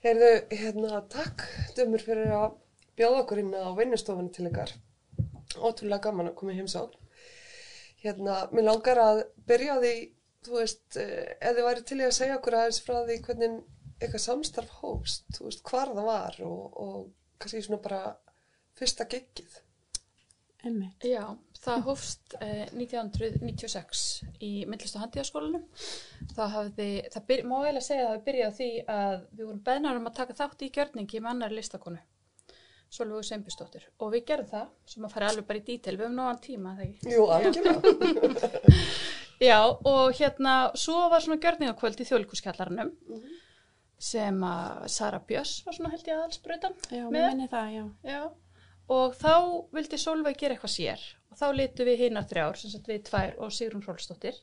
Heyrðu, 0.00 0.28
hérna, 0.56 1.02
takk 1.12 1.42
dömur 1.76 2.00
fyrir 2.00 2.30
að 2.32 2.54
bjóða 2.96 3.18
okkur 3.20 3.42
inn 3.42 3.50
á 3.52 3.68
vinnustofunni 3.76 4.32
til 4.32 4.46
ykkar. 4.48 4.72
Ótrúlega 5.60 6.06
gaman 6.06 6.30
að 6.30 6.38
koma 6.38 6.54
í 6.54 6.56
heimsál. 6.56 6.86
Hérna, 8.00 8.46
mér 8.54 8.64
langar 8.70 9.00
að 9.02 9.20
byrja 9.50 9.76
því, 9.82 9.92
þú 10.46 10.56
veist, 10.56 10.86
eh, 10.96 11.36
ef 11.36 11.52
þið 11.58 11.68
væri 11.68 11.84
til 11.90 11.98
í 12.00 12.06
að 12.06 12.16
segja 12.16 12.38
okkur 12.38 12.56
aðeins 12.56 12.80
frá 12.86 12.96
því 13.02 13.18
hvernig 13.26 13.58
eitthvað 14.00 14.24
samstarf 14.24 14.72
hófst, 14.80 15.26
þú 15.36 15.50
veist, 15.50 15.62
hvar 15.68 15.92
það 15.92 16.08
var 16.08 16.40
og, 16.48 16.80
og 16.86 16.96
kannski 17.36 17.62
svona 17.66 17.82
bara 17.84 18.00
fyrsta 18.80 19.04
giggið. 19.04 19.60
Einmitt. 20.64 21.04
Já, 21.04 21.36
það 21.60 21.82
hófst 21.88 22.36
eh, 22.40 22.66
1996 22.72 24.04
í 24.40 24.52
myndlist- 24.70 24.96
og 24.96 25.02
handíðaskólanum. 25.04 25.64
Það 26.36 26.54
hafði, 26.54 26.88
það 27.12 27.26
byr, 27.32 27.42
má 27.50 27.56
eiginlega 27.60 27.84
segja 27.88 28.04
að 28.04 28.08
það 28.08 28.14
hafi 28.14 28.24
byrjað 28.30 28.48
á 28.50 28.58
því 28.60 28.70
að 28.94 29.18
við 29.34 29.44
vorum 29.50 29.62
beðnar 29.68 30.00
um 30.00 30.08
að 30.10 30.16
taka 30.20 30.38
þátt 30.40 30.64
í 30.66 30.70
gjörningi 30.78 31.20
með 31.20 31.30
annar 31.34 31.54
listakonu, 31.56 32.00
Solvögu 32.90 33.22
Seimbustóttir. 33.28 33.84
Og 34.02 34.14
við 34.16 34.24
gerðum 34.32 34.50
það, 34.50 34.70
sem 34.94 35.04
að 35.06 35.12
fara 35.14 35.28
alveg 35.30 35.46
bara 35.50 35.60
í 35.60 35.66
dítel, 35.68 35.96
við 36.00 36.06
höfum 36.08 36.16
nógan 36.18 36.40
tíma, 36.42 36.72
þegar? 36.80 37.12
Jú, 37.14 37.26
algjörlega. 37.36 38.80
Já, 39.50 39.56
og 39.88 40.10
hérna, 40.18 40.54
svo 40.76 41.06
var 41.08 41.22
svona 41.24 41.40
gjörningakvöld 41.40 42.00
í 42.02 42.04
þjóðlíkuskjallarannum 42.10 42.90
sem 44.00 44.42
að 44.44 44.82
Sara 44.92 45.20
Björns 45.28 45.58
var 45.64 45.76
svona 45.76 45.92
held 45.94 46.06
ég 46.08 46.16
aðalsbrautan. 46.18 46.74
Já, 46.88 47.04
Með? 47.06 47.14
mér 47.14 47.26
minni 47.30 47.46
það, 47.52 47.70
já. 47.76 47.84
Já, 48.10 48.20
og 48.90 49.14
þá 49.18 49.34
vildi 49.76 49.98
Solveig 50.00 50.38
gera 50.40 50.56
eitthvað 50.56 50.74
sér 50.74 51.04
og 51.30 51.38
þá 51.38 51.46
litu 51.54 51.86
við 51.86 52.04
hinnar 52.06 52.26
þrjár, 52.30 52.58
sem 52.58 52.72
sagt 52.72 52.88
við 52.90 53.04
tvær 53.06 53.36
og 53.38 53.52
Sigrun 53.54 53.84
Rólstóttir, 53.86 54.38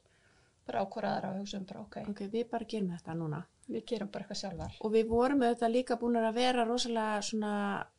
bara 0.67 0.83
ákvaraðar 0.85 1.29
og 1.33 1.41
hugsaðum 1.41 1.65
bara, 1.67 1.83
ok, 1.83 1.97
Ok, 2.11 2.21
við 2.31 2.45
bara 2.51 2.67
gerum 2.71 2.93
þetta 2.95 3.15
núna. 3.19 3.41
við 3.67 3.83
gerum 3.89 4.07
bara 4.11 4.23
eitthvað 4.23 4.39
sjálfar. 4.39 4.75
Og 4.79 4.91
við 4.93 5.09
vorum 5.11 5.41
auðvitað 5.43 5.73
líka 5.73 5.97
búin 5.99 6.15
að 6.21 6.37
vera 6.39 6.63
rosalega 6.63 7.21
svona 7.27 7.53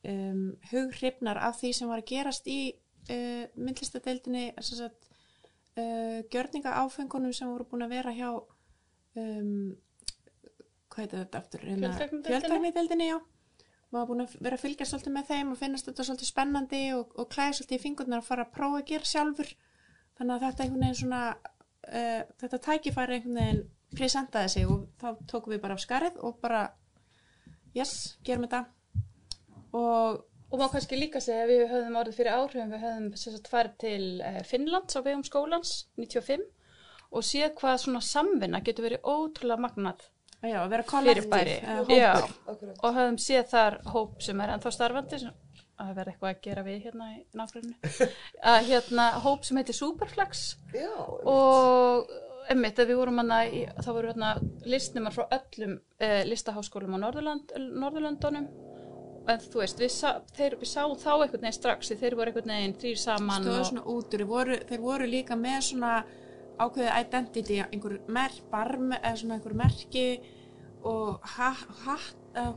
um, 0.08 0.44
hughrifnar 0.70 1.40
af 1.44 1.58
því 1.60 1.72
sem 1.76 1.90
var 1.92 2.00
að 2.00 2.08
gerast 2.08 2.48
í 2.48 2.60
uh, 2.72 3.44
myndlistadeildinni, 3.54 4.46
að 4.56 4.86
uh, 4.88 6.22
gjörninga 6.32 6.72
áfengunum 6.80 7.34
sem 7.36 7.50
voru 7.52 7.68
búin 7.68 7.84
að 7.84 7.92
vera 7.98 8.14
hjá, 8.16 8.30
um, 9.20 9.76
hvað 10.88 11.04
heitir 11.04 11.20
þetta 11.26 11.42
aftur? 11.42 11.66
Hérna? 11.68 11.92
Fjöltæknideildinni, 11.98 13.10
já. 13.12 13.18
Maður 13.94 14.08
búin 14.10 14.24
að 14.24 14.36
vera 14.44 14.58
að 14.58 14.64
fylgja 14.66 14.86
svolítið 14.88 15.14
með 15.14 15.30
þeim 15.30 15.52
og 15.52 15.58
finnast 15.60 15.88
þetta 15.88 16.04
svolítið 16.04 16.28
spennandi 16.28 16.82
og, 16.96 17.14
og 17.16 17.28
klæða 17.32 17.56
svolítið 17.56 17.78
í 17.78 17.82
fingurnar 17.86 18.20
að 18.22 18.28
fara 18.28 18.44
að 18.44 18.54
prófa 18.58 18.80
að 18.82 18.88
gera 18.90 19.10
sjálfur. 19.12 19.52
Þannig 20.18 20.34
að 20.34 20.44
þetta 20.44 20.64
einhvern 20.64 20.84
veginn 20.84 20.98
svona, 21.00 21.22
uh, 21.88 22.22
þetta 22.42 22.62
tækifæri 22.68 23.18
einhvern 23.18 23.40
veginn 23.40 23.62
presentaði 23.96 24.52
sig 24.52 24.68
og 24.68 24.84
þá 25.00 25.08
tókum 25.30 25.54
við 25.54 25.62
bara 25.62 25.78
af 25.78 25.84
skarið 25.84 26.18
og 26.28 26.36
bara, 26.42 26.66
yes, 27.76 27.94
gerum 28.26 28.44
þetta. 28.44 28.66
Og 29.78 30.24
Og 30.48 30.56
má 30.56 30.70
kannski 30.72 30.96
líka 30.96 31.20
segja 31.20 31.42
að 31.44 31.50
við 31.52 31.62
höfðum 31.68 31.96
orðið 32.00 32.14
fyrir 32.16 32.36
áhrifum, 32.38 32.70
við 32.72 32.84
höfðum 32.86 33.08
sem 33.20 33.34
sagt 33.34 33.48
farið 33.52 33.72
til 33.82 34.04
eh, 34.24 34.38
Finnlands 34.48 34.96
á 34.96 35.00
vegum 35.04 35.24
skólans 35.26 35.72
95 36.00 36.46
og 37.12 37.26
séð 37.28 37.50
hvað 37.58 37.82
svona 37.82 38.00
samvinna 38.04 38.62
getur 38.64 38.86
verið 38.86 39.04
ótrúlega 39.04 39.60
magnað 39.66 40.06
já, 40.44 40.58
að 40.62 40.70
vera 40.74 40.86
Akkurat. 42.46 42.80
og 42.84 42.96
höfum 43.00 43.18
séð 43.22 43.50
þar 43.52 43.78
hóp 43.94 44.22
sem 44.22 44.40
er 44.44 44.54
ennþá 44.54 44.74
starfandi 44.74 45.20
sem 45.24 45.36
að 45.78 45.90
verða 45.94 46.12
eitthvað 46.12 46.30
að 46.30 46.40
gera 46.46 46.64
við 46.66 46.78
hérna 46.86 47.10
í 47.14 47.18
nágrunni 47.38 47.74
að 48.52 48.70
hérna 48.70 49.10
hóp 49.24 49.44
sem 49.46 49.60
heitir 49.60 49.78
Superflex. 49.78 50.46
Já, 50.74 50.90
og 50.98 52.10
emmitt 52.52 52.80
við 52.80 52.96
vorum 52.98 53.20
hana 53.22 53.42
í, 53.46 53.64
þá 53.78 53.90
voru 53.92 54.10
hérna 54.10 54.32
listnumar 54.68 55.14
frá 55.14 55.26
öllum 55.36 55.76
eh, 56.00 56.22
listaháskólum 56.28 56.96
á 56.96 57.02
Norðurland, 57.04 57.54
Norðurlöndunum. 57.82 58.48
En 59.28 59.42
þú 59.44 59.60
veist, 59.60 59.80
við, 59.82 59.90
sá, 59.92 60.22
þeir, 60.38 60.56
við 60.56 60.70
sáum 60.70 60.94
þá 60.96 61.10
einhvern 61.12 61.42
veginn 61.42 61.56
strax 61.58 61.90
þeir 62.00 62.16
voru 62.16 62.32
einhvern 62.32 62.54
veginn 62.54 62.78
þrýr 62.80 63.00
saman 63.02 63.44
stóðu 63.44 63.58
og, 63.58 63.66
svona 63.68 63.82
út 63.84 64.06
úr, 64.06 64.14
þeir 64.14 64.30
voru, 64.30 64.56
þeir 64.70 64.82
voru 64.86 65.08
líka 65.10 65.36
með 65.36 65.58
svona 65.66 65.92
ákveðið 66.58 66.94
identity, 66.96 67.58
einhver 67.66 67.98
mer, 68.08 68.38
barm, 68.50 68.94
eða 68.96 69.14
svona 69.20 69.36
einhver 69.36 69.56
merki 69.58 70.06
og 70.86 71.24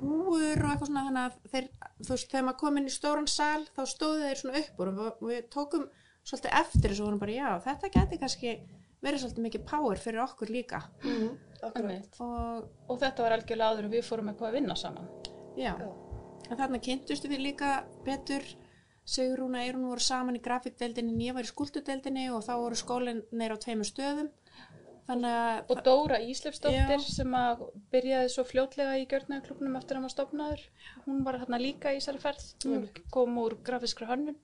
húur 0.02 0.62
og 0.62 0.70
eitthvað 0.70 0.88
svona 0.90 1.06
þannig 1.08 1.24
að 1.24 1.38
þeir, 1.54 1.68
þú 2.02 2.14
veist, 2.14 2.30
þegar 2.30 2.46
maður 2.48 2.60
kom 2.62 2.78
inn 2.78 2.90
í 2.90 2.94
stóran 2.94 3.30
sal 3.32 3.64
þá 3.72 3.82
stóðu 3.90 4.22
þeir 4.26 4.42
svona 4.42 4.62
upp 4.62 4.82
og 4.84 4.92
við, 5.00 5.12
við 5.30 5.48
tókum 5.54 5.88
svolítið 6.22 6.58
eftir 6.62 6.92
þessu 6.92 7.04
og 7.04 7.10
vorum 7.10 7.22
bara, 7.24 7.38
já, 7.38 7.50
þetta 7.66 7.92
geti 7.96 8.20
kannski 8.22 8.54
verið 9.02 9.24
svolítið 9.24 9.46
mikið 9.48 9.64
power 9.72 10.02
fyrir 10.02 10.24
okkur 10.28 10.54
líka. 10.54 10.82
Mhm, 11.02 11.30
akkurat. 11.62 11.78
einmitt. 11.82 12.20
og 12.22 12.90
og 12.90 13.00
þetta 13.02 13.24
var 13.26 13.38
algjörlega 13.38 13.70
áður 13.72 13.88
og 13.88 13.96
við 13.96 14.06
fórum 14.06 14.30
eitthvað 14.30 14.50
að 14.50 14.58
vinna 14.60 14.76
saman. 14.76 15.08
Já, 15.58 15.74
en 16.50 16.58
þarna 16.58 16.82
kynntustu 16.82 17.32
við 17.32 17.48
líka 17.50 17.86
betur. 18.06 18.46
Sigrún 19.12 19.56
og 19.58 19.64
Eirún 19.66 19.88
voru 19.90 20.00
saman 20.00 20.36
í 20.38 20.40
grafíkdeildinni 20.46 21.16
en 21.16 21.22
ég 21.26 21.34
var 21.34 21.44
í 21.44 21.50
skúltudeildinni 21.50 22.28
og 22.32 22.44
þá 22.46 22.54
voru 22.62 22.78
skólinir 22.78 23.52
á 23.52 23.58
tveimur 23.58 23.90
stöðum 23.90 24.30
að 25.14 25.72
og 25.72 25.82
Dóra 25.86 26.20
Íslefsdóttir 26.24 27.04
sem 27.04 27.34
að 27.38 27.66
byrjaði 27.94 28.30
svo 28.34 28.46
fljótlega 28.48 28.98
í 29.02 29.08
gjörnaðarklubnum 29.12 29.76
eftir 29.80 29.96
að 29.96 30.00
hann 30.00 30.08
var 30.08 30.14
stopnaður 30.14 30.64
hún 31.08 31.22
var 31.26 31.40
hérna 31.42 31.60
líka 31.62 31.92
í 31.92 32.00
þessari 32.00 32.24
ferð 32.24 32.48
hún 32.66 32.88
kom 33.14 33.38
úr 33.42 33.58
grafískra 33.66 34.10
hönnun. 34.12 34.38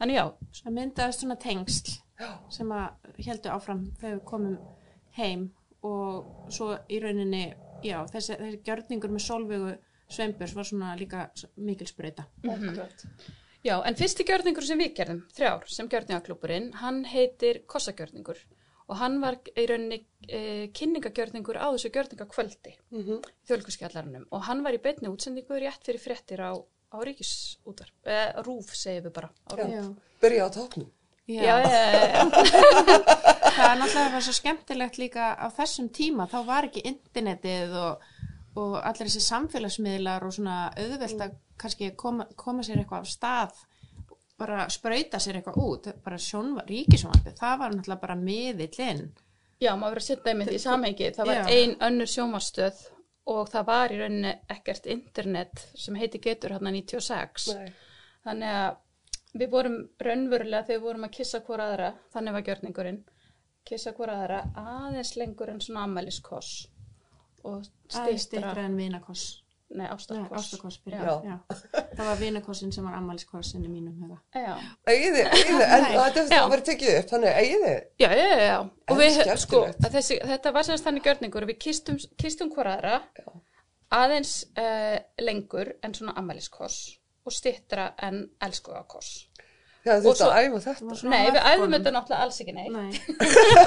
En 0.00 0.12
já, 0.12 0.24
það 0.60 0.76
myndaðist 0.76 1.24
svona 1.24 1.38
tengsl 1.40 1.96
Já. 2.20 2.30
sem 2.52 2.72
að 2.76 3.12
heldur 3.24 3.56
áfram 3.56 3.84
þegar 4.00 4.18
við 4.18 4.24
komum 4.28 4.58
heim 5.16 5.48
og 5.86 6.52
svo 6.52 6.74
í 6.92 7.00
rauninni 7.00 7.44
já, 7.86 8.02
þessi, 8.12 8.36
þessi 8.36 8.62
gjörningur 8.66 9.14
með 9.14 9.26
sólvegu 9.26 9.76
sveimburs 10.10 10.56
var 10.56 10.66
svona 10.68 10.94
líka 10.98 11.28
mikil 11.56 11.88
spreyta 11.88 12.26
Akkurat. 12.44 13.06
Já, 13.64 13.74
en 13.84 13.96
fyrsti 13.96 14.24
gjörningur 14.24 14.64
sem 14.64 14.80
við 14.80 14.94
gerðum, 14.96 15.20
þrjár, 15.36 15.66
sem 15.68 15.88
gjörningaklúburinn, 15.92 16.70
hann 16.80 17.02
heitir 17.04 17.60
Kossagjörningur 17.68 18.40
og 18.90 18.98
hann 18.98 19.20
var 19.22 19.36
í 19.54 19.64
rauninni 19.70 20.00
e, 20.28 20.40
kynningagjörningur 20.74 21.56
á 21.62 21.70
þessu 21.70 21.90
gjörningakvöldi 21.94 22.72
Mhm. 22.90 23.20
í 23.22 23.48
þjólkuskjallarunum 23.48 24.26
og 24.30 24.42
hann 24.48 24.62
var 24.66 24.74
í 24.74 24.82
beinni 24.82 25.08
útsendingu 25.12 25.58
rétt 25.62 25.84
fyrir 25.86 26.02
fréttir 26.02 26.42
á, 26.42 26.52
á 26.90 26.96
ríkisútar, 27.06 27.90
e, 28.04 28.32
rúf 28.42 28.74
segir 28.74 29.04
við 29.06 29.12
bara. 29.14 29.30
Á. 29.46 29.54
RÚV. 29.54 29.70
Já. 29.70 29.84
Byrja 30.20 30.46
á 30.46 30.50
topnum. 30.50 30.90
Já, 31.30 31.42
já, 31.42 31.56
já, 31.62 31.82
já. 32.10 32.22
það 33.54 33.68
er 33.70 33.78
náttúrulega 33.78 34.20
svo 34.26 34.32
skemmtilegt 34.34 34.96
líka 34.98 35.28
á 35.38 35.46
þessum 35.54 35.88
tíma, 35.94 36.26
þá 36.26 36.38
var 36.46 36.66
ekki 36.66 36.82
internetið 36.90 37.74
og, 37.78 38.00
og 38.58 38.74
allir 38.82 39.06
þessi 39.06 39.22
samfélagsmiðlar 39.28 40.26
og 40.26 40.34
svona 40.34 40.56
auðvelt 40.74 41.22
að 41.22 41.36
kannski 41.60 41.92
koma, 41.94 42.26
koma 42.34 42.64
sér 42.66 42.82
eitthvað 42.82 43.04
af 43.04 43.12
stað 43.14 43.62
bara 44.40 44.68
sprauta 44.72 45.20
sér 45.22 45.38
eitthvað 45.40 45.60
út 45.62 45.90
bara 46.04 46.18
sjónva, 46.20 46.64
ríkisjónvarpið, 46.68 47.36
það 47.40 47.58
var 47.60 47.74
náttúrulega 47.76 48.04
bara 48.06 48.16
miðillinn 48.20 49.10
Já, 49.60 49.74
maður 49.76 49.98
verið 49.98 50.00
að 50.00 50.06
setja 50.06 50.32
einmitt 50.32 50.54
í 50.56 50.60
samhengi. 50.60 51.08
Það 51.16 51.28
var 51.28 51.38
Já. 51.38 51.56
ein 51.56 51.72
önnur 51.84 52.08
sjómarstöð 52.08 52.78
og 53.30 53.50
það 53.52 53.66
var 53.68 53.92
í 53.92 53.98
rauninni 54.00 54.30
ekkert 54.54 54.86
internet 54.94 55.64
sem 55.76 55.98
heiti 56.00 56.20
getur 56.24 56.54
hérna 56.54 56.72
96. 56.72 57.50
Nei. 57.58 57.74
Þannig 58.24 58.54
að 58.60 59.40
við 59.42 59.52
vorum 59.52 59.76
raunverulega 60.00 60.64
þegar 60.68 60.80
við 60.80 60.86
vorum 60.86 61.06
að 61.06 61.14
kissa 61.18 61.42
hvora 61.44 61.68
aðra, 61.68 61.90
þannig 62.14 62.36
var 62.36 62.46
gjörningurinn, 62.48 62.98
kissa 63.68 63.92
hvora 63.98 64.16
aðra 64.22 64.40
aðeins 64.64 65.12
lengur 65.20 65.52
en 65.52 65.60
svona 65.60 65.84
ammæliskoss 65.84 66.54
og 67.44 67.60
aðeins 67.60 67.68
stýttra, 67.92 68.16
stýttra 68.24 68.64
en 68.64 68.80
vinakoss 68.80 69.28
nei, 69.70 69.86
já. 69.86 71.36
það 71.96 72.06
var 72.08 72.18
vinakossin 72.18 72.72
sem 72.74 72.86
var 72.86 72.96
ammæliskossin 72.98 73.64
í 73.64 73.70
mínum 73.70 73.94
huga 74.02 74.18
egið 74.90 75.18
þið, 75.18 75.44
en 75.66 75.86
þetta 75.90 76.40
var 76.50 76.64
tekið 76.66 76.96
upp, 76.96 77.10
þannig 77.12 77.38
egið 77.44 77.66
þið. 77.66 77.78
já, 78.02 78.08
já, 78.08 78.24
já, 78.24 78.40
já. 78.48 78.58
Og 78.90 78.98
við, 78.98 79.20
sko, 79.44 79.62
að 79.70 79.94
þessi, 79.98 80.18
þetta 80.32 80.52
var 80.56 80.66
semst 80.66 80.88
þannig 80.88 81.06
gjörningur, 81.06 81.46
við 81.52 81.60
kistum, 81.66 82.00
kistum 82.18 82.50
hvora 82.54 82.74
aðra 82.78 82.96
aðeins 83.90 84.34
uh, 84.58 84.98
lengur 85.22 85.72
en 85.82 85.94
svona 85.94 86.14
ammæliskoss 86.18 86.96
og 87.26 87.34
stýttra 87.34 87.92
en 88.06 88.22
elskugakoss. 88.42 89.26
Já, 89.84 89.94
þú 90.02 90.12
svo- 90.12 90.28
að 90.28 90.46
æfa 90.50 90.60
þetta. 90.66 91.08
Nei, 91.08 91.22
við 91.30 91.46
æfum 91.48 91.74
þetta 91.74 91.92
náttúrulega 91.94 92.26
alls 92.26 92.40
ekki 92.42 92.54
neitt. 92.56 92.74
Nei. 92.74 92.90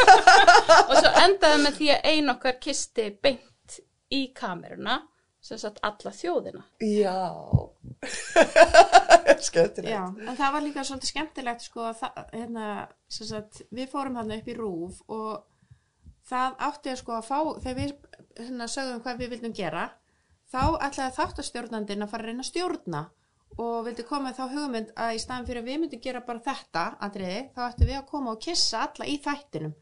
og 0.89 0.93
svo 0.99 1.11
endaði 1.23 1.63
með 1.63 1.79
því 1.79 1.89
að 1.95 2.07
ein 2.11 2.33
okkar 2.35 2.59
kisti 2.61 3.07
beint 3.23 3.79
í 4.13 4.21
kameruna 4.37 4.99
sem 5.43 5.59
sagt 5.59 5.81
alla 5.83 6.11
þjóðina 6.15 6.63
Já. 6.79 7.17
Skemmtilegt. 9.43 9.91
Já, 9.91 10.03
en 10.27 10.37
það 10.37 10.53
var 10.55 10.63
líka 10.63 10.83
svolítið 10.87 11.09
skemmtilegt 11.11 11.65
sko 11.65 11.87
að 11.89 11.97
það, 12.03 12.21
hérna, 12.33 12.67
sem 13.11 13.27
sagt, 13.29 13.63
við 13.75 13.89
fórum 13.91 14.19
hann 14.19 14.31
upp 14.37 14.47
í 14.47 14.55
rúf 14.57 15.01
og 15.11 15.43
það 16.29 16.55
átti 16.69 16.93
að 16.93 17.01
sko 17.01 17.17
að 17.17 17.27
fá, 17.27 17.39
þegar 17.65 17.77
við 17.79 17.91
hérna, 18.39 18.69
sögðum 18.71 19.03
hvað 19.03 19.19
við 19.23 19.33
vildum 19.35 19.55
gera, 19.57 19.83
þá 20.53 20.61
ætlaði 20.87 21.15
þáttastjórnandinn 21.17 22.05
að 22.05 22.13
fara 22.13 22.23
að 22.25 22.31
reyna 22.31 22.45
að 22.45 22.49
stjórna 22.51 23.03
og 23.63 23.75
vildi 23.85 24.05
koma 24.07 24.31
þá 24.33 24.43
hugmynd 24.49 24.93
að 24.97 25.15
í 25.17 25.21
staðan 25.21 25.45
fyrir 25.49 25.61
að 25.61 25.67
við 25.69 25.81
myndum 25.83 26.01
gera 26.01 26.23
bara 26.25 26.41
þetta 26.47 26.85
atriði, 27.05 27.41
þá 27.53 27.61
ættum 27.67 27.89
við 27.91 27.97
að 27.99 28.07
koma 28.09 28.33
og 28.33 28.41
kissa 28.41 28.85
alla 28.87 29.09
í 29.11 29.19
þættinum 29.21 29.75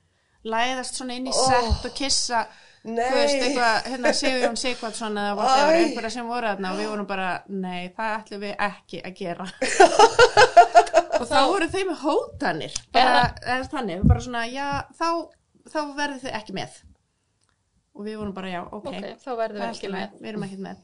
læðast 0.52 0.98
svona 0.98 1.16
inn 1.20 1.30
í 1.30 1.32
Oh. 1.36 1.48
sett 1.48 1.86
og 1.88 1.94
kissa 1.96 2.42
þú 2.86 3.18
veist, 3.18 3.36
eitthvað, 3.46 3.90
hérna 3.92 4.14
Sigurjón 4.18 4.56
Sigvardsson 4.58 5.20
eða 5.22 5.36
whatever, 5.38 5.76
einhverja 5.82 6.14
sem 6.16 6.30
voru 6.32 6.50
þarna 6.50 6.72
og 6.72 6.80
við 6.82 6.90
vorum 6.92 7.10
bara, 7.10 7.28
nei, 7.54 7.92
það 7.98 8.14
ætlum 8.16 8.42
við 8.46 8.56
ekki 8.68 9.02
að 9.06 9.20
gera. 9.22 9.50
Og 11.22 11.28
þá 11.30 11.38
voru 11.52 11.68
þeim 11.70 11.92
með 11.92 12.00
hótanir 12.02 12.78
bara, 12.96 13.20
eða 13.46 13.68
þannig, 13.70 14.06
bara 14.10 14.24
svona, 14.26 14.42
já, 14.50 14.70
þá 14.98 15.06
þá 15.70 15.80
verður 16.00 16.24
þið 16.24 16.38
ekki 16.40 16.56
með. 16.58 16.80
Og 17.92 18.08
við 18.08 18.18
vorum 18.22 18.34
bara, 18.34 18.50
já, 18.50 18.62
ok, 18.66 18.88
Ok, 18.90 19.08
þá 19.22 19.30
verðum 19.38 19.62
við 19.62 19.68
ekki 19.68 19.92
með. 19.94 20.16
við 20.18 20.32
erum 20.32 20.46
ekki 20.48 20.60
með. 20.66 20.82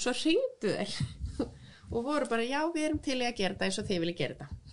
Svo 0.00 0.12
hringdu 0.16 0.74
þeir 0.76 0.96
og 1.94 2.04
voru 2.10 2.28
bara, 2.28 2.44
já, 2.44 2.60
við 2.74 2.88
erum 2.90 3.00
til 3.04 3.20
í 3.20 3.28
að 3.28 3.38
gera 3.40 3.54
þetta 3.56 3.70
eins 3.70 3.80
og 3.80 3.88
þið 3.88 4.02
viljið 4.04 4.20
gera 4.20 4.36
þetta 4.36 4.69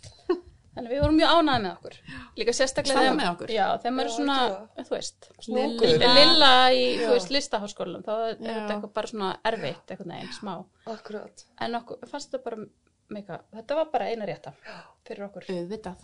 Þannig 0.77 0.91
við 0.93 1.01
vorum 1.01 1.15
mjög 1.17 1.31
ánægði 1.33 1.61
með 1.63 1.71
okkur. 1.73 1.95
Líka 2.37 2.53
sérstaklega 2.53 2.99
þegar- 3.01 3.15
með 3.17 3.29
okkur. 3.33 3.53
Já, 3.57 3.67
þegar 3.81 3.93
maður 3.97 4.07
er 4.07 4.11
Já, 4.11 4.17
svona, 4.17 4.35
algjörlega. 4.47 4.85
þú 4.87 4.95
veist. 4.95 5.29
Lilla, 5.47 6.13
lilla 6.19 6.51
í, 6.71 6.83
Já. 6.97 7.07
þú 7.07 7.13
veist, 7.17 7.31
listaháskólanum, 7.37 8.03
þá 8.05 8.11
er 8.17 8.35
Já. 8.37 8.53
þetta 8.53 8.75
eitthvað 8.75 8.93
bara 8.93 9.07
svona 9.07 9.31
erfitt, 9.51 9.85
eitthvað 9.87 10.11
neginn, 10.13 10.33
smá. 10.37 10.53
akkurat. 10.85 11.43
En 11.59 11.75
okkur, 11.81 11.97
fannst 12.07 12.31
þetta 12.31 12.43
bara 12.43 12.57
mega, 13.09 13.39
þetta 13.55 13.75
var 13.75 13.85
bara 13.91 14.05
eina 14.11 14.25
rétta 14.27 14.53
fyrir 15.07 15.25
okkur. 15.29 15.43
auðvitað, 15.49 15.95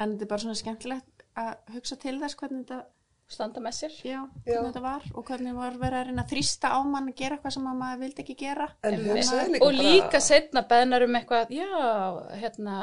en 0.00 0.16
þetta 0.18 0.22
er 0.22 0.26
bara 0.26 0.40
svona 0.40 0.54
skemmtilegt 0.56 1.24
að 1.36 1.56
hugsa 1.74 1.96
til 2.00 2.18
þess 2.20 2.34
hvernig 2.34 2.66
þetta 2.66 2.84
Standa 3.26 3.58
með 3.58 3.74
sér. 3.74 3.94
já, 4.06 4.20
Já. 4.22 4.28
hvernig 4.46 4.66
þetta 4.68 4.80
var 4.84 5.02
og 5.18 5.24
hvernig 5.26 5.54
var 5.56 5.74
verið 5.80 5.98
að 5.98 6.04
reyna 6.10 6.22
að 6.22 6.30
þrýsta 6.30 6.68
á 6.70 6.78
mann 6.86 7.08
að 7.10 7.16
gera 7.18 7.34
eitthvað 7.36 7.54
sem 7.56 7.64
að 7.66 7.78
maður 7.80 7.98
vildi 8.04 8.22
ekki 8.22 8.36
gera 8.38 8.66
En 8.86 8.94
Einmitt. 8.94 9.08
hugsaði 9.16 9.48
líka 9.50 9.64
og 9.66 9.72
bara... 9.72 9.86
líka 9.88 10.20
setna 10.22 10.62
beðnar 10.70 11.04
um 11.08 11.18
eitthvað, 11.18 11.50
já, 11.56 11.66
hérna, 12.44 12.76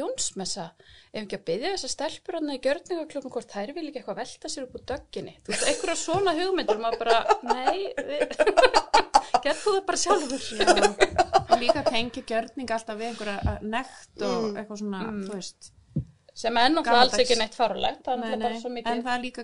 Jónsmessa, 0.00 0.66
ef 1.14 1.22
ekki 1.24 1.38
að 1.40 1.46
byggja 1.48 1.72
þessar 1.78 1.94
stelpur 1.94 2.38
hann 2.38 2.52
í 2.52 2.58
gjörningaklubum 2.66 3.34
hvort 3.38 3.54
þær 3.56 3.72
vil 3.78 3.86
ekki 3.88 4.02
eitthvað 4.02 4.20
velta 4.20 4.52
sér 4.52 4.66
upp 4.68 4.76
úr 4.76 4.84
dögginni. 4.92 5.34
Þú 5.46 5.54
veist, 5.54 5.66
einhverja 5.72 5.96
svona 6.04 6.36
hugmyndur, 6.36 6.82
maður 6.84 7.02
bara, 7.06 7.18
nei, 7.48 7.88
við... 8.04 8.36
gerð 9.44 9.60
þú 9.64 9.74
það 9.78 9.84
bara 9.88 10.02
sjálfur. 10.04 10.44
og 11.50 11.58
líka 11.64 11.82
tengja 11.88 12.22
gjörning 12.28 12.70
alltaf 12.76 13.00
við 13.00 13.10
einhverja 13.14 13.40
uh, 13.56 13.58
nekt 13.64 14.24
og 14.28 14.50
Mm. 14.50 14.56
eitthvað 14.60 14.78
svona, 14.84 15.00
þú 15.24 15.34
veist 15.40 15.72
Sem 16.40 16.56
er 16.56 16.70
náttúrulega 16.72 17.04
alls 17.04 17.18
ekki 17.20 17.36
neitt 17.36 17.56
farulegt, 17.58 18.00
það 18.06 18.12
er 18.14 18.20
nei, 18.20 18.28
náttúrulega 18.30 18.46
bara 18.48 18.60
svo 18.62 18.70
en 18.70 18.76
mikið. 18.78 19.02
það 19.06 19.14
er 19.14 19.22
líka 19.26 19.42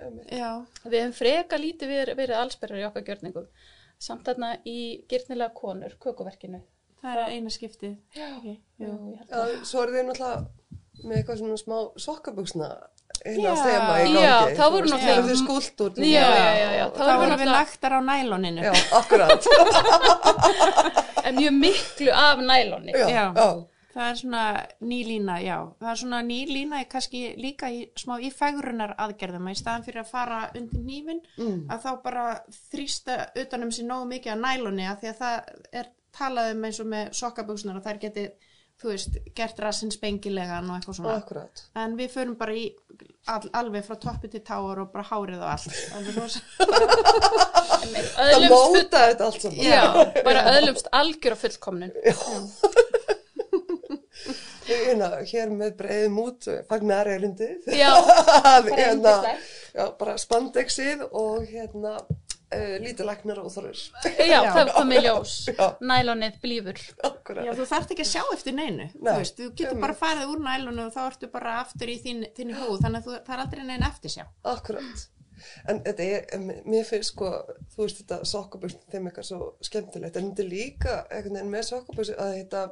já, 0.00 0.36
já, 0.38 0.50
Við 0.86 0.98
hefum 1.00 1.16
freka 1.18 1.58
lítið 1.60 1.90
verið, 1.92 2.16
verið 2.20 2.38
allsbergar 2.40 2.80
í 2.80 2.86
okkar 2.88 3.04
gjörningum. 3.08 3.48
Samt 4.00 4.24
þarna 4.24 4.54
í 4.64 4.78
gyrnilega 5.10 5.52
konur, 5.54 5.96
kökuverkinu. 6.00 6.62
það 7.02 7.16
er 7.16 7.34
eina 7.34 7.50
skiptið 7.52 7.92
Já, 8.16 8.26
okay, 8.38 8.56
jú, 8.80 8.86
jú. 8.86 9.12
ég 9.12 9.20
held 9.20 9.30
Já, 9.30 9.36
að. 9.40 9.52
svo 9.68 9.82
eru 9.84 9.94
þið 9.96 10.08
náttúrulega 10.08 10.40
með 11.00 11.14
eitthvað 11.16 11.38
svona 11.40 11.58
smá 11.60 11.76
sokkabuxna 12.04 12.68
hérna 13.20 13.44
Já. 13.44 13.54
þema 13.60 13.94
í 13.94 14.04
gangi. 14.04 14.24
Já, 14.24 14.36
þá 14.56 14.64
voru 14.74 14.90
náttúrulega- 14.90 15.26
Þið 15.28 15.38
skúldur. 15.40 15.90
Já, 16.00 16.24
já, 16.24 16.52
já, 16.60 16.70
já, 16.76 16.84
þá 16.96 17.04
erum 17.14 17.40
við 17.40 17.52
lagtar 17.52 17.92
á 17.96 18.00
næloninu 18.08 18.62
Já, 18.64 18.72
akkurat. 19.00 19.42
En 21.24 21.36
mjög 21.36 21.52
miklu 21.52 22.10
af 22.16 22.38
nælonni. 22.40 22.92
Já, 22.96 23.08
Já. 23.08 23.64
Já. 23.90 23.94
það 23.94 24.10
er 24.10 24.18
svona 24.20 24.42
nýlína, 24.80 25.36
já 25.44 25.56
það 25.80 25.90
er 25.92 26.00
svona 26.02 26.20
nýlína 26.22 26.80
í 26.82 26.88
kannski 26.92 27.22
líka 27.42 27.70
í, 27.74 27.80
smá 27.98 28.18
í 28.22 28.30
fegrunar 28.34 28.94
aðgerðum 28.98 29.48
að 29.50 29.56
í 29.56 29.60
staðan 29.62 29.86
fyrir 29.88 30.02
að 30.04 30.12
fara 30.12 30.40
undir 30.56 30.84
nýfin 30.86 31.20
Mm. 31.40 31.64
að 31.70 31.82
þá 31.84 31.90
bara 32.04 32.26
þrýsta 32.72 33.18
utanum 33.42 33.70
sér 33.72 33.86
nógu 33.90 34.06
mikið 34.14 34.32
að 34.36 34.44
næloni 34.46 34.86
að 34.86 35.00
því 35.02 35.08
að 35.14 35.18
það 35.24 35.40
er 35.72 35.90
talað 36.16 36.52
um 36.54 36.64
eins 36.64 36.80
og 36.80 36.86
með 36.90 37.12
sokkaböksnar 37.20 37.76
og 37.78 37.84
þær 37.84 37.98
geti 38.02 38.24
þú 38.80 38.88
veist, 38.94 39.16
gert 39.36 39.58
rassinn 39.60 39.90
spengilegan 39.92 40.70
og 40.70 40.78
eitthvað 40.78 40.96
svona 40.96 41.16
Akkurat. 41.20 41.62
en 41.76 41.96
við 41.98 42.08
förum 42.14 42.36
bara 42.40 42.54
í 42.56 42.62
all, 43.28 43.50
alveg 43.52 43.84
frá 43.84 43.98
toppi 44.00 44.28
til 44.32 44.40
táar 44.40 44.80
og 44.80 44.92
bara 44.94 45.04
hárið 45.04 45.42
og 45.42 45.50
allt 45.52 45.70
Það 47.80 48.46
móta 48.50 49.02
þetta 49.08 49.26
allt 49.26 49.42
saman. 49.44 49.60
Já, 49.64 49.84
bara 50.24 50.42
öðlumst 50.54 50.88
algjör 50.92 51.36
og 51.36 51.40
fullkomnun. 51.44 51.92
Hérna, 54.70 55.10
hér 55.26 55.52
með 55.54 55.76
breiðum 55.80 56.18
út, 56.24 56.48
fagnar 56.70 57.10
erindið. 57.10 57.68
Já, 57.74 57.90
Að, 58.54 58.72
hérna, 58.76 59.14
já, 59.74 59.84
bara 59.98 60.16
spandexið 60.20 61.04
og 61.10 61.44
hérna, 61.50 61.98
uh, 62.06 62.74
lítið 62.82 63.06
læknar 63.08 63.40
og 63.42 63.52
þorður. 63.54 63.84
Já, 64.30 64.38
það 64.54 64.72
kom 64.76 64.94
í 64.94 65.04
ljós. 65.04 65.36
Já. 65.58 65.64
Nælonið 65.92 66.40
blífur. 66.42 66.82
Já, 67.00 67.52
þú 67.54 67.68
þarft 67.70 67.94
ekki 67.94 68.06
að 68.06 68.12
sjá 68.14 68.22
eftir 68.34 68.56
neinu 68.56 68.90
þú, 68.90 69.04
Nei, 69.06 69.14
veist, 69.20 69.38
þú 69.38 69.52
getur 69.60 69.80
bara 69.82 69.96
farið 69.98 70.34
úr 70.34 70.42
nælonu 70.44 70.88
og 70.88 70.92
þá 70.94 71.00
ertu 71.06 71.30
bara 71.30 71.60
aftur 71.60 71.92
í 71.92 71.96
þín, 72.02 72.26
þín 72.36 72.52
húð 72.58 72.82
þannig 72.82 73.00
að 73.00 73.06
þú, 73.06 73.16
það 73.26 73.34
er 73.36 73.42
aldrei 73.44 73.64
neina 73.68 73.90
eftir 73.90 74.14
sjá 74.16 74.24
Akkurat. 74.50 75.08
En 75.70 75.80
þetta 75.84 76.06
er, 76.16 76.42
mér 76.68 76.84
finnst 76.88 77.14
sko, 77.14 77.30
þú 77.72 77.84
veist 77.84 78.02
þetta 78.02 78.18
sokkaböksn 78.28 78.82
þeim 78.92 79.08
eitthvað 79.08 79.28
svo 79.30 79.38
skemmtilegt, 79.64 80.18
en 80.18 80.30
þetta 80.30 80.44
er 80.44 80.50
líka 80.50 80.96
veginn 81.12 81.52
með 81.52 81.66
sokkaböksn 81.70 82.18
að 82.20 82.34
þetta, 82.40 82.64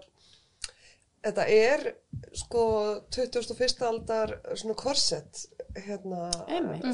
þetta 1.24 1.46
er 1.50 1.86
sko 2.36 2.62
21. 3.14 3.82
aldar 3.88 4.36
svona 4.54 4.76
korsett, 4.78 5.46
hérna, 5.76 6.28
Einmitt. 6.48 6.84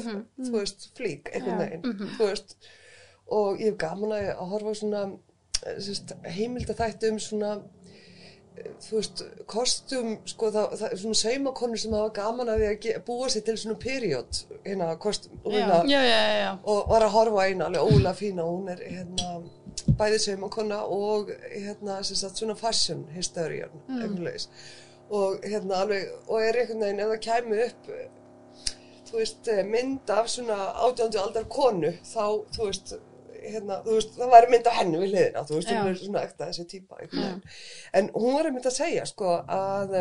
þú 0.41 0.51
veist, 0.59 0.89
flík, 0.97 1.29
einhvern 1.33 1.61
veginn, 1.61 2.09
þú 2.17 2.29
veist, 2.31 2.57
og 3.31 3.61
ég 3.61 3.71
hef 3.73 3.77
gaman 3.85 4.11
að, 4.17 4.27
að 4.35 4.51
horfa 4.53 4.73
á 4.73 4.79
svona 4.81 5.05
heimildathætti 6.35 7.09
um 7.13 7.19
svona 7.21 7.55
þú 8.85 8.99
veist, 8.99 9.21
kostum 9.51 10.13
sko 10.29 10.49
það, 10.53 10.75
það 10.79 10.93
er 10.95 10.99
svona 11.01 11.19
saumakonur 11.21 11.81
sem 11.81 11.95
hafa 11.97 12.11
gaman 12.15 12.51
að 12.53 12.61
því 12.61 12.93
að 12.95 13.01
búa 13.07 13.27
sér 13.33 13.43
til 13.49 13.55
svona 13.59 13.79
period 13.81 14.39
hérna 14.63 14.93
kostum 15.01 15.39
og, 15.43 15.51
Já. 15.51 15.57
hérna, 15.59 15.79
Já, 15.91 16.01
já, 16.07 16.19
já, 16.21 16.37
já. 16.45 16.51
og 16.63 16.89
var 16.93 17.03
að 17.07 17.15
horfa 17.17 17.43
á 17.43 17.45
eina 17.49 17.67
alveg 17.67 17.89
óla 17.97 18.13
fína 18.15 18.45
hún 18.47 18.69
er 18.71 18.83
hérna 18.85 19.33
bæði 19.99 20.19
saumakona 20.25 20.83
og 20.91 21.31
hérna 21.51 22.01
sem 22.03 22.19
sagt 22.19 22.41
svona 22.41 22.55
fashion 22.59 23.05
historian 23.15 23.73
mm. 23.87 24.27
og 25.09 25.43
hérna 25.43 25.81
alveg 25.85 26.13
og 26.27 26.41
er 26.41 26.61
einhvern 26.61 26.85
veginn 26.85 27.03
ef 27.05 27.11
það 27.13 27.25
kæmi 27.29 27.63
upp 27.65 27.91
þú 29.05 29.19
veist 29.19 29.51
eh, 29.53 29.65
mynd 29.65 30.09
af 30.09 30.29
svona 30.29 30.57
átjándu 30.87 31.21
aldar 31.21 31.45
konu 31.49 31.93
þá 32.03 32.23
þú 32.55 32.69
veist 32.69 32.95
hérna, 33.45 33.79
veist, 33.85 34.13
það 34.17 34.31
væri 34.33 34.51
mynd 34.53 34.69
af 34.69 34.77
henni 34.79 35.01
við 35.01 35.11
hliðina, 35.13 35.43
þú 35.47 35.57
veist, 35.59 35.71
Já. 35.71 35.79
hún 35.79 35.91
er 35.91 35.99
svona 35.99 36.23
ekta 36.25 36.49
þessi 36.49 36.67
típa. 36.71 37.01
En 37.99 38.09
hún 38.15 38.37
var 38.37 38.49
einmitt 38.49 38.69
að 38.69 38.77
segja, 38.79 39.05
sko, 39.09 39.35
að, 39.57 39.95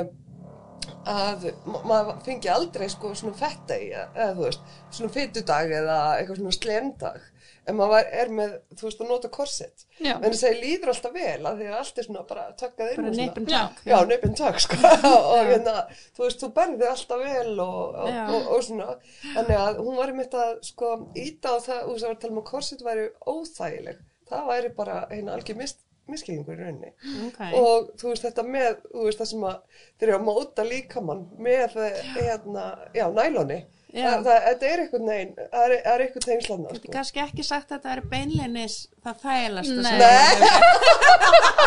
að 1.11 1.46
ma- 1.69 1.82
maður 1.91 2.23
fengi 2.26 2.52
aldrei, 2.52 2.88
sko, 2.93 3.12
svona 3.19 3.37
fetta 3.38 3.79
í, 3.81 3.91
eða, 3.93 4.31
þú 4.38 4.46
veist, 4.49 4.75
svona 4.91 5.14
fytudag 5.19 5.76
eða 5.81 5.99
eitthvað 6.19 6.41
svona 6.43 6.56
slendag, 6.58 7.29
en 7.64 7.76
maður 7.78 7.93
var, 7.94 8.08
er 8.20 8.31
með, 8.38 8.55
þú 8.76 8.87
veist, 8.87 9.00
að 9.00 9.11
nota 9.11 9.31
korsett. 9.32 9.84
En 10.14 10.25
þess 10.25 10.46
að 10.48 10.58
líður 10.62 10.91
alltaf 10.93 11.15
vel, 11.15 11.46
að 11.48 11.60
því 11.60 11.69
að 11.70 11.77
allt 11.81 12.00
er 12.03 12.06
svona 12.08 12.24
bara 12.29 12.44
tökkað 12.60 12.91
inn 12.93 12.98
bara 13.00 13.10
og 13.10 13.15
svona. 13.15 13.29
neipin 13.29 13.46
Já. 13.48 13.60
takk 13.62 13.88
Já, 13.91 13.96
nöpinn 14.10 14.36
takk, 14.41 14.60
sko, 14.65 14.81
og 15.34 15.48
hérna, 15.50 15.77
þú 16.17 16.27
veist, 16.27 16.43
þú 16.43 16.50
berði 16.58 16.91
alltaf 16.91 17.22
vel 17.24 17.55
og, 17.65 17.96
og, 18.05 18.19
og, 18.24 18.50
og 18.56 18.67
svona, 18.69 18.91
þannig 19.36 19.62
að 19.62 19.81
hún 19.84 20.00
var 20.00 20.12
einmitt 20.12 20.36
að, 20.44 20.53
sko, 20.70 20.93
íta 21.24 21.55
á 21.55 21.56
það, 21.65 21.81
þú 21.86 21.94
veist, 21.94 22.05
að 22.05 22.10
var 22.10 22.19
að 22.19 22.22
tala 22.27 22.36
um 22.36 22.43
að 22.43 22.48
korsett 22.53 22.84
væri 22.88 23.08
óþægileg, 23.34 24.05
það 24.31 24.50
væri 24.53 24.74
bara 24.82 24.98
eina 25.12 25.36
algjör 25.38 25.60
mis, 25.62 25.77
miskilningur 26.10 26.58
í 26.58 26.67
rauninni. 26.67 26.91
okay. 27.31 27.55
Og 27.56 27.94
þú 28.00 28.10
veist, 28.10 28.27
þetta 28.27 28.44
með, 28.44 28.82
þú 28.91 29.06
veist, 29.06 29.22
það 29.22 29.31
sem 29.31 29.46
að 29.48 29.81
þeir 29.94 30.10
eru 30.10 30.19
að 30.19 30.27
móta 30.29 30.67
líkamann 30.69 31.24
með, 31.41 31.79
hérna, 32.19 32.67
já, 32.93 33.06
næloni, 33.15 33.62
Já. 33.65 33.83
Það, 33.94 34.24
það, 34.27 34.39
þetta 34.48 34.65
er 34.72 34.79
einhvern 34.84 35.06
veginn, 35.13 35.32
það 35.39 35.65
er, 35.65 35.72
það 35.84 35.94
er 35.94 36.01
einhvern 36.06 36.24
tengslanna, 36.29 36.67
Þetta 36.69 36.81
er 36.81 36.84
sko. 36.84 36.93
kannski 36.98 37.19
ekki 37.24 37.44
sagt 37.46 37.69
að 37.70 37.77
þetta 37.79 37.91
er 37.94 38.01
beinleinis 38.15 38.77
það 39.05 39.15
þægilegsta 39.24 39.74
Nei. 39.74 39.84
sem 39.84 39.98
Nei. 40.01 40.15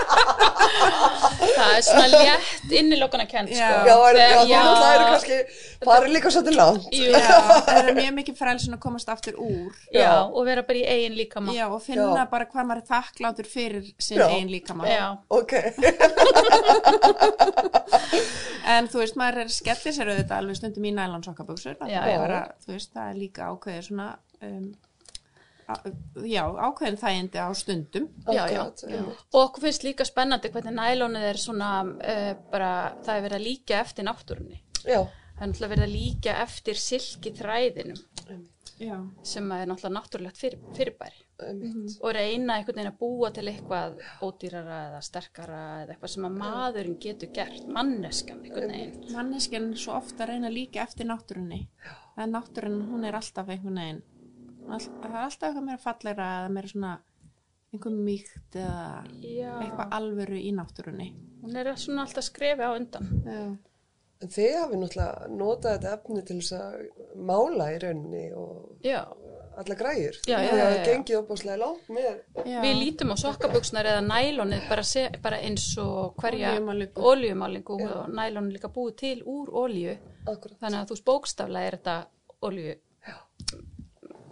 Það 1.58 1.72
er 1.74 1.82
svona 1.86 2.08
létt 2.12 2.74
innilokana 2.78 3.26
kent, 3.30 3.50
Já. 3.54 3.68
sko. 3.72 3.88
Já, 3.88 3.96
er, 4.10 4.18
já, 4.18 4.26
þú 4.38 4.48
náttúrulega 4.52 4.96
eru 4.98 5.06
kannski, 5.12 5.38
farið 5.86 6.12
líka 6.14 6.32
svolítið 6.34 6.56
langt. 6.58 6.86
Já, 6.94 7.30
það 7.68 7.80
er 7.80 7.88
mjög 7.98 8.14
mikið 8.18 8.36
frelsin 8.40 8.76
að 8.78 8.82
komast 8.84 9.10
aftur 9.14 9.36
úr 9.42 9.72
já, 9.96 10.12
og 10.28 10.42
vera 10.48 10.64
bara 10.68 10.78
í 10.82 10.84
eigin 10.86 11.16
líkama. 11.18 11.56
Já, 11.58 11.66
og 11.74 11.82
finna 11.86 12.10
Já. 12.22 12.26
bara 12.32 12.46
hvað 12.52 12.68
maður 12.70 12.82
er 12.84 12.88
þakklátur 12.92 13.50
fyrir 13.50 13.84
sinn 14.02 14.22
Já. 14.22 14.28
eigin 14.34 14.52
líkamann 14.54 14.92
Já, 14.92 15.06
Ok, 15.34 15.54
En 18.68 18.90
þú 18.92 19.00
veist, 19.00 19.16
maður 19.20 19.46
er 19.46 19.52
skellir 19.54 19.94
sér 19.96 20.10
auðvitað 20.12 20.38
alveg 20.42 20.58
stundum 20.60 20.88
í 20.90 20.92
nælan 20.96 21.24
sokkaböksur 21.24 21.78
Já, 21.78 21.80
það, 21.80 22.10
já. 22.12 22.17
Bara, 22.24 22.42
þú 22.66 22.74
veist, 22.76 22.94
það 22.96 23.10
er 23.14 23.20
líka 23.22 23.48
ákveðið 23.54 23.88
svona 23.90 24.08
um, 24.48 24.68
já, 26.24 26.44
ákveðin 26.48 27.00
þægindi 27.02 27.42
á 27.44 27.50
stundum 27.60 28.06
Já, 28.32 28.44
já. 28.48 28.62
einmitt. 28.64 29.24
og 29.34 29.40
okkur 29.42 29.66
finnst 29.68 29.84
líka 29.88 30.06
spennandi 30.08 30.52
hvernig 30.54 30.76
nælónið 30.78 31.26
er 31.34 31.40
svona 31.42 31.72
uh, 31.84 32.34
bara, 32.52 32.72
það 33.04 33.16
er 33.18 33.26
verið 33.28 33.40
að 33.42 33.48
líka 33.50 33.80
eftir 33.84 34.08
náttúrunni. 34.08 34.62
Já, 34.88 35.02
Það 35.38 35.44
er 35.44 35.50
náttúrulega 35.52 35.74
verið 35.76 35.86
að 35.86 35.92
líka 35.94 36.32
eftir 36.42 36.80
silki 36.82 37.32
þræðinum 37.38 38.00
einmitt, 38.28 38.72
Já, 38.82 38.96
sem 39.26 39.52
er 39.54 39.68
náttúrulega 39.70 39.94
náttúrulegt 40.00 40.40
fyrir, 40.42 40.64
fyrirbæri 40.78 41.20
einmitt. 41.46 41.98
og 42.02 42.16
reyna 42.18 42.56
einhvern 42.58 42.80
veginn 42.80 42.90
að 42.90 42.98
búa 43.04 43.30
til 43.36 43.44
eitthvað 43.52 44.00
ódýrara 44.26 44.80
eða 44.88 45.02
sterkara 45.06 45.60
eða 45.84 45.94
eitthvað 45.94 46.14
sem 46.16 46.26
að 46.30 46.40
maðurinn 46.42 46.98
getur 47.06 47.30
gert, 47.36 47.68
manneskan 47.70 48.42
einhvern 48.48 48.74
veginn. 48.74 49.14
manneskjan 49.14 49.70
er 49.76 49.84
svo 49.84 49.94
ofta 50.00 50.24
að 50.26 50.32
reyna 50.34 50.50
líka 50.54 50.82
eftir 50.88 51.06
náttúrunni 51.12 51.68
en 52.18 52.34
náttúrun 52.34 52.80
hún 52.92 53.06
er 53.08 53.18
alltaf 53.20 53.50
einhvern 53.54 53.78
veginn 53.82 54.02
all, 54.68 54.82
það 54.82 55.06
er 55.12 55.22
alltaf 55.24 55.48
eitthvað 55.50 55.68
meira 55.70 55.84
fallegra 55.84 56.28
eða 56.42 56.50
meira 56.58 56.72
svona 56.74 56.94
einhver 57.74 57.96
mýkt 58.10 58.58
eða 58.58 58.84
Já. 59.22 59.54
eitthvað 59.62 59.96
alvöru 60.00 60.42
í 60.42 60.52
náttúrunni 60.56 61.10
Hún 61.44 61.56
er 61.56 61.70
svona 61.78 62.04
alltaf 62.04 62.26
skrefi 62.26 62.66
á 62.66 62.72
undan. 62.74 63.08
Já, 63.24 63.42
En 64.18 64.32
þið 64.34 64.56
hafi 64.58 64.78
náttúrulega 64.82 65.28
notað 65.30 65.76
þetta 65.76 65.92
efni 65.94 66.22
til 66.26 66.38
þess 66.40 66.56
að 66.58 66.78
mála 67.30 67.68
í 67.76 67.78
rauninni 67.84 68.24
og 68.34 68.88
Já. 68.88 69.04
Alla 69.58 69.76
já, 70.28 70.38
Það 70.38 70.44
já, 70.46 70.52
hefur 70.52 70.76
já. 70.78 70.84
gengið 70.88 71.18
opaslega 71.20 71.58
langt 71.62 71.88
með. 71.90 72.20
Við 72.46 72.76
lítum 72.82 73.14
á 73.14 73.16
sokkabuxnar 73.24 73.90
eða 73.92 74.04
nælonið 74.06 74.68
bara, 74.70 74.84
se, 74.84 75.06
bara 75.24 75.40
eins 75.42 75.66
og 75.82 76.18
hverja 76.22 76.54
olíumálingu 76.96 77.80
og 77.80 78.12
nælon 78.14 78.52
er 78.52 78.58
líka 78.58 78.70
búið 78.74 78.96
til 79.02 79.18
úr 79.26 79.50
olíu. 79.64 79.98
Akkurat. 80.28 80.60
Þannig 80.62 80.84
að 80.84 80.92
þú 80.92 81.00
spókstaflega 81.02 81.72
er 81.72 81.80
þetta 81.80 81.98
olíu 82.48 82.76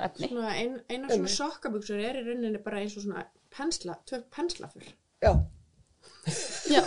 efni. 0.06 0.30
Svona 0.30 0.54
ein, 0.60 0.80
eina 0.90 1.10
svona 1.10 1.34
sokkabuxur 1.40 2.00
er 2.04 2.22
í 2.22 2.26
rauninni 2.28 2.62
bara 2.64 2.84
eins 2.84 2.98
og 3.00 3.06
svona 3.06 3.26
pensla, 3.56 3.96
tvö 4.08 4.22
penslafur 4.36 4.88
Já, 5.24 5.32
Já. 6.70 6.82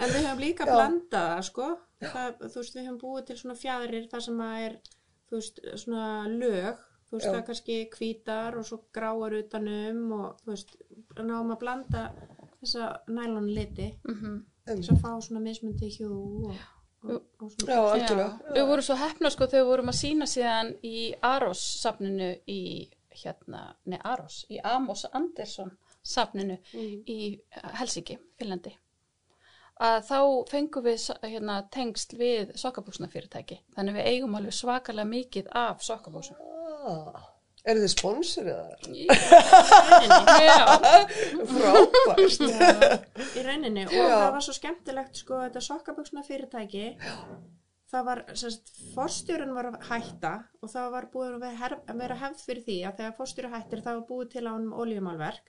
En 0.00 0.08
við 0.10 0.24
höfum 0.24 0.40
líka 0.40 0.66
blandað 0.68 1.26
það, 1.34 1.42
sko. 1.48 1.66
Það, 2.00 2.30
þú 2.46 2.62
veist, 2.62 2.76
við 2.76 2.86
höfum 2.86 3.00
búið 3.02 3.26
til 3.28 3.36
svona 3.40 3.56
fjæðrir 3.60 4.06
þar 4.10 4.24
sem 4.26 4.40
að 4.44 4.62
er, 4.66 4.76
þú 5.28 5.38
veist, 5.40 5.60
svona 5.82 6.06
lög, 6.32 6.80
þú 7.10 7.16
veist, 7.18 7.26
Já. 7.26 7.32
það 7.34 7.46
kannski 7.46 7.78
hvítar 7.96 8.56
og 8.58 8.64
svo 8.68 8.78
gráar 8.94 9.34
utanum 9.40 10.12
og, 10.12 10.36
þú 10.44 10.52
veist, 10.54 10.76
náum 11.18 11.50
að 11.54 11.58
blanda 11.58 12.04
þessa 12.60 12.90
nælon 13.08 13.48
liti 13.54 13.88
Mhm. 14.08 14.44
þess 14.66 14.90
að 14.92 15.00
fá 15.02 15.10
svona 15.20 15.40
mismundi 15.40 15.88
hjú 15.90 16.10
og, 16.46 16.54
og, 17.04 17.22
og 17.40 17.50
svona. 17.50 17.72
já, 17.74 17.80
algjörlega. 17.94 18.40
Já, 18.46 18.52
við 18.54 18.66
vorum 18.68 18.82
svo 18.82 18.96
hefna 18.96 19.30
sko 19.30 19.46
þegar 19.46 19.62
við 19.64 19.70
vorum 19.70 19.88
að 19.88 19.98
sína 20.00 20.26
síðan 20.26 20.74
í 20.84 21.14
Aros 21.22 21.62
safninu 21.82 22.36
í 22.46 22.90
hérna, 23.10 23.74
nei 23.86 23.98
Aros, 24.04 24.44
í 24.50 24.60
Amos 24.62 25.06
Andersson 25.12 25.72
safninu 26.02 26.58
í 26.74 27.40
Helsingi, 27.74 28.18
Finnlandi 28.38 28.76
að 29.80 30.02
þá 30.06 30.18
fengum 30.50 30.84
við 30.84 30.98
hérna, 31.24 31.62
tengsl 31.72 32.16
við 32.20 32.52
sokkabúsnafyrirtæki 32.60 33.58
þannig 33.74 33.94
við 33.96 34.06
eigum 34.12 34.34
alveg 34.36 34.52
svakalega 34.52 35.08
mikið 35.08 35.48
af 35.56 35.80
sokkabúsum 35.82 36.36
Ah, 36.80 37.22
eru 37.68 37.82
þið 37.84 37.90
sponsorið 37.92 38.56
þar? 38.56 38.78
Já, 40.46 40.56
Frábært. 41.50 43.08
í 43.36 43.42
rauninni. 43.46 43.86
Og 43.86 43.94
Já. 43.94 44.04
það 44.14 44.28
var 44.36 44.44
svo 44.46 44.54
skemmtilegt 44.56 45.20
sko 45.22 45.40
þetta 45.44 45.62
sokkabuxna 45.66 46.22
fyrirtæki 46.26 46.84
það 47.90 48.04
var, 48.06 48.20
semst, 48.38 48.68
forstjórun 48.94 49.52
var 49.56 49.66
að 49.72 49.78
hætta 49.88 50.30
og 50.62 50.70
það 50.70 50.90
var 50.94 51.06
búið 51.10 51.32
að 51.34 51.44
vera, 51.58 51.78
vera 51.98 52.16
hefð 52.20 52.44
fyrir 52.46 52.62
því 52.68 52.76
að 52.86 53.00
þegar 53.00 53.16
forstjóru 53.18 53.50
hættir 53.56 53.82
það 53.82 53.96
var 53.98 54.04
búið 54.12 54.28
til 54.36 54.44
á 54.46 54.50
hann 54.54 54.68
oljumálverk 54.84 55.48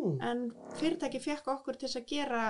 Mm, 0.00 0.14
en 0.24 0.38
fyrirtæki 0.78 1.18
fekk 1.20 1.48
okkur 1.52 1.76
til 1.82 1.90
að 1.90 2.06
gera 2.08 2.44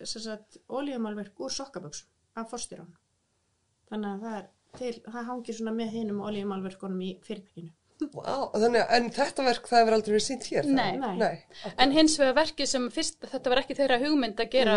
semst, 0.00 0.60
oljumálverk 0.72 1.42
úr 1.42 1.52
sokkabuxum 1.52 2.08
af 2.40 2.48
forstjórun 2.54 2.94
þannig 3.90 4.08
að 4.14 4.22
það 4.24 4.38
er 4.38 4.46
til, 4.78 4.92
það 5.06 5.24
hangir 5.30 5.54
svona 5.60 5.72
með 5.78 5.96
hinum 6.00 6.20
oljumálverkunum 6.28 7.00
í 7.06 7.14
fyrirtækinu 7.26 7.72
Vá, 8.10 8.50
þannig 8.58 8.80
að, 8.82 8.88
en 8.96 9.04
þetta 9.14 9.44
verk 9.46 9.68
það 9.70 9.78
hefur 9.80 9.94
aldrei 9.94 10.12
verið 10.12 10.24
sínt 10.24 10.46
hér? 10.50 10.66
Nei. 10.66 10.96
Nei. 10.98 11.12
Nei. 11.20 11.70
en 11.78 11.92
hins 11.94 12.16
vegar 12.18 12.34
verkið 12.40 12.66
sem 12.68 12.88
fyrst, 12.92 13.20
þetta 13.30 13.52
var 13.52 13.60
ekki 13.62 13.76
þeirra 13.78 13.98
hugmynd 14.02 14.42
að 14.42 14.48
gera, 14.50 14.74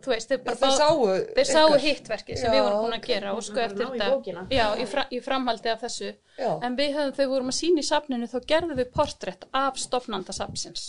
þú 0.00 0.10
veist, 0.14 0.32
þeir 0.32 0.40
bara 0.46 0.56
Þeir 0.56 0.72
sáu 0.78 1.04
sáu 1.50 1.68
ykkar. 1.68 1.82
hitt 1.84 2.08
verkið 2.08 2.40
sem 2.40 2.48
Já, 2.48 2.54
við 2.56 2.64
vorum 2.64 2.86
búin 2.86 2.96
að 2.96 3.06
gera 3.10 3.34
og 3.36 3.44
sko 3.44 3.60
eftir 3.66 3.92
þetta 3.92 4.48
já, 4.56 4.64
í, 4.80 4.86
fra, 4.94 5.04
í 5.12 5.20
framhaldi 5.28 5.72
af 5.74 5.84
þessu 5.84 6.08
Já. 6.40 6.50
en 6.66 6.78
við 6.80 6.96
höfum, 6.96 7.12
þegar 7.18 7.28
við 7.28 7.32
vorum 7.36 7.52
að 7.52 7.58
sína 7.60 7.84
í 7.84 7.88
safninu 7.92 8.30
þá 8.32 8.38
gerðum 8.54 8.80
við 8.80 8.90
portrétt 8.96 9.44
af 9.52 9.78
stofnanda 9.84 10.32
safnsins 10.40 10.86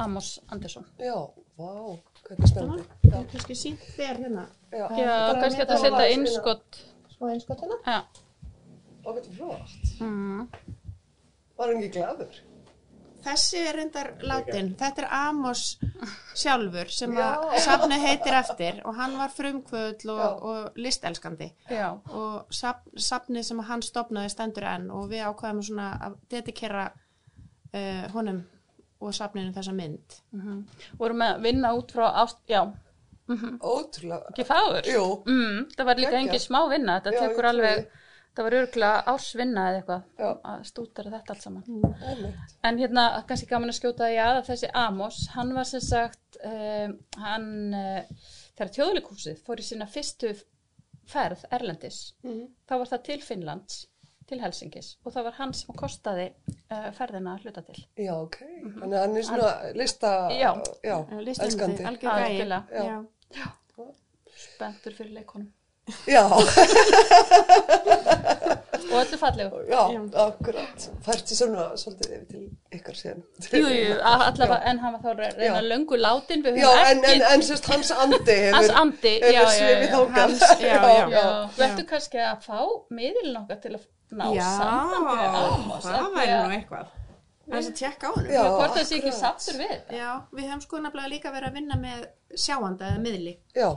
Amos 0.00 0.38
Andersson 0.48 0.88
Já, 0.98 1.18
vá, 1.60 2.00
hvað 2.24 2.40
er 2.40 2.48
spennandi. 2.54 2.88
það 3.04 3.20
er 3.20 3.28
kannski 3.34 3.58
sínt 3.60 3.84
þér 3.98 4.24
hérna 4.24 4.46
Já, 4.72 4.86
kannski 4.88 5.66
að 5.66 5.74
það 5.74 5.84
setja 5.84 5.96
var- 6.00 6.14
innskott 7.20 7.26
smá 7.26 7.30
einskott 7.34 7.60
hérna 7.64 7.80
já, 7.84 8.00
Ó, 9.04 9.08
þetta 9.16 9.28
er 9.28 9.34
flott. 9.36 9.90
mm. 10.00 10.46
Var 11.60 11.68
hann 11.74 11.82
ekki 11.82 11.98
gladur? 11.98 12.38
Þessi 13.20 13.58
er 13.68 13.76
reyndar 13.76 14.08
látin. 14.24 14.70
Þetta 14.80 15.02
er 15.02 15.08
Amos 15.12 15.62
sjálfur 16.40 16.88
sem 16.88 17.12
að 17.20 17.42
Já. 17.52 17.58
safnið 17.66 18.04
heitir 18.06 18.36
eftir 18.38 18.78
og 18.88 18.94
hann 18.96 19.16
var 19.20 19.28
frumkvöld 19.34 20.06
og, 20.08 20.46
og 20.48 20.78
listelskandi 20.80 21.50
já, 21.68 21.90
og 22.16 22.46
safn, 22.56 22.94
safnið 22.96 23.44
sem 23.50 23.60
hann 23.68 23.84
stopnaði 23.84 24.32
stendur 24.32 24.64
enn 24.72 24.88
og 24.90 25.10
við 25.12 25.26
ákvaðum 25.28 25.60
svona 25.68 25.90
að 26.08 26.16
dedikera 26.32 26.86
uh, 26.94 28.06
honum 28.14 28.40
og 29.00 29.12
safninu 29.16 29.52
þessa 29.52 29.72
mynd. 29.76 30.16
mm 30.32 30.64
vorum 30.98 31.20
að 31.28 31.42
vinna 31.44 31.74
út 31.76 31.92
frá 31.92 32.06
ást, 32.24 32.40
já, 32.48 32.64
Ótrúlega. 33.60 34.30
ekki 34.32 34.44
fáur 34.48 34.82
Jú, 34.86 35.04
mm, 35.26 35.66
það 35.76 35.84
var 35.90 35.96
líka 36.02 36.18
engin 36.20 36.40
smá 36.42 36.60
vinna 36.70 37.00
þetta 37.00 37.12
tekur 37.20 37.48
alveg, 37.50 37.86
það 38.36 38.44
var 38.46 38.56
örgulega 38.60 39.04
ársvinna 39.12 39.64
eða 39.70 39.80
eitthvað 39.80 40.02
Já. 40.18 40.30
að 40.52 40.64
stútara 40.70 41.10
þetta 41.10 41.34
allt 41.34 41.42
saman 41.42 41.64
einmitt. 42.10 42.54
En 42.64 42.78
hérna, 42.78 43.04
kannski 43.28 43.46
gaman 43.50 43.70
að 43.72 43.78
skjóta 43.80 44.08
því 44.10 44.18
að 44.26 44.40
þessi 44.50 44.70
Amos, 44.74 45.20
hann 45.34 45.54
var 45.54 45.64
sem 45.64 45.80
sagt, 45.80 46.40
um, 46.44 46.98
hann, 47.18 47.74
uh, 47.74 48.02
þegar 48.56 48.74
tjóðleikúsið 48.78 49.42
fór 49.46 49.56
í 49.62 49.66
sína 49.66 49.86
fyrstu 49.90 50.34
ferð 51.10 51.44
Erlendis, 51.50 52.12
Mhm. 52.22 52.48
þá 52.68 52.76
var 52.78 52.86
það 52.86 53.02
til 53.02 53.20
Finnlands, 53.20 53.86
til 54.30 54.38
Helsingis 54.38 54.96
og 55.04 55.12
það 55.12 55.24
var 55.24 55.32
hann 55.40 55.52
sem 55.52 55.74
kostaði 55.74 56.28
uh, 56.70 56.90
ferðina 56.94 57.32
að 57.34 57.42
hluta 57.48 57.62
til. 57.66 57.80
Já, 57.98 58.12
ok. 58.14 58.36
Þannig 58.78 58.94
að 58.94 59.00
hann 59.02 59.16
er 59.16 59.22
svona 59.26 59.72
lista, 59.74 60.12
Já. 60.30 60.52
já, 60.84 60.96
gæi. 61.98 62.14
Algjörlega. 62.14 63.06
Já. 63.36 63.46
Spenntur 64.40 64.92
fyrir 64.96 65.12
leikonum. 65.20 65.48
Já, 66.06 66.22
Og 68.90 68.96
öllu 69.00 69.18
fallegu. 69.18 69.56
já, 69.70 69.80
akkurat. 70.24 70.84
Fært 71.04 71.28
sér 71.30 71.36
svona 71.38 71.64
svolítið 71.78 72.12
yfir 72.14 72.26
til 72.30 72.44
ykkar 72.78 72.96
síðan. 72.98 73.20
Jú, 73.52 73.66
jú, 73.70 73.96
allavega, 74.02 74.58
en 74.70 74.78
hann 74.82 74.92
var 74.96 75.02
þá 75.04 75.10
reyna 75.18 75.60
Já. 75.60 75.62
löngu 75.72 75.96
látin, 76.00 76.42
við 76.44 76.58
Já, 76.62 76.70
en, 76.90 77.04
en, 77.04 77.22
en 77.34 77.42
sérst 77.46 77.68
hans 77.70 77.90
andi 77.92 78.18
hefur, 78.38 78.56
Hans 78.56 78.70
andi, 78.82 79.12
já, 79.20 79.30
já, 79.30 79.40
hefur 79.40 79.52
svifið 79.58 79.86
já. 79.86 79.92
þákað. 79.94 80.20
Hans- 80.24 80.60
já, 80.70 80.80
já. 80.96 81.08
Já, 81.14 81.24
verður 81.58 81.86
kannski 81.92 82.18
að 82.30 82.38
fá 82.48 82.58
miðilin 82.98 83.36
okkar 83.42 83.60
til 83.62 83.74
að 83.78 83.84
ná 84.10 84.24
Já, 84.34 84.48
sambandi 84.58 85.16
við 85.20 85.38
Amos. 85.44 85.84
það 85.84 85.94
af 85.94 86.06
því 86.06 86.16
væri 86.18 86.34
nú 86.40 86.56
eitthvað. 86.58 86.86
Það 87.50 87.58
er 87.58 87.68
að 87.70 87.76
tjekka 87.80 88.08
á 88.08 88.12
honum. 88.14 88.32
Já, 88.32 88.42
hvort 88.54 88.74
það 88.76 88.88
sé 88.88 88.98
ekki 89.00 89.12
sattur 89.18 89.60
við 89.60 89.92
Já, 89.98 90.08
við 90.32 90.46
hefum 90.46 90.64
sko 90.64 90.80
nefnilega 90.84 91.12
líka 91.12 91.32
verið 91.34 91.50
að 91.50 91.58
vinna 91.58 91.78
með 91.80 92.08
sjáanda 92.38 92.90
eða 92.92 93.04
miðli. 93.04 93.36
Já, 93.58 93.68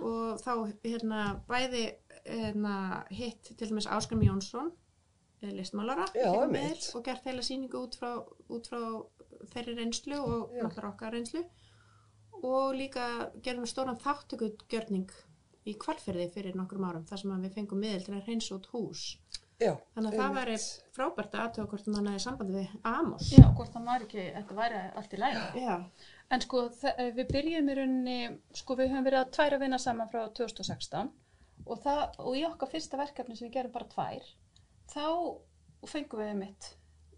og 0.00 0.42
þá 0.44 0.52
hérna 0.86 1.22
bæði 1.48 1.84
hérna, 2.26 3.04
hitt 3.14 3.52
til 3.54 3.68
dæmis 3.70 3.86
Áskrim 3.86 4.22
Jónsson 4.26 4.72
eh, 5.42 5.52
listmálara 5.54 6.06
Já, 6.14 6.26
hérna 6.30 6.46
einmitt. 6.46 6.80
með, 6.80 6.88
og 6.98 7.04
gert 7.06 7.28
heila 7.28 7.44
sýningu 7.46 7.82
út 7.86 7.98
frá, 8.00 8.10
út 8.50 8.70
frá 8.70 8.80
þeirri 9.52 9.76
reynslu 9.78 10.18
og 10.18 10.56
Já. 10.56 10.64
náttúrulega 10.64 10.90
okkar 10.90 11.14
reynslu 11.14 11.44
og 12.42 12.74
líka 12.76 13.06
gerum 13.44 13.64
við 13.64 13.72
stóran 13.72 14.00
þáttökugjörning 14.02 15.12
í 15.66 15.74
kvalferði 15.82 16.28
fyrir 16.34 16.58
nokkrum 16.58 16.86
árum 16.86 17.06
þar 17.08 17.22
sem 17.22 17.36
við 17.42 17.56
fengum 17.56 17.80
miðil 17.82 18.04
til 18.06 18.16
að 18.16 18.28
reynsa 18.30 18.56
út 18.58 18.68
hús 18.74 19.06
já. 19.62 19.72
þannig 19.96 20.12
að 20.12 20.20
það 20.20 20.34
væri 20.38 20.56
frábært 20.96 21.34
að 21.36 21.42
aðtöða 21.46 21.68
hvort 21.72 21.86
mann 21.94 22.06
hefði 22.10 22.22
sambandi 22.26 22.56
við 22.58 22.74
Amos 22.92 23.28
Já, 23.32 23.44
hvort 23.56 23.72
það 23.74 23.86
var 23.90 24.06
ekki, 24.06 24.24
þetta 24.36 24.56
væri 24.60 24.80
allt 25.00 25.12
í 25.16 25.20
lægi 25.22 25.64
Já. 25.66 25.76
En 26.34 26.40
sko, 26.42 26.62
þe- 26.80 26.96
við 27.16 27.28
byrjum 27.32 27.68
í 27.70 27.76
rauninni 27.78 28.16
sko, 28.58 28.74
við 28.76 28.90
höfum 28.90 29.04
verið 29.06 29.20
að 29.22 29.30
tværa 29.36 29.58
vinna 29.62 29.78
saman 29.78 30.08
frá 30.12 30.24
2016 30.34 31.12
og, 31.66 31.76
það, 31.84 32.02
og 32.18 32.32
í 32.36 32.42
okkar 32.48 32.68
fyrsta 32.72 32.98
verkefni 33.00 33.36
sem 33.38 33.48
við 33.48 33.54
gerum 33.60 33.72
bara 33.76 33.88
tvær 33.92 34.26
þá 34.92 35.06
fengum 35.86 36.20
við 36.24 36.34
mitt 36.40 36.72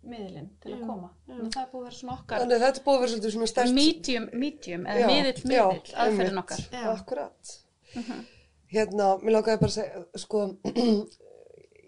miðilinn 0.09 0.50
til 0.62 0.73
að 0.75 0.78
Já, 0.78 0.87
koma 0.87 1.09
já. 1.26 1.35
Að 1.35 1.49
það 1.54 1.62
er 1.62 1.71
búið 1.73 1.80
að 1.80 1.87
vera 1.88 1.97
svona 1.99 2.16
okkar 2.21 2.42
Þannig 2.45 2.61
þetta 2.62 2.78
er 2.80 2.85
búið 2.85 2.97
að 2.97 3.00
vera 3.02 3.11
svolítið 3.12 3.33
svona 3.35 3.49
stærst. 3.50 3.75
medium, 3.75 4.28
medium 4.45 4.85
eða 4.87 5.00
Já, 5.00 5.09
miðill, 5.11 5.40
já, 5.42 5.64
miðill, 5.73 5.95
aðferðin 6.04 6.42
okkar 6.42 6.62
Já. 6.73 6.85
Akkurat. 6.92 7.54
Mhm. 7.99 8.21
Hérna, 8.68 9.09
mér 9.25 9.35
langaði 9.35 9.61
bara 9.64 9.73
að 9.73 9.76
segja, 9.78 10.04
sko, 10.23 10.45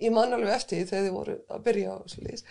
ég 0.00 0.14
man 0.16 0.33
alveg 0.37 0.54
eftir 0.54 0.80
því 0.80 0.87
þegar 0.90 1.04
þið 1.07 1.16
voru 1.19 1.35
að 1.57 1.64
byrja 1.66 1.97
á 1.97 1.99
lýs 2.26 2.45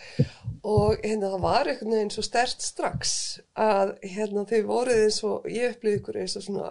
og 0.63 0.99
hérna 1.03 1.31
það 1.33 1.45
var 1.47 1.71
einhvern 1.71 1.95
veginn 1.95 2.13
svo 2.13 2.25
stert 2.27 2.61
strax 2.65 3.15
að 3.55 3.95
hérna 4.03 4.45
þið 4.49 4.69
voruð 4.69 5.03
eins 5.07 5.19
og 5.27 5.49
ég 5.49 5.73
upplýði 5.75 6.01
ykkur 6.01 6.21
eins 6.23 6.37
og 6.39 6.45
svona 6.45 6.69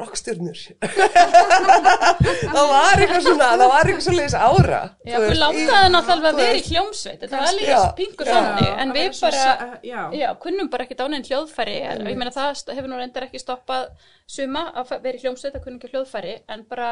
rockstjörnur. 0.00 0.56
það 2.54 2.68
var 2.70 3.00
eitthvað 3.02 3.24
svona, 3.26 3.48
það 3.60 3.64
var 3.72 3.90
eitthvað 3.90 4.04
svo 4.06 4.14
lýs 4.16 4.36
ára. 4.38 4.80
Já, 5.04 5.16
þú 5.20 5.34
langaði 5.36 5.66
í- 5.66 5.92
náttúrulega 5.94 6.30
að 6.30 6.38
vera 6.40 6.56
í 6.56 6.64
hljómsveit 6.70 7.20
þetta 7.24 7.42
var 7.42 7.56
líka 7.58 7.80
pingur 7.98 8.30
já. 8.30 8.32
þannig 8.32 8.70
en 8.84 8.94
við 8.96 9.08
bara 9.20 9.42
sa- 9.42 9.68
já. 9.84 10.00
Já, 10.16 10.28
kunnum 10.40 10.70
bara 10.72 10.86
ekki 10.86 10.96
dánin 10.96 11.26
hljóðfæri, 11.26 11.76
ég 11.84 12.16
meina 12.22 12.32
það 12.32 12.74
hefur 12.78 12.90
nú 12.92 13.00
reyndar 13.00 13.28
ekki 13.28 13.42
stoppað 13.42 13.90
suma 14.24 14.66
að 14.72 14.94
vera 15.04 15.20
í 15.20 15.22
hljómsveit 15.24 15.58
að 15.60 15.64
kunna 15.68 16.90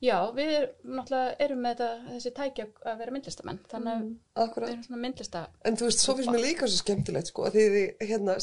Já, 0.00 0.16
við 0.32 0.52
náttúrulega 0.96 1.34
erum 1.44 1.58
með 1.60 1.74
þetta, 1.76 1.88
þessi 2.14 2.30
tækja 2.38 2.64
að 2.88 3.00
vera 3.02 3.12
myndlistamenn, 3.12 3.58
þannig 3.68 3.90
að 3.92 4.04
við 4.06 4.44
akkurat. 4.46 4.70
erum 4.72 4.84
svona 4.86 5.00
myndlista. 5.02 5.42
En 5.68 5.76
þú 5.76 5.84
veist, 5.90 6.00
svo 6.00 6.14
finnst 6.16 6.30
mér 6.32 6.40
líka 6.46 6.68
svo 6.70 6.78
skemmtilegt, 6.80 7.28
sko, 7.28 7.44
að 7.50 7.58
þið, 7.58 7.76
hérna, 8.08 8.36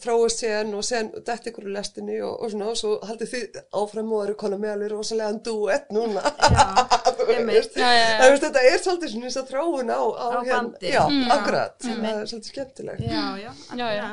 þráast 0.00 0.40
sen 0.44 0.72
og 0.78 0.86
sen 0.88 1.10
dætt 1.28 1.50
ykkur 1.50 1.66
úr 1.68 1.74
lestinni 1.76 2.16
og, 2.24 2.38
og 2.40 2.54
svona, 2.54 2.70
og 2.72 2.78
svo 2.80 2.94
haldið 3.04 3.32
þið 3.34 3.58
áfram 3.82 4.14
og 4.16 4.22
eru 4.24 4.36
konar 4.40 4.62
með 4.64 4.72
alveg 4.78 4.92
rosalega 4.94 5.42
duett 5.50 5.92
núna. 5.92 6.24
Einmitt. 7.28 7.76
Já, 7.76 7.84
já, 7.92 8.04
já. 8.08 8.16
Það 8.22 8.30
veist, 8.32 8.46
þetta 8.46 8.62
er 8.70 8.80
svolítið 8.86 9.12
svona 9.12 9.28
þess 9.28 9.40
að 9.42 9.50
þráun 9.52 9.92
á, 9.92 10.00
á, 10.00 10.24
Á 10.24 10.40
hérna, 10.40 10.56
bandi. 10.56 10.88
já, 10.94 11.02
Mm. 11.08 11.30
akkurat, 11.36 11.76
Einmitt. 11.84 12.08
það 12.08 12.22
er 12.22 12.32
svolítið 12.32 12.50
skemmtilegt. 12.54 13.00
Já, 13.04 13.24
já, 13.44 13.52
Já, 13.76 13.88
já. 13.98 14.08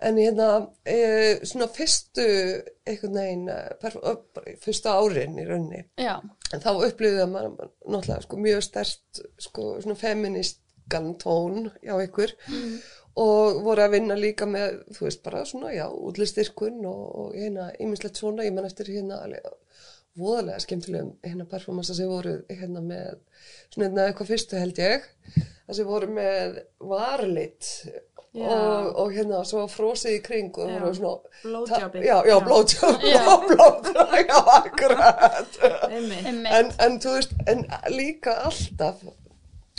En 0.00 0.16
hérna, 0.16 0.48
e, 0.88 0.96
svona 1.44 1.68
fyrstu, 1.68 2.24
bara 3.82 4.46
í 4.48 4.56
fyrsta 4.62 4.94
árin 4.96 5.36
í 5.40 5.44
rauninni, 5.44 5.82
Já, 6.00 6.14
en 6.54 6.62
þá 6.64 6.70
upplifði 6.86 7.26
maður 7.28 7.68
náttúrulega 7.84 8.24
sko, 8.24 8.40
mjög 8.40 8.64
stert, 8.64 9.20
sko, 9.44 9.66
svona 9.82 9.98
feministkan 10.00 11.12
tón 11.20 11.68
hjá 11.82 11.94
ykkur 12.06 12.32
og 13.20 13.60
voru 13.66 13.84
að 13.84 13.96
vinna 13.98 14.16
líka 14.16 14.48
með, 14.48 14.80
þú 14.96 15.06
veist, 15.08 15.22
bara 15.26 15.44
svona, 15.44 15.74
já, 15.76 15.84
útlistyrkun 15.90 16.80
og, 16.88 17.04
og 17.20 17.36
hérna, 17.36 17.68
ýmislegt 17.82 18.22
svona, 18.22 18.46
ég 18.46 18.56
menn 18.56 18.68
eftir 18.70 18.88
hérna, 18.94 19.20
alveg, 19.26 19.52
voðalega 20.20 20.60
skemmtilegum 20.64 21.14
hérna 21.24 21.46
performansa 21.50 21.96
sem 21.96 22.10
voru 22.10 22.36
hérna 22.50 22.82
með, 22.84 23.18
svona 23.72 23.88
hérna 23.88 24.06
eitthvað 24.10 24.30
fyrstu 24.34 24.60
held 24.60 24.80
ég, 24.82 25.08
það 25.34 25.78
sem 25.80 25.90
voru 25.90 26.12
með 26.16 26.60
varlit 26.92 27.70
Já. 28.30 28.46
og, 28.46 28.90
og 29.02 29.14
hérna 29.16 29.40
svo 29.48 29.64
frósið 29.66 30.18
í 30.18 30.20
kring 30.22 30.58
og 30.62 30.68
Já. 30.70 30.76
voru 30.78 30.92
svona, 31.00 31.32
Blowjobbing. 31.42 32.04
já, 32.06 32.16
já, 32.30 32.36
blowjob, 32.46 33.06
Já. 33.10 33.24
blowjob, 33.48 33.88
já, 34.20 34.36
akkurat. 34.54 35.58
En, 35.90 36.70
en 36.86 37.00
þú 37.02 37.16
veist, 37.16 37.34
en 37.50 37.64
líka 37.90 38.36
alltaf 38.46 39.02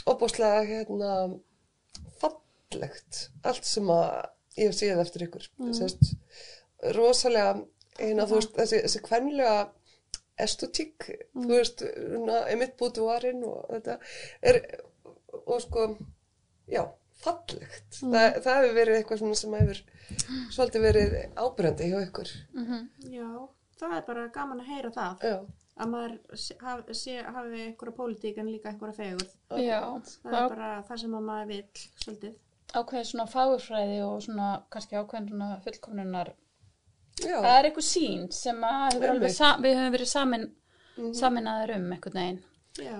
opáslega 0.10 0.66
hérna 0.68 1.14
fallegt 2.20 3.28
allt 3.48 3.68
sem 3.68 3.88
að 3.94 4.10
ég 4.60 4.68
hef 4.72 4.78
séð 4.82 5.04
eftir 5.06 5.28
ykkur 5.30 5.48
mm. 5.62 5.74
sérst, 5.78 6.12
rosalega 6.98 7.62
þú 8.02 8.36
veist, 8.36 8.56
þessi, 8.58 8.82
þessi 8.84 9.04
kvenlega 9.06 9.56
estetík, 10.46 11.08
þú 11.36 11.48
veist 11.52 11.84
svona, 11.86 12.40
einmitt 12.52 12.76
bútuvarinn 12.80 13.44
og 13.48 13.70
þetta 13.70 13.98
er, 14.42 14.60
og 15.46 15.62
sko 15.64 15.86
já, 16.72 16.84
fallegt 17.22 17.98
það, 18.02 18.38
það 18.44 18.60
hefur 18.62 18.78
verið 18.82 19.00
eitthvað 19.00 19.22
svona 19.24 19.40
sem 19.42 19.54
hefur 19.60 19.82
svolítið 20.52 20.86
verið 20.88 21.18
ábyrjandi 21.46 21.90
hjá 21.92 22.00
ykkur 22.08 22.32
Mhm. 22.54 22.86
Já, 23.14 23.28
það 23.82 23.98
er 23.98 24.06
bara 24.08 24.28
gaman 24.30 24.62
að 24.62 24.72
heyra 24.76 24.92
það. 24.92 25.20
já, 25.32 25.40
Að 25.82 25.88
maður 25.90 26.18
hafi, 26.62 26.94
sé, 26.94 27.14
hafi 27.24 27.62
einhverja 27.66 27.96
pólitík 27.96 28.38
en 28.38 28.50
líka 28.52 28.70
einhverja 28.70 28.94
fegurð. 28.94 29.30
Já, 29.64 29.80
Það 30.22 30.34
er 30.36 30.50
bara 30.50 30.84
það 30.90 31.00
sem 31.00 31.12
að 31.16 31.24
maður 31.30 31.48
vill, 31.48 31.86
svolítið. 32.04 32.34
ákveðin 32.76 33.08
svona 33.10 33.26
fagurfræði 33.32 34.02
og 34.06 34.22
svona 34.22 34.50
kannski 34.70 34.96
ákveðin 35.00 35.30
svona 35.32 35.48
fullkomnunar. 35.64 36.34
Já, 37.26 37.38
Það 37.42 37.58
er 37.60 37.68
eitthvað 37.70 37.88
sín 37.88 38.24
sem 38.36 38.62
við 38.62 39.76
höfum 39.78 39.96
verið 39.98 40.10
samin, 40.12 40.48
saminaðar 41.18 41.76
um 41.78 41.92
einhvern 41.96 42.18
veginn. 42.22 42.40
Já, 42.82 42.98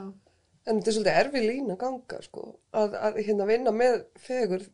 En 0.70 0.78
þetta 0.78 0.92
er 0.92 0.94
svolítið 0.94 1.16
erfið 1.24 1.46
lína 1.50 1.76
ganga, 1.82 2.18
sko, 2.22 2.42
að, 2.78 2.94
að 3.08 3.16
hérna 3.26 3.46
vinna 3.50 3.72
með 3.74 3.96
fegur, 4.22 4.66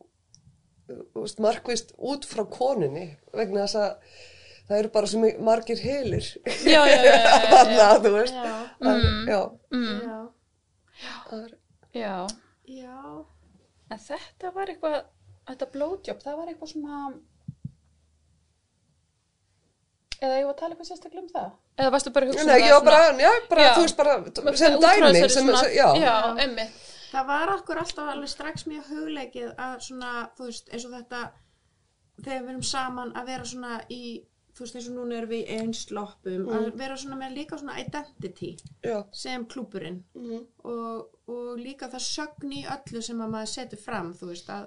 veist, 1.16 1.38
markvist 1.40 1.94
út 1.96 2.26
frá 2.28 2.42
koninni, 2.52 3.06
vegna 3.32 3.62
þess 3.64 3.78
að 3.80 4.18
það 4.68 4.78
eru 4.82 4.90
bara 4.98 5.20
mi- 5.22 5.38
margir 5.48 5.80
helir. 5.80 6.28
Já, 6.68 6.82
já, 6.84 6.98
já, 7.08 7.14
já, 7.80 7.88
þú 8.04 8.12
veist, 8.18 8.36
já, 8.36 8.58
að, 8.92 9.06
já, 9.32 9.40
Mm, 9.72 10.02
já, 10.04 11.14
er, 11.38 11.56
já, 11.96 12.14
já. 12.68 13.00
en 13.90 14.04
þetta 14.10 14.52
var 14.54 14.72
eitthvað, 14.74 14.98
þetta 15.48 15.70
blowjob, 15.72 16.20
það 16.24 16.36
var 16.42 16.52
eitthvað 16.52 16.72
svona, 16.74 17.00
eða 20.22 20.38
ég 20.40 20.46
var 20.48 20.54
að 20.54 20.60
tala 20.60 20.74
eitthvað 20.74 20.88
sérstaklega 20.90 21.22
um 21.24 21.32
það? 21.34 21.50
Eða 21.78 21.90
varstu 21.94 22.12
bara 22.14 22.26
að 22.26 22.30
hugsa 22.32 22.42
um 22.44 22.48
nei, 22.50 22.60
það 22.60 22.68
já, 22.68 22.78
bara, 22.88 23.00
svona- 23.08 23.24
já, 23.24 23.32
bara, 23.50 23.62
Já. 23.62 23.72
þú 23.74 23.82
veist, 23.84 23.96
bara, 23.96 24.56
sem 24.56 24.78
dæmi, 24.84 25.12
sem, 25.18 25.28
svona- 25.34 25.58
sem, 25.64 25.72
já, 25.76 25.88
Já, 26.02 26.14
emmitt. 26.44 26.78
Það 27.08 27.26
var 27.26 27.52
okkur 27.56 27.78
alltaf 27.82 28.08
alveg 28.12 28.28
strax 28.28 28.66
mjög 28.68 28.88
hugleikið 28.92 29.52
að 29.56 29.76
svona, 29.86 30.10
þú 30.38 30.48
veist, 30.50 30.68
eins 30.72 30.84
og 30.84 30.92
þetta, 30.92 31.20
þegar 32.24 32.42
við 32.42 32.50
erum 32.52 32.62
saman 32.62 33.12
að 33.16 33.26
vera 33.32 33.44
svona 33.44 33.78
í, 33.88 34.02
þú 34.54 34.64
veist, 34.64 34.74
eins 34.76 34.88
og 34.90 34.96
núna 34.98 35.16
erum 35.20 35.30
við 35.30 35.44
í 35.44 35.58
einsloppum, 35.62 36.48
að 36.58 36.66
vera 36.82 36.96
svona 36.96 37.16
með 37.22 37.36
líka 37.38 37.58
svona 37.58 37.78
identity 37.80 38.50
já, 38.84 38.98
sem 39.12 39.46
klúburinn 39.46 40.02
mhm, 40.14 40.42
og, 40.64 41.08
og 41.28 41.56
líka 41.62 41.88
það 41.88 42.04
sögn 42.08 42.52
í 42.58 42.64
öllu 42.66 43.02
sem 43.02 43.20
að 43.24 43.32
maður 43.36 43.52
setur 43.54 43.78
fram, 43.86 44.12
þú 44.18 44.32
veist, 44.34 44.50
að 44.50 44.66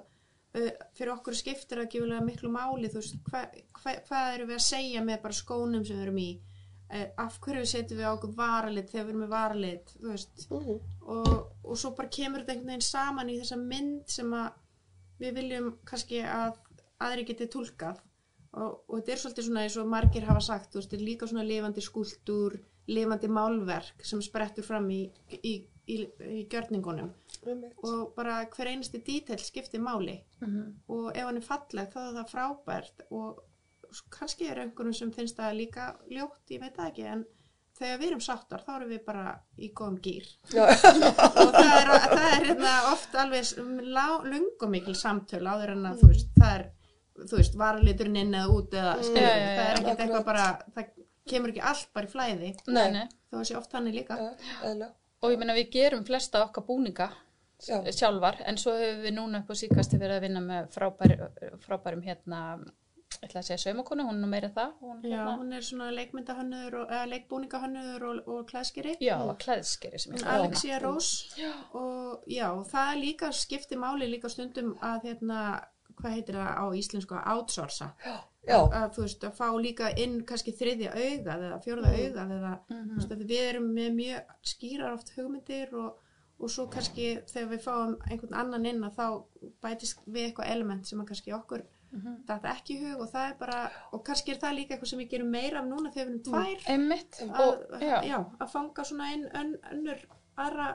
fyrir 0.52 1.14
okkur 1.14 1.38
skiptir 1.38 1.80
það 1.80 1.92
gífulega 1.94 2.24
miklu 2.28 2.52
máli, 2.52 2.90
þú 2.92 3.00
veist, 3.00 3.20
hva, 3.30 3.44
hva, 3.80 3.94
hvað 4.08 4.32
erum 4.36 4.50
við 4.52 4.58
að 4.58 4.66
segja 4.68 5.04
með 5.08 5.22
bara 5.26 5.38
skónum 5.38 5.86
sem 5.88 6.00
við 6.00 6.06
erum 6.08 6.20
í, 6.20 6.30
uh, 6.92 7.06
af 7.24 7.38
hverju 7.46 7.70
setjum 7.72 8.02
við 8.02 8.10
okkur 8.10 8.34
varalit 8.40 8.92
þegar 8.92 9.08
við 9.08 9.14
erum 9.16 9.32
varalit, 9.32 9.94
þú 9.98 10.10
veist, 10.10 10.46
mhm, 10.50 10.82
og, 11.16 11.32
og 11.64 11.80
svo 11.80 11.94
bara 11.98 12.12
kemur 12.18 12.44
þetta 12.44 12.56
einhvern 12.58 12.74
veginn 12.74 12.90
saman 12.90 13.32
í 13.32 13.40
þessa 13.40 13.60
mynd 13.62 14.16
sem 14.18 14.36
að 14.36 14.50
við 15.22 15.38
viljum 15.38 15.74
kannski 15.88 16.24
að 16.26 16.58
aðri 17.02 17.28
geti 17.30 17.48
tólkað 17.52 18.02
og, 18.52 18.82
og 18.90 18.98
þetta 18.98 19.14
er 19.14 19.22
svolítið 19.22 19.48
svona 19.48 19.66
eins 19.66 19.78
og 19.80 19.90
margir 19.90 20.28
hafa 20.28 20.44
sagt 20.44 20.74
þú 20.74 20.82
veist, 20.82 20.92
þetta 20.92 21.00
er 21.00 21.08
líka 21.08 21.30
svona 21.30 21.48
lifandi 21.48 21.84
skúltúr 21.86 22.58
lifandi 22.92 23.30
málverk 23.32 24.04
sem 24.06 24.22
sprettur 24.26 24.66
fram 24.66 24.90
í, 24.92 25.04
í, 25.38 25.54
í, 25.88 25.98
í 26.06 26.46
gjörningunum. 26.52 27.12
Einmitt, 27.42 27.78
og 27.88 28.14
bara 28.18 28.42
hver 28.54 28.70
einasti 28.70 29.02
dítill 29.06 29.42
skiptir 29.42 29.82
máli. 29.82 30.22
Mhm. 30.42 30.74
og 30.88 31.12
ef 31.16 31.24
hann 31.26 31.38
er 31.38 31.46
falleg 31.46 31.94
þá 31.94 32.00
er 32.08 32.16
það 32.20 32.32
frábært. 32.34 33.06
Og 33.12 33.42
kannski 34.10 34.48
er 34.48 34.64
einhverjum 34.64 34.94
sem 34.96 35.12
finnst 35.12 35.38
það 35.38 35.58
líka 35.58 35.94
ljótt, 36.10 36.44
ég 36.50 36.62
veit 36.62 36.76
það 36.76 36.92
ekki 36.92 37.08
en 37.12 37.26
þegar 37.82 38.00
við 38.00 38.08
erum 38.08 38.22
sáttar 38.22 38.64
þá 38.66 38.72
erum 38.76 38.92
við 38.92 39.02
bara 39.06 39.26
í 39.58 39.72
góðum 39.74 39.98
gýr 40.04 40.28
já, 40.54 40.64
og 40.68 41.56
það 41.56 41.72
er, 41.74 41.92
það 42.14 42.28
er 42.28 42.46
hérna, 42.46 42.74
oft 42.92 43.16
alveg 43.16 43.52
lungum 44.30 44.72
mikil 44.76 44.96
samtöl 44.96 45.42
áður 45.48 45.74
en 45.76 45.90
að 45.90 46.04
þú 46.04 46.12
veist, 46.12 46.32
það 46.38 46.56
er 46.60 46.66
þú 47.22 47.40
veist, 47.40 47.58
varaliturinn 47.60 48.20
inn 48.22 48.38
eða 48.38 48.58
út 48.58 48.76
eða 48.78 48.94
mm. 48.98 49.16
Já, 49.16 49.22
já, 49.22 49.32
já, 49.32 49.56
það 49.58 49.66
er 49.66 49.80
ekkert 49.82 50.04
eitthvað 50.06 50.28
bara 50.30 50.46
það 50.76 50.92
kemur 51.32 51.54
ekki 51.54 51.64
allt 51.72 51.92
bara 51.96 52.08
í 52.08 52.12
flæði. 52.12 52.52
Nei, 52.68 52.88
nei. 52.96 53.06
að 53.32 53.46
sé 53.48 53.58
oft 53.60 53.74
þannig 53.74 53.98
líka. 54.02 54.18
Já, 54.18 54.52
eðla, 54.70 54.90
Og 55.22 55.34
ég 55.36 55.38
meina 55.42 55.54
við 55.54 55.68
gerum 55.76 56.06
flesta 56.06 56.42
okkar 56.48 56.66
búninga 56.66 57.12
já, 57.62 57.78
sjálfar, 57.94 58.40
en 58.50 58.58
svo 58.58 58.74
hefur 58.74 59.04
við 59.04 59.14
núna 59.20 59.44
upp 59.44 59.52
á 59.54 59.56
síkasti 59.60 60.00
verið 60.02 60.18
að 60.18 60.24
vinna 60.26 60.42
með 60.42 60.70
frábær, 60.74 61.14
frábærum 61.62 62.02
hérna, 62.06 62.40
ég 63.20 63.28
ætla 63.28 63.44
að 63.44 63.50
segja 63.52 63.60
saumakonu, 63.68 64.08
hún 64.08 64.24
er 64.26 64.32
meira 64.32 64.50
það. 64.56 64.72
Hún, 64.82 65.04
Já, 65.06 65.12
hérna, 65.20 65.36
hún 65.38 65.54
er 65.54 65.68
svona 65.68 65.92
leikmyndahönnur 65.94 66.80
og 66.80 66.96
eða 66.96 67.04
leikbúningahönnur 67.12 68.08
og, 68.10 68.24
og 68.34 68.42
klæðskeri. 68.50 68.96
Já, 69.04 69.18
klæðskeri 69.46 70.02
sem 70.02 70.18
ég 70.18 70.26
að 70.26 70.40
Alexia 70.40 70.82
Rós. 70.82 71.12
Og 71.78 72.26
já, 72.26 72.48
það 72.74 72.92
er 72.96 73.02
líka 73.04 73.32
skipti 73.44 73.78
máli 73.78 74.10
líka 74.10 74.32
stundum 74.32 74.74
að 74.82 75.12
hérna, 75.12 75.46
hvað 76.02 76.18
heitir 76.18 76.42
það 76.42 76.52
á 76.58 76.66
íslensku? 76.82 77.20
Að 77.22 77.36
outsourca 77.36 77.92
já, 78.02 78.18
að 78.50 78.88
þú 78.96 79.04
veist 79.06 79.26
að 79.28 79.36
fá 79.38 79.48
líka 79.62 79.90
inn 80.02 80.22
kannski 80.26 80.54
þriðja 80.58 80.94
augað 80.96 81.44
eða 81.48 81.60
fjórða 81.66 81.92
augað 81.98 82.32
eða 82.38 82.54
þú 82.70 82.96
veist 82.96 83.12
að 83.12 83.26
við 83.30 83.44
erum 83.50 83.68
með 83.76 83.92
mjög 84.00 84.32
skýrar 84.54 84.96
oft 84.96 85.12
hugmyndir 85.18 85.76
og, 85.78 86.00
og 86.42 86.50
svo 86.50 86.66
kannski 86.74 87.12
þegar 87.30 87.52
við 87.52 87.62
fáum 87.68 87.94
einhvern 88.10 88.40
annan 88.44 88.66
inn 88.66 88.82
að 88.88 88.98
þá 88.98 89.06
bætist 89.62 90.02
við 90.08 90.30
eitthvað 90.30 90.52
element 90.56 90.90
sem 90.90 91.04
að 91.04 91.12
kannski 91.14 91.36
okkur 91.38 91.68
þetta 92.28 92.52
ekki 92.56 92.78
í 92.78 92.84
hug 92.86 93.02
og 93.04 93.10
það 93.12 93.26
er 93.30 93.34
bara 93.40 93.58
og 93.92 94.04
kannski 94.08 94.32
er 94.32 94.38
það 94.40 94.58
líka 94.58 94.74
eitthvað 94.74 94.92
sem 94.94 95.02
við 95.04 95.10
gerum 95.12 95.34
meira 95.36 95.60
af 95.60 95.66
núna 95.68 95.92
þegar 95.92 96.08
við 96.08 96.14
erum 96.14 96.22
tvær 96.30 96.70
Einmitt, 96.72 97.18
að, 97.28 97.42
og 97.44 97.84
já, 97.84 97.98
já, 98.08 98.18
að 98.40 98.52
fanga 98.54 98.86
svona 98.88 99.10
inn 99.12 99.26
ön, 99.36 99.52
önnur 99.74 100.06
aðra 100.40 100.68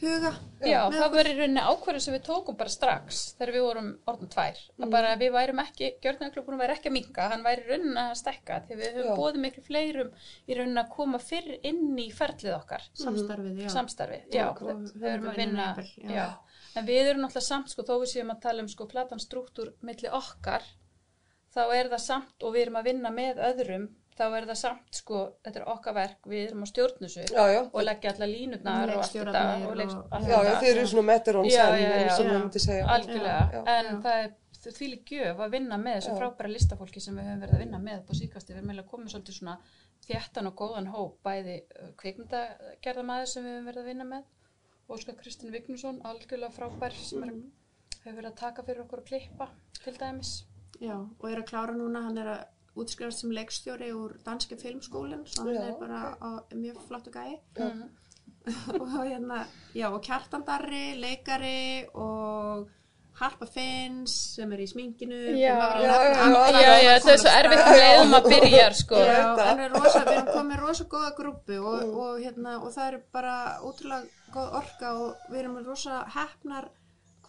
huga. 0.00 0.30
Já 0.62 0.78
það 0.92 1.14
var 1.14 1.28
í 1.28 1.34
rauninni 1.36 1.62
ákvörðu 1.66 2.02
sem 2.04 2.14
við 2.16 2.24
tókum 2.26 2.56
bara 2.58 2.72
strax 2.72 3.20
þegar 3.38 3.52
við 3.56 3.64
vorum 3.66 3.88
orðin 4.10 4.32
tvær. 4.32 4.60
Að 4.78 4.92
bara 4.94 5.14
við 5.20 5.32
værum 5.36 5.62
ekki, 5.62 5.90
gjörnarklubunum 6.04 6.62
væri 6.62 6.76
ekki 6.76 6.90
að 6.90 6.96
minka, 6.96 7.28
hann 7.32 7.46
væri 7.46 7.64
í 7.64 7.70
rauninni 7.70 8.04
að 8.04 8.12
stekka 8.22 8.60
því 8.66 8.78
við 8.80 8.98
höfum 8.98 9.22
bóðið 9.22 9.40
miklu 9.46 9.64
fleirum 9.68 10.12
í 10.46 10.58
rauninni 10.58 10.84
að 10.84 10.92
koma 10.96 11.22
fyrr 11.22 11.56
inn 11.70 11.98
í 11.98 12.08
ferlið 12.14 12.56
okkar. 12.58 12.86
samstarfið, 13.02 13.64
já. 13.64 13.72
Samstarfi, 13.76 14.20
já, 14.32 14.46
þau 14.58 15.08
erum 15.14 15.32
að 15.32 15.42
vinna 15.42 15.72
já. 16.08 16.26
en 16.76 16.86
við 16.88 17.10
erum 17.10 17.26
náttúrulega 17.26 17.48
samt 17.48 17.72
sko, 17.72 17.86
þó 17.88 17.96
við 18.02 18.14
séum 18.14 18.32
að 18.34 18.44
tala 18.46 18.64
um 18.64 18.70
sko 18.70 18.86
platan 18.90 19.22
struktúr 19.22 19.74
milli 19.84 20.10
okkar 20.12 20.64
þá 21.52 21.64
er 21.76 21.90
það 21.92 22.04
samt 22.06 22.46
og 22.46 22.54
við 22.54 22.66
erum 22.66 22.78
að 22.80 22.88
vinna 22.88 23.12
með 23.14 23.42
öðrum 23.50 23.90
þá 24.22 24.36
er 24.38 24.46
það 24.50 24.58
samt 24.62 24.98
sko, 25.00 25.22
þetta 25.44 25.60
er 25.60 25.66
okkar 25.74 25.94
verk 25.98 26.28
við 26.32 26.44
erum 26.48 26.62
á 26.62 26.66
stjórnusu 26.70 27.24
já, 27.26 27.42
já, 27.52 27.60
og 27.72 27.82
leggja 27.84 28.12
alla 28.14 28.28
línutnar 28.30 28.92
og 28.94 29.02
allt 29.02 29.16
þetta 29.18 29.42
og 29.68 29.74
leikst, 29.80 29.96
og- 29.98 30.14
allt 30.18 30.30
já, 30.30 30.38
já, 30.46 30.52
þið 30.62 30.70
eru 30.72 30.86
svona 32.16 32.32
maður 32.32 32.44
myndi 32.46 32.62
segja. 32.66 32.86
algjörlega, 32.96 33.42
Já. 33.52 33.62
en 33.76 34.02
það 34.06 34.22
er 34.22 34.30
því 34.62 34.88
lík 34.92 35.08
gjöf 35.10 35.40
að 35.42 35.50
vinna 35.56 35.76
með 35.82 35.96
þessu 35.98 36.12
frábæra 36.20 36.50
listafólki 36.52 37.00
sem 37.02 37.16
við 37.18 37.24
höfum 37.26 37.40
verið 37.42 37.54
að 37.56 37.62
vinna 37.64 37.78
með 37.82 37.96
upp 37.98 38.10
á 38.12 38.14
síkasti. 38.14 38.52
Við 38.52 38.58
erum 38.60 38.70
eiginlega 38.70 38.90
komið 38.92 39.08
svolítið 39.14 39.34
svona 39.38 39.56
þjættan 40.06 40.46
og 40.46 40.54
góðan 40.60 40.86
hóp, 40.92 41.16
bæði 41.26 41.56
kvikmyndagerðamaður 41.98 43.26
sem 43.32 43.44
við 43.46 43.56
höfum 43.56 43.66
verið 43.70 43.82
að 43.82 43.90
vinna 43.90 44.06
með, 44.12 44.22
Óskar 44.92 45.16
Kristinn 45.18 45.52
Vignusson, 45.54 46.00
algjörlega 46.06 46.52
frábær 46.54 46.94
sem 46.94 47.22
er, 47.26 47.34
hefur 48.04 48.16
verið 48.20 48.30
að 48.32 48.38
taka 48.42 48.64
fyrir 48.66 48.82
okkur 48.84 49.02
að 49.02 49.08
klippa 49.10 49.48
til 49.82 49.94
dæmis. 49.98 50.32
Já, 50.82 50.96
og 50.98 51.26
er 51.30 51.40
að 51.42 51.48
klára 51.50 51.74
núna, 51.76 52.02
hann 52.06 52.18
er 52.18 52.30
að 52.36 52.42
útskrifast 52.78 53.24
sem 53.24 53.32
leikstjóri 53.34 53.90
úr 53.96 54.16
danski 54.24 54.56
filmskólinn, 54.60 55.26
svo 55.28 55.46
hann 55.46 55.56
Já, 55.58 55.64
er 55.68 55.80
bara 55.80 56.02
á, 56.16 56.30
mjög 56.56 56.78
flottu 56.88 57.12
gæi. 57.12 57.40
Mm. 57.58 57.88
og 58.82 58.94
hérna, 59.06 59.44
já, 59.74 59.88
og 59.92 60.00
Kjartandarri, 60.02 60.94
leikari 60.98 61.84
og 61.94 62.70
Harpa 63.20 63.46
Finns 63.46 64.14
sem 64.36 64.52
er 64.56 64.62
í 64.64 64.66
sminkinu. 64.66 65.18
Já, 65.36 65.54
já, 65.78 65.96
já, 66.08 66.28
Já, 66.48 66.72
já, 66.80 66.94
þetta 66.96 67.12
er 67.12 67.20
svo 67.20 67.34
erfitt 67.38 67.66
um 67.68 67.76
leiðum 67.76 68.16
að 68.18 68.28
byrja, 68.32 68.66
sko. 68.80 69.02
Já, 69.04 69.22
en 69.44 69.64
er 69.66 69.74
rosa, 69.76 70.00
við 70.00 70.14
erum 70.16 70.30
komið 70.32 70.62
rosa 70.64 70.86
góða 70.96 71.10
grúpu 71.18 71.58
og, 71.60 71.82
og, 71.92 72.14
hérna, 72.24 72.56
og 72.62 72.72
það 72.74 72.88
er 72.88 73.00
bara 73.14 73.36
ótrúlega 73.60 74.32
góð 74.32 74.56
orka 74.62 74.94
og 74.96 75.28
við 75.28 75.42
erum 75.42 75.60
rosa 75.66 76.00
hefnar 76.16 76.70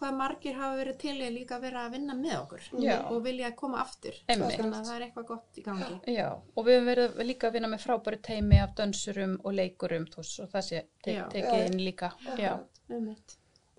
hvað 0.04 0.18
margir 0.20 0.58
hafa 0.60 0.78
verið 0.80 0.98
til 1.00 1.14
í 1.16 1.26
að 1.26 1.36
líka 1.38 1.60
vera 1.64 1.84
að 1.88 1.94
vinna 1.96 2.16
með 2.18 2.34
okkur 2.42 2.66
Já. 2.84 2.96
og 3.08 3.22
vilja 3.24 3.52
koma 3.60 3.80
aftur. 3.84 4.18
Einmitt. 4.28 4.58
Þannig 4.60 4.80
að 4.80 4.90
það 4.90 4.96
er 4.98 5.06
eitthvað 5.08 5.28
gott 5.30 5.60
í 5.60 5.64
gangi. 5.66 6.00
Já, 6.12 6.28
og 6.34 6.68
við 6.68 6.76
höfum 6.78 6.90
verið 6.92 7.22
líka 7.30 7.50
að 7.50 7.56
vinna 7.58 7.70
með 7.72 7.86
frábæri 7.86 8.20
teimi 8.28 8.60
af 8.64 8.74
dönsurum 8.80 9.38
og 9.44 9.56
leikurum, 9.60 10.06
þú 10.12 10.20
veist, 10.20 10.42
og 10.44 10.52
það 10.52 10.64
sé 10.68 10.84
te 11.06 11.16
Já. 11.16 11.24
tekið 11.32 11.60
Já. 11.60 11.66
inn 11.70 11.80
líka. 11.88 12.12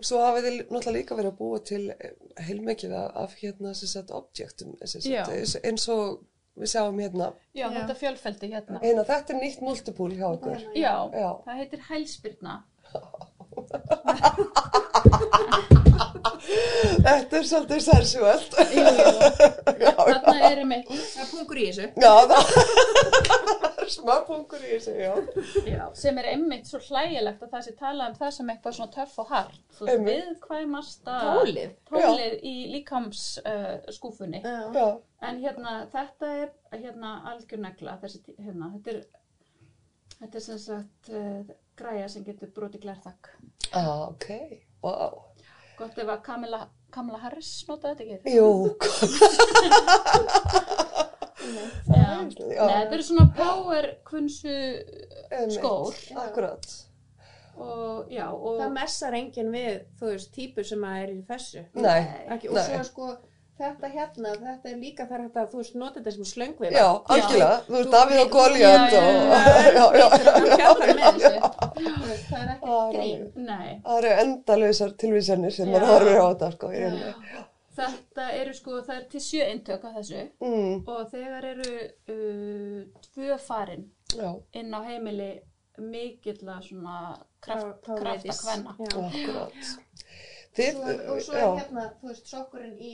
Svo 0.03 0.19
hafið 0.25 0.43
þið 0.49 0.55
náttúrulega 0.59 0.95
líka 0.97 1.15
verið 1.15 1.31
að 1.31 1.37
búa 1.39 1.59
til 1.63 1.83
eh, 1.93 2.15
heilmikið 2.49 2.95
af, 2.99 3.35
hérna 3.39 3.71
sem 3.77 3.89
sagt 3.93 4.11
objektum 4.11 4.73
sagt, 4.83 5.07
eins, 5.63 5.85
og 5.93 6.25
við 6.59 6.71
sjáum 6.73 6.99
hérna 6.99 7.29
já, 7.55 7.69
þetta 7.71 7.95
fjölfeldi 7.99 8.51
hérna. 8.51 8.81
hérna 8.83 9.05
þetta 9.07 9.33
er 9.33 9.39
nýtt 9.39 9.63
multipúl 9.63 10.11
hjá 10.11 10.27
okkur 10.33 10.67
Já, 10.75 10.95
Já. 11.15 11.29
það 11.47 11.63
heitir 11.63 11.87
hælspyrna. 11.87 12.59
þetta 17.05 17.39
er 17.39 17.47
svolítið 17.49 17.81
sensuelt. 17.85 18.51
Þarna 19.75 20.35
er 20.49 20.61
einmitt, 20.63 20.89
Það 20.89 21.23
er 21.23 21.29
punkur 21.31 21.59
í 21.61 21.65
þessu. 21.69 21.87
já 22.01 22.13
það 22.31 23.85
er 23.85 23.91
smá 23.93 24.13
punkur 24.27 24.63
í 24.65 24.71
þessu 24.73 24.93
já. 24.97 25.11
Já, 25.69 25.83
sem 26.01 26.17
er 26.21 26.29
einmitt 26.31 26.69
svo 26.69 26.79
hlægilegt 26.87 27.43
að 27.45 27.51
það 27.55 27.65
sé 27.67 27.73
talað 27.79 28.11
um 28.13 28.17
það 28.21 28.31
sem 28.37 28.49
eitthvað 28.53 28.77
svona 28.79 28.93
töff 28.95 29.19
og 29.23 29.29
hart. 29.33 29.59
Viðkvæmasta 30.07 31.17
Tólið. 31.25 31.75
tólið 31.91 32.37
í 32.49 32.55
líkams 32.73 33.25
uh, 33.45 33.75
En 35.25 35.39
hérna, 35.41 35.75
þetta 35.93 36.31
er 36.43 36.49
hérna 36.81 37.13
tí- 38.25 38.35
hérna, 38.39 38.71
þetta 38.75 38.91
er, 38.95 39.05
þetta 40.19 40.37
er 40.41 40.45
sem 40.49 40.59
sagt 40.65 41.09
uh, 41.13 41.39
græja 41.77 42.09
sem 42.09 42.23
getur 42.27 42.51
brotið 42.55 42.85
glærþakk. 42.87 43.31
ah, 43.73 44.07
ok. 44.09 44.29
Wow 44.85 45.24
Gott 45.77 45.97
ef 45.99 46.07
að 46.07 46.21
Kamila, 46.23 46.61
Kamala 46.95 47.19
Harris 47.25 47.49
notaði 47.67 48.05
þetta 48.09 48.15
ekki? 48.15 48.35
jú. 48.37 48.49
Já. 51.85 52.09
Nei, 52.25 52.55
þetta 52.57 52.95
eru 52.95 53.03
svona 53.05 53.25
power 53.37 53.85
kunsu 54.07 54.53
skór 55.53 55.93
akkurat 56.23 56.65
og 57.55 58.09
já, 58.11 58.25
og 58.33 58.57
Það 58.59 58.71
messar 58.75 59.15
enginn 59.15 59.51
við, 59.53 59.75
þú 59.99 60.09
veist, 60.09 60.31
típur 60.35 60.65
sem 60.67 60.81
að 60.83 60.95
er 61.05 61.11
í 61.13 61.19
þessu. 61.29 61.61
nei 61.79 62.01
Ekki, 62.35 62.49
og 62.51 62.57
Nei. 62.57 62.65
svo 62.65 62.81
sko, 62.89 63.05
þetta 63.59 63.89
hérna, 63.93 64.31
þetta 64.41 64.69
er 64.71 64.77
líka 64.81 65.05
þar 65.09 65.21
hægt 65.25 65.37
að, 65.39 65.49
þú 65.53 65.61
veist, 65.61 65.75
nota 65.79 65.99
þetta 65.99 66.11
sem 66.15 66.27
slöngvið. 66.31 66.75
já 66.75 66.87
algjörlega. 67.15 67.57
Þú 67.67 67.75
veist 67.77 67.91
Davíð 67.95 68.19
og 68.21 68.29
já, 68.59 68.71
og 69.85 69.95
já, 69.99 70.07
já 70.61 70.67
já. 70.85 71.49
Það 72.29 72.29
Það 72.29 72.41
er 72.41 72.53
ekki 72.53 72.99
grín. 72.99 73.25
nei, 73.47 73.81
það 73.85 73.97
eru 74.01 74.13
endalausar 74.25 74.93
tilvísanir 75.01 75.53
sem 75.55 75.69
maður 75.71 75.91
horfir 75.93 76.19
á 76.19 76.25
þetta 76.27 76.51
sko 76.55 76.71
í 76.71 76.83
rauninni. 76.83 77.13
þetta 77.79 78.27
eru 78.41 78.53
sko, 78.59 78.77
það 78.87 78.95
er 78.99 79.07
til 79.11 79.23
sjö 79.29 79.47
eintök 79.51 79.83
af 79.89 79.97
þessu. 79.99 80.21
Mm, 80.43 80.77
og 80.87 81.01
þegar 81.11 81.49
eru 81.53 81.73
uh, 82.15 82.79
tvö 83.09 83.37
farin 83.47 83.85
já. 84.15 84.29
inn 84.55 84.71
á 84.75 84.79
heimili 84.87 85.31
mikilla 85.77 86.61
svona 86.63 86.99
kraft, 87.43 87.81
Power 87.85 88.01
krafta. 88.01 88.31
Já. 88.79 89.49
Svo, 90.55 90.83
og 91.11 91.21
svo 91.21 91.33
er 91.35 91.41
já. 91.41 91.49
hérna, 91.59 91.81
þú 91.99 92.07
veist, 92.13 92.29
sokkurinn 92.31 92.77
í, 92.79 92.93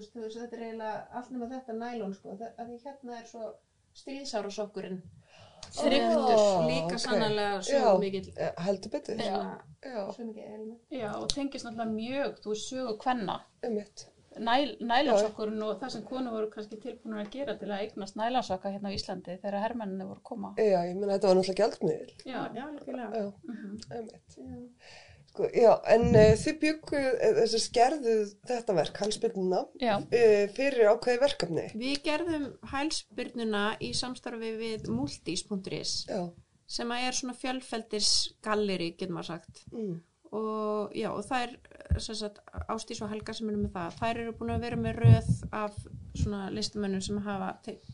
veist, 0.00 0.12
þú 0.14 0.24
veist, 0.24 0.38
þetta 0.42 0.56
er 0.56 0.64
eiginlega 0.66 1.06
allt 1.20 1.30
nema 1.34 1.48
þetta 1.52 1.76
nælón, 1.82 2.14
sko, 2.18 2.36
það, 2.40 2.50
að 2.58 2.72
því 2.72 2.78
hérna 2.86 3.20
er 3.20 3.26
svo 3.32 3.52
stríðsára 3.96 4.50
sokkurinn. 4.56 4.98
Þryktur. 5.76 6.34
Ó, 6.36 6.66
líka 6.68 6.94
ok. 6.94 7.00
sannarlega 7.02 7.62
svo 7.66 7.78
Já. 7.78 7.94
mikill, 8.00 8.32
Eh, 8.36 8.52
heldur 8.66 8.90
betur 8.92 9.16
Já. 9.18 9.38
já 9.82 10.02
mikið. 10.18 10.76
Já, 10.90 11.08
og 11.16 11.28
tengist 11.32 11.64
náttúrulega 11.66 11.94
mjög, 11.96 12.36
þú 12.44 12.52
veist, 12.52 12.68
sögu 12.72 12.98
kvenna. 12.98 13.40
einmitt 13.64 14.06
Næl, 14.36 14.76
nælansokkurinn 14.84 15.62
og 15.64 15.78
það 15.80 15.90
sem 15.94 16.02
konu 16.04 16.30
voru 16.30 16.50
kannski 16.52 16.76
tilbúinur 16.76 17.22
að 17.24 17.30
gera 17.32 17.54
til 17.56 17.68
að 17.72 17.80
eignast 17.86 18.16
nælansokka 18.20 18.68
hérna 18.68 18.90
á 18.92 18.96
Íslandi 18.96 19.38
þegar 19.40 19.62
hermenninni 19.62 20.04
voru 20.04 20.20
koma. 20.22 20.50
já 20.58 20.82
ég 20.84 20.94
meina 20.98 21.14
þetta 21.16 21.28
var 21.28 21.36
náttúrulega 21.36 21.60
gjaldmiðil 21.62 22.12
Já, 22.26 22.40
Já, 22.54 22.66
líkilega. 22.74 23.10
já 23.16 23.32
mhm. 23.48 23.78
Já. 23.88 24.68
Sko 25.36 25.50
já 25.52 25.70
en 25.92 26.08
uh, 26.10 26.32
þið 26.40 26.58
byggu 26.64 27.04
þess 27.36 27.58
að 27.60 27.64
skerðu 27.66 28.16
þetta 28.48 28.76
verk 28.80 28.98
halsbyrnuna 29.04 29.62
já, 29.82 29.94
uh, 30.00 30.42
fyrir 30.56 30.90
ákveði 30.94 31.22
verkefni 31.22 31.68
Við 31.76 32.02
gerðum 32.08 32.48
hælspyrnuna 32.72 33.68
í 33.84 33.92
samstarfi 33.94 34.56
við 34.58 34.90
multis.is 34.90 36.02
já 36.08 36.24
sem 36.66 36.90
að 36.90 37.06
er 37.06 37.16
svona 37.16 37.36
fjölfeldis 37.38 38.12
galleri, 38.44 38.92
getur 38.98 39.16
maður 39.16 39.36
sagt. 39.36 39.64
mm. 39.72 39.96
Og 40.36 40.94
já, 40.98 41.06
og 41.14 41.22
það 41.24 41.44
er 41.44 42.00
sem 42.02 42.16
sagt, 42.18 42.40
Ástís 42.68 42.98
og 43.00 43.08
Helga 43.12 43.32
sem 43.32 43.48
eru 43.48 43.60
með 43.62 43.76
það. 43.76 43.94
Þær 44.00 44.18
eru 44.20 44.32
búin 44.36 44.52
að 44.52 44.64
vera 44.66 44.78
með 44.80 44.98
röð 45.04 45.28
af 45.54 45.76
svona 46.18 46.40
listamönnum 46.52 47.04
sem 47.06 47.20
hafa 47.24 47.52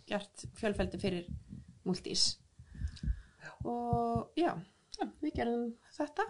gert 0.09 0.47
fjölfeldi 0.59 0.99
fyrir 1.03 1.29
multis. 1.85 2.25
Og 3.69 4.33
já, 4.41 4.57
við 5.21 5.37
gerðum 5.37 5.69
þetta, 5.93 6.27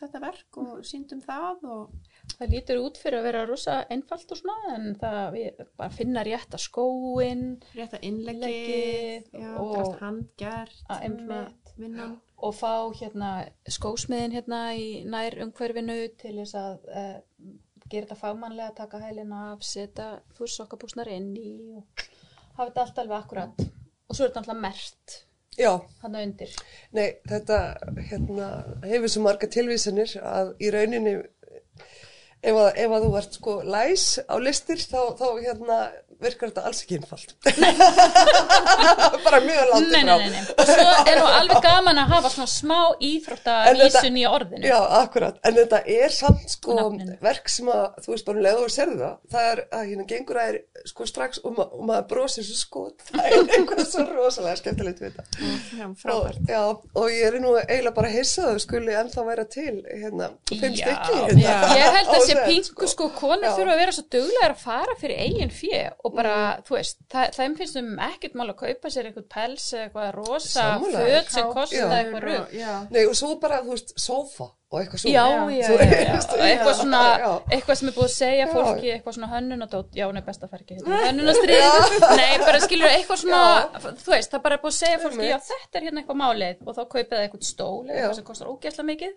þetta 0.00 0.20
verk 0.24 0.56
og 0.62 0.84
síndum 0.86 1.20
það 1.24 1.64
og 1.64 1.94
það 2.38 2.52
lítur 2.54 2.80
út 2.84 2.98
fyrir 3.02 3.18
að 3.20 3.26
vera 3.28 3.44
rosa 3.48 3.76
einfalt 3.90 4.32
og 4.34 4.40
svona 4.40 4.74
en 4.76 4.88
það 5.00 5.18
við 5.36 5.62
bara 5.80 5.90
finna 5.96 6.24
rétta 6.26 6.58
skóin 6.60 7.44
rétta 7.76 8.00
innleggið, 8.02 9.30
Innleggið 9.32 9.56
og- 9.60 9.98
Að 10.88 11.02
einmitt. 11.06 11.72
vinnan. 11.80 12.20
og 12.42 12.54
fá 12.56 12.72
hérna 13.00 13.30
skósmiðin 13.68 14.32
hérna 14.36 14.60
í 14.76 15.04
nær 15.04 15.36
umhverfinu 15.44 15.96
til 16.18 16.36
þess 16.40 16.54
að 16.56 16.86
uh, 16.88 17.18
gera 17.90 18.06
þetta 18.06 18.16
fagmannlega, 18.20 18.74
taka 18.76 18.98
hælina 19.02 19.52
af, 19.52 19.62
setja 19.66 20.20
þú 20.36 20.44
veist 20.46 20.60
sokkabúsnar 20.60 21.08
inn 21.12 21.34
í 21.36 21.50
og 21.76 21.84
hafa 22.56 22.70
þetta 22.70 22.84
allt 22.86 22.98
alveg 23.02 23.18
akkurat 23.24 23.60
og 23.60 24.16
svo 24.16 24.24
er 24.24 24.30
þetta 24.30 24.40
alltaf 24.44 24.60
mert 24.62 25.16
hann 26.02 26.16
undir. 26.16 26.52
Nei, 26.96 27.16
þetta 27.28 27.58
hérna, 28.10 28.48
hefur 28.86 29.12
svo 29.12 29.24
marga 29.24 29.48
tilvísanir 29.50 30.14
að 30.22 30.54
í 30.62 30.70
rauninni 30.72 31.16
ef 32.40 32.54
að, 32.56 32.68
ef 32.76 32.94
að 32.94 33.06
þú 33.06 33.10
ert 33.20 33.36
sko 33.38 33.56
læs 33.66 34.04
á 34.24 34.36
listir 34.40 34.80
þá, 34.80 35.00
þá 35.18 35.26
hérna 35.42 35.80
virkar 36.22 36.50
þetta 36.50 36.64
alls 36.68 36.82
ekki 36.84 36.98
einfalt. 37.00 37.34
Bara 39.24 39.40
mjög 39.44 39.70
landið 39.70 39.92
Nei, 39.94 40.02
nei, 40.04 40.16
nei, 40.18 40.30
nei. 40.34 40.42
Og 40.60 40.68
svo 40.70 40.86
er 41.10 41.18
nú 41.20 41.26
alveg 41.30 41.60
gaman 41.64 42.00
að 42.02 42.12
hafa 42.14 42.30
svona 42.32 42.50
smá 42.50 42.78
íþrótta 43.04 43.54
En 43.70 43.76
þetta- 43.80 44.02
vísun 44.02 44.18
í 44.20 44.24
orðinu. 44.28 44.64
Já, 44.70 44.78
akkurat, 45.00 45.38
en 45.46 45.54
þetta 45.58 45.80
er 45.86 46.14
samt 46.14 46.46
sko 46.54 46.76
Nafninu. 46.78 47.16
verk 47.22 47.48
sem 47.52 47.66
að, 47.72 47.84
þú 48.04 48.14
veist 48.14 48.26
bara 48.28 48.38
um 48.40 48.44
leið 48.46 48.62
og 48.64 48.70
serðu 48.74 48.98
það, 49.00 49.16
það 49.34 49.48
er 49.52 49.62
að 49.78 49.84
hérna 49.90 50.06
gengur 50.12 50.40
að 50.40 50.48
er 50.54 50.58
sko 50.92 51.06
strax 51.10 51.40
og, 51.44 51.56
ma 51.56 51.64
og 51.70 51.84
maður 51.90 52.06
brosir 52.14 52.44
svo 52.48 52.56
skot, 52.60 53.04
það 53.10 53.24
er 53.26 53.36
eitthvað 53.58 53.84
svo 53.90 54.06
rosalega 54.10 54.56
skemmtilegt 54.60 55.00
við 55.00 55.12
þetta. 55.14 55.24
Já, 55.80 55.86
Og, 56.10 56.30
já, 56.48 56.60
og 56.96 57.06
ég 57.10 57.26
er 57.28 57.38
nú 57.42 57.54
eiginlega 57.60 57.94
bara 57.94 58.08
hissað 58.12 58.50
að 58.50 58.56
þau 58.56 58.64
skuli 58.66 58.94
ennþá 59.00 59.24
vera 59.26 59.44
til, 59.44 59.76
hérna, 59.86 60.30
fimm 60.48 60.74
stykki. 60.74 60.80
já. 60.80 60.90
Hérna, 61.30 61.76
Ég 61.80 61.96
held 61.96 62.08
að 62.14 62.24
set, 62.30 62.42
pingu 62.46 62.88
sko, 62.90 63.08
konur 63.16 63.44
Já. 63.46 63.52
þurfa 63.56 63.74
að 63.74 63.80
vera 63.82 63.94
svo 63.96 64.04
duglegar 64.10 64.54
að 64.54 64.62
fara 64.64 64.94
fyrir 65.00 65.20
eigin 65.24 65.52
fjö 65.54 65.82
og 66.04 66.09
bara, 66.14 66.36
þú 66.68 66.76
veist, 66.76 66.98
það, 67.12 67.34
þeim 67.38 67.56
finnst 67.58 67.76
um 67.80 67.90
ekkert 68.10 68.34
mál 68.38 68.48
að 68.52 68.56
kaupa 68.62 68.90
sér 68.94 69.08
eitthvað 69.10 69.28
pels 69.34 69.66
eða 69.74 69.84
eitthvað 69.88 70.14
rosa 70.20 70.68
föt 70.84 71.34
sem 71.34 71.42
Kápur 71.44 71.54
kosta 71.54 71.76
Já. 71.76 71.90
eitthvað 71.98 72.30
og- 72.40 72.54
Já, 72.60 72.72
Nei, 72.90 73.04
og 73.06 73.14
svo 73.18 73.34
bara, 73.42 73.60
þú 73.66 73.76
veist, 73.76 73.94
sófa 74.00 74.48
og 74.70 74.78
eitthvað 74.78 75.00
svo. 75.02 75.10
Já, 75.10 75.24
Já. 75.26 75.50
já, 75.50 75.68
já, 75.70 76.18
og 76.30 76.42
eitthvað 76.46 76.74
svona, 76.78 77.00
eitthvað 77.50 77.78
sem 77.80 77.88
er 77.90 77.94
búið 77.96 78.06
að 78.06 78.14
segja 78.14 78.44
Já. 78.46 78.50
fólki, 78.54 78.90
eitthvað 78.94 79.16
svona 79.16 79.30
hönnun 79.32 79.64
og 79.66 79.70
dót, 79.72 79.88
já, 79.98 80.06
nei, 80.14 80.22
best 80.28 80.44
að 80.46 80.50
fara 80.52 80.62
ekki 80.62 80.76
hérna, 80.78 81.00
hönnunastrið, 81.08 82.16
nei, 82.20 82.38
bara 82.44 82.60
skilur 82.62 82.90
eitthvað 82.94 83.22
svona, 83.24 83.42
þú 84.04 84.14
veist, 84.14 84.30
það 84.30 84.44
bara 84.46 84.54
er 84.54 84.62
búið 84.62 84.74
að 84.74 84.78
segja 84.78 85.00
fólki, 85.02 85.26
já, 85.32 85.38
þetta 85.50 85.80
er 85.80 85.88
hérna 85.88 86.04
eitthvað 86.04 86.20
málið 86.22 86.62
og 86.66 86.76
þá 86.78 86.82
kaupið 86.94 87.14
það 87.16 87.24
eitthvað 87.26 87.48
stól, 87.50 87.80
Já. 87.88 87.92
eitthvað 87.96 88.14
sem 88.20 88.28
kostar 88.30 88.52
ógeðslega 88.54 88.90
mikið, 88.92 89.16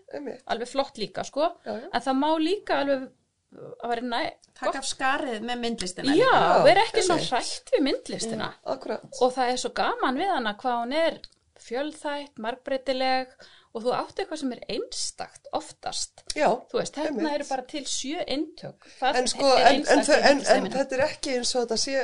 alveg 0.55 0.71
flott 0.73 0.97
líka, 1.03 1.23
sko, 1.29 1.51
Já, 1.67 1.73
já. 1.77 1.85
en 1.93 2.01
það 2.07 2.17
má 2.23 2.29
líka 2.41 2.79
alveg 2.81 3.05
að 3.53 3.93
vera 3.93 4.07
næ 4.09 4.21
Takk 4.53 4.77
af 4.77 4.85
skarið 4.85 5.45
með 5.47 5.61
myndlistina. 5.63 6.13
Já, 6.15 6.33
vera 6.63 6.83
ekki 6.85 7.01
einmitt. 7.01 7.25
hrætt 7.31 7.71
við 7.73 7.81
myndlistina 7.87 8.49
akkurat. 8.69 9.05
og 9.19 9.33
það 9.33 9.51
er 9.53 9.61
svo 9.63 9.71
gaman 9.75 10.19
við 10.21 10.29
hana 10.29 10.53
hvað 10.61 10.79
hún 10.79 10.95
er 10.99 11.19
fjölþætt, 11.63 12.39
margbreytileg 12.43 13.33
og 13.73 13.85
þú 13.85 13.93
átt 13.97 14.19
eitthvað 14.21 14.41
sem 14.43 14.51
er 14.53 14.63
einstakt 14.75 15.47
oftast. 15.57 16.23
Já, 16.37 16.49
Þú 16.69 16.79
veist, 16.79 16.99
hérna 16.99 17.31
eru 17.33 17.47
bara 17.49 17.65
til 17.69 17.85
sjö 17.89 18.21
eintök. 18.21 18.85
En 19.09 19.29
sko, 19.31 19.55
en, 19.57 19.87
en, 19.95 20.43
en, 20.43 20.69
þetta 20.75 20.99
er 20.99 21.05
ekki 21.07 21.39
eins 21.39 21.55
og 21.55 21.65
þetta 21.65 21.79
sé 21.81 22.03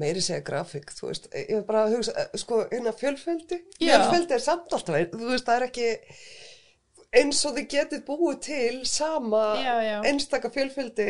meiri 0.00 0.22
segja 0.22 0.44
grafík, 0.46 0.92
þú 0.94 1.10
veist, 1.10 1.26
ég 1.34 1.56
er 1.58 1.64
bara 1.66 1.82
að 1.88 1.96
hugsa, 1.96 2.14
eh, 2.14 2.38
sko, 2.38 2.60
hérna 2.70 2.92
fjölföldi, 2.96 3.58
Já. 3.82 3.96
fjölföldi 3.98 4.36
er 4.36 4.44
samt 4.44 4.76
alltaf, 4.76 5.00
þú 5.10 5.32
veist, 5.32 5.48
það 5.48 5.56
er 5.56 5.66
ekki 5.66 5.88
eins 7.16 7.40
og 7.48 7.56
þið 7.56 7.66
getið 7.74 8.02
búið 8.06 8.36
til 8.46 8.80
sama 8.86 9.40
Já, 9.58 9.72
já. 9.82 9.96
einstaka 10.06 10.50
fjölföldi 10.54 11.06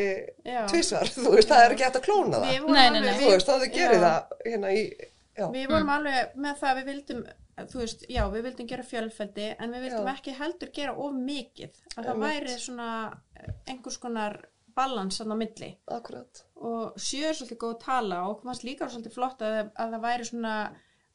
Já. 0.48 0.62
tvísvar, 0.70 1.10
þú 1.12 1.34
veist, 1.36 1.50
það 1.52 1.64
er 1.66 1.74
ekki 1.74 1.84
hægt 1.88 1.98
að 2.00 2.06
klóna 2.06 2.40
það, 2.40 2.70
Nei, 2.72 2.86
nei, 2.94 3.00
nei. 3.04 3.14
þú 3.20 3.32
veist, 3.34 3.50
þá 3.50 3.56
þið 3.64 3.74
gerir 3.74 4.00
Já. 4.00 4.06
það 4.06 4.46
hérna 4.46 4.72
í, 4.72 4.84
já, 5.36 5.46
Við 5.56 5.66
vorum 5.74 5.92
alveg 5.96 6.34
með 6.46 6.58
það 6.62 6.70
að 6.70 6.78
við 6.80 6.88
vildum, 6.92 7.20
þú 7.70 7.82
veist, 7.82 8.06
já, 8.08 8.22
við 8.32 8.46
vildum 8.48 8.70
gera 8.72 8.86
fjölfeldi 8.92 9.48
en 9.58 9.74
við 9.76 9.84
vildum 9.88 10.08
Já. 10.08 10.14
ekki 10.16 10.36
heldur 10.40 10.72
gera 10.80 10.94
of 10.96 11.12
mikið. 11.20 11.82
Að 11.96 12.08
það 12.08 12.22
væri 12.24 12.56
svona 12.64 12.88
einhvers 13.68 13.98
konar 14.00 14.38
balans 14.76 15.20
á 15.20 15.24
milli. 15.36 15.74
akkurat, 15.90 16.44
Og 16.60 16.94
sjö 17.00 17.28
er 17.28 17.34
svolítið 17.36 17.58
góð 17.60 17.78
tala 17.84 18.22
og 18.28 18.40
fannst 18.44 18.64
líka 18.64 18.88
svolítið 18.88 19.14
flott 19.14 19.40
að, 19.44 19.70
að 19.76 19.94
það 19.96 20.02
væri 20.04 20.24
svona, 20.28 20.54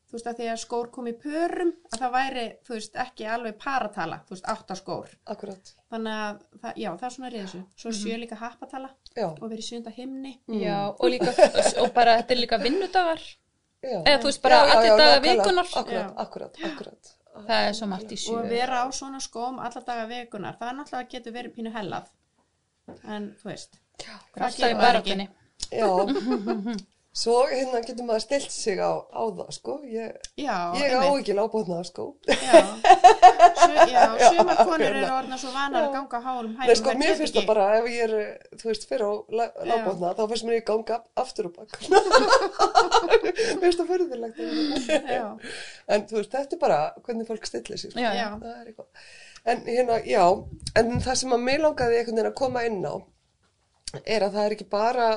þú 0.06 0.18
veist, 0.18 0.28
að 0.30 0.40
því 0.40 0.50
að 0.52 0.60
skór 0.64 0.90
kom 0.96 1.08
í 1.10 1.14
pörum, 1.22 1.72
að 1.92 2.02
það 2.04 2.14
væri, 2.16 2.46
þú 2.68 2.76
veist, 2.76 3.00
ekki 3.06 3.28
alveg 3.36 3.58
paratala, 3.64 4.20
þú 4.28 4.36
veist, 4.36 4.48
átta 4.54 4.78
skór. 4.80 5.16
akkurat, 5.34 5.74
Þannig 5.92 6.20
að, 6.26 6.40
það, 6.62 6.78
já, 6.84 6.90
það 7.00 7.08
er 7.10 7.16
svona 7.16 7.32
riðisu. 7.34 7.62
Svo 7.82 7.90
er 7.92 7.98
sjö 8.00 8.20
líka 8.22 8.38
happatala 8.40 8.90
já, 9.16 9.28
og 9.30 9.44
verið 9.50 9.68
sjönda 9.70 9.94
himni. 9.96 10.34
Já, 10.62 10.78
og 10.92 11.10
líka, 11.14 11.34
og 11.84 11.92
bara 11.96 12.18
þetta 12.22 12.36
er 12.36 12.42
líka 12.42 12.58
vinnudagar. 12.62 13.22
já. 13.86 14.00
Eða 14.02 14.18
þú 14.24 14.32
veist 14.32 14.42
bara 14.42 14.62
allir 14.66 14.98
dagar 14.98 15.22
vikunar. 15.22 15.70
Akkurat, 15.76 15.94
Já. 15.94 16.14
akkurat, 16.26 16.60
akkurat. 16.72 17.14
Það 17.36 17.66
er 17.70 17.74
svo 17.76 17.88
margt 17.92 18.12
í 18.12 18.18
sjö. 18.20 18.32
og 18.32 18.46
að 18.46 18.50
vera 18.56 18.84
á 18.84 18.86
svona 18.96 19.20
skóm 19.20 19.58
alla 19.60 19.82
daga 19.84 20.06
vikunar, 20.08 20.56
það 20.60 20.70
er 20.70 20.78
náttúrulega 20.78 21.10
getur 21.12 21.34
verið 21.36 21.56
pínu 21.58 21.74
hellað 21.76 22.08
en 23.12 23.26
þú 23.42 23.50
veist 23.50 23.80
það 24.00 24.46
Alltaf 24.46 24.70
svo 27.16 27.36
hérna 27.48 27.80
getur 27.86 28.04
maður 28.08 28.24
stilt 28.26 28.52
sig 28.52 28.80
á, 28.84 28.92
á 29.08 29.24
það, 29.38 29.50
sko. 29.56 29.76
Ég, 29.88 30.18
já, 30.36 30.56
ég 30.76 30.96
á 31.00 31.08
ekki 31.16 31.36
lábóðnaða, 31.38 31.86
sko. 31.88 32.06
já, 32.28 32.60
Su, 33.56 33.70
já 33.96 34.04
sumar 34.36 34.60
konur 34.68 34.84
eru 34.90 35.04
orðna 35.16 35.38
svo 35.40 35.54
vanar 35.56 35.88
að 35.88 35.94
ganga 35.96 36.20
hælum 36.26 36.58
Nei, 36.60 36.76
sko, 36.76 36.96
mér 37.00 37.16
finnst 37.20 37.38
það 37.40 37.48
bara, 37.48 37.68
ef 37.80 37.88
ég 37.94 38.04
er, 38.10 38.16
þú 38.60 38.68
veist, 38.72 38.88
fyrir 38.90 39.06
á 39.08 39.14
lábóðnaða, 39.32 40.12
þá 40.20 40.34
finnst 40.34 40.48
mér 40.50 40.58
ég 40.60 40.66
ganga 40.68 40.98
aftur 41.24 41.50
og 41.50 41.56
bak. 41.62 41.78
mér 43.24 43.64
finnst 43.64 43.80
það 43.80 43.94
förðulegt. 43.94 44.44
já, 45.16 45.26
En 45.88 46.06
þú 46.10 46.20
veist, 46.20 46.36
þetta 46.36 46.58
er 46.60 46.62
bara 46.66 46.82
hvernig 47.06 47.30
fólk 47.32 47.48
stillir 47.48 47.80
sig, 47.80 47.94
sko. 47.96 48.04
Já, 48.04 48.12
já, 48.18 48.28
Það 48.44 48.52
er 48.60 48.68
eitthvað. 48.74 49.08
En 49.46 49.64
hérna, 49.70 50.02
já, 50.10 50.24
en 50.82 50.94
það 51.06 51.20
sem 51.22 51.34
að 51.38 51.44
mig 51.48 51.60
langaði 51.64 52.00
einhvern 52.02 52.18
veginn 52.20 52.32
að 52.34 52.38
koma 52.44 52.66
inn 52.68 52.82
á 52.84 52.96
er 54.04 54.26
að 54.26 54.34
það 54.36 54.46
er 54.50 54.56
ekki 54.58 54.66
bara, 54.72 55.10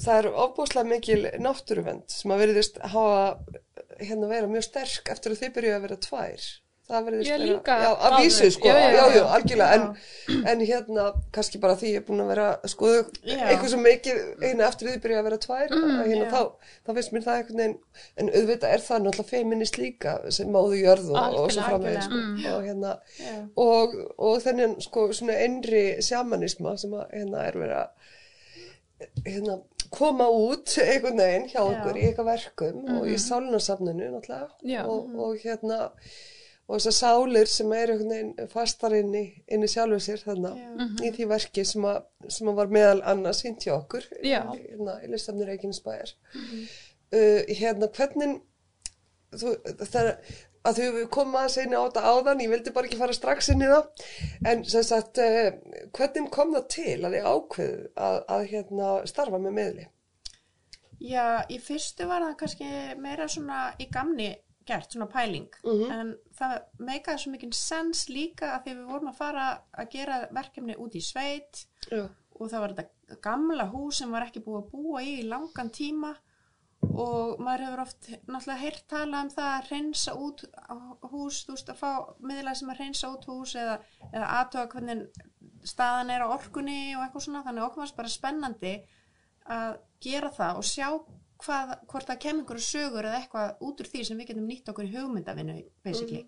það 0.00 0.16
er 0.20 0.30
ofbúslega 0.46 0.88
mikil 0.94 1.20
náttúruvend 1.44 2.08
sem 2.10 2.32
að 2.34 2.42
veriðist 2.46 2.80
hafa 2.94 3.36
hérna 4.00 4.32
vera 4.32 4.50
mjög 4.50 4.66
sterk 4.70 5.12
eftir 5.14 5.36
að 5.36 5.44
þið 5.44 5.54
byrjuðu 5.58 5.78
að 5.78 5.86
vera 5.88 6.00
tvær. 6.08 6.50
Það 6.90 7.04
veriðist 7.06 7.28
Já, 7.30 7.34
vera, 7.38 7.74
já, 7.84 7.90
að 8.08 8.14
vísu, 8.18 8.46
sko, 8.50 8.66
Já, 8.66 8.78
já, 8.90 9.02
já, 9.14 9.20
algjörlega, 9.36 9.74
en, 9.76 10.40
en 10.50 10.62
hérna, 10.66 11.04
kannski 11.36 11.60
bara 11.62 11.76
því 11.78 11.92
ég 11.92 12.00
er 12.00 12.06
búin 12.08 12.22
að 12.24 12.30
vera, 12.32 12.46
Já. 12.66 13.36
eitthvað 13.44 13.68
svo 13.70 13.78
mikið 13.84 14.18
einu 14.48 14.64
eftir 14.66 14.88
að 14.88 14.96
þið 14.96 15.04
byrjuðu 15.04 15.20
að 15.20 15.28
vera 15.28 15.38
tvær, 15.44 15.76
Mm, 15.76 15.92
að 16.00 16.10
hérna, 16.10 16.26
þá, 16.32 16.74
þá 16.88 16.90
finnst 16.96 17.14
mér 17.14 17.24
það 17.28 17.38
einhvern 17.38 17.62
veginn, 17.62 17.76
en 18.24 18.32
auðvitað 18.40 18.74
er 18.74 18.84
það 18.88 19.04
náttúrulega 19.06 19.30
feminist 19.30 19.78
líka 19.78 20.16
sem 20.34 20.50
máðu 20.56 20.80
jörð 20.82 21.12
og, 21.12 21.20
og 21.20 21.22
svo 21.30 21.38
Algjörlega, 21.38 21.68
framvegis, 21.68 22.08
sko, 22.10 22.18
algjörlega. 22.24 22.56
og 22.56 22.66
hérna, 22.66 22.96
já, 23.22 23.38
og, 23.68 23.96
og 24.18 24.42
þennan 24.48 24.74
sko 24.88 25.06
svona 25.20 25.38
einri 25.46 25.84
sjamanisma 26.02 26.74
sem 26.82 26.98
að 26.98 27.06
hérna 27.20 27.46
er 27.52 27.60
verið 27.62 27.78
að 27.84 27.99
hérna 29.26 29.60
koma 29.90 30.26
út 30.30 30.74
einhvern 30.82 31.18
veginn 31.18 31.48
hjá 31.50 31.60
Já. 31.60 31.68
okkur 31.68 31.96
í 31.98 32.04
eitthvað 32.08 32.28
verkum 32.30 32.82
og 32.96 33.08
í 33.10 33.16
sálunasafninu 33.18 34.10
náttúrulega. 34.12 34.50
Já. 34.62 34.82
og, 34.84 35.14
og 35.18 35.40
hérna 35.42 35.80
og 36.70 36.78
þessar 36.78 36.94
sálir 36.94 37.50
sem 37.50 37.72
er 37.74 37.94
einhvern 37.94 38.12
veginn 38.14 38.52
fastar 38.52 38.94
inn 38.94 39.16
í, 39.18 39.24
í 39.50 39.70
sjálfu 39.72 39.98
sér 40.04 40.22
þarna 40.22 40.52
Já. 40.54 40.68
í 41.08 41.14
því 41.16 41.30
verki 41.32 41.64
sem 41.66 41.88
að, 41.90 42.04
sem 42.28 42.52
að 42.52 42.60
var 42.60 42.76
meðal 42.76 43.00
annars 43.14 43.42
hinn 43.46 43.58
hjá 43.58 43.74
okkur 43.80 44.06
hérna 44.20 45.00
í 45.02 45.10
listafnir 45.10 45.50
Reykjanesbæjar. 45.50 46.14
Uh, 47.10 47.42
hérna 47.58 47.90
hvernig 47.90 48.38
þú, 49.34 49.56
það 49.82 50.12
að 50.68 50.80
þau 50.80 51.04
komið 51.16 51.38
aðeins 51.40 51.56
inn 51.62 51.72
á 51.76 51.80
þetta 51.86 52.02
áðan, 52.12 52.40
ég 52.44 52.50
vildi 52.52 52.72
bara 52.76 52.86
ekki 52.90 52.98
fara 53.00 53.16
strax 53.16 53.48
inn 53.54 53.62
í 53.64 53.70
það, 53.70 54.04
en 54.50 54.64
sem 54.68 54.82
sagt, 54.84 55.18
uh, 55.18 55.86
hvernig 55.96 56.30
kom 56.34 56.52
það 56.56 56.66
til 56.74 56.98
að 57.06 57.16
þið 57.16 57.30
ákveðu 57.32 57.88
að, 57.96 58.18
að 58.36 58.44
hérna 58.52 58.90
starfa 59.08 59.40
með 59.46 59.56
meðli? 59.60 59.86
já, 61.00 61.24
í 61.48 61.56
fyrstu 61.64 62.04
var 62.10 62.20
það 62.26 62.36
kannski 62.42 62.70
meira 63.00 63.28
svona 63.32 63.60
í 63.80 63.86
gamni 63.92 64.30
gert, 64.68 64.92
svona 64.92 65.06
pæling 65.10 65.46
Mhm. 65.64 65.90
en 65.90 66.10
það 66.36 66.58
meikaði 66.78 67.18
svo 67.22 67.30
mikinn 67.32 67.52
sens 67.56 68.02
líka 68.12 68.50
að 68.58 68.64
því 68.66 68.74
við 68.76 68.90
vorum 68.90 69.08
að 69.08 69.16
fara 69.16 69.46
að 69.80 69.88
gera 69.94 70.18
verkefni 70.30 70.76
út 70.76 70.94
í 70.94 71.00
sveit 71.02 71.64
Já, 71.90 72.04
og 72.36 72.50
það 72.52 72.60
var 72.60 72.74
þetta 72.76 73.20
gamla 73.24 73.66
hús 73.72 73.96
sem 73.98 74.12
var 74.12 74.26
ekki 74.28 74.44
búið 74.44 74.60
að 74.60 74.70
búa 74.74 75.00
í 75.02 75.22
langan 75.26 75.70
tíma 75.72 76.12
og 76.80 77.40
maður 77.44 77.66
hefur 77.66 77.82
oft 77.84 78.08
náttúrulega 78.24 78.60
heyrt 78.62 78.84
tala 78.88 79.22
um 79.24 79.30
það 79.32 79.50
að 79.52 79.66
hreinsa 79.68 80.14
út 80.16 80.44
hús, 81.12 81.42
þú 81.44 81.56
veist, 81.56 81.72
að 81.72 81.80
fá 81.82 81.90
miðlega 82.24 82.56
sem 82.60 82.72
að 82.72 82.80
hreinsa 82.80 83.12
út 83.12 83.26
hús 83.28 83.54
eða, 83.60 83.76
eða 84.10 84.30
aðtöga 84.38 84.70
hvernig 84.74 85.68
staðan 85.68 86.12
er 86.14 86.24
á 86.24 86.32
orkunni 86.32 86.80
og 86.96 87.04
eitthvað 87.04 87.26
svona, 87.26 87.44
þannig 87.44 87.66
okkur 87.66 87.84
varst 87.84 87.98
bara 87.98 88.12
spennandi 88.12 88.74
að 89.50 89.80
gera 90.00 90.30
það 90.32 90.60
og 90.60 90.68
sjá 90.70 90.86
hvað, 91.40 91.72
hvort 91.88 92.08
það 92.08 92.20
kemur 92.24 92.42
einhverju 92.42 92.64
sögur 92.64 93.08
eða 93.08 93.20
eitthvað 93.20 93.62
út 93.66 93.80
úr 93.80 93.88
því 93.90 94.02
sem 94.06 94.20
við 94.20 94.30
getum 94.30 94.48
nýtt 94.48 94.70
okkur 94.72 94.88
í 94.88 94.92
hugmyndavinnu, 94.94 95.56
basically. 95.84 96.22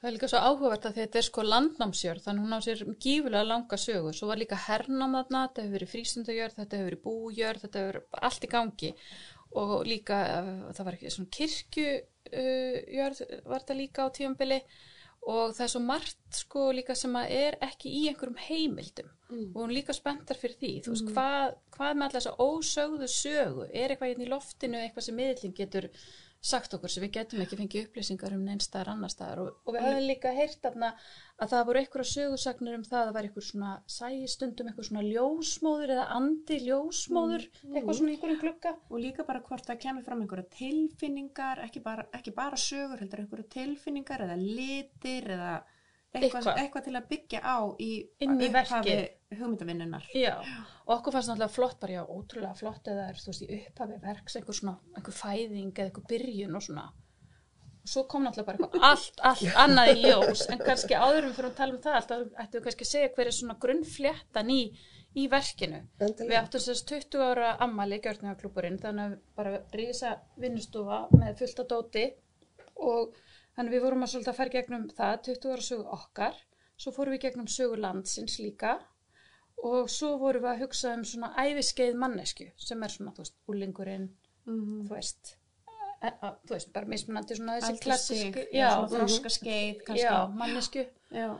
Það 0.00 0.08
er 0.08 0.14
líka 0.16 0.30
svo 0.32 0.40
áhugavert 0.42 0.88
að 0.88 0.98
þetta 1.00 1.20
er 1.20 1.26
sko 1.26 1.44
landnámsjörð, 1.46 2.24
þannig 2.24 2.46
hún 2.46 2.56
á 2.56 2.60
sér 2.64 2.82
gífulega 3.04 3.46
langa 3.46 3.78
sögu. 3.80 4.12
Svo 4.16 4.30
var 4.30 4.40
líka 4.40 4.58
hernám 4.66 5.16
þarna, 5.18 5.42
þetta 5.46 5.64
hefur 5.64 5.76
verið 5.76 5.92
frístundajörð, 5.92 6.58
þetta 6.60 6.80
hefur 6.80 6.90
verið 6.90 7.02
bújörð, 7.06 7.64
þetta 7.66 7.84
hefur 7.84 8.00
allt 8.30 8.46
í 8.46 8.52
gangi. 8.56 8.92
Og 9.56 9.86
líka, 9.88 10.18
uh, 10.42 10.66
það 10.76 10.88
var 10.88 10.98
ekki 10.98 11.14
svona 11.14 11.32
kirkjujörð, 11.38 13.22
uh, 13.24 13.40
var 13.46 13.62
þetta 13.62 13.78
líka 13.78 14.06
á 14.06 14.08
tífambili. 14.10 14.60
Og 15.26 15.56
það 15.56 15.64
er 15.64 15.70
svo 15.72 15.80
margt 15.82 16.38
sko 16.38 16.68
líka 16.76 16.94
sem 16.94 17.14
að 17.18 17.32
er 17.34 17.56
ekki 17.66 17.90
í 17.90 18.02
einhverjum 18.10 18.38
heimildum. 18.46 19.08
Og 19.56 19.56
hún 19.64 19.74
líka 19.74 19.94
spenntar 19.96 20.38
fyrir 20.38 20.54
því. 20.60 20.72
Þú 20.84 20.92
veist, 20.92 21.08
hvað, 21.10 21.56
hvað 21.74 21.96
með 21.96 22.04
alltaf 22.06 22.20
þessa 22.20 22.44
ósögðu 22.46 23.08
sögu? 23.10 23.64
Er 23.72 23.90
eitthvað 23.90 24.12
hérna 24.12 24.26
í 24.26 24.30
loftinu, 24.30 24.78
eitthvað 24.78 25.06
sem 25.08 25.18
miðlinn 25.18 25.56
getur 25.56 25.88
sagt 26.40 26.74
okkur 26.76 26.92
sem 26.92 27.04
við 27.04 27.12
getum 27.16 27.42
ekki 27.42 27.58
fengið 27.58 27.86
upplýsingar 27.86 28.34
um 28.36 28.42
neins 28.46 28.66
staðar 28.68 28.92
annar 28.92 29.12
staðar. 29.12 29.42
Og, 29.42 29.60
og 29.66 29.76
við 29.76 29.86
höfum 29.86 30.06
líka 30.06 30.32
heyrt 30.36 30.68
að 30.68 31.52
það 31.52 31.64
voru 31.68 31.82
einhverja 31.82 32.10
sögusagnir 32.12 32.76
um 32.78 32.84
það 32.86 32.98
að 33.00 33.06
það 33.08 33.16
var 33.16 33.28
einhver 33.28 33.46
svona 33.46 33.72
sæstundum, 33.96 34.70
einhver 34.70 34.88
svona 34.88 35.04
ljósmóður 35.06 35.94
eða 35.96 36.08
andi 36.16 36.60
ljósmóður 36.66 37.46
eitthvað 37.46 38.00
svona 38.00 38.14
einhverjum 38.14 38.42
glugga. 38.44 38.74
Og 38.90 39.02
líka 39.02 39.26
bara 39.28 39.44
hvort 39.48 39.70
það 39.70 39.82
kemur 39.86 40.06
fram 40.06 40.24
einhverja 40.24 40.50
tilfinningar, 40.56 41.64
ekki 41.66 41.82
bara, 41.84 42.06
ekki 42.16 42.36
bara 42.36 42.60
sögur, 42.60 43.02
heldur 43.02 43.24
einhverja 43.24 43.50
tilfinningar 43.56 44.28
eða 44.28 44.38
litir 44.42 45.32
eða 45.36 45.56
eitthvað, 46.22 46.42
Eitthvað. 46.42 46.60
eitthvað 46.62 46.84
til 46.88 46.96
að 47.00 47.08
byggja 47.12 47.40
á 47.44 47.56
í, 47.78 47.90
í 48.20 48.28
upphafi 48.28 48.96
hugmyndavinnunar. 49.36 50.04
Já, 50.14 50.34
og 50.86 50.92
okkur 50.98 51.16
fannst 51.16 51.30
náttúrulega 51.32 51.54
flott 51.56 51.80
bara, 51.82 51.96
já, 51.98 52.02
ótrúlega 52.06 52.54
flott 52.58 52.88
eða 52.92 53.08
er, 53.10 53.18
þú 53.22 53.32
veist, 53.32 53.42
í 53.46 53.58
upphafi 53.66 53.98
verks 54.04 54.36
einhver 54.40 54.58
svona, 54.60 54.76
einhver 54.96 55.16
fæðing 55.18 55.72
eða 55.74 55.88
einhver 55.90 56.06
byrjun 56.12 56.56
og 56.60 56.62
svona. 56.68 56.86
Og 57.86 57.90
svo 57.92 58.02
kom 58.10 58.24
náttúrulega 58.26 58.46
bara 58.50 58.66
eitthvað 58.66 58.86
allt, 58.90 59.20
allt 59.30 59.58
annað 59.62 59.92
í 59.94 59.96
ljós. 60.04 60.44
En 60.50 60.58
kannski 60.62 60.94
áðurum 60.98 61.34
fyrir 61.36 61.50
að 61.52 61.58
tala 61.60 61.74
um 61.76 61.82
það 61.84 61.98
alltaf 62.00 62.22
ættum 62.44 62.58
við 62.60 62.64
kannski 62.68 62.86
að 62.86 62.92
segja 62.92 63.10
hver 63.14 63.30
er 63.30 63.36
svona 63.36 63.58
grunnfléttan 63.62 64.50
í, 64.50 64.60
í 65.16 65.26
verkinu. 65.30 65.78
Við 66.00 66.06
endilega. 66.08 66.40
áttum 66.42 66.64
sérst 66.64 66.88
20 66.90 67.22
ára 67.28 67.52
ammali 67.62 68.00
gjörningaklúburinn 68.02 68.80
þannig 68.82 69.12
að 69.12 69.20
bara 69.38 69.52
rísa 69.78 70.16
vinnustofa 70.42 70.98
með 71.14 71.38
fullt 71.44 71.62
af 71.62 71.70
dóti. 71.74 72.04
Og 72.76 73.14
þannig 73.56 73.70
að 73.70 73.76
við 73.76 73.84
vorum 73.86 74.04
að 74.06 74.12
svolítið 74.12 74.32
að 74.32 74.38
fara 74.40 74.54
gegnum 74.56 74.84
það 74.98 75.16
20 75.30 75.54
ára 75.56 75.66
sögu 75.70 75.88
okkar 75.96 76.36
svo 76.76 76.92
fórum 76.92 77.16
við 77.16 77.24
gegnum 77.26 77.48
sögu 77.48 77.80
landsins 77.80 78.36
líka 78.42 78.76
og 79.64 79.88
svo 79.90 80.12
vorum 80.20 80.44
við 80.44 80.52
að 80.52 80.62
hugsa 80.66 80.92
um 80.94 81.04
svona 81.08 81.32
æfiskeið 81.40 81.96
mannesku 81.96 82.50
sem 82.60 82.82
er 82.84 82.92
svona, 82.92 83.14
þú 83.16 83.24
veist, 83.24 83.36
úlingurinn 83.48 84.08
Mm 84.46 84.84
þú 84.86 84.94
veist 84.94 85.32
e, 86.04 86.06
a, 86.22 86.28
þú 86.46 86.52
veist, 86.54 86.68
bara 86.74 86.86
mismunandi 86.86 87.34
svona 87.34 87.56
þessi 87.58 87.80
klassísku 87.82 88.44
já, 88.54 88.68
svona 88.70 88.90
þroska 88.92 89.32
skeið 89.34 89.80
kannski. 89.88 90.04
já, 90.04 90.14
mannesku 90.38 90.84
Já. 91.10 91.30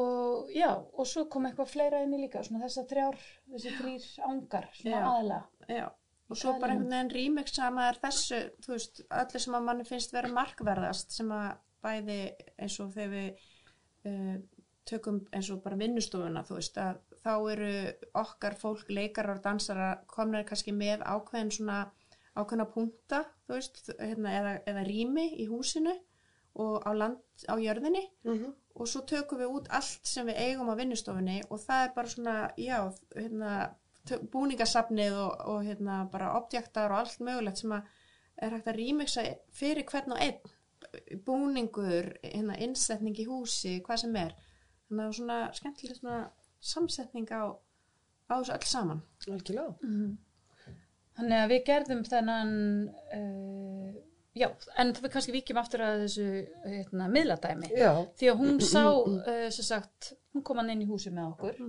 og 0.00 0.48
já, 0.54 0.70
og 0.94 1.06
svo 1.10 1.26
kom 1.28 1.48
eitthvað 1.48 1.72
fleira 1.74 2.00
inn 2.06 2.14
í 2.16 2.22
líka, 2.22 2.40
svona 2.46 2.62
þessar 2.64 2.86
þrjár, 2.92 3.18
þessi 3.52 3.74
þrýr 3.80 4.06
ángar, 4.30 4.68
svona 4.78 5.02
Já. 5.02 5.10
aðla. 5.12 5.40
Já, 5.68 5.86
og 6.30 6.36
svo 6.36 6.52
bara 6.60 6.72
einhvern 6.74 6.90
veginn 6.92 7.10
rýmiksa 7.16 7.70
maður 7.72 8.00
þessu, 8.02 8.40
þú 8.64 8.72
veist, 8.74 9.02
öllu 9.22 9.40
sem 9.40 9.54
að 9.58 9.66
manni 9.68 9.84
finnst 9.88 10.12
vera 10.12 10.28
markverðast 10.28 11.12
sem 11.16 11.30
að 11.32 11.50
bæði 11.82 12.18
eins 12.58 12.78
og 12.80 12.92
þegar 12.94 13.12
við 13.14 13.28
uh, 14.06 14.36
tökum 14.88 15.20
eins 15.32 15.50
og 15.52 15.62
bara 15.62 15.76
vinnustofuna, 15.80 16.42
þú 16.48 16.58
veist, 16.58 16.78
að 16.80 17.00
þá 17.24 17.32
eru 17.52 17.70
okkar 18.22 18.54
fólk, 18.60 18.84
leikarar 18.88 19.36
og 19.38 19.42
dansara 19.44 19.88
komnir 20.06 20.44
kannski 20.48 20.72
með 20.72 21.02
ákveðin 21.04 21.50
svona 21.52 21.80
ákveðina 22.38 22.68
punta, 22.72 23.24
þú 23.48 23.56
veist, 23.58 23.82
hérna, 23.98 24.32
eða, 24.38 24.52
eða 24.70 24.84
rými 24.86 25.26
í 25.42 25.48
húsinu 25.50 25.92
og 26.58 26.82
á 26.86 26.90
land, 26.96 27.18
á 27.50 27.54
jörðinni 27.60 28.04
Mhm. 28.24 28.52
og 28.78 28.86
svo 28.88 29.00
tökum 29.06 29.38
við 29.40 29.50
út 29.58 29.68
allt 29.74 30.06
sem 30.06 30.26
við 30.26 30.36
eigum 30.38 30.70
á 30.70 30.74
vinnustofunni 30.78 31.40
og 31.50 31.58
það 31.60 31.84
er 31.88 31.92
bara 31.94 32.08
svona, 32.08 32.36
já, 32.56 32.78
hérna, 33.16 33.74
búningasafnið 34.32 35.16
og, 35.18 35.46
og 35.52 35.64
hérna, 35.66 36.02
bara 36.12 36.34
objektar 36.38 36.92
og 36.92 37.02
allt 37.02 37.20
mögulegt 37.24 37.62
sem 37.62 37.74
að 37.76 37.88
er 38.38 38.54
hægt 38.54 38.70
að 38.70 38.78
rýmiksa 38.78 39.24
fyrir 39.54 39.86
hvern 39.88 40.14
og 40.14 40.22
einn. 40.22 40.54
Búningur, 41.26 42.12
hérna, 42.22 42.56
innsetning 42.64 43.18
í 43.18 43.26
húsi, 43.28 43.78
hvað 43.84 44.04
sem 44.04 44.18
er. 44.20 44.36
Þannig 44.88 45.04
að 45.04 45.16
svona 45.18 45.38
skemmtileg 45.58 45.98
svona 45.98 46.20
samsetning 46.64 47.28
á, 47.34 47.52
á 48.30 48.34
þessu 48.38 48.54
öll 48.54 48.68
saman. 48.70 49.02
Algjörlega. 49.26 49.74
Þannig 51.18 51.42
að 51.42 51.50
við 51.52 51.64
gerðum 51.66 52.04
þennan, 52.06 52.52
uh, 53.18 53.98
já, 54.36 54.48
en 54.78 54.92
við 54.92 55.10
kannski 55.14 55.34
víkjum 55.34 55.60
aftur 55.60 55.84
að 55.86 56.04
þessu 56.04 56.26
hérna, 56.64 57.08
miðladæmi. 57.14 57.70
Já. 57.76 57.92
Því 58.20 58.30
að 58.32 58.42
hún 58.42 58.60
sá, 58.60 58.84
uh, 58.88 59.48
sem 59.54 59.68
sagt, 59.70 60.12
hún 60.34 60.44
kom 60.46 60.60
hann 60.60 60.70
inn 60.74 60.84
í 60.84 60.88
húsi 60.90 61.10
með 61.14 61.32
okkur 61.32 61.62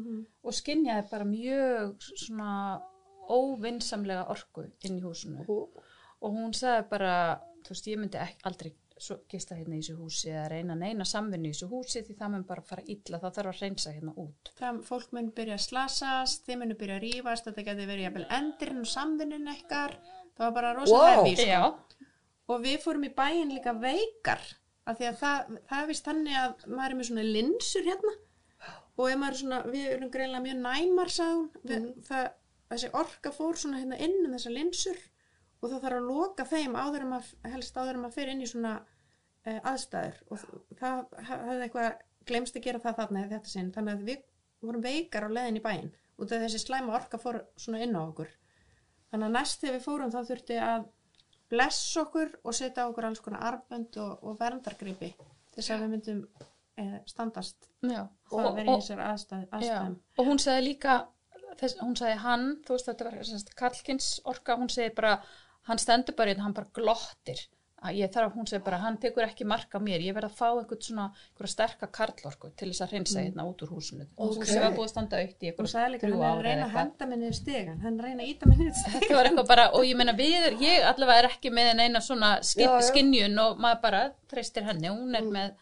og 0.43 0.54
skinjaði 0.54 1.08
bara 1.12 1.26
mjög 1.30 2.10
svona 2.10 2.52
óvinsamlega 3.30 4.28
orku 4.34 4.65
inn 4.84 4.98
í 4.98 5.06
húsinu. 5.06 5.45
Og 6.19 6.36
hún 6.36 6.54
sagði 6.54 6.88
bara, 6.89 7.15
þú 7.63 7.76
veist, 7.76 7.88
ég 7.88 8.00
myndi 8.02 8.17
ekki, 8.19 8.43
aldrei 8.50 8.74
gista 9.32 9.56
hérna 9.56 9.78
í 9.78 9.80
þessu 9.80 9.95
húsi 9.95 10.32
eða 10.34 10.48
reyna 10.52 10.76
neina 10.76 11.06
samvinnu 11.08 11.50
í 11.50 11.54
þessu 11.54 11.69
húsi 11.72 12.02
því 12.04 12.15
það 12.19 12.32
mun 12.34 12.45
bara 12.50 12.63
fara 12.67 12.84
illa, 12.86 13.19
það 13.22 13.36
þarf 13.38 13.52
að 13.52 13.62
reynsa 13.63 13.93
hérna 13.95 14.13
út. 14.19 14.52
það 14.60 14.82
fólk 14.89 15.13
mun 15.15 15.30
byrja 15.38 15.56
að 15.56 15.65
slasast 15.65 16.48
þið 16.48 16.60
mun 16.60 16.76
byrja 16.82 16.98
að 16.98 17.06
rífast, 17.06 17.48
þetta 17.48 17.65
geti 17.69 17.88
verið 17.88 18.06
jafnvel 18.08 18.26
endurinn 18.39 18.84
og 18.84 18.89
samvinnun 18.93 19.54
ekkar 19.54 19.95
það 20.36 20.43
var 20.43 20.54
bara 20.58 20.74
rosa 20.78 21.00
Vá. 21.00 21.08
hefi 21.13 21.36
sko. 21.38 21.48
Já, 21.48 21.62
og 22.50 22.64
við 22.66 22.82
fórum 22.84 23.06
í 23.06 23.14
bæinn 23.14 23.54
líka 23.54 23.76
veikar 23.78 24.42
af 24.90 24.98
því 24.98 25.08
að 25.10 25.20
það, 25.22 25.54
það 25.70 25.84
er 25.84 25.90
vist 25.92 26.10
þannig 26.10 26.40
að 26.40 26.66
maður 26.66 26.90
er 26.90 26.98
með 27.00 27.10
svona 27.10 27.26
linsur 27.28 27.88
hérna. 27.88 28.16
Og 29.00 29.06
ef 29.08 29.20
maður 29.20 29.36
er 29.36 29.40
svona, 29.40 29.60
við 29.70 29.86
erum 29.94 30.12
greinlega 30.12 30.44
mjög 30.44 30.62
næmar 30.66 31.14
hún, 31.20 31.46
við, 31.70 31.86
það, 32.10 32.26
þessi 32.74 32.90
orka 33.00 33.32
fór 33.36 33.60
svona 33.60 33.80
hérna 33.80 34.00
inn 34.04 34.18
um 34.26 34.34
þessar 34.36 34.56
linsur 34.58 35.00
og 35.60 35.70
það 35.70 35.84
þarf 35.86 36.00
að 36.00 36.10
loka 36.10 36.46
þeim 36.48 36.76
áður 36.76 37.06
en 37.06 37.14
maður, 37.14 37.32
helst 37.54 37.78
áður 37.78 37.94
en 37.94 38.04
maður 38.04 38.16
fyrir 38.18 38.34
inn 38.34 38.44
í 38.44 38.50
svona 38.50 38.74
uh, 38.80 39.60
aðstæður. 39.72 40.20
Og 40.32 40.44
það 40.82 41.02
hafði 41.30 41.64
eitthvað 41.68 42.04
glemst 42.30 42.60
að 42.60 42.68
gera 42.68 42.84
það 42.84 43.00
þarna 43.00 43.24
í 43.24 43.32
þetta 43.34 43.54
sinn, 43.54 43.72
þannig 43.76 43.96
að 43.96 44.06
við 44.10 44.22
vorum 44.64 44.84
veikar 44.84 45.28
á 45.28 45.30
leiðin 45.32 45.60
í 45.60 45.66
út 46.20 46.34
af 46.36 46.44
þessi 46.44 46.60
slæma 46.60 46.96
orka 46.98 47.20
fór 47.20 47.42
svona 47.60 47.84
inn 47.86 47.96
á 47.96 48.02
okkur. 48.02 48.32
Þannig 49.10 49.30
að 49.30 49.36
næst 49.36 49.62
þegar 49.62 49.76
við 49.76 49.86
fórum 49.86 50.12
þá 50.14 50.20
þurfti 50.28 50.58
að 50.64 50.88
blessa 51.50 52.04
okkur 52.06 52.32
og 52.44 52.56
setja 52.56 52.88
okkur 52.90 53.10
alls 53.10 53.22
konar 53.26 53.46
arbönd 53.52 53.98
og, 54.02 54.24
og 54.24 54.40
verndargripi 54.40 55.12
til 55.18 55.60
þess 55.60 55.74
að 55.76 55.84
við 55.84 55.94
myndum 55.96 56.24
eh, 56.78 56.98
standast 57.10 57.70
já. 57.82 58.04
og 58.32 58.50
vera 58.56 58.66
í 58.66 58.76
þessar 58.76 59.06
aðstæð, 59.08 59.46
Já, 59.46 59.52
aðstæðum. 59.58 59.96
og 60.18 60.30
hún 60.30 60.44
sagði 60.44 60.66
líka 60.68 60.98
þess, 61.60 61.78
hún 61.82 61.96
sagði 62.00 62.18
hann, 62.24 62.50
þú 62.66 62.76
veist 62.76 62.92
þetta 62.92 63.10
var 63.10 63.54
Karlkins 63.64 64.10
orka, 64.30 64.58
hún 64.60 64.72
segi 64.74 64.94
bara 64.96 65.16
hann 65.70 65.82
stendur 65.82 66.18
bara 66.18 66.34
hérna, 66.34 66.48
hann 66.48 66.58
bara 66.58 66.74
glottir 66.76 67.42
að 67.80 67.96
ég 67.96 68.12
þarf, 68.12 68.34
hún 68.36 68.48
segi 68.50 68.63
bara, 68.65 68.78
hann 68.84 68.98
tekur 69.00 69.24
ekki 69.24 69.46
mark 69.48 69.72
á 69.72 69.80
mér, 69.80 70.02
ég 70.04 70.15
verð 70.18 70.28
að 70.30 70.36
fá 70.36 70.48
einhvern 70.52 70.82
svona 70.84 71.06
einhverja 71.13 71.52
sterka 71.54 71.88
karlorku 71.96 72.50
til 72.60 72.70
þess 72.74 72.84
að 72.84 72.89
hreinsa 72.94 73.24
hérna 73.24 73.46
út 73.48 73.63
úr 73.63 73.72
húsinu. 73.72 74.08
Og 74.18 74.34
Ok. 74.34 74.42
húsið 74.44 74.62
var 74.65 74.74
búið 74.76 74.88
að 74.88 74.92
standa 74.94 75.22
aukt 75.24 75.44
í 75.48 75.52
og 75.54 75.62
einhverja 75.63 76.00
þrjú 76.04 76.20
hann 76.20 76.26
ára 76.28 76.39
að 76.39 76.44
reyna 76.50 76.65
að 76.68 76.76
henda 76.76 77.06
minni 77.13 77.30
yfir 77.30 77.39
stegan 77.39 77.80
hann 77.86 78.00
að 78.00 78.06
reyna 78.10 78.24
að 78.24 78.30
íta 78.34 78.50
minni 78.52 78.68
yfir 78.68 78.80
stegan 78.82 79.00
þetta 79.02 79.15
var 79.20 79.30
eitthvað 79.32 79.48
bara, 79.54 79.65
og 79.80 79.86
ég 79.88 79.96
meina 80.02 80.13
við 80.20 80.62
ég 80.65 80.88
allavega 80.92 81.24
er 81.24 81.30
ekki 81.32 81.54
með 81.56 81.74
neina 81.80 82.02
svona 82.04 82.34
skinjun 82.44 83.39
og 83.46 83.58
maður 83.63 83.82
bara 83.88 84.04
treystir 84.28 84.63
henni, 84.68 84.92
hún 84.92 85.15
er 85.15 85.24
með, 85.24 85.54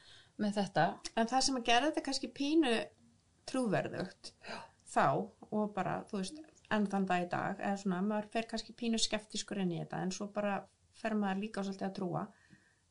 með 0.42 0.58
þetta. 0.62 0.88
En 1.16 1.28
það 1.28 1.42
sem 1.48 1.56
að 1.62 1.68
gera 1.70 1.92
þetta 1.92 2.06
kannski 2.10 2.28
pínu 2.34 2.74
trúverðugt 3.48 4.34
þá 4.88 5.06
og 5.52 5.74
bara, 5.76 6.00
þú 6.10 6.22
veist, 6.22 6.40
enn 6.74 6.88
þann 6.92 7.06
dag 7.08 7.24
í 7.24 7.30
dag 7.32 7.60
eða 7.62 7.78
svona, 7.80 8.02
maður 8.04 8.28
fer 8.34 8.48
kannski 8.50 8.74
pínu 8.76 9.00
skeptiskur 9.00 9.62
inn 9.64 9.72
í 9.72 9.80
þetta 9.84 10.02
en 10.04 10.12
svo 10.12 10.28
bara 10.34 10.58
fer 11.02 11.16
maður 11.18 11.44
líka 11.46 11.64
svolítið 11.64 11.88
að 11.90 11.96
trúa 12.00 12.28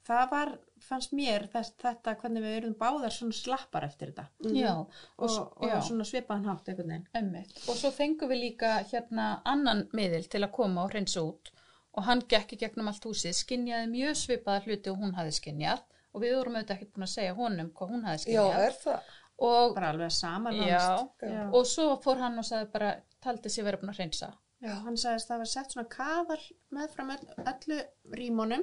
það 0.07 0.31
var, 0.31 0.53
fannst 0.87 1.15
mér 1.17 1.47
þess, 1.51 1.75
þetta 1.83 2.15
hvernig 2.21 2.45
við 2.45 2.57
erum 2.61 2.77
báðar 2.79 3.15
svona 3.15 3.37
slappar 3.37 3.87
eftir 3.89 4.13
þetta 4.13 4.55
já, 4.55 4.73
og, 4.77 4.95
og, 5.27 5.67
já. 5.67 5.77
svona 5.89 6.07
svipaðan 6.07 6.49
hátt 6.51 6.71
einhvern 6.71 6.93
veginn 6.93 7.09
Einmitt. 7.19 7.59
Og 7.67 7.79
svo 7.79 7.91
fengum 7.95 8.31
við 8.31 8.43
líka 8.45 8.77
hérna 8.87 9.29
annan 9.49 9.87
miðil 9.97 10.25
til 10.31 10.45
að 10.45 10.55
koma 10.57 10.87
og 10.87 10.95
hreinsa 10.95 11.25
út 11.27 11.53
og 11.97 12.07
hann 12.07 12.23
gekk 12.29 12.55
í 12.55 12.61
gegnum 12.61 12.91
allt 12.91 13.07
húsið, 13.09 13.35
skinjaði 13.39 13.91
mjög 13.93 14.19
svipaða 14.21 14.65
hluti 14.67 14.93
og 14.93 14.99
hún 15.03 15.15
hafði 15.17 15.37
skinjað 15.39 15.85
og 16.13 16.23
við 16.23 16.35
vorum 16.37 16.59
auðvitað 16.59 16.77
ekkert 16.77 16.97
búin 16.97 17.07
að 17.07 17.15
segja 17.15 17.37
honum 17.37 17.71
hvað 17.77 17.95
hún 17.95 18.07
hafði 18.07 18.35
Já, 18.37 18.43
skinjað 18.43 18.67
er 18.67 18.81
það? 18.83 19.15
og, 19.37 19.77
bara 19.77 19.93
alveg 19.95 20.13
sama 20.13 20.53
já, 20.53 20.61
nánast. 20.61 21.25
Já. 21.25 21.43
og 21.51 21.69
svo 21.69 21.87
fór 22.05 22.21
hann 22.23 22.41
og 22.41 22.47
sagði 22.47 22.69
bara 22.73 22.93
taldi 23.25 23.53
sér 23.53 23.67
vera 23.69 23.81
búin 23.81 23.93
að 23.93 24.03
hreinsa 24.03 24.31
Já, 24.65 24.73
hann 24.87 24.97
sagðist 24.97 25.29
að 25.29 25.35
það 25.35 25.43
var 25.43 25.51
sett 25.53 25.75
svona 25.75 25.89
kaðal 25.93 26.45
meðfram 26.73 27.11
öll, 27.13 27.27
öllu 27.53 27.81
rímunum 28.17 28.63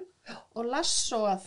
og 0.57 0.65
lassoað 0.65 1.43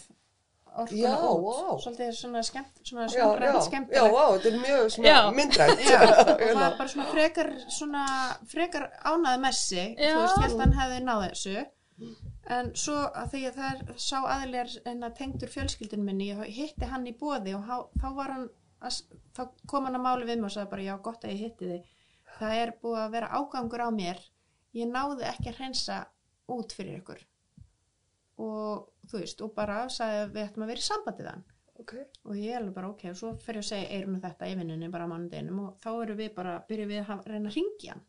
orkuna 0.76 1.00
Já, 1.00 1.14
út. 1.16 1.42
vá. 1.46 1.80
Svolítið 1.82 2.10
svona 2.18 2.42
skemmt, 2.46 2.80
svona 2.84 3.06
Já, 3.06 3.08
já, 3.08 3.14
sjónrænt 3.16 3.56
já, 3.56 3.62
skemmtilegt. 3.66 4.12
vá, 4.14 4.24
þetta 4.36 4.50
er 4.52 4.58
mjög 4.62 4.90
svona 4.94 5.08
Já. 5.08 5.18
myndrænt. 5.38 5.80
Já, 5.86 5.98
og 6.06 6.12
það 6.20 6.42
Hérna. 6.44 6.66
er 6.68 6.76
bara 6.78 6.88
svona 6.92 7.06
frekar, 7.14 7.50
svona 7.78 8.04
frekar 8.52 8.86
ánaði 9.12 9.40
messi, 9.46 9.84
Já. 9.98 10.12
þú 10.14 10.42
veist, 10.42 10.54
að 10.54 10.60
hann 10.64 10.76
hefði 10.80 11.00
náð 11.08 11.24
þessu. 11.30 11.66
En 12.56 12.68
svo 12.78 12.96
að 13.16 13.30
því 13.32 13.40
að 13.48 13.56
það 13.56 13.70
er 13.72 13.94
sá 14.06 14.18
aðilegar 14.36 14.74
en 14.92 15.00
að 15.08 15.14
tengdur 15.18 15.50
fjölskyldin 15.50 16.04
minni, 16.06 16.28
ég 16.30 16.54
hitti 16.54 16.86
hann 16.92 17.06
í 17.10 17.16
bóði 17.18 17.56
og 17.56 17.64
há- 17.66 17.88
þá 17.98 18.06
var 18.14 18.30
hann, 18.36 18.48
að, 18.84 19.00
þá 19.34 19.42
kom 19.66 19.88
hann 19.88 19.96
að 19.98 20.04
máli 20.06 20.28
við 20.28 20.36
mig 20.38 20.50
og 20.50 20.54
sagði 20.54 20.70
bara, 20.70 20.82
já, 20.86 20.94
gott 21.02 21.24
að 21.24 21.32
ég 21.34 21.40
hitti 21.48 21.70
þig. 21.72 21.88
Það 22.38 22.52
er 22.60 22.72
búið 22.84 23.00
að 23.06 23.10
vera 23.16 23.32
ágangur 23.40 23.82
á 23.82 23.90
mér, 23.90 24.20
ég 24.76 24.90
náði 24.90 25.26
ekki 25.30 25.50
að 25.52 25.60
hreinsa 25.60 25.98
út 26.52 26.74
fyrir 26.76 27.00
ykkur. 27.00 27.20
Og 28.44 28.88
þú 29.08 29.20
veist, 29.22 29.42
og 29.44 29.52
bara 29.56 29.84
sagði 29.92 30.24
að 30.24 30.34
við 30.34 30.42
ættum 30.46 30.64
að 30.66 30.72
vera 30.72 30.82
í 30.82 30.86
sambandið 30.86 31.30
hann. 31.32 31.44
Ok, 31.76 31.92
og 32.24 32.38
ég 32.40 32.56
er 32.56 32.66
bara 32.72 32.88
ok, 32.88 33.02
og 33.10 33.18
svo 33.18 33.30
ég 33.36 33.60
að 33.60 33.68
segja 33.68 33.92
eirinu 33.92 34.20
þetta 34.22 34.48
í 34.48 34.56
vinnunni 34.56 34.88
bara 34.92 35.04
á 35.04 35.12
mánudeginum 35.12 35.62
og 35.66 35.74
þá 35.82 35.90
erum 35.92 36.20
við 36.20 36.30
bara, 36.36 36.54
byrjum 36.68 36.92
við 36.92 37.10
að 37.12 37.28
reyna 37.28 37.50
að 37.50 37.58
ringja 37.58 37.96
hann. 37.96 38.04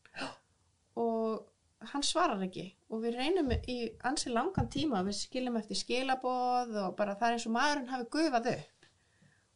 Og 1.04 1.90
hann 1.92 2.06
svarar 2.06 2.44
ekki. 2.46 2.66
Og 2.92 3.04
við 3.04 3.18
reynum 3.20 3.52
í 3.70 3.78
ansi 4.08 4.32
langan 4.32 4.70
tíma, 4.72 5.04
við 5.06 5.20
skiljum 5.20 5.60
eftir 5.60 5.82
skilaboð 5.82 6.78
og 6.84 6.96
bara 7.00 7.18
það 7.20 7.28
er 7.28 7.38
eins 7.38 7.48
og 7.50 7.56
maðurinn 7.58 7.92
hafi 7.92 8.08
gufað 8.16 8.50
upp. 8.54 8.88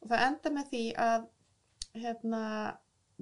Og 0.02 0.12
það 0.12 0.26
enda 0.28 0.54
með 0.58 0.71
því 0.74 0.84
að 1.06 1.28
hérna, 2.04 2.43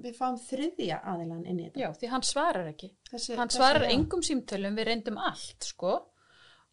við 0.04 0.16
fáum 0.18 0.38
þriðja 0.40 1.00
aðilan 1.12 1.44
inn 1.46 1.60
í 1.60 1.66
þetta. 1.68 1.80
Já, 1.84 1.90
því 2.00 2.10
hann 2.14 2.24
svarar 2.26 2.70
ekki. 2.72 2.90
Þessi, 3.10 3.36
hann 3.40 3.52
svarar 3.54 3.86
já, 3.86 3.92
engum 3.96 4.22
símtölum, 4.26 4.78
við 4.80 4.90
reyndum 4.90 5.20
allt 5.30 5.68
sko. 5.72 5.94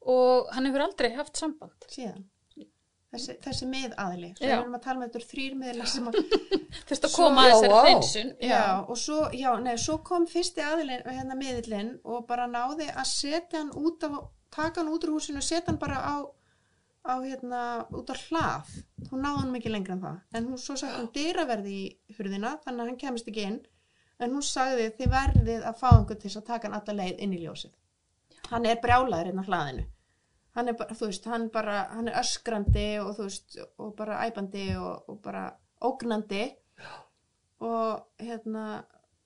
Og 0.07 0.49
hann 0.55 0.67
hefur 0.69 0.85
aldrei 0.87 1.11
haft 1.17 1.37
samband. 1.39 1.87
Síðan. 1.91 2.25
Þessi, 3.07 3.37
þessi 3.39 3.65
miðaðili, 3.71 4.29
svo 4.35 4.43
Já. 4.43 4.49
við 4.51 4.61
erum 4.65 4.73
að 4.75 4.81
tala 4.83 4.99
með 4.99 5.13
þetta 5.13 5.27
þrýr 5.31 5.53
miðla 5.55 5.85
sem 5.87 6.07
að 6.09 6.17
þurft 6.89 7.05
að 7.07 7.13
koma 7.15 7.43
að 7.43 7.47
Já, 7.47 7.53
þessari 7.53 7.71
vá. 7.71 7.77
hreinsun. 7.85 8.31
Já, 8.43 8.63
og 8.83 8.97
svo, 8.99 9.19
já, 9.39 9.47
nei, 9.63 9.75
svo 9.79 9.95
kom 10.09 10.25
fyrsti 10.27 10.65
aðilinn, 10.65 11.05
hérna 11.07 11.37
miðillinn 11.39 11.93
og 12.03 12.25
bara 12.27 12.49
náði 12.51 12.89
að 12.91 13.07
setja 13.07 13.61
hann 13.61 13.71
út 13.79 14.03
af, 14.09 14.17
taka 14.57 14.81
hann 14.83 14.91
út 14.91 15.07
úr 15.07 15.13
húsinu 15.15 15.39
og 15.39 15.47
setja 15.47 15.71
hann 15.71 15.79
bara 15.79 16.01
á, 16.03 16.15
á 17.07 17.15
hérna, 17.23 17.61
út 17.95 18.11
á 18.11 18.15
hlað. 18.27 18.75
Hún 19.09 19.23
náði 19.23 19.41
hann 19.41 19.53
mikið 19.55 19.73
lengra 19.73 19.95
en 19.95 20.03
það. 20.03 20.21
En 20.37 20.47
hún 20.51 20.61
svo 20.61 20.77
sagt 20.79 20.95
hann 20.97 21.09
dyraverði 21.15 21.75
í 21.79 22.15
hurðina, 22.17 22.55
þannig 22.65 22.83
að 22.83 22.91
hann 22.91 23.01
kemist 23.03 23.29
ekki 23.31 23.45
inn. 23.47 23.59
En 24.19 24.33
hún 24.33 24.45
sagði 24.45 24.89
þið 24.97 25.13
verðið 25.13 25.67
að 25.69 25.79
fá 25.81 25.87
einhvern 25.91 26.21
til 26.23 26.33
að 26.33 26.47
taka 26.49 26.67
hann 26.67 26.79
alla 26.79 26.97
leið 26.99 27.23
inn 27.23 27.35
í 27.37 27.43
ljósið. 27.43 27.75
Hann 28.51 28.67
er 28.67 28.81
brjálaður 28.83 29.31
hérna 29.31 29.47
hlaðinu. 29.47 29.87
Hann 30.57 30.71
er 30.71 30.77
bara, 30.79 30.95
veist, 30.97 31.25
hann 31.29 31.49
bara, 31.53 31.79
hann 31.93 32.09
er 32.09 32.17
öskrandi 32.17 32.87
og 33.03 33.19
veist, 33.19 33.59
og 33.77 33.91
bara 33.97 34.23
æpandi 34.25 34.71
og, 34.79 35.09
og 35.11 35.19
bara 35.21 35.51
ógnandi 35.85 36.47
og 37.61 38.23
hérna 38.23 38.63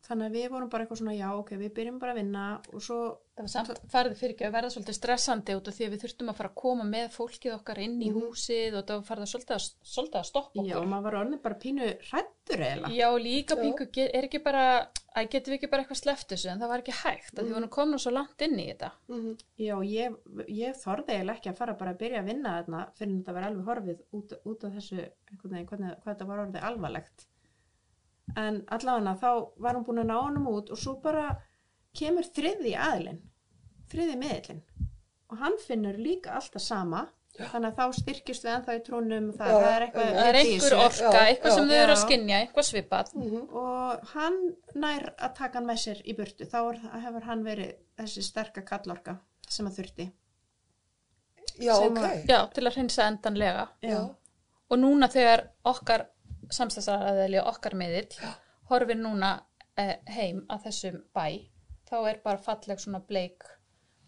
þannig 0.01 0.25
að 0.31 0.35
við 0.37 0.47
vorum 0.51 0.69
bara 0.73 0.83
eitthvað 0.85 0.99
svona, 1.01 1.13
já, 1.17 1.27
ok, 1.37 1.51
við 1.61 1.73
byrjum 1.77 1.99
bara 2.01 2.13
að 2.15 2.19
vinna 2.23 2.45
og 2.73 2.81
svo, 2.81 3.01
Það 3.41 3.45
var 3.47 3.51
samt 3.53 3.77
farið 3.89 4.15
fyrir 4.19 4.33
ekki 4.35 4.45
að 4.45 4.51
verða 4.53 4.69
svolítið 4.73 4.95
stressandi 4.97 5.53
út 5.57 5.67
af 5.71 5.73
því 5.77 5.85
að 5.87 5.93
við 5.95 6.01
þurftum 6.03 6.29
að 6.31 6.35
fara 6.37 6.49
að 6.51 6.57
koma 6.61 6.83
með 6.85 7.05
fólkið 7.15 7.53
okkar 7.55 7.79
inn 7.81 7.95
í 8.05 8.09
húsið 8.13 8.75
og 8.77 8.83
það 8.89 9.05
farið 9.07 9.23
að 9.25 9.29
svolítið 9.31 9.55
að, 9.55 9.63
svolítið 9.93 10.19
að 10.19 10.27
stoppa 10.29 10.65
já, 10.67 10.73
okkur. 10.75 10.89
maður 10.91 11.05
var 11.07 11.17
orðin 11.21 11.41
bara 11.45 11.57
pínu 11.63 11.87
hrættur 12.09 12.63
eiginlega. 12.65 12.91
Já, 12.97 13.07
líka 13.23 13.57
ge- 13.97 14.09
er 14.19 14.27
ekki 14.27 14.41
bara, 14.45 14.65
að 15.15 15.29
getum 15.33 15.53
við 15.53 15.57
ekki 15.57 15.71
bara 15.71 15.85
eitthvað 15.85 16.01
sleppt 16.03 16.35
þessu 16.35 16.51
en 16.53 16.61
það 16.61 16.71
var 16.75 16.83
ekki 16.85 16.97
hægt, 17.01 17.33
að 17.33 17.41
því 17.41 17.47
við 17.49 17.57
vorum 17.57 17.73
komin 17.79 18.03
svo 18.05 18.13
langt 18.17 18.45
inn 18.45 18.59
í 18.61 18.67
þetta. 18.69 18.91
Mhm. 19.09 19.33
Já, 19.57 19.75
ég, 19.89 20.19
ég 20.61 20.77
þorði 20.83 21.15
eiginlega 21.17 21.37
ekki 21.39 21.53
að 21.55 21.59
fara 21.63 21.77
bara 21.81 21.95
að 21.95 22.01
byrja 22.03 22.21
að 22.21 22.29
vinna 22.33 22.55
þarna 22.61 22.83
fyrir 22.99 23.15
þetta 23.17 23.33
var 23.39 23.49
alveg 23.49 23.65
horfið 23.71 24.05
út, 24.19 24.37
út 24.45 24.63
af 24.69 24.77
þessu, 24.77 25.01
einhvern 25.31 25.55
veginn, 25.57 25.67
hvernig, 25.71 25.97
hvað 26.03 26.13
þetta 26.13 26.29
var 26.29 26.45
orðið 26.45 26.63
alvarlegt. 26.69 27.27
En 28.37 28.61
allavega 28.71 29.15
þá 29.19 29.31
var 29.59 29.75
hún 29.75 29.85
búin 29.85 29.99
að 30.03 30.09
ná 30.11 30.17
honum 30.23 30.47
út 30.47 30.69
og 30.71 30.77
svo 30.79 30.93
bara 31.03 31.25
kemur 31.97 32.23
þriði 32.23 32.75
aðilinn, 32.79 33.21
þriði 33.91 34.15
miðlinn 34.21 34.61
og 35.31 35.37
hann 35.41 35.57
finnur 35.59 35.97
líka 35.99 36.31
alltaf 36.37 36.61
sama, 36.63 37.01
þannig 37.37 37.71
að 37.71 37.77
þá 37.77 37.97
styrkjust 38.01 38.43
við 38.45 38.51
ennþá 38.53 38.73
í 38.75 38.81
trónum, 38.87 39.27
það, 39.35 39.47
Já, 39.51 39.55
það 39.63 39.73
er 39.75 39.83
eitthvað. 39.85 40.09
Það 40.15 40.27
er 40.31 40.37
einhver 40.41 40.73
orka, 40.77 41.11
Já, 41.15 41.21
eitthvað 41.31 41.53
sem 41.55 41.63
já. 41.63 41.71
þau 41.71 41.81
eru 41.83 41.91
að 41.93 41.97
Já. 41.97 42.01
skinja, 42.05 42.39
eitthvað 42.45 42.67
svipað. 42.69 43.11
Mhm. 43.15 43.43
og 43.61 44.07
hann 44.13 44.39
nær 44.75 45.05
að 45.17 45.35
taka 45.37 45.53
hann 45.59 45.67
með 45.71 45.79
sér 45.85 46.01
í 46.03 46.15
burtu 46.17 46.47
þá 46.51 46.57
er, 46.71 46.79
hefur 47.05 47.27
hann 47.29 47.43
verið 47.43 47.71
þessi 47.99 48.23
sterka 48.27 48.61
kallorka 48.67 49.17
sem 49.49 49.67
að 49.67 49.77
þurfti 49.79 50.11
Já, 51.61 51.75
Sem 51.75 51.91
ok. 51.91 52.03
að- 52.03 52.25
Já, 52.29 52.39
til 52.53 52.63
að 52.67 52.73
hreinsa 52.75 53.07
endanlega. 53.11 53.67
Já. 53.83 53.99
Og 54.71 54.77
núna 54.79 55.07
þegar 55.11 55.49
okkar 55.65 56.05
samstæðsaraðili, 56.51 57.39
okkar 57.47 57.75
miðill, 57.79 58.19
horfir 58.71 58.99
núna 58.99 59.31
eh, 59.79 59.97
heim 60.13 60.43
að 60.51 60.67
þessum 60.67 61.01
bæ, 61.15 61.25
þá 61.89 61.97
er 62.11 62.21
bara 62.23 62.41
falleg 62.43 62.79
svona 62.79 63.01
bleik 63.07 63.43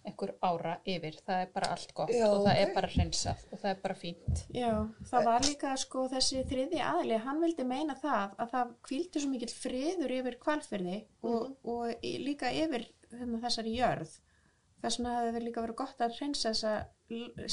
einhver 0.04 0.34
ára 0.44 0.74
yfir. 0.84 1.16
Það 1.24 1.42
er 1.46 1.52
bara 1.56 1.68
allt 1.72 1.94
gott 1.96 2.10
Já, 2.12 2.26
og 2.28 2.42
það 2.44 2.50
ok. 2.58 2.62
er 2.66 2.74
bara 2.76 2.88
hreinsað 2.92 3.44
og 3.56 3.60
það 3.62 3.70
er 3.70 3.78
bara 3.86 3.96
fínt. 3.96 4.42
Já, 4.52 4.72
það 5.12 5.28
var 5.30 5.46
líka 5.48 5.76
sko 5.80 6.02
þessi 6.12 6.42
þriði 6.50 6.82
aðli, 6.84 7.20
hann 7.24 7.40
vildi 7.40 7.64
meina 7.70 7.96
það 8.02 8.34
að 8.44 8.52
það 8.58 8.74
kvíldi 8.90 9.22
svo 9.24 9.32
mikill 9.32 9.54
friður 9.56 10.16
yfir 10.18 10.36
kvalfyrði 10.44 10.98
og, 11.24 11.54
og 11.64 12.04
í- 12.04 12.18
líka 12.26 12.52
yfir 12.52 12.84
hérna, 13.14 13.40
þessari 13.46 13.78
jörð. 13.78 14.18
Þess 14.84 15.00
vegna 15.00 15.16
hefði 15.22 15.46
líka 15.46 15.64
verið 15.64 15.80
gott 15.80 16.04
að 16.04 16.18
hreinsa 16.18 16.52
þessa 16.52 16.74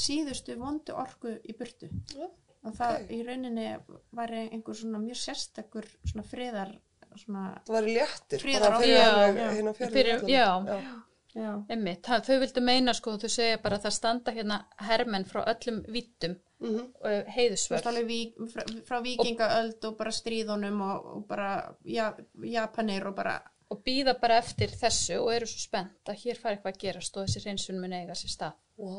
síðustu 0.03 0.57
vondu 0.59 0.95
orku 0.99 1.37
í 1.47 1.55
burtu. 1.55 1.87
Já, 2.17 2.27
Og 2.63 2.75
það 2.77 2.95
ok. 2.99 3.11
í 3.17 3.19
rauninni 3.25 3.67
var 4.13 4.33
einhver 4.37 4.75
svona 4.77 4.99
mjög 5.01 5.17
sérstakur 5.17 5.87
svona 6.05 6.23
friðar, 6.29 6.75
svona, 7.17 7.45
Það 7.65 7.73
var 7.77 7.87
léttir. 7.87 8.43
Friðar 8.43 8.67
bara 8.67 8.75
og- 8.77 8.83
fyrir 8.83 8.99
Já, 8.99 9.07
alveg 9.13 9.39
já. 9.41 9.73
fjörðin 9.79 9.95
Fyrir- 9.95 10.13
allan. 10.19 10.29
já. 10.29 10.81
já. 10.83 11.41
já, 11.41 11.65
Einmitt, 11.69 12.01
það, 12.03 12.23
þau 12.27 12.39
vildu 12.43 12.61
meina 12.61 12.93
sko, 12.93 13.11
þau 13.17 13.29
segja 13.31 13.57
bara 13.63 13.77
að 13.77 13.83
það 13.87 13.93
standa 13.97 14.31
hérna 14.35 14.57
hermenn 14.77 15.25
frá 15.25 15.41
öllum 15.47 15.81
vittum 15.87 16.35
Þú 16.61 16.71
veist 17.01 17.27
heiðusvörð. 17.35 18.05
vík, 18.05 18.33
frá, 18.53 18.63
frá 18.85 18.99
vikingaöld 19.01 19.85
og 19.89 19.97
bara 19.97 20.11
stríðunum 20.11 20.81
og, 20.85 21.05
og 21.15 21.27
bara 21.27 21.75
ja, 21.85 22.11
Japanir 22.43 23.07
og 23.07 23.15
bara 23.15 23.39
og 23.71 23.79
býða 23.87 24.13
bara 24.19 24.37
eftir 24.41 24.71
þessu 24.75 25.17
og 25.21 25.29
eru 25.33 25.47
svo 25.47 25.61
spennt 25.63 26.09
að 26.11 26.19
hér 26.25 26.39
fari 26.41 26.57
eitthvað 26.57 26.73
að 26.75 26.81
gerast 26.83 27.17
og 27.17 27.25
þessi 27.27 27.43
hreinsun 27.45 27.79
mun 27.81 27.93
eiga 27.95 28.15
sér 28.19 28.33
stað. 28.33 28.57
Vá. 28.81 28.95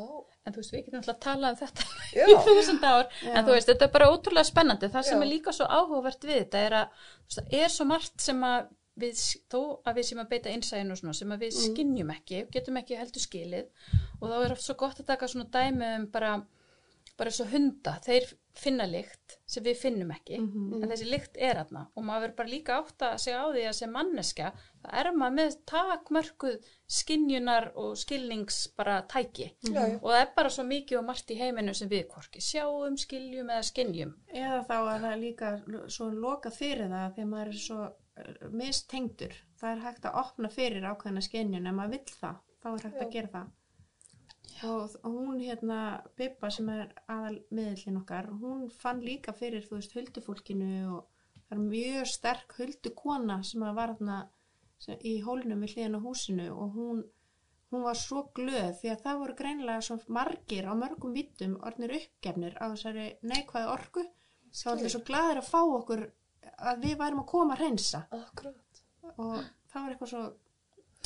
En 0.47 0.55
þú 0.55 0.63
veist, 0.63 0.73
við 0.75 0.85
getum 0.87 1.01
alltaf 1.01 1.17
að 1.17 1.25
tala 1.27 1.51
um 1.53 1.59
þetta 1.61 1.89
í 2.33 2.37
þúsund 2.47 2.85
ár, 2.89 3.09
en 3.33 3.45
þú 3.47 3.57
veist, 3.57 3.69
þetta 3.73 3.87
er 3.89 3.93
bara 3.97 4.11
ótrúlega 4.15 4.49
spennandi. 4.49 4.89
Það 4.95 5.09
sem 5.09 5.19
Já. 5.19 5.25
er 5.27 5.31
líka 5.33 5.55
svo 5.57 5.67
áhugavert 5.69 6.25
við 6.29 6.39
þetta 6.45 6.63
er 6.69 6.77
að, 6.81 7.03
þú 7.19 7.29
veist, 7.29 7.43
það 7.51 7.59
er 7.63 7.75
svo 7.77 7.87
margt 7.93 8.25
sem 8.27 8.43
að 8.49 8.71
við, 9.03 9.21
þó 9.53 9.61
að 9.89 9.99
við 10.01 10.09
sem 10.11 10.23
að 10.25 10.31
beita 10.33 10.53
innsæðinu 10.57 10.93
og 10.97 11.01
svona, 11.03 11.15
sem 11.21 11.31
að 11.37 11.45
við 11.47 11.53
Mm. 11.57 11.63
skinnjum 11.69 12.11
ekki, 12.17 12.41
getum 12.53 12.81
ekki 12.83 12.99
heldur 13.01 13.23
skilið 13.25 13.69
og 14.21 14.27
þá 14.29 14.35
er 14.45 14.53
oft 14.57 14.67
svo 14.67 14.75
gott 14.83 15.01
að 15.01 15.09
taka 15.13 15.29
svona 15.33 15.49
dæmi 15.55 15.89
um 15.99 16.07
bara, 16.13 16.33
bara 17.23 17.33
svo 17.39 17.47
hunda, 17.53 17.97
þeir 18.05 18.27
finna 18.53 18.85
lykt 18.85 19.39
sem 19.49 19.65
við 19.65 19.79
finnum 19.81 20.11
ekki, 20.13 20.37
Mhm. 20.43 20.83
en 20.83 20.91
þessi 20.91 21.07
lykt 21.09 21.39
er 21.41 21.57
aðna 21.63 21.87
og 21.97 22.05
maður 22.05 22.27
verður 22.27 22.37
bara 22.37 22.51
líka 22.53 22.75
átt 22.83 23.05
að 23.07 23.15
segja 23.23 23.41
á 23.41 23.49
því 23.55 23.63
að 23.69 23.77
sem 23.79 23.93
manneska, 23.95 24.51
það 24.83 24.99
er 25.01 25.11
maður 25.17 25.37
með 25.39 25.57
takmörkuð 25.73 26.59
skinjunar 26.93 27.71
og 27.81 27.95
skilnings 27.97 28.59
bara 28.77 28.99
tæki 29.09 29.47
Já, 29.65 29.73
já. 29.89 29.97
og 30.03 30.11
það 30.11 30.21
er 30.21 30.29
bara 30.37 30.53
svo 30.53 30.65
mikið 30.69 30.99
og 30.99 31.07
margt 31.09 31.31
í 31.33 31.39
heiminu 31.41 31.75
sem 31.75 31.89
við 31.89 32.05
hvorki 32.13 32.43
sjáum, 32.45 32.99
skiljum 33.01 33.49
eða 33.55 33.65
skinjum 33.71 34.13
eða 34.35 34.61
þá 34.69 34.77
að 34.77 35.01
það 35.07 35.09
er 35.13 35.23
líka 35.25 35.53
svo 35.89 36.11
loka 36.11 36.51
fyrir 36.53 36.93
það 36.93 37.15
þegar 37.17 37.31
maður 37.33 37.49
er 37.55 37.61
svo 37.63 37.81
uh, 37.87 38.51
mistengdur 38.53 39.35
það 39.63 39.73
er 39.77 39.83
hægt 39.87 40.05
að 40.11 40.21
opna 40.27 40.49
fyrir 40.53 40.85
ákveðna 40.93 41.23
skenjun 41.25 41.67
ef 41.71 41.75
maður 41.79 41.95
vill 41.97 42.17
það, 42.21 42.37
þá 42.63 42.69
er 42.75 42.85
hægt 42.87 43.01
Já. 43.01 43.07
að 43.07 43.13
gera 43.17 43.33
það 43.39 43.51
og, 44.69 44.97
hún 45.05 45.41
hérna 45.43 45.79
Bibba 46.19 46.51
sem 46.55 46.69
er 46.73 46.93
aðal 47.07 47.41
miðlinn 47.55 48.01
okkar, 48.03 48.29
hún 48.43 48.69
fann 48.83 49.03
líka 49.05 49.35
fyrir 49.37 49.65
þú 49.67 49.79
veist 49.79 49.97
huldufólkinu 49.97 50.75
og 50.97 51.09
það 51.49 51.57
er 51.57 51.65
mjög 51.65 52.13
sterk 52.13 52.55
huldukona 52.59 53.41
sem 53.47 53.65
að 53.67 53.81
var 53.81 53.97
þarna 53.97 54.21
sem, 54.83 55.01
í 55.01 55.19
hólnum 55.25 55.65
við 55.65 55.77
hliðin 55.77 55.99
á 55.99 56.05
húsinu 56.07 56.49
og 56.53 56.79
hún 56.79 57.03
hún 57.73 57.87
var 57.87 57.97
svo 57.97 58.27
glöð 58.37 58.75
því 58.81 58.91
að 58.93 59.05
það 59.07 59.21
voru 59.23 59.37
greinilega 59.37 59.85
svo 59.87 59.97
margir 60.13 60.67
á 60.69 60.73
mörgum 60.77 61.15
vittum 61.17 61.55
orðnir 61.65 61.95
uppgefnir 61.97 62.59
á 62.61 62.69
þessari 62.69 63.07
neikvæðu 63.25 63.71
orku. 63.73 64.05
Þá 64.53 64.65
var 64.67 64.75
allir 64.75 64.93
svo 64.93 65.01
glaðir 65.09 65.41
að 65.41 65.49
fá 65.49 65.61
okkur 65.63 66.03
að 66.73 66.83
við 66.85 66.99
værum 67.01 67.23
að 67.23 67.31
koma 67.33 67.57
að 67.57 67.63
hreinsa. 67.63 68.03
Akkurat. 68.13 68.83
og 69.13 69.39
það 69.73 69.83
var 69.83 69.95
eitthvað 69.95 70.11
svo 70.13 70.23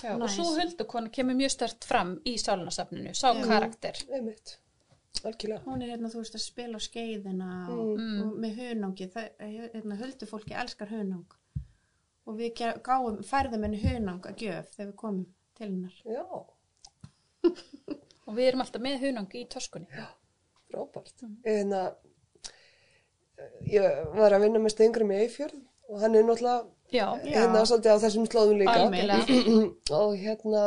Já, 0.02 0.12
og 0.20 0.28
svo 0.30 0.44
huldukonu 0.58 1.10
kemur 1.10 1.34
mjög 1.38 1.50
stert 1.54 1.84
fram 1.84 2.16
í 2.28 2.34
sálunasafninu, 2.38 3.14
sá 3.14 3.32
Já. 3.34 3.44
karakter 3.46 3.96
Einmitt. 4.12 4.58
Algjörlega. 5.24 5.62
hún 5.64 5.82
er 5.82 5.88
hérna 5.94 6.10
þú 6.12 6.20
veist 6.20 6.34
að 6.36 6.42
spila 6.44 6.76
á 6.76 6.80
skeiðina 6.84 7.68
og, 7.72 7.96
Mm. 7.98 8.20
og 8.22 8.34
með 8.42 8.56
hunangi 8.60 9.06
það, 9.14 9.30
hérna, 9.40 9.96
huldufólki 9.96 10.54
elskar 10.54 10.88
hunang 10.88 11.24
og 12.26 12.36
við 12.36 12.54
ge- 12.54 12.78
gáum 12.82 13.22
færðum 13.24 13.62
henni 13.64 13.80
hunang 13.80 14.20
að 14.26 14.36
gjöf 14.36 14.74
þegar 14.76 14.92
við 14.92 14.96
komum 14.96 15.26
til 15.56 15.66
hennar 15.66 16.02
Já, 16.04 16.22
og 18.26 18.34
við 18.34 18.48
erum 18.50 18.60
alltaf 18.64 18.82
með 18.82 19.00
hunangi 19.06 19.42
í 19.44 19.48
töskunni 19.48 19.86
frábært. 20.70 21.22
En 21.46 21.70
að 21.72 21.94
ég 23.70 24.14
var 24.16 24.32
að 24.36 24.42
vinna 24.46 24.58
með 24.62 24.74
Stengri 24.74 25.04
með 25.08 25.22
Eifjörð 25.26 25.60
og 25.88 26.00
hann 26.02 26.14
er 26.18 26.22
náttúrulega. 26.26 26.66
Hérna 27.24 27.64
svolítið 27.66 27.96
á 27.96 28.02
þessum 28.04 28.28
slóðum 28.30 28.60
líka. 28.62 28.76
og 30.00 30.14
hérna 30.20 30.62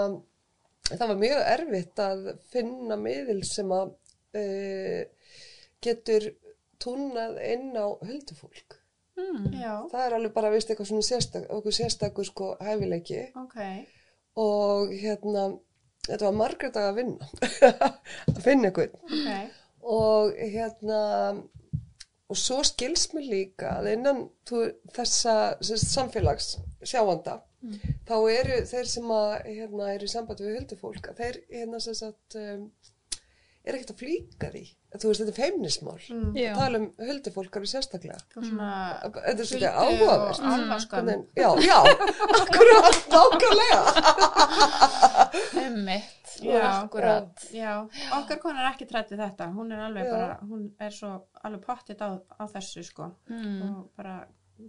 það 0.90 1.06
var 1.12 1.22
mjög 1.22 1.46
erfitt 1.54 2.04
að 2.04 2.28
finna 2.52 2.98
miðil 3.00 3.40
sem 3.48 3.72
að 3.76 3.94
uh, 4.40 5.02
getur 5.86 6.30
túnað 6.80 7.40
inn 7.46 7.72
á 7.76 7.88
huldufólk. 7.88 8.80
mm. 9.20 9.48
Það 9.92 10.04
er 10.06 10.18
alveg 10.18 10.36
bara 10.36 10.52
vist 10.54 10.70
eitthvað 10.72 10.92
svona 10.92 11.08
sérstak, 11.08 11.48
okkur 11.52 11.76
sérstakur 11.76 12.28
sko 12.28 12.52
hæfileiki. 12.64 13.26
Ok. 13.40 13.58
Og 14.40 14.94
hérna 14.96 15.50
þetta 16.08 16.26
var 16.26 16.38
margir 16.40 16.72
dag 16.74 16.90
að 16.90 17.02
vinna. 17.02 17.30
Að 18.36 18.44
finna 18.46 18.70
einhvern. 18.70 18.96
Ok, 19.04 19.58
og 19.98 20.38
hérna 20.40 21.02
og 22.30 22.38
svo 22.38 22.60
skils 22.68 23.08
mér 23.16 23.30
líka 23.34 23.76
að 23.80 23.92
innan 23.96 24.24
þú, 24.50 24.64
þessa 24.96 25.36
samfélags 25.62 26.58
sjáanda 26.86 27.40
þá 28.08 28.16
eru 28.32 28.60
þeir 28.70 28.88
sem 28.88 29.10
að 29.12 29.32
hérna, 29.48 29.90
eru 29.96 30.08
í 30.08 30.12
sambandi 30.14 30.46
við 30.46 30.60
huldufólk 30.60 31.10
að 31.12 31.24
þeir 31.24 31.40
hérna 31.50 31.82
sagt 31.84 32.38
um, 32.40 32.70
er 33.70 33.78
ekkert 33.78 33.94
að 33.94 34.02
flýka 34.04 34.50
því. 34.54 34.64
Þú 34.90 35.06
veist 35.12 35.22
þetta 35.22 35.34
er 35.34 35.38
feimnismál. 35.40 35.98
Mm. 36.10 36.32
Að 36.34 36.60
tala 36.60 36.80
um 36.82 36.88
huldufólk 37.10 37.58
alveg 37.60 37.72
sérstaklega. 37.72 38.20
Svona 38.36 38.70
þetta 39.04 39.44
er 39.44 39.50
svolítið 39.52 39.74
alvaskam 39.84 41.06
Hvernig- 41.10 41.28
já, 41.38 41.50
já, 41.70 41.78
akkurat, 42.40 42.98
nákvæmlega. 43.14 43.82
Já. 46.40 46.84
akkurat. 46.84 47.46
Já, 47.54 47.74
okkar 48.16 48.40
kona 48.42 48.64
er 48.64 48.72
ekki 48.74 48.88
trætt 48.90 49.12
við 49.14 49.24
þetta, 49.26 49.50
hún 49.56 49.74
er 49.76 49.86
alveg 49.90 50.08
Já. 50.08 50.12
bara, 50.16 50.36
hún 50.48 50.68
er 50.80 50.94
svo 50.96 51.14
alveg 51.44 51.64
pottitt 51.66 52.02
á, 52.02 52.10
á 52.16 52.44
þessu 52.48 52.84
sko. 52.88 53.10
Mm. 53.30 53.62
og 53.70 53.90
bara 53.98 54.22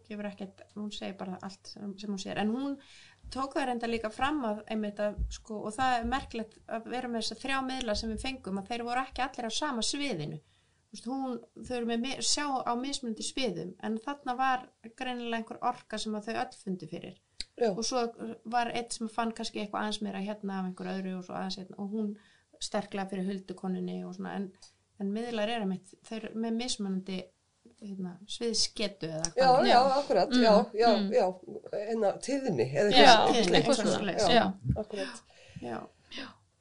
gefur 0.06 0.26
ekkert, 0.28 0.60
hún 0.76 0.90
segir 0.94 1.16
bara 1.18 1.38
allt 1.42 1.66
sem, 1.72 1.94
sem 1.98 2.10
hún 2.10 2.20
sér, 2.22 2.38
en 2.38 2.52
hún 2.54 2.76
tók 3.34 3.56
það 3.56 3.66
reynda 3.68 3.90
líka 3.90 4.10
fram 4.12 4.40
að 4.48 4.62
einmitt 4.72 5.00
að 5.02 5.18
sko, 5.32 5.62
og 5.68 5.74
það 5.76 5.96
er 5.96 6.08
merkilegt 6.12 6.56
að 6.66 6.88
vera 6.94 7.10
með 7.10 7.22
þess 7.22 7.34
að 7.34 7.42
þrjá 7.44 7.58
miðla 7.66 7.96
sem 7.98 8.12
við 8.12 8.24
fengum 8.26 8.60
að 8.60 8.70
þeir 8.70 8.86
voru 8.88 9.04
ekki 9.04 9.24
allir 9.26 9.48
á 9.48 9.52
sama 9.58 9.84
sviðinu. 9.86 10.40
Hún, 11.06 11.36
þau 11.54 11.74
eru 11.76 11.86
með 11.86 12.22
sjá 12.26 12.44
á 12.66 12.72
mismunandi 12.74 13.22
sviðum 13.22 13.74
en 13.86 13.98
þarna 14.02 14.34
var 14.38 14.64
greinilega 14.98 15.38
einhver 15.38 15.60
orka 15.70 16.00
sem 16.02 16.16
að 16.18 16.30
þau 16.30 16.40
öll 16.42 16.56
fundi 16.64 16.88
fyrir. 16.90 17.20
Já, 17.60 17.70
og 17.70 17.84
svo 17.86 18.02
var 18.50 18.72
eitt 18.74 18.96
sem 18.96 19.10
fann 19.12 19.34
kannski 19.36 19.60
eitthvað 19.60 19.84
aðeins 19.84 20.00
meira 20.02 20.22
hérna 20.24 20.58
af 20.58 20.68
einhver 20.70 20.90
öðru 20.94 21.16
og 21.18 21.26
svo 21.26 21.36
aðeins 21.36 21.60
hérna 21.60 21.78
og 21.82 21.94
hún 21.94 22.10
sterklega 22.60 23.10
fyrir 23.10 23.28
huldukoninni 23.28 24.00
og 24.08 24.16
svona 24.16 24.32
en, 24.38 24.48
en 25.00 25.12
miðlar 25.12 25.52
er 25.52 25.64
að 25.64 25.70
mitt, 25.74 25.92
þau 26.08 26.16
eru 26.18 26.32
með 26.40 26.56
mismunandi 26.56 27.20
hérna, 27.80 28.12
sviðsketu 28.28 29.08
eða 29.08 29.30
Já, 29.36 29.46
hvað. 29.48 29.66
já, 29.70 29.78
akkurat, 29.96 30.34
já, 30.36 30.52
já, 30.76 30.88
mm. 30.96 31.10
já, 31.16 31.24
hérna, 31.74 32.12
tíðni, 32.26 32.66
eða 32.76 32.90
Já, 32.94 33.14
eitthvað 33.32 33.80
svoleiðis. 33.80 34.28
Já, 34.28 34.34
Já. 34.36 34.44
akkurat, 34.84 35.22
Já. 35.64 35.78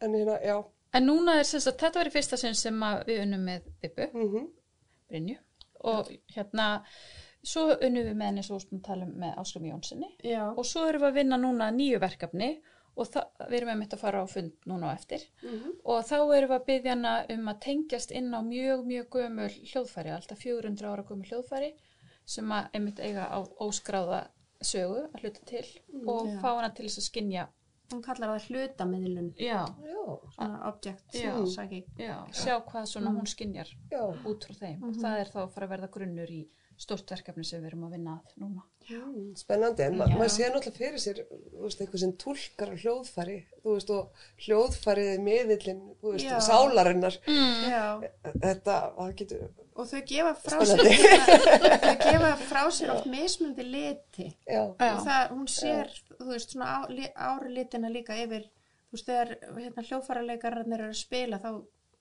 en 0.01 0.15
hérna, 0.15 0.39
já, 0.45 0.57
En 0.93 1.05
núna 1.05 1.36
er 1.38 1.43
sem 1.45 1.61
sagt, 1.61 1.78
þetta 1.84 1.99
verið 2.01 2.15
fyrsta 2.17 2.38
sinn 2.41 2.55
sem 2.57 2.80
að 2.82 3.03
við 3.05 3.20
unnum 3.22 3.43
með 3.45 3.67
Bibbu, 3.84 4.07
mhm, 4.15 4.47
Brynju, 5.09 5.36
og 5.86 6.07
hérna, 6.34 6.70
svo 7.45 7.67
unnum 7.76 8.07
við 8.07 8.15
með 8.17 8.26
henni 8.32 8.43
svo 8.47 8.57
sem 8.63 8.82
tala 8.82 9.05
um 9.05 9.11
með 9.22 9.38
Áslum 9.38 9.67
Jónssoni 9.70 10.09
Já. 10.26 10.47
og 10.49 10.65
svo 10.65 10.88
erum 10.89 11.01
við 11.05 11.11
að 11.11 11.20
vinna 11.22 11.38
núna 11.38 11.70
nýju 11.72 11.99
verkefni 12.01 12.49
og 12.57 12.63
það, 13.08 13.30
við 13.50 13.58
erum 13.58 13.70
einmitt 13.70 13.93
að 13.93 14.00
fara 14.00 14.24
á 14.24 14.28
fund 14.28 14.52
núna 14.66 14.91
á 14.91 14.95
eftir. 14.95 15.24
Mhm, 15.43 15.76
og 15.86 16.04
þá 16.06 16.16
erum 16.20 16.50
við 16.50 16.56
að 16.58 16.66
byggja 16.66 16.89
hana 16.95 17.14
um 17.30 17.47
að 17.47 17.60
tengjast 17.60 18.12
inn 18.12 18.34
á 18.36 18.41
mjög, 18.41 18.86
mjög 18.86 19.10
gömul 19.10 19.50
hljóðfæri, 19.72 20.12
alltaf 20.16 20.39
400 20.39 20.89
ára 20.91 21.04
gömul 21.04 21.30
hljóðfæri 21.30 21.74
sem 22.26 22.52
að 22.52 22.70
einmitt 22.74 23.00
eiga 23.00 23.26
á 23.32 23.39
óskráða 23.60 24.28
sögu 24.62 25.08
að 25.14 25.22
hluta 25.24 25.45
til 25.45 25.66
og 26.06 26.28
Já. 26.28 26.39
fá 26.41 26.50
hana 26.56 26.70
til 26.76 26.86
þess 26.86 27.00
að 27.00 27.10
skinja 27.10 27.47
Hún 27.89 28.04
kallar 28.06 28.30
það 28.36 28.43
hlutamiðlun, 28.52 29.30
já, 29.41 29.66
já, 29.82 30.02
svona 30.36 30.58
object, 30.70 31.16
Já. 31.97 32.28
sjá 32.38 32.60
hvað 32.62 32.86
svona 32.86 33.10
hún 33.16 33.26
skinjar 33.26 33.72
út 34.30 34.45
frá 34.45 34.54
þeim. 34.60 34.84
Og 34.86 35.00
það 35.02 35.22
er 35.24 35.32
þá 35.34 35.39
að 35.41 35.54
fara 35.56 35.66
að 35.66 35.72
verða 35.74 35.89
grunnur 35.95 36.30
í 36.30 36.43
stórt 36.80 37.12
verkefni 37.12 37.44
sem 37.44 37.60
við 37.62 37.74
erum 37.74 37.86
að 37.90 37.96
vinna 37.98 38.14
að 38.18 38.36
núna. 38.44 38.62
mm, 38.90 39.32
spennandi, 39.38 39.84
en 39.86 39.98
ma 40.00 40.06
Já. 40.08 40.16
maður 40.18 40.32
sé 40.34 40.46
náttúrulega 40.50 40.78
fyrir 40.80 41.02
sér, 41.04 41.18
þú 41.30 41.64
veist, 41.66 41.82
eitthvað 41.84 42.02
sem 42.04 42.14
tólkar 42.24 42.72
á 42.72 42.76
hljóðfæri, 42.84 43.36
þú 43.64 43.74
veist, 43.76 43.90
og 43.94 44.22
hljóðfærið 44.46 45.10
er 45.14 45.24
miðillin, 45.26 45.82
þú 46.02 46.14
veist, 46.16 46.26
Já. 46.26 46.38
sálarinnar, 46.48 47.18
Já. 47.28 47.84
þetta, 48.46 48.78
það 48.98 49.16
getur, 49.24 49.50
Og 49.80 49.88
þau 49.88 50.00
gefa 50.10 50.32
frá 50.36 50.60
sér, 50.68 50.82
þau 51.84 51.98
gefa 52.04 52.32
frá 52.50 52.62
sér 52.76 52.90
oft 52.96 53.06
mismundi 53.08 53.64
liti. 53.64 54.26
já, 54.48 54.64
Já. 54.76 54.90
Og 54.96 55.04
það, 55.06 55.30
hún 55.36 55.48
sér, 55.48 55.94
þú 56.18 56.28
veist, 56.34 56.56
svona 56.56 56.72
á, 56.74 56.78
ári 57.30 57.54
litina 57.56 57.92
líka 57.94 58.18
yfir, 58.20 58.48
þú 58.90 58.98
veist, 58.98 59.08
þegar 59.12 59.36
hérna, 59.60 59.86
hljóðfæraleikararnir 59.92 60.82
eru 60.84 60.90
að 60.96 61.00
spila, 61.04 61.40
þá 61.40 61.52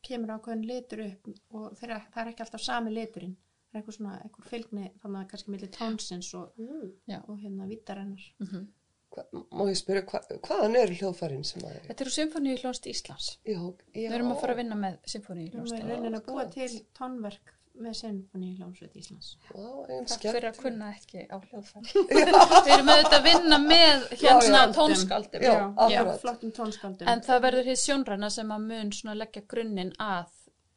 kemur 0.08 0.34
ákveðin 0.38 0.66
litur 0.66 1.04
upp 1.04 1.28
og 1.52 1.76
þeirra, 1.78 2.00
það 2.14 2.22
er 2.24 2.32
ekki 2.32 2.44
alltaf 2.46 2.64
sami 2.64 2.94
liturinn. 2.96 3.36
Það 3.68 3.76
er 3.76 3.80
eitthvað 3.82 3.96
svona, 3.98 4.14
eitthvað 4.24 4.48
fylgni, 4.48 4.86
þannig 5.02 5.20
að 5.20 5.28
kannski 5.32 5.50
milli 5.54 5.68
tónsins 5.74 6.28
og, 6.34 6.52
mm, 6.56 7.22
og 7.28 7.38
hérna 7.44 7.66
vítarennar. 7.68 8.28
Mm 8.40 8.66
hva, 9.08 9.22
má 9.56 9.62
ég 9.70 9.76
spyrja, 9.80 10.02
hva, 10.04 10.18
hvaðan 10.44 10.76
eru 10.76 10.96
hljóðfærin 10.98 11.44
sem 11.44 11.62
að, 11.64 11.78
Þetta 11.88 12.04
eru 12.04 12.10
Symfóníu 12.12 12.56
hljónst 12.60 12.88
Íslands. 12.90 13.28
já, 13.44 13.56
já, 13.94 14.08
Við 14.10 14.12
erum 14.18 14.32
að 14.34 14.40
fara 14.42 14.52
að 14.52 14.60
vinna 14.60 14.76
með 14.76 14.98
Symfóníu 15.08 15.46
Við 15.46 15.54
hljónst. 15.54 15.78
erum 15.78 16.18
að 16.18 16.26
búa 16.26 16.44
til 16.52 16.68
tónverk 16.98 17.54
með 17.78 17.94
Sinfoni 17.94 18.50
Hljómsveit 18.58 18.96
Íslands. 18.98 19.36
já, 19.54 19.68
einn 19.88 20.06
Takk 20.10 20.24
fyrir 20.26 20.48
að 20.50 20.60
kunna 20.62 20.90
ekki 20.92 21.24
á 21.30 21.36
hljóðfæri. 21.38 22.04
við 22.10 22.72
erum 22.74 22.90
auðvitað 22.92 23.18
að 23.18 23.26
vinna 23.28 23.58
með 23.64 24.06
hérna 24.22 24.62
tónskaldum. 24.74 25.46
Já, 25.46 26.00
flottum 26.22 26.52
tónskaldum. 26.56 27.08
En 27.08 27.22
það 27.26 27.42
verður 27.46 27.70
hér 27.70 27.80
sjónræna 27.84 28.30
sem 28.34 28.50
að 28.50 28.66
mun 28.72 28.92
leggja 29.22 29.44
grunninn 29.48 29.92
að 30.02 30.26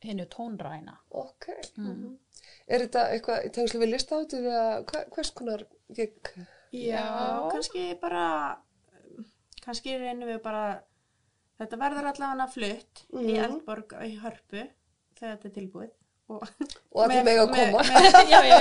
hinnu 0.05 0.25
tónræna. 0.33 0.97
ok, 1.09 1.49
Mm. 1.77 2.17
Er 2.75 2.85
þetta 2.85 3.03
eitthvað 3.15 3.45
í 3.47 3.51
tengslu 3.57 3.81
við 3.83 3.91
listáttu 3.93 4.39
eða 4.41 4.65
hva- 4.89 5.05
hvers 5.15 5.31
konar 5.37 5.63
gig, 5.97 6.31
já, 6.71 7.03
kannski 7.51 7.85
bara, 8.01 8.25
kannski 9.65 9.97
reynum 10.01 10.29
við 10.31 10.41
bara, 10.45 10.63
þetta 11.61 11.79
verður 11.81 12.11
allavega 12.13 12.47
flutt 12.53 13.03
í 13.11 13.25
Mhm. 13.35 13.41
Eldborg 13.45 13.97
í 14.07 14.13
Hörpu 14.21 14.61
þegar 15.19 15.35
þetta 15.37 15.49
er 15.51 15.55
tilbúið. 15.59 15.91
Og, 16.31 16.43
allir 17.03 17.25
mega 17.27 17.41
að 17.43 17.49
koma, 17.51 17.81
Með, 17.83 18.29
já, 18.31 18.39
já, 18.47 18.59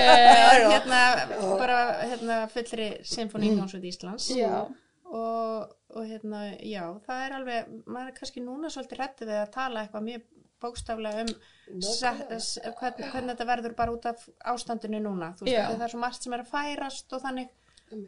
já, 0.59 0.71
hérna, 0.73 1.03
bara 1.61 1.77
hérna, 2.03 2.39
fullri 2.51 2.89
Sinfoni 3.07 3.53
Hljómsveit 3.55 3.85
Íslands. 3.93 4.27
Og, 5.11 5.71
og 5.95 6.05
hérna, 6.07 6.41
já, 6.67 6.83
það 7.07 7.23
er 7.29 7.33
alveg, 7.37 7.71
maður 7.87 8.11
er 8.11 8.17
kannski 8.19 8.43
núna 8.43 8.71
svolítið 8.75 8.99
rættið 9.05 9.31
við 9.31 9.39
að 9.45 9.53
tala 9.55 9.85
eitthvað 9.85 10.05
mjög 10.09 10.27
bókstaflega 10.63 11.25
um 11.25 11.33
hvern, 11.71 13.03
hvernig 13.11 13.35
þetta 13.35 13.49
verður 13.55 13.77
bara 13.79 13.95
út 13.97 14.09
af 14.11 14.29
ástandinu 14.55 15.03
núna, 15.05 15.35
þú 15.39 15.49
veist, 15.49 15.61
það 15.75 15.87
er 15.89 15.95
svo 15.95 16.03
margt 16.03 16.27
sem 16.27 16.37
er 16.37 16.45
að 16.45 16.55
færast 16.55 17.17
og 17.17 17.23
þannig, 17.27 17.53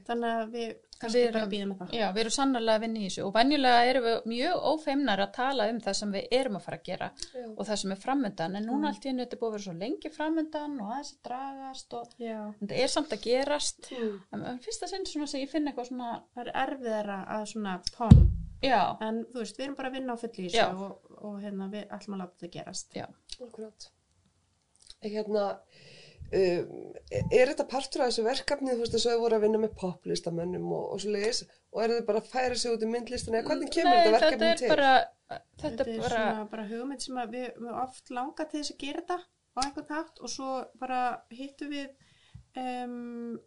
þannig 0.09 0.41
að 0.41 0.57
við 0.57 0.73
kannski 1.03 1.19
Við 1.19 1.33
bara 1.35 1.49
býðum 1.51 1.71
það. 1.79 1.95
Já, 1.99 2.05
við 2.15 2.21
erum 2.23 2.35
sannarlega 2.37 2.79
að 2.79 2.85
vinna 2.85 3.01
í 3.01 3.07
þessu 3.09 3.23
og 3.27 3.33
venjulega 3.35 3.87
erum 3.91 4.05
við 4.07 4.29
mjög 4.33 4.67
ófeimnar 4.71 5.23
að 5.25 5.33
tala 5.35 5.65
um 5.73 5.81
það 5.83 5.97
sem 5.99 6.13
við 6.15 6.37
erum 6.39 6.59
að 6.59 6.67
fara 6.67 6.79
að 6.79 6.85
gera 6.87 7.09
Já. 7.19 7.47
og 7.57 7.67
það 7.67 7.81
sem 7.83 7.95
er 7.95 8.01
framöndan 8.05 8.59
en 8.61 8.69
núna 8.71 8.93
allt 8.93 9.03
í 9.03 9.11
hennu 9.11 9.25
þetta 9.25 9.37
er 9.39 9.41
búið 9.41 9.51
að 9.51 9.57
vera 9.57 9.67
svo 9.67 9.75
lengi 9.81 10.13
framöndan 10.15 10.77
og 10.79 10.93
aðeins 10.95 11.11
að 11.17 11.25
dragast 11.27 11.97
og 11.99 12.15
þetta 12.15 12.79
er 12.85 12.93
samt 12.95 13.17
að 13.17 13.25
gerast. 13.27 13.91
Mm. 13.99 14.15
en 14.39 14.63
fyrsta 14.63 14.91
sinn 14.93 15.09
svona 15.11 15.31
sem 15.33 15.43
ég 15.43 15.51
finn 15.51 15.67
eitthvað 15.67 15.91
svona 15.91 16.13
Það 16.37 16.45
er 16.47 16.53
erfiðara 16.63 17.19
að 17.35 17.45
svona 17.51 17.75
pom, 17.97 18.23
já, 18.63 18.81
en 19.03 19.25
þú 19.33 19.43
veist, 19.43 19.59
við 19.59 19.67
erum 19.67 19.77
bara 19.81 19.91
að 19.91 19.99
vinna 19.99 20.15
á 20.15 20.23
fullu 20.23 20.47
í 20.47 20.53
Já. 20.53 20.69
þessu 20.71 20.87
og, 20.87 21.12
og 21.23 21.41
hérna, 21.43 21.69
við 21.73 21.91
ætlum 21.97 22.17
að 22.19 22.23
láta 22.25 22.39
þetta 22.43 22.55
gerast. 22.59 22.95
já, 22.99 23.07
Akkurat. 23.47 23.89
Hérna, 25.03 25.45
um, 26.33 26.95
er 27.11 27.51
þetta 27.51 27.67
partur 27.71 28.05
af 28.05 28.13
þessu 28.13 28.25
verkefni, 28.27 28.75
þú 28.77 28.85
veist, 28.85 28.95
þess 28.97 29.09
að 29.11 29.17
þau 29.17 29.23
voru 29.25 29.39
að 29.39 29.45
vinna 29.47 29.61
með 29.65 29.75
poplistamönnum 29.83 30.69
og, 30.77 30.85
og 30.95 31.03
svo 31.03 31.15
leiðis, 31.17 31.43
og 31.73 31.83
eru 31.85 31.99
þau 31.99 32.07
bara 32.11 32.23
að 32.23 32.31
færa 32.33 32.59
sig 32.63 32.75
út 32.77 32.87
í 32.87 32.91
myndlistina, 32.93 33.41
eða 33.41 33.49
hvernig 33.51 33.73
kemur 33.75 33.91
Nei, 33.91 33.99
þetta 33.99 34.13
þetta 34.13 34.25
verkefni 34.27 34.51
er 34.53 34.61
til? 34.63 34.71
bara 34.75 34.93
þetta, 35.33 35.43
Þetta 35.63 35.85
er 35.85 35.93
er 35.95 36.03
bara 36.07 36.47
bara 36.53 36.67
hugmynd 36.71 37.03
sem 37.07 37.19
að 37.23 37.35
við, 37.39 37.49
við 37.65 37.79
oft 37.83 38.11
langa 38.15 38.47
til 38.53 38.61
þess 38.61 38.75
að 38.77 38.83
gera 38.85 39.03
þetta 39.03 39.19
á 39.53 39.59
einhvern 39.67 39.95
hátt 39.97 40.21
og 40.25 40.31
svo 40.33 40.51
bara 40.81 41.01
hittum 41.33 41.73
við 41.73 41.89
um, 42.61 43.41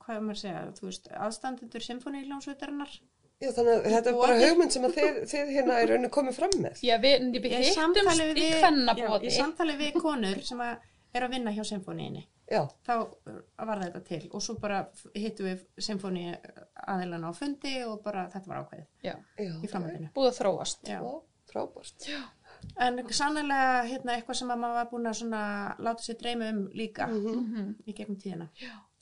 hvað 0.00 0.16
er 0.16 0.24
maður 0.24 0.36
að 0.38 0.42
segja, 0.42 0.62
þú 0.78 0.86
veist, 0.88 1.08
aðstandendur 1.26 1.84
symfóníljónsveitarinnar. 1.86 2.94
Já, 3.40 3.48
þannig 3.56 3.72
að 3.72 3.86
þetta 3.94 4.10
er 4.10 4.16
bara 4.20 4.34
hugmynd 4.42 4.74
sem 4.74 4.84
að 4.84 4.96
þið, 4.98 5.20
þið 5.30 5.52
hérna 5.56 5.78
er 5.80 5.92
raunin 5.94 6.12
komið 6.12 6.36
fram 6.36 6.56
með. 6.60 6.82
já, 6.84 6.94
við, 7.00 7.22
við 7.38 7.54
hittumst 7.56 8.20
í 8.20 8.44
já, 8.44 8.58
kvennabóði 8.60 9.30
í 9.30 9.36
samtali 9.36 9.76
við 9.80 9.96
konur 10.02 10.42
sem 10.44 10.60
að 10.64 10.88
er 11.16 11.26
að 11.26 11.32
vinna 11.34 11.54
hjá 11.56 11.64
symfóníinni. 11.66 12.26
Já, 12.50 12.64
Þá 12.86 12.92
uh, 12.98 13.40
var 13.66 13.80
þetta 13.84 14.00
til 14.08 14.20
og 14.34 14.42
svo 14.42 14.56
bara 14.58 14.80
hittum 15.14 15.46
við 15.46 15.64
symfóní 15.86 16.24
aðilana 16.82 17.30
á 17.30 17.32
fundi 17.34 17.76
og 17.86 18.00
bara 18.02 18.26
þetta 18.32 18.50
var 18.50 18.64
ákveðið 18.64 18.86
já, 19.06 19.14
já, 19.38 19.50
í 19.54 19.70
framhaldinu. 19.70 20.10
búið 20.16 20.30
að 20.32 20.38
þróast 20.40 20.90
Já. 20.90 20.96
Já, 20.98 21.12
frábært. 21.52 22.08
En 22.80 22.98
sannlega 23.12 23.82
hérna, 23.88 24.14
eitthvað 24.16 24.36
sem 24.40 24.48
að 24.52 24.58
maður 24.62 24.78
var 24.80 24.88
búin 24.92 25.06
að 25.10 25.18
láta 25.86 26.02
sér 26.06 26.18
dreyma 26.20 26.48
um 26.54 26.60
líka 26.74 27.06
Mhm. 27.08 27.74
í 27.86 27.94
gegnum 27.94 28.16
tíðina. 28.20 28.48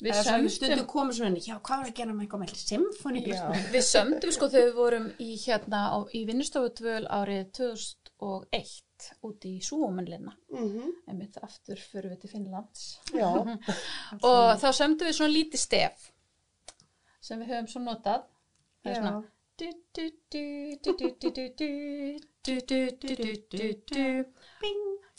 við 0.03 0.13
Eða 0.13 0.23
svona 0.23 0.39
sömdum 0.39 0.51
stundum 0.51 0.87
komum 0.87 1.13
svona, 1.13 1.37
já, 1.43 1.57
hvað 1.61 1.79
var 1.83 1.87
að 1.91 1.95
gera 1.95 2.13
með 2.13 2.27
eitthvað 2.27 2.43
með 2.43 2.55
symfóni? 2.55 3.23
Já, 3.27 3.49
við 3.73 3.83
sömdum 3.83 4.33
sko 4.33 4.49
þegar 4.49 4.69
við 4.69 4.75
vorum 4.75 5.09
í 5.19 5.31
hérna 5.47 5.81
á, 5.91 5.99
í 6.15 6.21
vinnustofudvöl 6.27 7.07
árið 7.11 7.51
2001 7.59 8.85
úti 9.23 9.57
í 9.59 9.63
Súomenlina 9.63 10.33
Mm 10.53 10.93
einmitt 11.09 11.37
aftur 11.43 11.77
fyrir 11.77 12.11
við 12.13 12.21
til 12.21 12.31
Finnlands 12.31 12.99
Já, 13.15 13.27
og 14.23 14.59
þá 14.59 14.69
sömdum 14.75 15.07
við 15.09 15.15
svona 15.19 15.35
lítið 15.35 15.59
stef 15.59 16.11
sem 17.21 17.41
við 17.41 17.49
höfum 17.53 17.69
svo 17.69 17.81
notað 17.83 18.23
það 18.85 18.91
er 18.91 18.95
Já. 18.95 19.01
svona 19.03 19.25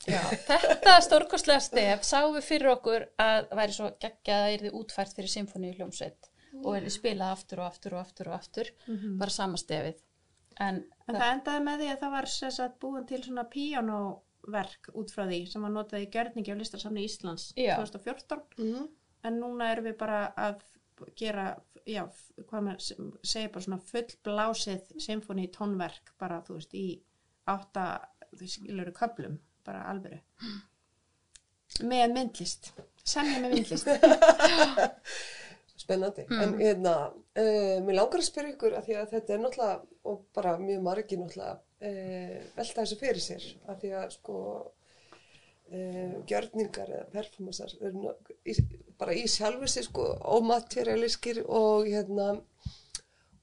Já, 0.08 0.22
þetta 0.32 0.96
stórkostlega 1.04 1.60
stef 1.64 2.06
sáum 2.08 2.36
við 2.38 2.46
fyrir 2.48 2.72
okkur 2.72 3.06
að 3.20 3.50
væri 3.60 3.76
svo 3.76 3.90
geggjað 4.00 4.36
að 4.36 4.46
það 4.46 4.54
erði 4.54 4.72
útfært 4.80 5.16
fyrir 5.18 5.34
symfóníu 5.34 5.74
hljómsveit 5.76 6.30
mm. 6.54 6.62
og 6.64 6.78
erði 6.78 6.94
spilað 6.94 7.34
aftur 7.36 7.62
og 7.64 7.68
aftur 7.68 7.98
og 7.98 8.04
aftur 8.06 8.30
og 8.32 8.38
aftur, 8.38 8.72
mm 8.86 8.96
-hmm. 8.96 9.18
bara 9.20 9.36
samastefið 9.36 10.00
en, 10.60 10.82
en 11.08 11.16
það, 11.16 11.20
það 11.20 11.34
endaði 11.34 11.66
með 11.66 11.82
því 11.82 11.92
að 11.92 12.02
það 12.04 12.16
var 12.16 12.30
sagt, 12.36 12.80
búin 12.80 13.08
til 13.10 13.22
svona 13.24 13.46
píjónoverk 13.56 14.92
út 14.94 15.14
frá 15.16 15.26
því 15.26 15.42
sem 15.52 15.68
var 15.68 15.76
notað 15.76 16.06
í 16.06 16.12
gerningi 16.16 16.54
af 16.54 16.62
listarsamni 16.62 17.06
Íslands 17.08 17.54
já. 17.56 17.76
2014 17.76 18.44
mm 18.58 18.74
-hmm. 18.74 18.88
en 19.24 19.40
núna 19.40 19.72
erum 19.72 19.86
við 19.86 19.98
bara 19.98 20.34
að 20.38 20.64
gera, 21.16 21.58
já, 21.86 22.08
hvað 22.48 22.62
maður 22.62 22.82
segir 23.24 23.52
bara 23.52 23.62
svona 23.62 23.82
fullblásið 23.92 24.82
symfóníu 25.00 25.52
tónverk 25.52 26.14
bara 26.20 26.42
þú 26.48 26.54
veist 26.54 26.74
í 26.74 27.04
átta, 27.56 27.86
þú 28.38 28.52
skilur 28.54 28.94
köplum, 28.96 29.40
bara 29.68 29.86
alvöru. 29.92 30.22
Með 31.86 32.16
myndlist, 32.16 32.72
semja 33.08 33.42
með 33.44 33.58
myndlist. 33.58 33.90
spennandi. 35.90 36.26
En 36.30 36.58
hérna, 36.60 36.96
uh, 37.10 37.78
mér 37.86 37.98
langar 37.98 38.22
að 38.22 38.28
spyrja 38.28 38.54
ykkur 38.54 38.76
að 38.78 38.90
því 38.90 38.98
að 39.00 39.14
þetta 39.14 39.36
er 39.36 39.42
náttúrulega, 39.44 39.78
og 40.10 40.20
bara 40.38 40.58
mjög 40.62 40.84
margir 40.86 41.22
náttúrulega, 41.22 41.56
uh, 41.90 42.36
velta 42.58 42.84
þessu 42.84 43.00
fyrir 43.00 43.24
sér. 43.24 43.48
Að 43.70 43.82
því 43.84 43.94
að 44.02 44.14
sko, 44.18 44.42
uh, 45.72 46.14
gjörningar 46.30 46.94
eða 47.00 47.24
í, 48.46 48.58
bara 49.00 49.18
í 49.18 49.26
sjálfu 49.32 49.72
sér 49.72 49.90
sko 49.90 50.08
ómaterialískir 50.38 51.44
og 51.48 51.90
hérna, 51.90 52.32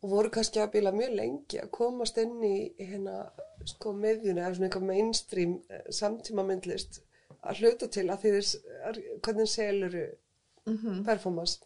og 0.03 0.11
voru 0.11 0.31
kannski 0.31 0.61
að 0.61 0.73
bila 0.77 0.93
mjög 0.93 1.15
lengi 1.17 1.59
að 1.63 1.71
komast 1.71 2.19
inn 2.19 2.37
í 2.45 2.73
hérna 2.79 3.31
sko 3.67 3.93
miðjuna 3.97 4.45
eða 4.47 4.55
svona 4.57 4.69
eitthvað 4.69 4.89
mainstream 4.91 5.57
eh, 5.71 5.83
samtíma 5.91 6.45
myndlist 6.47 7.01
að 7.47 7.61
hluta 7.63 7.89
til 7.89 8.07
að 8.11 8.23
því 8.23 8.31
þeir, 8.37 9.03
hvernig 9.25 9.49
seluru 9.49 10.07
Mhm. 10.67 11.05
performance 11.07 11.61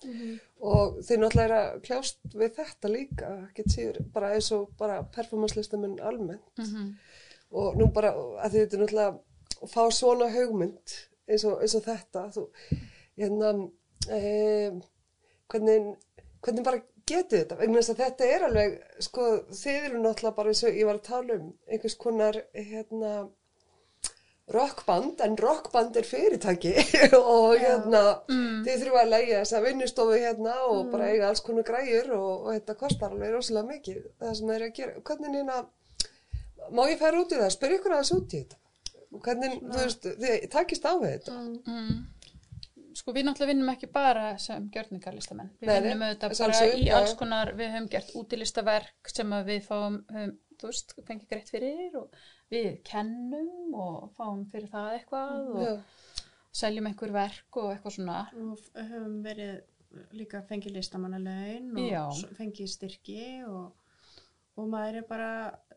og 0.60 0.98
þeir 1.00 1.18
náttúrulega 1.22 1.44
er 1.46 1.52
að 1.56 1.80
kljást 1.86 2.18
við 2.34 2.50
þetta 2.58 2.88
líka, 2.92 3.28
ekki 3.48 3.64
síður, 3.72 4.02
bara 4.12 4.34
eins 4.34 4.50
og 4.52 4.68
bara 4.76 5.02
performance 5.02 5.56
listamenn 5.56 5.94
almennt 6.04 6.58
Mhm. 6.58 6.90
og 7.52 7.76
nú 7.80 7.86
bara 7.94 8.12
að 8.12 8.50
því 8.50 8.58
þetta 8.66 8.80
náttúrulega 8.82 9.18
að 9.62 9.70
fá 9.72 9.90
svona 9.90 10.28
haugmynd 10.34 10.92
eins 11.28 11.44
og, 11.44 11.62
eins 11.62 11.74
og 11.74 11.82
þetta 11.84 12.26
þú, 12.34 12.44
hérna 13.16 13.70
e, 14.10 14.70
hvernig, 15.48 15.96
hvernig 16.42 16.64
bara 16.64 16.82
getið 17.10 17.42
þetta, 17.42 17.58
vegna 17.60 17.80
þess 17.82 17.92
að 17.94 18.00
þetta 18.04 18.30
er 18.36 18.46
alveg 18.48 18.78
sko 19.06 19.26
þið 19.62 19.84
eru 19.90 20.00
náttúrulega 20.06 20.36
bara 20.40 20.54
eins 20.54 20.64
og 20.70 20.80
ég 20.80 20.88
var 20.90 20.98
að 21.00 21.06
tala 21.10 21.36
um 21.40 21.52
einhvers 21.68 21.98
konar 22.06 22.40
hérna 22.54 23.12
rockband, 24.50 25.20
en 25.22 25.36
rockband 25.38 25.96
er 26.00 26.06
fyrirtæki. 26.08 26.72
Og 27.20 27.52
hérna 27.62 28.00
Mm. 28.30 28.62
þið 28.66 28.80
þurfa 28.82 29.02
að 29.04 29.10
leigja 29.12 29.38
þessa 29.44 29.60
vinnustofu 29.64 30.16
hérna 30.18 30.54
og 30.70 30.88
bara 30.92 31.10
eiga 31.12 31.28
alls 31.28 31.40
konar 31.46 31.64
græjur 31.66 32.10
og, 32.16 32.30
og 32.46 32.48
þetta 32.56 32.74
kostar 32.80 33.14
alveg 33.14 33.30
rosalega 33.34 33.68
mikið 33.70 34.00
það 34.20 34.34
sem 34.38 34.50
þeir 34.50 34.56
eru 34.56 34.68
að 34.70 34.74
gera, 34.80 35.02
hvernig 35.08 35.36
hérna 35.38 35.60
má 36.76 36.82
ég 36.90 36.98
færa 37.00 37.20
út 37.22 37.32
í 37.34 37.38
það, 37.40 37.52
spyrja 37.54 37.78
ykkur 37.80 37.94
aðeins 37.96 38.12
út 38.16 38.34
í 38.34 38.40
þetta. 38.42 38.58
Hvernig, 39.24 39.54
þú 39.70 39.78
veist, 39.80 40.04
þið 40.24 40.44
takist 40.52 40.84
á 40.86 40.92
þetta. 41.02 41.38
Mm. 41.66 41.94
Sko 42.98 43.12
við 43.14 43.24
náttúrulega 43.28 43.52
vinnum 43.52 43.68
ekki 43.72 43.88
bara 43.94 44.24
sem 44.42 44.64
gjörningarlistamenn. 44.74 45.50
Við 45.60 45.68
Nei, 45.70 45.80
vinnum 45.84 46.02
auðvitað 46.08 46.38
bara 46.40 46.66
í 46.74 46.84
já, 46.88 46.94
alls 46.98 47.12
já. 47.14 47.16
konar, 47.20 47.52
við 47.58 47.70
höfum 47.74 47.88
gert 47.92 48.14
útilistaverk 48.18 49.12
sem 49.14 49.34
að 49.36 49.44
við 49.52 49.60
fáum, 49.68 49.98
höfum, 50.10 50.32
þú 50.60 50.70
veist, 50.72 50.94
fengið 51.06 51.28
greitt 51.30 51.52
fyrir 51.54 51.96
og 52.00 52.18
við 52.50 52.70
kennum 52.90 53.74
og 53.78 54.10
fáum 54.18 54.42
fyrir 54.52 54.68
það 54.72 54.96
eitthvað 54.98 55.36
og 55.54 55.62
Já, 55.62 55.74
seljum 56.62 56.88
einhver 56.90 57.12
verk 57.14 57.56
og 57.62 57.70
eitthvað 57.76 57.94
svona. 57.96 58.18
og 58.34 58.58
höfum 58.90 59.20
verið 59.24 59.60
líka 60.18 60.42
fengið 60.46 60.76
listamannalaun 60.80 61.70
Já. 61.86 62.02
og 62.08 62.12
s- 62.18 62.26
fengið 62.38 62.68
styrki 62.74 63.22
og, 63.46 63.72
og 64.56 64.68
maður 64.70 65.00
er 65.00 65.06
bara, 65.08 65.30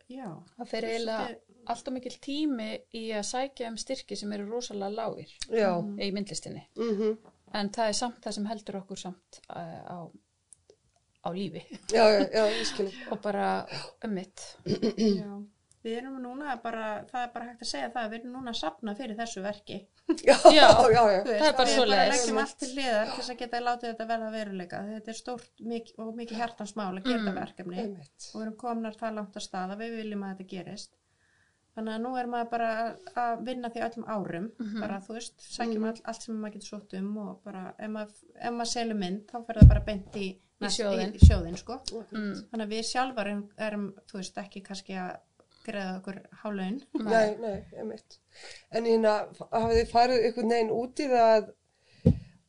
já. 0.09 0.27
Það 0.57 0.67
fer 0.73 0.89
eiginlega 0.89 1.35
alltaf 1.69 1.93
mikil 1.93 2.15
tími 2.21 2.69
í 2.99 3.05
að 3.15 3.23
sækja 3.29 3.69
um 3.71 3.77
styrki 3.77 4.15
sem 4.19 4.31
eru 4.33 4.49
rosalega 4.49 4.91
lágir 4.97 5.31
já, 5.49 5.71
í 5.99 6.11
myndlistinni. 6.15 6.67
mhm, 6.77 7.17
En 7.53 7.69
það 7.69 7.87
er 7.91 7.93
samt 7.93 8.21
það 8.25 8.33
sem 8.33 8.45
heldur 8.49 8.75
okkur 8.79 8.97
samt 8.97 9.39
uh, 9.53 9.81
á, 9.85 9.97
á 11.23 11.29
lífi 11.31 11.61
já, 11.93 12.03
já, 12.09 12.21
já, 12.33 12.45
ég 12.49 12.65
skilji 12.65 13.03
og 13.13 13.19
bara 13.21 13.65
um 14.03 14.13
mitt. 14.15 14.41
Já. 14.65 15.33
Við 15.83 15.97
erum 15.99 16.15
núna 16.23 16.53
bara, 16.63 17.03
það 17.11 17.21
er 17.25 17.31
bara 17.33 17.45
hægt 17.49 17.61
að 17.65 17.67
segja 17.67 17.89
það, 17.91 18.05
við 18.13 18.21
erum 18.21 18.35
núna 18.37 18.51
að 18.53 18.59
sapna 18.61 18.93
fyrir 18.95 19.17
þessu 19.19 19.41
verki. 19.43 19.77
já, 20.23 20.37
Já. 20.47 20.69
já, 20.95 21.01
já, 21.11 21.17
Þú 21.25 21.33
Það 21.33 21.47
er 21.49 21.57
bara 21.57 21.69
við 21.73 21.79
bara 21.83 22.05
leggjum 22.13 22.39
allt 22.39 22.57
til 22.61 22.69
hliðar 22.71 23.09
til 23.11 23.17
þess 23.17 23.31
að 23.33 23.39
geta 23.41 23.59
látið 23.65 23.89
þetta 23.91 24.07
verða 24.13 24.29
veruleika. 24.37 24.79
Þetta 24.93 25.11
er 25.13 25.17
stórt 25.19 25.63
mik 25.73 25.91
og 25.99 26.13
mikið 26.21 26.39
hjartansmál 26.39 26.87
að 26.93 27.03
gera 27.09 27.17
Mm. 27.19 27.25
þetta 27.27 27.35
verkefni 27.41 27.81
einmitt 27.83 28.29
og 28.31 28.37
við 28.39 28.45
erum 28.47 28.55
komnar 28.63 28.95
það 29.03 29.17
langt 29.19 29.35
að 29.41 29.45
staða, 29.49 29.77
við 29.83 29.97
viljum 29.99 30.23
að 30.23 30.31
þetta 30.37 30.49
gerist. 30.55 30.95
Þannig 31.75 31.93
að 31.95 32.01
nú 32.03 32.11
er 32.19 32.27
maður 32.29 32.49
bara 32.51 32.69
að 33.17 33.39
vinna 33.47 33.69
því 33.73 33.81
öllum 33.87 34.05
árum, 34.13 34.51
Mhm. 34.59 34.79
bara 34.81 34.99
þú 35.01 35.13
veist, 35.17 35.33
sækjum 35.41 35.85
all, 35.89 36.01
allt 36.05 36.21
sem 36.21 36.35
maður 36.35 36.53
getur 36.53 36.69
sótt 36.79 36.93
um 36.99 37.17
og 37.17 37.43
bara 37.43 37.73
ef 37.79 37.89
maður, 37.89 38.11
ef 38.35 38.51
maður 38.53 38.71
selur 38.73 38.95
mynd 38.99 39.25
þá 39.31 39.45
fer 39.47 39.55
það 39.55 39.67
bara 39.69 39.79
beint 39.87 40.13
í, 40.15 40.27
næst- 40.61 40.79
sjóðinn. 40.79 41.15
í 41.15 41.19
sjóðinn 41.27 41.57
sko. 41.57 41.79
Mm. 42.11 42.33
Þannig 42.51 42.67
að 42.67 42.73
við 42.75 42.83
sjálfar 42.91 43.27
erum, 43.27 43.49
erum, 43.57 43.93
þú 44.07 44.13
veist, 44.21 44.37
ekki 44.37 44.61
kannski 44.63 44.93
að 44.93 45.17
greiða 45.65 45.97
okkur 46.01 46.21
hálaun. 46.43 46.81
Nei, 46.93 47.35
nei, 47.41 47.63
einmitt. 47.79 48.17
En 48.71 48.83
hérna, 48.85 49.27
hafið 49.51 49.81
þið 49.81 49.91
farið 49.91 50.23
einhvern 50.27 50.49
veginn 50.49 50.69
út 50.77 50.99
í 50.99 51.07
það 51.07 51.33
að, 51.33 51.53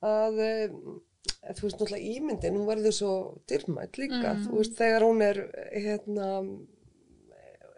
að, 0.03 0.39
að 1.45 1.57
þú 1.57 1.62
veist, 1.64 1.79
náttúrulega 1.79 2.14
ímyndin, 2.18 2.57
hún 2.59 2.66
verður 2.68 2.93
svo 2.93 3.12
dyrmætt 3.49 3.97
líka, 3.97 4.35
Mm. 4.35 4.45
þú 4.47 4.57
veist, 4.59 4.77
þegar 4.77 5.01
hún 5.07 5.22
er, 5.22 5.41
hérna, 5.72 6.29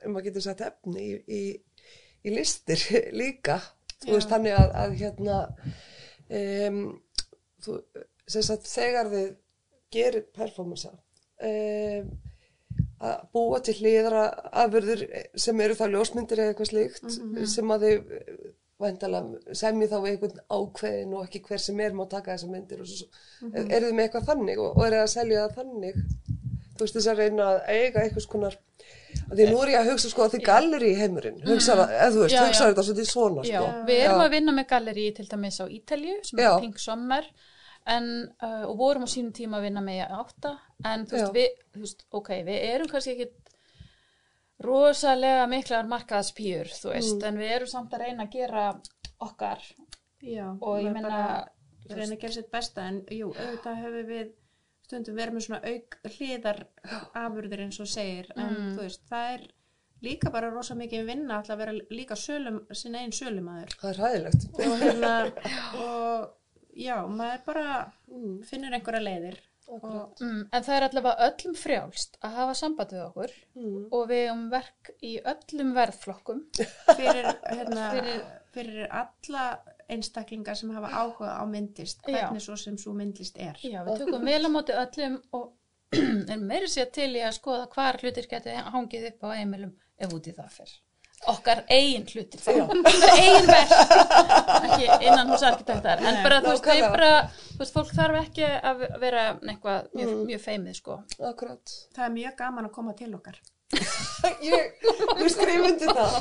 um 0.08 0.18
að 0.18 0.28
geta 0.28 0.44
sett 0.44 0.62
efni 0.66 1.06
í, 1.06 1.16
í, 1.26 1.42
í 2.26 2.34
listir 2.34 2.82
líka, 3.20 3.58
þú 4.04 4.14
veist, 4.16 4.30
þannig 4.32 4.58
að, 4.58 4.76
að 4.82 4.94
hérna, 5.00 5.40
um, 6.42 6.80
þú, 7.64 7.80
sem 8.26 8.46
sagt, 8.46 8.70
þegar 8.70 9.12
þið 9.12 9.34
gerir 9.96 10.28
performansa, 10.36 10.92
um, 11.46 12.14
að 13.06 13.16
búa 13.36 13.58
til 13.64 13.76
hlýðra 13.76 14.28
afurður 14.64 15.02
sem 15.36 15.58
eru 15.60 15.76
þá 15.76 15.86
ljósmyndir 15.92 16.40
eða 16.40 16.52
eitthvað 16.52 16.70
slíkt 16.70 17.50
sem 17.52 17.72
að 17.74 17.84
þau 17.84 17.96
væntalega 18.80 19.56
semji 19.56 19.88
þá 19.88 19.96
einhvern 19.98 20.40
ákveðin 20.52 21.14
og 21.16 21.24
ekki 21.24 21.42
hver 21.46 21.62
sem 21.62 21.80
er 21.80 21.96
má 21.96 22.04
taka 22.10 22.34
þessar 22.34 22.52
myndir 22.52 22.82
og 22.84 22.90
svo, 22.90 23.06
mm 23.08 23.52
-hmm. 23.52 23.70
eru 23.76 23.88
þið 23.88 23.96
með 23.96 24.06
eitthvað 24.06 24.28
þannig 24.30 24.58
og, 24.60 24.70
og 24.76 24.86
eru 24.86 24.96
þið 24.96 25.04
að 25.04 25.14
selja 25.14 25.44
það 25.44 25.56
þannig? 25.60 25.96
Þú 26.76 26.84
veist 26.84 26.96
þess 26.98 27.10
að 27.12 27.20
reyna 27.22 27.46
að 27.52 27.60
eiga 27.72 28.02
einhvers 28.02 28.28
konar 28.32 28.56
að 28.56 29.05
því 29.32 29.46
nú 29.50 29.58
er 29.64 29.72
ég 29.72 29.80
að 29.80 29.90
hugsa 29.92 30.10
sko 30.12 30.22
að 30.26 30.34
því 30.36 30.40
galleri 30.46 30.90
í 30.92 30.96
heimurinn 31.00 31.40
hugsa, 31.46 31.74
mm. 31.74 31.94
eða 31.96 32.10
þú 32.14 32.20
veist, 32.22 32.34
Já, 32.36 32.42
hugsa 32.46 32.64
já. 32.64 32.68
þetta 32.70 32.84
svolítið 32.86 33.08
svona 33.10 33.44
Já, 33.48 33.60
sko. 33.60 33.84
við 33.88 34.00
erum 34.04 34.20
Já. 34.20 34.26
að 34.26 34.34
vinna 34.36 34.52
með 34.56 34.66
galleri 34.72 35.06
til 35.16 35.26
dæmis 35.30 35.58
á 35.60 35.66
Ítalju 35.78 36.16
sem 36.28 36.38
Já. 36.44 36.50
er 36.52 36.60
Pink 36.60 36.78
Summer 36.78 37.26
en, 37.86 38.06
uh, 38.42 38.62
og 38.70 38.76
vorum 38.78 39.06
á 39.06 39.08
sínum 39.10 39.32
tíma 39.34 39.58
að 39.58 39.66
vinna 39.68 39.82
með 39.86 40.14
átta 40.20 40.54
en 40.84 41.06
þú 41.06 41.16
veist, 41.18 41.26
Já. 41.26 41.32
við, 41.34 41.66
þú 41.74 41.82
veist, 41.86 42.06
ok, 42.20 42.30
við 42.46 42.62
erum 42.70 42.88
kannski 42.92 43.14
ekki 43.16 43.28
rosalega 44.66 45.44
miklar 45.50 45.84
markaðspýr, 45.90 46.70
þú 46.72 46.92
veist, 46.94 47.16
Mm. 47.20 47.26
en 47.28 47.38
við 47.38 47.50
erum 47.56 47.68
samt 47.68 47.92
að 47.92 48.00
reyna 48.06 48.24
að 48.24 48.32
gera 48.32 48.80
okkar 49.20 49.60
Já, 50.22 50.46
og 50.60 50.80
ég 50.80 50.92
þú 50.92 50.94
reyna 50.94 52.14
að 52.16 52.20
gera 52.20 52.32
sitt 52.32 52.50
besta 52.50 52.86
en 52.88 53.02
jú, 53.10 53.32
auðvitað 53.34 53.82
höfum 53.84 54.06
við 54.08 54.32
stundum 54.86 55.18
verið 55.18 55.36
með 55.36 55.46
svona 55.48 55.74
auk 55.74 55.98
hliðar 56.16 56.62
afurðir 57.26 57.64
eins 57.66 57.80
og 57.82 57.90
segir 57.90 58.30
en 58.36 58.46
Mm. 58.56 58.72
þú 58.76 58.84
veist, 58.86 59.02
það 59.10 59.32
er 59.34 59.46
líka 60.06 60.30
bara 60.30 60.50
rosa 60.52 60.76
mikið 60.78 61.06
vinna 61.08 61.38
alltaf 61.40 61.56
að 61.56 61.62
vera 61.64 61.74
líka 61.90 62.16
sölum, 62.20 62.60
sin 62.76 62.94
einn 62.94 63.12
sölumæður 63.16 63.76
það 63.80 63.90
er 63.92 64.00
hæðilegt 64.04 64.48
og 64.60 64.78
hérna 64.84 65.12
og 65.86 66.26
já, 66.76 66.96
maður 67.08 67.44
bara 67.46 67.68
mm. 68.12 68.40
finnur 68.46 68.76
einhverja 68.76 69.02
leiðir 69.06 69.38
og 69.66 70.20
mm, 70.22 70.42
en 70.54 70.62
það 70.62 70.76
er 70.76 70.84
allavega 70.86 71.26
öllum 71.26 71.54
frjálst 71.58 72.18
að 72.22 72.36
hafa 72.38 72.52
samband 72.54 72.92
við 72.94 73.00
okkur 73.08 73.32
mm. 73.58 73.80
og 73.98 74.04
við 74.12 74.26
um 74.30 74.44
verk 74.52 74.92
í 75.02 75.16
öllum 75.32 75.72
verðflokkum 75.74 76.44
fyrir, 77.00 77.32
hérna, 77.48 77.88
Fyrir- 77.96 78.28
fyrir, 78.54 78.86
alla 79.00 79.46
einstaklingar 79.88 80.56
sem 80.58 80.70
hafa 80.74 80.88
áhuga 81.02 81.36
á 81.38 81.44
myndlist 81.46 82.00
Já. 82.06 82.12
hvernig 82.26 82.42
svo 82.42 82.56
sem 82.56 82.78
svo 82.78 82.92
myndlist 82.96 83.36
er 83.38 83.56
Já, 83.62 83.82
við 83.86 83.98
tökum 84.02 84.24
vel 84.26 84.42
á 84.46 84.50
móti 84.50 84.74
öllum 84.74 85.20
og 85.32 85.52
er 86.32 86.40
meiri 86.42 86.66
sér 86.68 86.90
til 86.92 87.12
í 87.14 87.22
að 87.22 87.36
skoða 87.38 87.68
hvar 87.74 87.98
hlutir 88.02 88.26
geti 88.30 88.50
hangið 88.72 89.06
upp 89.12 89.24
á 89.24 89.28
heimilum 89.38 89.72
ef 89.98 90.12
út 90.12 90.26
í 90.26 90.34
það 90.36 90.50
fyrr. 90.58 90.72
Okkar 91.32 91.62
eigin 91.72 92.02
hlutir 92.12 92.42
eigin 93.16 93.46
verk. 93.48 93.70
Ekki 94.66 94.88
innan 95.08 95.30
hús 95.32 95.42
arkitektar. 95.48 96.02
En 96.04 96.18
bara, 96.26 96.42
þú 96.44 96.52
veist, 96.52 96.66
bara, 96.92 97.10
þú 97.54 97.62
veist, 97.62 97.72
fólk 97.78 97.94
þarf 97.96 98.18
ekki 98.20 98.44
að 98.44 98.82
vera 99.00 99.22
eitthvað 99.40 99.88
mjög, 99.94 100.10
Mm. 100.12 100.26
mjög 100.28 100.42
feimið, 100.44 100.74
sko. 100.82 100.98
akkurat 101.30 101.72
það 101.96 102.04
er 102.08 102.12
mjög 102.18 102.36
gaman 102.42 102.68
að 102.68 102.72
koma 102.76 102.92
til 102.98 103.14
okkar 103.14 103.40
ég, 104.46 104.84
ég 105.18 105.30
skrifundi 105.32 105.88
það. 105.90 106.16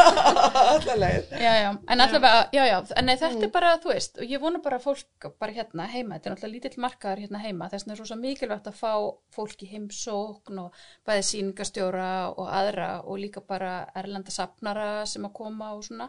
Allar 0.72 1.00
leið. 1.02 1.34
Já, 1.36 1.52
já, 1.60 1.68
en 1.92 2.02
allavega, 2.04 2.46
já, 2.56 2.62
já, 2.70 2.76
en 2.96 3.08
nei, 3.08 3.16
þetta 3.20 3.46
er 3.46 3.52
bara, 3.52 3.72
þú 3.82 3.92
veist, 3.92 4.20
og 4.22 4.32
ég 4.32 4.40
vona 4.40 4.62
bara 4.64 4.78
að 4.80 4.86
fólk 4.86 5.28
bara 5.42 5.56
hérna 5.56 5.88
heima, 5.92 6.16
þetta 6.16 6.30
er 6.30 6.34
náttúrulega 6.34 6.54
lítill 6.54 6.84
markaður 6.84 7.22
hérna 7.24 7.42
heima, 7.44 7.68
þess 7.72 7.86
vegna 7.86 7.96
er 7.96 8.10
svo 8.10 8.18
mikilvægt 8.22 8.70
að 8.70 8.78
fá 8.80 8.92
fólk 9.36 9.64
í 9.66 9.68
heimsókn 9.74 10.62
og 10.64 10.80
bæði 11.08 11.26
sýningastjóra 11.30 12.10
og 12.32 12.48
aðra 12.48 12.90
og 13.04 13.20
líka 13.20 13.44
bara 13.44 13.74
erlenda 14.00 14.32
safnara 14.32 15.04
sem 15.10 15.28
að 15.28 15.36
koma 15.36 15.74
og 15.76 15.84
svona, 15.84 16.08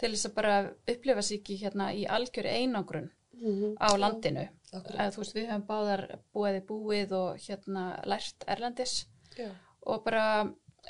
til 0.00 0.14
þess 0.14 0.30
að 0.30 0.36
bara 0.40 0.56
upplifa 0.94 1.24
sig 1.24 1.42
ekki 1.42 1.60
hérna 1.60 1.92
í 1.92 2.08
algjöru 2.08 2.56
einangrun 2.56 3.12
mm 3.36 3.76
á 3.76 3.92
landinu. 4.00 4.48
Eða, 4.72 5.10
þú 5.12 5.20
veist, 5.20 5.34
við 5.36 5.50
höfum 5.50 5.66
báðar 5.68 6.02
búið 6.32 6.58
búið 6.68 7.12
og 7.16 7.44
hérna 7.44 7.84
lært 8.08 8.44
erlendis. 8.48 9.06
Já. 9.36 9.50
Og 9.86 10.02
bara 10.06 10.24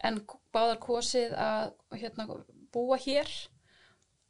en 0.04 0.20
báðar 0.54 0.78
kosið 0.82 1.34
að 1.36 1.72
hérna, 2.00 2.26
búa 2.72 2.98
hér. 3.00 3.28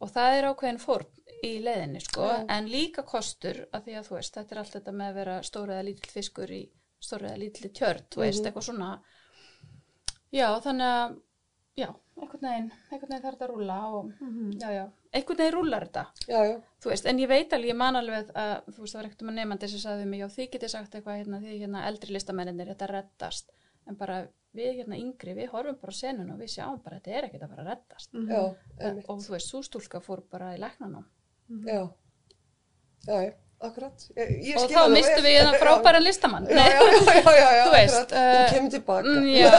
Og 0.01 0.11
það 0.13 0.35
er 0.39 0.47
ákveðin 0.51 0.79
fórn 0.83 1.07
í 1.47 1.55
leiðinni 1.65 2.01
sko, 2.05 2.27
Já. 2.29 2.45
en 2.53 2.67
líka 2.69 3.03
kostur 3.09 3.63
að 3.73 3.87
því 3.87 3.95
að 3.97 4.09
þú 4.11 4.15
veist, 4.19 4.35
þetta 4.37 4.53
er 4.55 4.59
allt 4.61 4.75
þetta 4.77 4.93
með 4.93 5.09
að 5.13 5.15
vera 5.21 5.37
stóri 5.47 5.73
eða 5.73 5.87
lítill 5.89 6.13
fiskur 6.13 6.53
í 6.53 6.61
stóri 7.01 7.29
eða 7.31 7.39
lítill 7.41 7.71
tjörn, 7.73 8.03
þú 8.13 8.21
veist, 8.21 8.43
Mhm. 8.43 8.47
eitthvað 8.51 8.67
svona. 8.67 8.91
Já, 10.37 10.49
þannig 10.61 10.91
að 10.97 11.17
já, 11.81 11.89
einhvern 12.21 12.45
veginn, 12.47 12.71
einhvern 12.91 13.11
veginn 13.11 13.23
þarf 13.25 13.37
þetta 13.39 13.47
að 13.47 13.53
rúlla 13.55 13.77
og 13.97 14.13
já, 14.61 14.69
já, 14.77 14.85
einhvern 15.15 15.39
veginn 15.41 15.55
rúlar 15.57 15.87
þetta. 15.87 16.05
Já, 16.29 16.41
já, 16.51 16.57
þú 16.83 16.93
veist, 16.93 17.07
en 17.07 17.19
ég 17.23 17.29
veit 17.29 17.53
alveg, 17.57 17.71
ég 17.73 17.77
man 17.77 17.97
alveg 18.01 18.33
að 18.35 18.55
þú 18.73 18.81
veist, 18.85 18.95
það 18.95 19.01
var 19.01 19.09
ekkert 19.11 19.23
um 19.23 19.29
að 19.33 19.39
nefandi 19.41 19.69
sem 19.73 19.83
sagði 19.85 20.07
mig, 20.13 20.21
já, 20.21 20.27
þið 20.37 20.51
getið 20.57 20.73
sagt 20.75 20.95
eitthvað 20.99 21.21
hérna, 21.23 21.41
því 21.41 21.59
hérna 21.63 21.85
eldri 21.91 22.13
listamenninir, 22.17 22.69
þetta 22.75 22.91
reddast. 22.93 23.51
En 23.87 23.95
bara 23.97 24.27
við 24.57 24.73
hérna 24.81 24.99
yngri, 25.01 25.35
við 25.39 25.49
horfum 25.53 25.79
bara 25.83 25.95
á 25.95 26.01
senuna 26.01 26.35
og 26.35 26.41
við 26.43 26.53
sjáum 26.57 26.79
bara 26.85 26.99
að 26.99 27.05
þetta 27.07 27.19
er 27.21 27.29
ekkert 27.29 27.47
að 27.47 27.51
fara 27.55 27.63
að 27.65 27.71
reddast 27.73 28.11
já, 28.17 28.43
einmitt, 28.81 29.09
og 29.13 29.23
þú 29.27 29.35
veist, 29.37 29.51
svo 29.53 29.63
stúlka 29.67 30.01
fór 30.05 30.23
bara 30.33 30.53
í 30.57 30.61
læknanum 30.63 31.05
já, 31.67 31.81
já, 33.07 33.19
já, 33.27 33.33
akkurat. 33.67 34.07
Ég, 34.17 34.33
ég 34.51 34.59
og 34.61 34.67
þá 34.69 34.77
það 34.77 34.93
mistum 34.97 35.25
við 35.27 35.37
hérna 35.39 35.61
frábæran 35.63 36.05
listamann 36.05 36.47
Já, 36.51 36.57
já, 36.57 36.77
já, 36.77 37.15
já, 37.17 37.33
já, 37.37 37.49
já, 37.57 37.65
Þú 37.67 37.73
veist, 37.77 37.97
akkurat. 37.97 38.13
Hún 38.17 38.43
eh, 38.43 38.53
kemur 38.53 38.71
tilbaka. 38.77 39.09
mm, 39.09 39.29
já. 39.41 39.51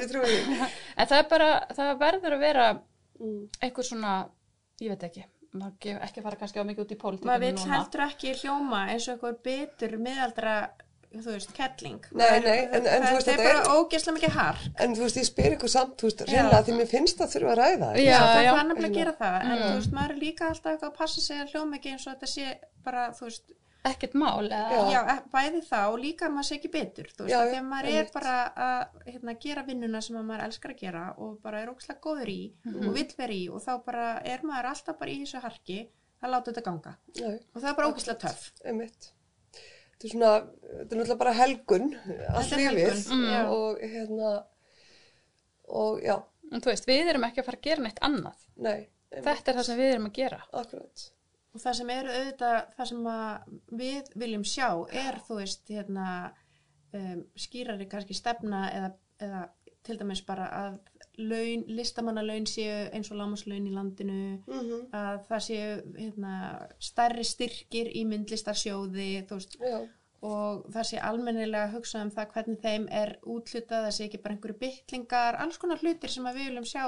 ég 0.00 0.08
trúi 0.10 0.26
því. 0.32 0.56
en 0.96 1.06
það 1.12 1.18
er 1.22 1.28
bara, 1.30 1.50
það 1.78 1.96
verður 2.04 2.36
að 2.38 2.44
vera 2.48 2.68
Mm. 3.16 3.46
einhver 3.64 3.84
svona, 3.88 4.10
ég 4.76 4.90
veit 4.92 5.04
ekki 5.06 5.22
maður 5.56 5.76
gef- 5.80 6.02
ekki 6.04 6.20
fara 6.26 6.36
kannski 6.36 6.60
á 6.60 6.68
mikið 6.68 6.82
út 6.82 6.90
í 6.92 6.96
maður 6.96 7.02
pólitíkinu 7.02 7.36
vil 7.46 7.70
heldur 7.72 8.02
ekki 8.04 8.32
hljóma 8.42 8.80
eins 8.92 9.06
og 9.08 9.14
eitthvað 9.14 9.38
betur 9.46 9.94
miðaldra 10.04 10.56
þú 11.24 11.32
veist, 11.36 11.52
kettling 11.56 12.00
Nei, 12.12 12.26
Það 12.26 12.44
nei, 12.44 12.58
en- 12.64 12.86
en 12.86 13.02
þetta 13.02 13.32
er 13.32 13.42
bara 13.44 13.74
ógeðslega 13.80 14.16
mikið 14.18 14.34
hark 14.36 14.80
En 14.84 14.94
þú 14.96 15.02
veist, 15.06 15.16
ég 15.16 15.28
spyr 15.30 15.56
ykkur 15.56 15.68
samt, 15.72 15.96
þú 15.96 16.02
veist, 16.10 16.24
Já. 16.26 16.32
reynilega 16.32 16.62
því 16.66 16.76
mér 16.80 16.88
finnst 16.94 17.18
það 17.18 17.32
þurfa 17.36 17.52
að 17.52 17.60
ræða 17.62 17.90
þetta. 17.92 18.06
Já, 18.06 18.18
það 18.20 18.44
já. 18.44 18.52
er 18.60 18.64
nefnilega 18.70 18.90
að 18.92 18.98
gera 19.00 19.12
það 19.20 19.36
en 19.42 19.50
Mm. 19.56 19.62
þú 19.66 19.74
veist, 19.80 19.92
maður 19.92 20.10
er 20.10 20.20
líka 20.26 20.48
alltaf 20.50 20.72
eitthvað 20.72 20.90
að 20.92 20.96
passa 21.02 21.20
sig 21.20 21.36
að 21.36 21.50
hljóma 21.52 21.76
ekki 21.78 21.92
eins 21.92 22.06
og 22.06 22.12
þetta 22.16 22.28
sé 22.28 22.58
bara, 22.84 23.10
þú 23.10 23.20
veist, 23.30 23.42
ekkert 23.86 24.14
mál 24.18 24.48
eða, 24.50 24.70
Já. 24.74 24.90
já, 24.90 25.00
e- 25.14 25.22
bæði 25.30 25.60
það 25.68 25.92
og 25.92 25.98
líka 26.02 26.26
að 26.26 26.32
maður 26.34 26.46
sé 26.48 26.54
ekki 26.58 26.70
betur, 26.72 27.06
þú 27.14 27.22
veist, 27.22 27.30
Já, 27.30 27.40
já, 27.46 27.60
að 27.60 27.68
maður 27.70 27.90
er 28.00 28.08
bara 28.12 28.52
að 28.56 29.12
hérna, 29.12 29.34
gera 29.40 29.62
vinnuna 29.62 30.00
sem 30.02 30.16
að 30.16 30.24
maður 30.26 30.44
elskar 30.48 30.70
að 30.74 30.80
gera 30.80 31.14
og 31.18 31.40
bara 31.42 31.60
er 31.62 31.68
ógeðslega 31.70 32.00
góður 32.02 32.28
í 32.28 32.52
Mhm. 32.64 32.88
og 32.88 32.94
vill 32.94 33.12
vera 33.16 33.32
í 33.32 33.48
og 33.48 33.62
þá 33.62 33.84
bara 33.84 34.20
er 34.24 34.38
maður 34.42 34.64
alltaf 34.72 34.98
bara 34.98 35.10
í 35.10 35.20
þessu 35.22 35.40
harki 35.40 35.88
að 36.22 36.30
láta 36.32 36.50
þetta 36.52 36.64
ganga 36.64 36.96
Já, 37.14 37.28
og 37.54 37.62
það 37.62 37.68
er 37.70 37.74
bara 37.74 37.88
ógeðslega 37.92 38.18
töff 38.18 38.50
einmitt. 38.64 39.12
Þetta 39.96 40.06
er 40.06 40.12
svona, 40.12 40.30
þetta 40.62 40.82
er 40.92 40.98
náttúrulega 41.00 41.18
bara 41.22 41.32
helgun, 41.38 41.86
allt 42.28 42.50
lífið. 42.52 42.80
helgun, 42.84 43.14
Mm. 43.16 43.52
Og 43.56 43.78
hérna, 43.80 44.32
og 45.80 46.00
já, 46.04 46.16
en 46.52 46.60
þú 46.60 46.70
veist, 46.70 46.86
við 46.86 47.12
erum 47.12 47.24
ekki 47.24 47.40
að 47.40 47.46
fara 47.48 47.58
að 47.58 47.68
gera 47.68 47.82
neitt 47.86 48.02
annað 48.04 48.42
nei, 48.56 48.88
þetta 49.10 49.52
er 49.52 49.56
það 49.56 49.68
sem 49.70 49.78
við 49.80 49.92
erum 49.94 50.08
að 50.10 50.18
gera 50.20 50.40
akkurat. 50.52 51.06
Og 51.56 51.62
það 51.62 51.76
sem 51.78 51.90
eru 51.94 52.12
auðvitað, 52.12 52.58
það 52.76 52.88
sem 52.90 53.06
að 53.08 53.56
við 53.80 54.10
viljum 54.20 54.44
sjá 54.44 54.68
er, 54.92 55.20
þú 55.24 55.38
veist, 55.40 55.64
hérna, 55.72 56.08
um, 56.92 57.22
skýrari 57.46 57.88
kannski 57.88 58.16
stefna 58.18 58.66
eða, 58.76 58.90
eða 59.24 59.42
til 59.86 59.96
dæmis 59.96 60.20
bara 60.26 60.50
að 60.60 60.78
laun, 61.18 61.64
listamannalaun 61.78 62.46
séu 62.50 62.88
eins 62.92 63.10
og 63.10 63.20
lámaslaun 63.20 63.66
í 63.68 63.74
landinu, 63.74 64.42
Mm 64.46 64.86
að 64.92 65.20
það 65.28 65.44
séu 65.48 65.68
hérna, 65.96 66.32
stærri 66.78 67.24
styrkir 67.24 67.90
í 67.94 68.04
myndlistarsjóði, 68.08 69.26
veist, 69.30 69.58
og 70.26 70.64
það 70.72 70.88
sé 70.90 71.02
almennilega 71.02 71.66
að 71.68 71.76
hugsa 71.76 72.02
um 72.04 72.10
það 72.10 72.32
hvernig 72.34 72.62
þeim 72.62 72.88
er 72.90 73.18
útlutað, 73.22 73.84
það 73.86 73.94
sé 73.96 74.04
ekki 74.08 74.22
bara 74.22 74.34
einhverju 74.36 74.58
bytlingar, 74.60 75.38
alls 75.42 75.58
konar 75.58 75.82
hlutir 75.82 76.10
sem 76.12 76.26
að 76.26 76.40
við 76.40 76.50
viljum 76.50 76.68
sjá 76.68 76.84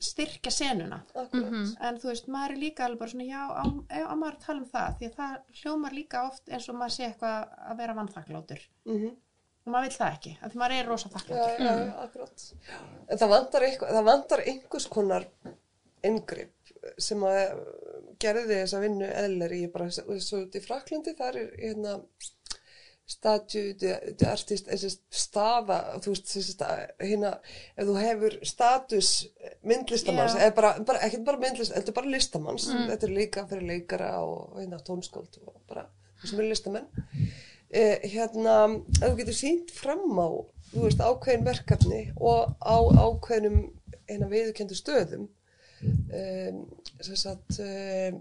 styrkja 0.00 0.50
senuna. 0.50 1.02
Akkurat. 1.14 1.74
en 1.80 1.98
þú 2.00 2.08
veist, 2.08 2.28
maður 2.32 2.54
er 2.54 2.60
líka 2.62 2.84
alveg 2.86 2.98
bara 3.02 3.10
svona 3.10 3.26
já, 3.28 3.42
á, 3.52 3.64
á, 4.08 4.14
maður 4.16 4.36
að 4.38 4.44
tala 4.46 4.62
um 4.62 4.68
það 4.70 4.94
því 4.98 5.08
að 5.10 5.18
það 5.18 5.34
hljómar 5.60 5.96
líka 5.98 6.22
oft 6.28 6.48
eins 6.48 6.68
og 6.68 6.78
maður 6.80 6.94
sé 6.94 7.04
eitthvað 7.08 7.50
að 7.70 7.82
vera 7.82 7.96
vannþaklótur 7.98 8.62
Mm 8.88 9.02
og 9.02 9.18
maður 9.74 9.88
vil 9.88 9.98
það 9.98 10.16
ekki, 10.16 10.32
af 10.40 10.52
því 10.52 10.60
maður 10.62 10.76
er 10.76 10.90
rosa 10.90 11.10
Já, 11.10 11.14
þaklótur 11.16 11.64
já, 11.66 11.70
já, 11.70 11.92
akkurat. 12.04 12.46
En 13.06 13.20
það 13.22 13.32
vantar, 13.34 13.66
eitthvað, 13.68 13.94
það 13.96 14.10
vantar 14.10 14.44
einhvers 14.52 14.88
konar 14.90 15.28
inngrip 16.10 16.74
sem 17.00 17.22
að 17.28 17.62
gerði 18.20 18.60
þessa 18.62 18.82
vinnu 18.82 19.08
eðlir 19.22 19.56
í 19.56 19.62
bara 19.72 19.88
svo 19.92 20.44
út 20.44 20.56
í 20.56 20.62
Fraklandi, 20.64 21.16
þar 21.16 21.40
er 21.40 21.50
hérna 21.60 21.96
statue 23.10 23.74
de, 23.80 23.94
de 24.18 24.26
artist, 24.30 24.68
þessi 24.70 24.92
staða, 25.10 25.80
þú 26.02 26.12
veist, 26.12 26.28
þessi 26.30 26.54
staða, 26.54 26.84
hérna, 27.02 27.32
ef 27.74 27.88
þú 27.88 27.96
hefur 27.98 28.36
status 28.46 29.10
myndlistamanns, 29.66 30.36
eða 30.38 30.54
bara, 30.60 30.72
bara, 30.86 31.00
ekkert 31.06 31.26
bara 31.26 31.42
myndlist, 31.42 31.74
þetta 31.74 31.90
er 31.90 31.96
bara 31.96 32.12
listamanns, 32.14 32.68
þetta 32.70 33.08
er 33.08 33.16
líka 33.16 33.46
fyrir 33.50 33.66
leikara 33.72 34.12
og 34.22 34.60
hérna 34.60 34.78
tónskáld 34.86 35.40
og 35.42 35.56
bara 35.70 35.88
þessum 36.22 36.44
er 36.44 36.50
listamenn. 36.52 36.86
Eh, 37.70 38.02
hérna, 38.10 38.54
ef 38.98 39.04
þú 39.04 39.16
getur 39.20 39.36
sínt 39.38 39.68
fram 39.70 40.18
á, 40.18 40.26
veist, 40.74 40.98
ákveðin 40.98 41.44
verkefni 41.46 42.00
og 42.18 42.56
á 42.58 42.78
ákveðinum 42.98 43.60
hérna 44.08 44.26
viðurkendu 44.32 44.74
stöðum, 44.74 45.28
um, 45.86 46.64
sem 46.98 47.18
sagt, 47.20 47.60
um, 47.62 48.18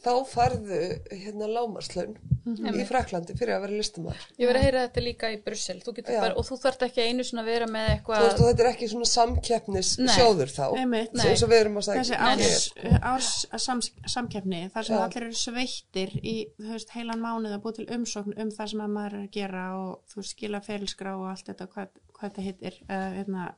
þá 0.00 0.12
farðu 0.30 0.80
hérna 1.12 1.48
lámarslaun 1.50 2.14
í 2.50 2.84
Fraklandi 2.88 3.34
fyrir 3.36 3.54
að 3.56 3.64
vera 3.66 3.78
listamæður. 3.78 4.22
ég 4.40 4.48
verið 4.48 4.60
að 4.60 4.64
heyra 4.66 4.82
þetta 4.86 5.02
líka 5.04 5.30
í 5.30 5.36
Brussel 5.44 5.76
þú 5.84 5.92
og 6.30 6.46
þú 6.48 6.58
þarft 6.62 6.84
ekki 6.86 7.04
einu 7.04 7.26
svona 7.26 7.44
að 7.44 7.50
vera 7.50 7.68
með 7.70 7.86
Þú 7.86 7.94
eitthvað 7.94 8.24
veist, 8.24 8.40
og 8.40 8.48
þetta 8.48 8.64
er 8.64 8.70
ekki 8.70 8.88
svona 8.90 9.10
samkeppnis 9.10 9.90
Nei. 10.00 10.12
sjóður 10.16 10.54
þá, 10.56 10.66
eins 10.80 11.44
og 11.44 11.52
við 11.52 11.58
erum 11.60 11.78
að 11.80 11.90
þessi 11.90 12.14
segja. 12.14 13.00
árs, 13.10 13.32
árs 13.52 13.64
sams, 13.66 13.90
samkeppni 14.16 14.62
þar 14.74 14.88
sem 14.88 14.96
Já. 14.96 15.02
allir 15.04 15.28
eru 15.28 15.40
sveittir 15.44 16.16
í 16.20 16.36
þú 16.58 16.74
veist, 16.74 16.94
heilan 16.96 17.24
mánuð 17.24 17.56
að 17.58 17.64
búið 17.66 17.80
til 17.80 17.88
umsókn 17.98 18.36
um 18.40 18.52
það 18.56 18.72
sem 18.74 18.84
að 18.86 18.94
maður 18.96 19.18
er 19.20 19.26
að 19.26 19.32
gera 19.36 19.66
og 19.78 20.14
þú 20.14 20.26
skila 20.32 20.62
ferilskrá 20.64 21.16
og 21.18 21.28
allt 21.34 21.52
þetta 21.52 21.68
hvað, 21.74 21.92
hvað 22.16 22.30
þetta 22.30 22.46
hittir 22.48 22.80
uh, 22.88 23.10
hérna, 23.18 23.50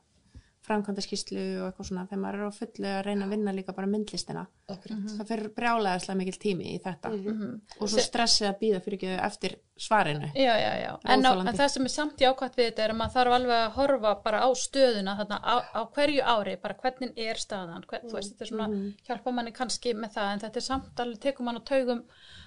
framkvæmdaskíslu 0.67 1.43
og 1.61 1.67
eitthvað 1.67 1.87
svona 1.89 2.05
þegar 2.07 2.21
maður 2.23 2.39
er 2.39 2.47
á 2.47 2.59
fullu 2.59 2.89
að 2.93 3.01
reyna 3.07 3.25
að 3.27 3.33
vinna 3.35 3.53
líka 3.55 3.75
bara 3.75 3.89
myndlistina. 3.91 4.45
Akkurat. 4.71 5.03
það 5.17 5.29
fyrir 5.31 5.49
brjálæðislega 5.57 6.17
mikil 6.21 6.39
tími 6.39 6.69
í 6.71 6.81
þetta. 6.83 7.09
Mhm. 7.13 7.53
og 7.79 7.89
svo 7.89 8.03
stressið 8.03 8.47
að 8.49 8.59
býða 8.61 8.83
fyrir 8.83 8.97
ekki 8.99 9.11
eftir 9.27 9.55
svarinu. 9.77 10.29
Já, 10.35 10.53
já, 10.55 10.71
já. 10.83 10.91
En, 11.09 11.25
á, 11.25 11.31
en 11.33 11.57
það 11.57 11.69
sem 11.73 11.87
er 11.89 11.93
samt 11.93 12.21
jákvæmt 12.21 12.55
við 12.55 12.69
þetta 12.69 12.83
er 12.83 12.93
að 12.93 12.99
maður 12.99 13.15
þarf 13.17 13.35
alveg 13.37 13.57
að 13.63 13.73
horfa 13.77 14.13
bara 14.23 14.43
á 14.45 14.49
stöðuna 14.53 15.17
þarna 15.19 15.39
á, 15.41 15.55
á 15.73 15.81
hverju 15.95 16.21
ári, 16.23 16.55
bara 16.61 16.77
hvernig 16.79 17.17
er 17.17 17.41
staðan, 17.41 17.83
hvern, 17.89 18.07
þú 18.07 18.19
veist, 18.19 18.33
þetta 18.33 18.45
er 18.45 18.51
svona, 18.53 18.67
hjálpa 19.07 19.33
manni 19.33 19.51
kannski 19.51 19.95
með 19.97 20.15
það, 20.15 20.31
en 20.33 20.43
þetta 20.45 20.61
er 20.61 20.67
samt 20.67 21.03
alveg, 21.03 21.19
tekum 21.25 21.49
mann 21.49 21.59
á 21.59 21.63
taugum 21.65 22.03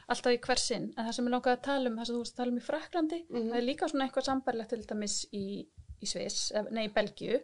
alltaf 0.06 0.36
í 0.36 0.38
hver 0.38 0.62
sinn, 0.62 0.92
en 0.94 1.08
það 1.08 1.16
sem 1.16 1.26
ég 1.26 1.34
langaði 1.34 1.56
að 1.56 1.64
tala 1.66 1.90
um, 1.90 1.96
það 1.98 2.06
sem 2.06 2.14
þú 2.14 2.22
veist 2.22 2.34
að 2.36 2.40
tala 2.40 2.52
um 2.52 2.60
í 2.60 2.66
Fraklandi, 2.66 3.18
það 3.26 3.56
er 3.58 3.66
líka 3.66 3.88
svona 3.90 4.06
eitthvað 4.06 4.28
sambarlegt 4.30 4.70
til 4.70 4.84
dæmis 4.86 5.16
í, 5.34 5.46
í 6.02 6.06
Sviss, 6.10 6.50
ef- 6.56 6.70
nei, 6.74 6.86
í 6.88 6.92
Belgíu, 6.92 7.40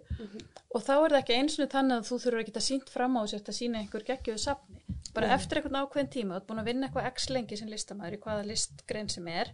og 0.72 0.82
þá 0.84 0.92
er 0.98 1.14
það 1.14 1.20
ekki 1.22 1.38
eins 1.40 1.58
og 1.62 1.70
þannig 1.72 1.98
að 2.02 2.08
þú 2.10 2.18
þurfur 2.26 2.42
ekki 2.44 2.56
að 2.58 2.66
sínt 2.68 2.92
fram 2.92 3.16
á 3.16 3.20
þessu 3.24 3.42
að 3.48 3.58
sína 3.60 3.80
einhver 3.82 4.04
geggjöðu 4.08 4.42
safni, 4.42 4.78
bara 5.12 5.28
eftir 5.34 5.58
einhvern 5.60 5.76
ákveðin 5.82 6.10
tíma, 6.12 6.34
þú 6.34 6.40
ert 6.40 6.46
búin 6.48 6.60
að 6.62 6.68
vinna 6.70 6.86
eitthvað 6.88 7.08
x 7.12 7.26
lengi 7.32 7.56
sem 7.60 7.68
listamæður 7.68 8.14
í 8.16 8.20
hvaða 8.22 8.44
listgrein 8.48 9.10
sem 9.12 9.26
er 9.28 9.50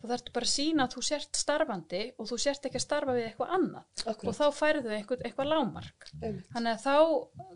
þá 0.00 0.04
þarftu 0.12 0.34
bara 0.36 0.46
að 0.46 0.52
sína 0.52 0.84
að 0.86 0.94
þú 0.94 1.02
sért 1.08 1.40
starfandi 1.40 2.02
og 2.20 2.28
þú 2.30 2.38
sért 2.44 2.68
ekki 2.68 2.78
að 2.78 2.84
starfa 2.84 3.16
við 3.16 3.26
eitthvað 3.26 3.54
annað. 3.56 3.88
Akkúrat. 4.04 4.28
og 4.30 4.36
þá 4.38 4.58
færðu 4.60 4.92
eitthvað, 4.94 5.24
eitthvað 5.26 5.50
lámark 5.50 6.06
Einmitt. 6.22 6.46
þannig 6.54 6.70
að 6.76 6.84
þá, 6.84 6.94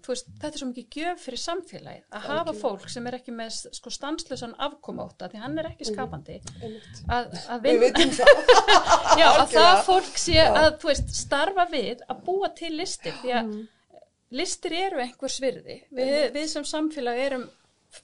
veist, 0.09 0.33
þetta 0.35 0.51
er 0.51 0.63
svo 0.65 0.69
mikið 0.73 0.99
gjöf 0.99 1.23
fyrir 1.29 1.43
samfélagið, 1.45 2.05
að 2.19 2.27
hafa 2.33 2.57
fólk 2.65 2.89
sem 2.97 3.07
er 3.13 3.19
ekki 3.21 3.37
með 3.39 3.61
sko 3.79 3.95
stanslösan 3.95 4.57
afkomóta 4.67 5.31
því 5.31 5.43
hann 5.45 5.59
er 5.63 5.71
ekki 5.71 5.89
skapandi 5.93 6.41
að, 7.07 7.39
að 7.55 7.65
vinna. 7.69 8.29
Já, 9.21 9.29
að 9.31 9.55
það 9.55 9.81
fólk 9.87 10.19
sé 10.21 10.41
að, 10.43 10.69
þú 10.85 10.93
veist, 10.93 11.13
starfa 11.25 11.67
við 11.73 12.05
að 12.11 12.23
búa 12.29 12.51
til 12.57 12.73
listir, 12.79 13.13
því 13.23 13.35
að 13.41 13.51
Mm. 13.51 13.69
listir 14.35 14.73
eru 14.85 15.01
einhvers 15.05 15.41
virði. 15.43 15.83
Vi, 15.91 16.09
við 16.35 16.49
sem 16.53 16.65
samfélag 16.67 17.19
erum 17.27 17.45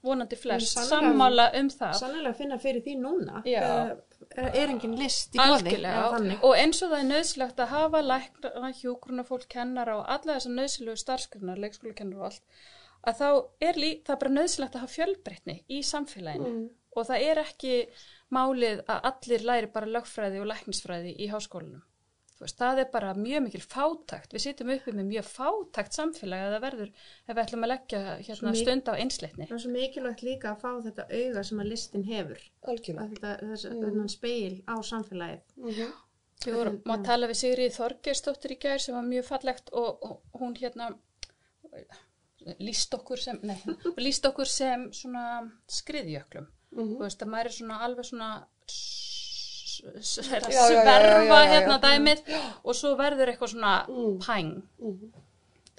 vonandi 0.04 0.36
flest 0.38 0.76
Sannlega. 0.76 1.00
sammála 1.00 1.46
um 1.58 1.68
það. 1.68 1.94
Sannlega 1.98 2.30
að 2.30 2.36
finna 2.38 2.58
fyrir 2.62 2.82
því 2.84 2.92
núna 3.00 3.40
Já. 3.44 3.62
er, 4.36 4.68
engin 4.70 4.92
list 4.96 5.34
í 5.34 5.38
þannig. 6.14 6.44
og 6.46 6.54
eins 6.56 6.82
og 6.84 6.90
það 6.92 7.00
er 7.00 7.08
nöðsilegt 7.10 7.56
að 7.64 7.72
hafa 7.72 8.02
lækna, 8.02 8.72
hjúgruna 8.82 9.24
fólk, 9.26 9.48
kennara 9.48 9.96
og 9.98 10.04
alla 10.08 10.36
þessar 10.38 10.54
nöðsilegu 10.60 10.96
starfskrinar, 11.02 11.58
leikskólakennara 11.58 12.20
og 12.20 12.24
allt, 12.30 12.42
að 13.06 13.18
þá 13.18 13.28
er 13.66 13.74
lí, 13.82 13.90
það 14.04 14.14
er 14.14 14.20
bara 14.22 14.36
nöðsilegt 14.38 14.74
að 14.76 14.80
hafa 14.84 14.94
fjölbreytni 14.94 15.56
í 15.68 15.80
samfélaginu 15.82 16.70
og 16.96 17.06
það 17.06 17.22
er 17.30 17.36
ekki 17.42 17.74
málið 18.30 18.84
að 18.86 19.00
allir 19.10 19.44
læri 19.50 19.66
bara 19.72 19.86
lögfræði 19.86 20.40
og 20.40 20.46
læknisfræði 20.52 21.16
í 21.18 21.28
háskólanum. 21.32 21.82
Þú 22.40 22.46
veist, 22.46 22.56
það 22.56 22.78
er 22.80 22.86
bara 22.88 23.08
mjög 23.12 23.42
mikil 23.44 23.60
fátakt. 23.60 24.30
Við 24.32 24.42
sitjum 24.46 24.70
uppi 24.72 24.92
með 24.96 25.08
mjög 25.10 25.26
fátakt 25.28 25.96
samfélagi 25.98 26.46
að 26.46 26.54
það 26.54 26.62
verður 26.64 26.92
ef 26.94 27.34
við 27.34 27.40
ætlum 27.42 27.66
að 27.66 27.70
leggja 27.70 27.98
hérna, 28.16 28.52
stund 28.56 28.88
á 28.88 28.92
einsleitni. 28.94 29.48
Það 29.50 29.56
er 29.56 29.62
svo 29.64 29.72
mikilvægt 29.74 30.22
líka 30.24 30.54
að 30.54 30.62
fá 30.62 30.70
þetta 30.86 31.04
auga 31.10 31.42
sem 31.44 31.60
að 31.60 31.68
listin 31.74 32.06
hefur. 32.08 32.46
Algjörlega. 32.72 33.04
Að 33.04 33.12
þetta, 33.12 33.34
þess, 33.50 33.66
mm. 33.74 34.08
speil 34.14 34.54
á 34.64 34.74
samfélagið. 34.88 35.42
Mhm. 35.60 35.92
Við 36.46 36.56
vorum 36.56 36.80
að 36.94 37.04
tala 37.10 37.28
við 37.28 37.40
Sigriði 37.42 37.76
Þorgeirsdóttir 37.76 38.54
í 38.54 38.60
gær 38.64 38.80
sem 38.80 38.96
var 38.96 39.04
mjög 39.04 39.28
fallegt 39.28 39.68
og, 39.76 40.08
og 40.08 40.40
hún 40.40 40.56
hérna 40.56 40.94
líst 42.64 42.96
okkur 42.96 43.20
sem, 43.20 43.36
nei, 43.44 43.58
líst 44.00 44.24
okkur 44.24 44.48
sem 44.48 44.88
svona 44.96 45.26
skriðjöklum. 45.68 46.48
Mhm. 46.72 46.96
Þú 46.96 47.04
veist 47.04 47.20
að 47.20 47.34
maður 47.36 47.52
er 47.52 47.58
svona 47.58 47.82
alveg 47.84 48.08
svona 48.08 48.30
er 49.86 50.44
að 50.44 50.52
sverfa 50.58 51.40
hérna 51.54 51.76
dæmið 51.82 52.20
og 52.64 52.74
svo 52.76 52.94
verður 52.98 53.32
eitthvað 53.34 53.52
svona 53.54 53.74
Mm. 53.88 54.18
pæng. 54.26 54.52
Mhm. 54.78 55.10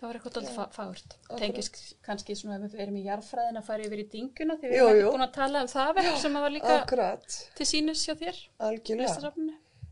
Það 0.02 0.08
var 0.10 0.16
eitthvað 0.18 0.38
alltaf 0.42 0.76
fárt. 0.76 1.10
Tengist 1.38 1.76
kannski 2.02 2.34
svona 2.36 2.56
ef 2.66 2.72
við 2.74 2.80
erum 2.82 2.96
í 2.98 3.04
jarðfræðin 3.06 3.58
að 3.60 3.66
fara 3.68 3.84
yfir 3.86 4.00
í 4.02 4.10
dinguna 4.10 4.56
því 4.58 4.66
við 4.72 4.78
Jú, 4.80 4.86
erum 4.88 4.98
jú. 4.98 5.02
ekki 5.08 5.14
búin 5.18 5.28
að 5.28 5.34
tala 5.36 5.62
um 5.62 5.68
það 5.68 5.92
verk 6.00 6.18
sem 6.18 6.34
að 6.40 6.42
var 6.42 6.50
líka 6.56 6.72
Akkurat, 6.82 7.28
til 7.56 7.66
sínis 7.70 8.06
hjá 8.08 8.16
þér, 8.18 8.40
algjörlega. 8.60 9.32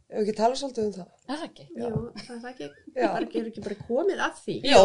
Ef 0.10 0.18
við 0.18 0.24
ekki 0.26 0.34
tala 0.40 0.56
svolítið 0.58 0.86
um 0.88 0.94
það. 0.96 1.10
Er 1.30 1.36
það 1.38 1.44
ekki? 1.52 1.66
Jú, 1.78 1.90
það 2.18 2.34
er 2.34 2.40
það 2.42 2.50
ekki, 2.50 2.68
Já. 2.98 3.08
bara 3.14 3.26
ekki, 3.28 3.40
ekki 3.46 3.62
bara 3.62 3.78
komið 3.86 4.20
að 4.26 4.34
því. 4.42 4.56
Já. 4.66 4.82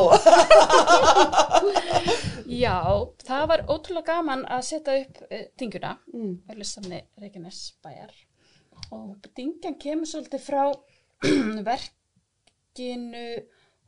Já, 2.65 2.77
það 3.25 3.47
var 3.49 3.63
ótrúlega 3.73 4.07
gaman 4.13 4.45
að 4.53 4.63
setja 4.69 4.99
upp 5.01 5.23
uh, 5.31 5.45
dingjuna 5.59 5.95
Mm. 6.13 6.35
á 6.45 6.53
listamni 6.61 7.01
Reykjanes 7.21 7.63
bæjar 7.83 8.13
og 8.95 9.29
dingjan 9.37 9.77
kemur 9.81 10.09
svolítið 10.11 10.45
frá 10.45 10.63
verkinu, 11.69 13.27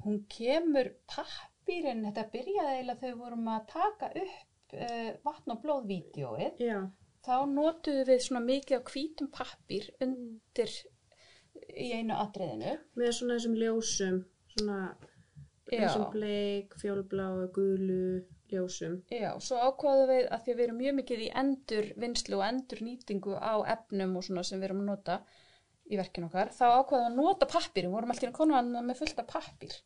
hún 0.05 0.21
kemur 0.33 0.93
pappirinn, 1.11 2.05
þetta 2.09 2.29
byrjaði 2.35 2.85
þegar 2.85 3.03
við 3.03 3.17
vorum 3.23 3.51
að 3.53 3.67
taka 3.73 4.13
upp 4.23 4.77
uh, 4.77 5.11
vatn 5.27 5.55
og 5.57 5.65
blóðvídeóið. 5.65 6.63
Já, 6.63 6.79
þá 7.27 7.37
notuðum 7.51 8.11
við 8.11 8.23
svona 8.27 8.45
mikið 8.47 8.79
á 8.79 8.89
hvítum 8.93 9.33
pappir 9.35 9.91
undir 10.05 10.73
í 11.75 11.91
einu 11.97 12.17
atriðinu. 12.21 12.79
með 12.95 13.13
svona 13.19 13.37
þessum 13.39 13.59
ljósum, 13.61 14.23
svona 14.55 14.81
þessum 15.67 16.09
bleik, 16.13 16.77
fjólbláu, 16.81 17.47
gulu 17.55 18.23
ljósum. 18.53 18.95
Já, 19.11 19.31
svo 19.41 19.57
ákvaðum 19.69 20.09
við 20.13 20.29
að 20.33 20.45
því 20.45 20.53
að 20.53 20.59
við 20.61 20.65
erum 20.67 20.79
mjög 20.83 20.95
mikið 21.01 21.25
í 21.27 21.33
endur 21.43 21.91
vinslu 22.05 22.39
og 22.41 22.47
endur 22.49 22.83
nýtingu 22.87 23.35
á 23.41 23.55
efnum 23.77 24.17
og 24.17 24.25
svona 24.29 24.45
sem 24.47 24.61
við 24.61 24.71
erum 24.71 24.85
að 24.85 24.91
nota 24.93 25.19
í 25.87 25.99
verkinu 26.01 26.27
okkar, 26.31 26.49
þá 26.51 26.65
ákvaðum 26.81 27.05
við 27.05 27.11
að 27.13 27.21
nota 27.21 27.47
pappir, 27.47 27.87
við 27.87 27.95
vorum 27.95 28.11
alltaf 28.15 28.31
í 28.31 28.33
konuna 28.35 28.83
með 28.83 28.99
fullt 29.03 29.21
af 29.23 29.29
pappir 29.31 29.77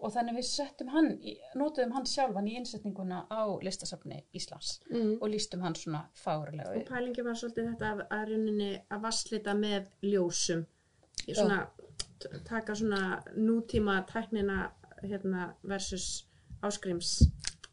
og 0.00 0.12
þannig 0.14 0.38
við 0.38 0.46
settum 0.48 0.88
hann, 0.94 1.10
í, 1.20 1.34
notuðum 1.60 1.90
hann 1.92 2.06
sjálfan 2.08 2.46
í 2.48 2.54
innsetninguna 2.56 3.26
á 3.28 3.42
listasafni 3.60 4.22
Íslands 4.32 4.78
Mm. 4.88 5.18
og 5.20 5.28
lístum 5.28 5.60
hann 5.60 5.76
svona 5.76 6.06
fárulega 6.16 6.72
Og 6.72 6.86
pælingi 6.88 7.24
var 7.26 7.36
svolítið 7.36 7.68
þetta 7.74 7.90
að, 7.90 8.00
að 8.08 8.24
rauninni 8.30 8.70
að 8.88 9.02
vasslita 9.04 9.54
með 9.54 9.90
ljósum. 10.08 10.64
Svona, 11.28 11.58
taka 12.48 12.74
svona 12.74 13.20
nútíma 13.36 13.98
tæknina 14.08 14.70
hérna, 15.02 15.50
versus 15.62 16.24
áskrims 16.64 17.26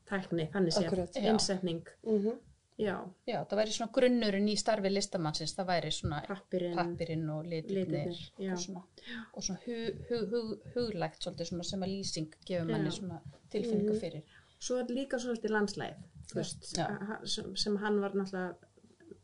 tækni, 0.09 0.49
þannig 0.53 0.73
séð, 0.73 1.17
innsetning. 1.23 1.87
Mm 2.05 2.37
Já, 2.77 2.93
Já, 3.25 3.39
það 3.49 3.57
væri 3.57 3.71
svona 3.73 3.91
grunnurinn 3.91 4.49
í 4.51 4.55
starfi 4.55 4.89
listamannsins, 4.91 5.55
það 5.57 5.65
væri 5.71 5.89
svona 5.91 6.19
pappirinn, 6.27 7.29
og 7.33 7.45
litirnir 7.49 8.11
og 8.51 8.59
svona, 8.61 8.83
og 9.33 9.43
svona 9.43 9.59
hug, 9.65 10.03
hug, 10.11 10.27
hug, 10.29 10.51
huglægt 10.75 11.23
svolítið 11.25 11.49
svona 11.49 11.63
sem 11.65 11.81
að 11.81 11.89
lýsing 11.95 12.35
gefur 12.45 12.69
manni 12.69 12.91
Já. 12.91 12.99
svona 12.99 13.17
tilfinningu 13.49 13.93
Mhm. 13.95 13.99
fyrir. 13.99 14.21
Svo 14.59 14.77
er 14.77 14.85
líka 14.93 15.17
svolítið 15.17 15.49
landslæð, 15.55 15.95
veist, 16.35 16.69
sem, 17.25 17.55
sem 17.55 17.77
hann 17.77 17.99
var 17.99 18.11
náttúrulega 18.11 18.55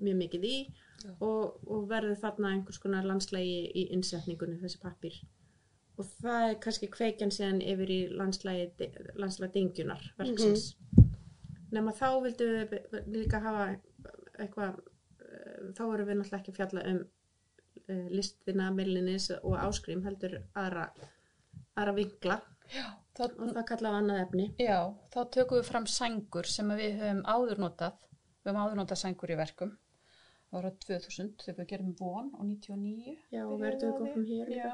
mjög 0.01 0.17
mikið 0.23 0.43
í 0.43 0.73
og, 1.21 1.59
og 1.67 1.87
verður 1.89 2.17
þarna 2.25 2.53
einhvers 2.55 2.79
konar 2.79 3.03
landslægi 3.03 3.71
í 3.75 3.91
innsetningunni 3.91 4.57
þessi 4.61 4.79
pappir. 4.81 5.13
Og 6.01 6.07
það 6.23 6.47
er 6.49 6.55
kannski 6.63 6.89
kveikjan 6.93 7.33
síðan 7.33 7.61
yfir 7.61 7.91
í 7.93 7.99
landslægi 8.17 9.51
dingjunar 9.53 10.05
verksins. 10.17 10.71
Nefn 11.73 11.89
að 11.91 11.99
þá 11.99 12.07
vildum 12.23 12.55
við 12.71 13.11
líka 13.13 13.41
hafa 13.43 13.67
eitthvað, 14.41 14.79
eh, 15.21 15.59
þá 15.77 15.83
erum 15.85 16.09
við 16.09 16.17
náttúrulega 16.19 16.39
ekki 16.39 16.53
að 16.53 16.57
fjalla 16.61 16.85
um 16.89 17.03
uh, 17.03 18.07
listina, 18.13 18.71
millinis 18.73 19.29
og 19.35 19.57
áskrím 19.61 20.03
heldur 20.05 20.39
aðra, 20.57 20.89
aðra 21.77 21.95
vinkla 21.97 22.41
Þá, 23.13 23.23
og 23.27 23.49
það 23.53 23.65
kallaði 23.69 23.99
annað 23.99 24.19
efni. 24.23 24.45
já, 24.57 24.77
þá 25.13 25.19
tökum 25.35 25.59
við 25.59 25.67
fram 25.69 25.87
sængur 25.89 26.49
sem 26.49 26.71
við 26.73 26.95
höfum 27.01 27.21
áður 27.29 27.61
notað. 27.61 27.99
Við 28.41 28.49
höfum 28.49 28.61
áður 28.63 28.79
notað 28.79 29.01
sængur 29.03 29.33
í 29.33 29.37
verkum. 29.37 29.75
Það 30.47 30.57
var 30.57 30.65
á 30.69 30.71
2000 30.85 31.29
þegar 31.43 31.59
við 31.59 31.69
gerum 31.73 31.93
von 31.99 32.31
og 32.37 32.47
99. 32.47 33.13
Já, 33.33 33.43
verður 33.61 33.83
því. 33.83 33.91
komum 33.99 34.25
hér. 34.31 34.51
Já, 34.53 34.71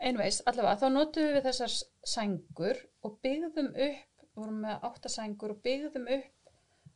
einvegs, 0.00 0.40
allavega, 0.48 0.76
þá 0.80 0.88
notuðum 0.94 1.34
við 1.36 1.46
þessar 1.48 1.74
sængur 2.14 2.78
og 3.04 3.18
byggðum 3.24 3.70
upp, 3.74 4.26
vorum 4.38 4.60
með 4.64 4.84
áttasængur 4.88 5.50
og 5.54 5.62
byggðum 5.64 6.06
upp 6.16 6.36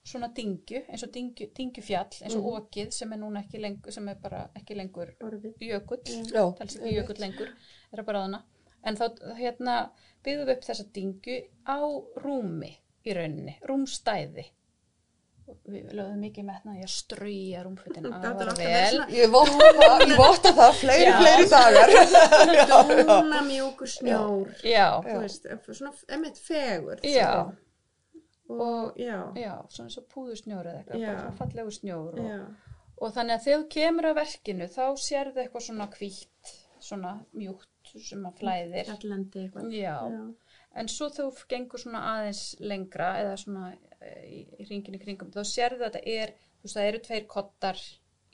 svona 0.05 0.29
dingju, 0.37 0.83
eins 0.93 1.03
og 1.07 1.13
dingju, 1.15 1.47
dingjufjall, 1.57 2.11
eins 2.23 2.35
og 2.37 2.43
Mhm. 2.45 2.57
okið 2.61 2.91
sem 2.93 3.13
er 3.13 3.19
núna 3.19 3.43
ekki 3.45 3.61
lengur, 3.61 3.93
sem 3.93 4.09
er 4.09 4.15
bara 4.23 4.51
ekki 4.57 4.75
lengur 4.77 5.15
jökull, 5.61 6.03
Já. 6.33 6.55
telst 6.59 6.77
ekki 6.81 6.95
jökull 6.99 7.21
lengur, 7.21 7.49
er 7.93 7.99
að 8.03 8.05
bara 8.07 8.25
þarna. 8.25 8.43
En 8.85 8.97
þá 8.97 9.19
hérna 9.39 9.91
byggðum 10.25 10.47
við 10.47 10.57
upp 10.57 10.65
þessa 10.65 10.93
dingju 10.93 11.39
á 11.67 11.81
rúmi 12.21 12.77
í 13.07 13.15
rauninni, 13.15 13.59
rúmstæði. 13.63 14.45
Og 15.45 15.59
Við 15.69 15.91
lögðum 15.93 16.21
mikið 16.25 16.45
metna 16.49 16.75
í 16.79 16.83
að 16.87 16.93
strauja 16.95 17.65
rúmflutin 17.67 18.07
Það 18.13 18.25
alltaf 18.31 18.61
vel. 18.63 19.01
Ég 19.13 19.35
ég 20.09 20.15
votta 20.17 20.53
það, 20.57 20.79
fleiri, 20.81 21.11
Já. 21.11 21.19
fleiri 21.21 21.49
dagar. 21.53 21.93
dúna 23.11 23.43
mjúkur 23.51 23.91
snjór. 23.93 24.55
Já, 24.65 24.87
Þú 25.05 25.19
veist, 25.21 25.51
svona 25.69 25.93
emitt 26.17 26.41
fegur. 26.41 27.05
já. 27.05 27.31
Og, 28.49 28.93
já, 29.01 29.19
Já, 29.41 29.53
svona 29.73 29.89
eins 29.89 29.97
og 29.97 30.05
púðusnjór 30.13 30.67
eða 30.69 30.81
eitthvað, 30.83 31.05
svona 31.05 31.37
fallegu 31.39 31.71
snjór 31.73 32.19
og, 32.21 32.27
já, 32.29 32.41
og 33.01 33.15
þannig 33.17 33.39
að 33.39 33.45
þegar 33.47 33.63
þú 33.63 33.69
kemur 33.73 34.09
að 34.11 34.19
verkinu 34.19 34.67
þá 34.75 34.83
sérðu 35.01 35.41
eitthvað 35.45 35.65
svona 35.65 35.87
hvítt, 35.95 36.51
svona 36.85 37.13
mjúkt 37.33 37.95
sem 38.05 38.27
að 38.29 38.43
flæðir. 38.43 38.91
fjallendi 38.91 39.47
eitthvað. 39.47 39.71
Já, 39.73 39.97
Já. 40.13 40.21
en 40.83 40.93
svo 40.93 41.09
þú 41.17 41.31
gengur 41.55 41.81
svona 41.87 42.03
aðeins 42.11 42.43
lengra 42.61 43.09
eða 43.23 43.39
svona 43.47 43.65
í, 44.27 44.41
í 44.61 44.67
ringinu 44.71 44.99
kringum, 45.03 45.31
þá 45.35 45.43
sérðu 45.49 45.85
að 45.87 45.93
þetta 45.99 46.03
er, 46.23 46.33
þú 46.59 46.69
veist 46.69 46.77
það 46.79 46.89
eru 46.91 47.03
tveir 47.09 47.27
kottar 47.27 47.81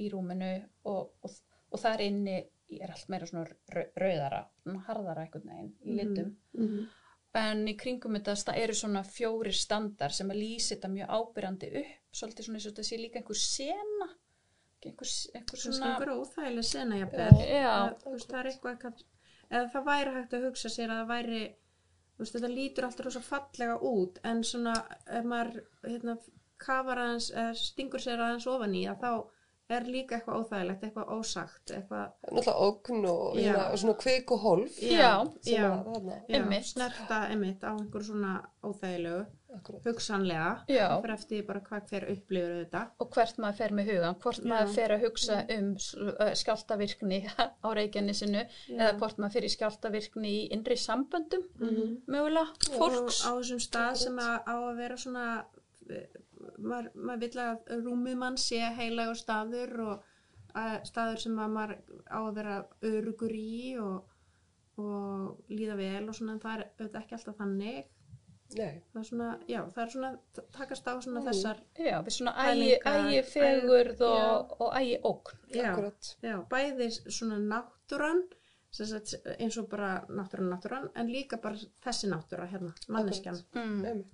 í 0.01 0.09
rúminu 0.13 0.51
og, 0.85 1.11
og, 1.23 1.37
og 1.71 1.83
þar 1.83 2.01
inni 2.07 2.39
er 2.71 2.93
allt 2.95 3.09
meira 3.11 3.27
svona 3.27 3.45
rau- 3.75 3.91
rauðara, 3.99 4.45
harðara 4.87 5.25
einhvern 5.27 5.49
veginn 5.51 5.73
í 5.83 5.91
Mhm. 5.91 5.99
litum. 5.99 6.37
Mhm. 6.55 6.89
En 7.35 7.61
í 7.69 7.77
kringum 7.79 8.17
þetta 8.19 8.55
eru 8.59 8.75
svona 8.75 9.05
fjórir 9.07 9.55
standar 9.55 10.11
sem 10.11 10.31
að 10.31 10.41
lýsi 10.43 10.75
þetta 10.75 10.89
mjög 10.91 11.09
ábyrjandi 11.15 11.69
upp, 11.79 11.93
svolítið 12.13 12.45
svona 12.47 12.59
eins 12.59 12.67
og 12.67 12.73
þetta 12.73 12.87
sé 12.89 12.97
líka 12.99 13.19
einhver 13.21 13.39
sena, 13.39 14.09
einhver, 14.85 15.11
einhver 15.35 15.59
Svona 15.63 15.91
einhver 15.93 16.13
óþægileg 16.17 16.65
sena 16.65 16.97
veist, 18.15 18.31
það 18.31 18.41
er 18.41 18.51
eitthvað, 18.51 18.73
eitthvað, 18.75 19.05
eða 19.51 19.71
það 19.75 19.85
væri 19.91 20.15
hægt 20.17 20.35
að 20.35 20.45
hugsa 20.49 20.69
sér 20.75 20.91
að 20.91 21.01
það 21.03 21.11
væri, 21.13 21.41
þú 22.21 22.25
veist, 22.27 22.35
þetta 22.37 22.53
lítur 22.53 22.85
alltaf 22.87 23.07
rosa 23.07 23.21
fallega 23.25 23.77
út, 23.91 24.19
en 24.29 24.43
svona, 24.45 24.75
ef 25.09 25.25
maður, 25.25 25.63
hérna, 25.89 26.17
kafar 26.61 26.99
aðeins, 27.01 27.31
stingur 27.57 28.03
sér 28.05 28.21
aðeins 28.21 28.47
ofan 28.53 28.75
í, 28.77 28.83
að 28.93 29.01
þá 29.01 29.13
er 29.71 29.87
líka 29.87 30.17
eitthvað 30.19 30.41
óþægilegt, 30.43 30.85
eitthvað 30.85 31.11
ósagt, 31.15 31.73
eitthvað, 31.73 32.09
Náttúrulega 32.27 32.55
ógn 32.67 33.05
og 33.09 33.39
Já. 33.39 33.45
hérna, 33.55 33.77
svona 33.81 33.95
kvik 34.03 34.33
og 34.35 34.41
hólf. 34.45 34.79
Já. 34.83 35.13
sem 35.47 35.55
já, 35.55 35.69
að 35.71 36.09
já, 36.11 36.17
Einmitt. 36.37 36.67
snerta 36.75 37.21
einmitt 37.31 37.63
á 37.65 37.71
einhver 37.73 38.05
svona 38.05 38.33
óþægilegu. 38.67 39.23
Hugsanlega, 39.85 40.51
fyrir 40.69 41.13
eftir 41.15 41.45
bara 41.49 41.61
hvað 41.61 41.89
hver 41.91 42.07
upplifur 42.13 42.53
þetta. 42.65 42.83
og 43.01 43.11
hvert 43.17 43.39
maður 43.43 43.57
fer 43.61 43.75
með 43.79 43.89
hugan, 43.91 44.19
hvort 44.25 44.39
Já. 44.43 44.49
maður 44.53 44.75
fer 44.75 44.95
að 44.97 45.05
hugsa 45.07 45.39
um 45.57 45.71
skjáltavirkni 46.43 47.21
á 47.67 47.69
Reykjanesinu 47.81 48.43
eða 48.77 48.93
hvort 49.01 49.19
maður 49.19 49.33
fer 49.39 49.49
í 49.49 49.53
skjáltavirkni 49.57 50.33
í 50.37 50.43
innri 50.57 50.77
samböndum, 50.81 51.47
Mhm. 51.61 51.97
mögulega, 52.07 52.47
fólks. 52.79 53.25
og 53.27 53.31
á 53.31 53.31
þessum 53.41 53.61
stað 53.67 53.97
sem 54.05 54.17
að, 54.19 54.37
á 54.47 54.55
að 54.71 54.77
vera 54.77 54.97
svona 54.97 55.27
maður, 56.59 56.91
maður 56.95 57.21
vill 57.25 57.41
að 57.43 57.75
rúmið 57.85 58.17
mann 58.17 58.37
sé 58.41 58.61
heilagur 58.77 59.19
staður 59.19 59.75
og 59.81 60.03
að, 60.55 60.81
staður 60.89 61.19
sem 61.25 61.37
að 61.39 61.51
maður 61.57 61.77
á 62.11 62.19
að 62.21 62.35
vera 62.35 62.57
örugur 62.83 63.35
í 63.35 63.77
og, 63.81 64.05
og 64.81 65.37
líða 65.51 65.77
vel 65.77 66.09
og 66.09 66.15
svona 66.17 66.33
en 66.37 66.41
það 66.41 66.55
er 66.61 66.69
auðvitað 66.79 67.01
ekki 67.03 67.17
alltaf 67.19 67.37
þannig 67.43 67.85
Nei, 68.57 68.83
það 68.93 69.01
er 69.01 69.07
svona, 69.09 69.29
já, 69.49 69.61
það 69.75 69.83
er 69.85 69.91
svona 69.95 70.11
takast 70.53 70.85
á 70.89 70.93
svona 71.01 71.21
Mm. 71.21 71.27
þessar 71.29 71.57
Já, 71.79 72.03
við 72.03 72.15
svona 72.17 72.35
ægi, 72.35 73.23
fegurð 73.31 74.01
og, 74.03 74.57
og 74.61 74.73
ægi 74.75 75.01
ógn. 75.03 75.37
já, 75.55 75.71
akkurat. 75.73 76.17
já, 76.23 76.37
bæði 76.49 76.89
svona 77.11 77.39
náttúran 77.39 78.23
sem 78.71 78.87
sagt, 78.87 79.15
eins 79.39 79.57
og 79.59 79.69
bara 79.69 80.05
náttúran 80.09 80.49
náttúran 80.51 80.91
en 80.95 81.07
líka 81.09 81.37
bara 81.43 81.57
þessi 81.83 82.09
náttúra 82.11 82.47
hérna, 82.51 82.73
manneskjan 82.89 83.41
Mm. 83.55 84.05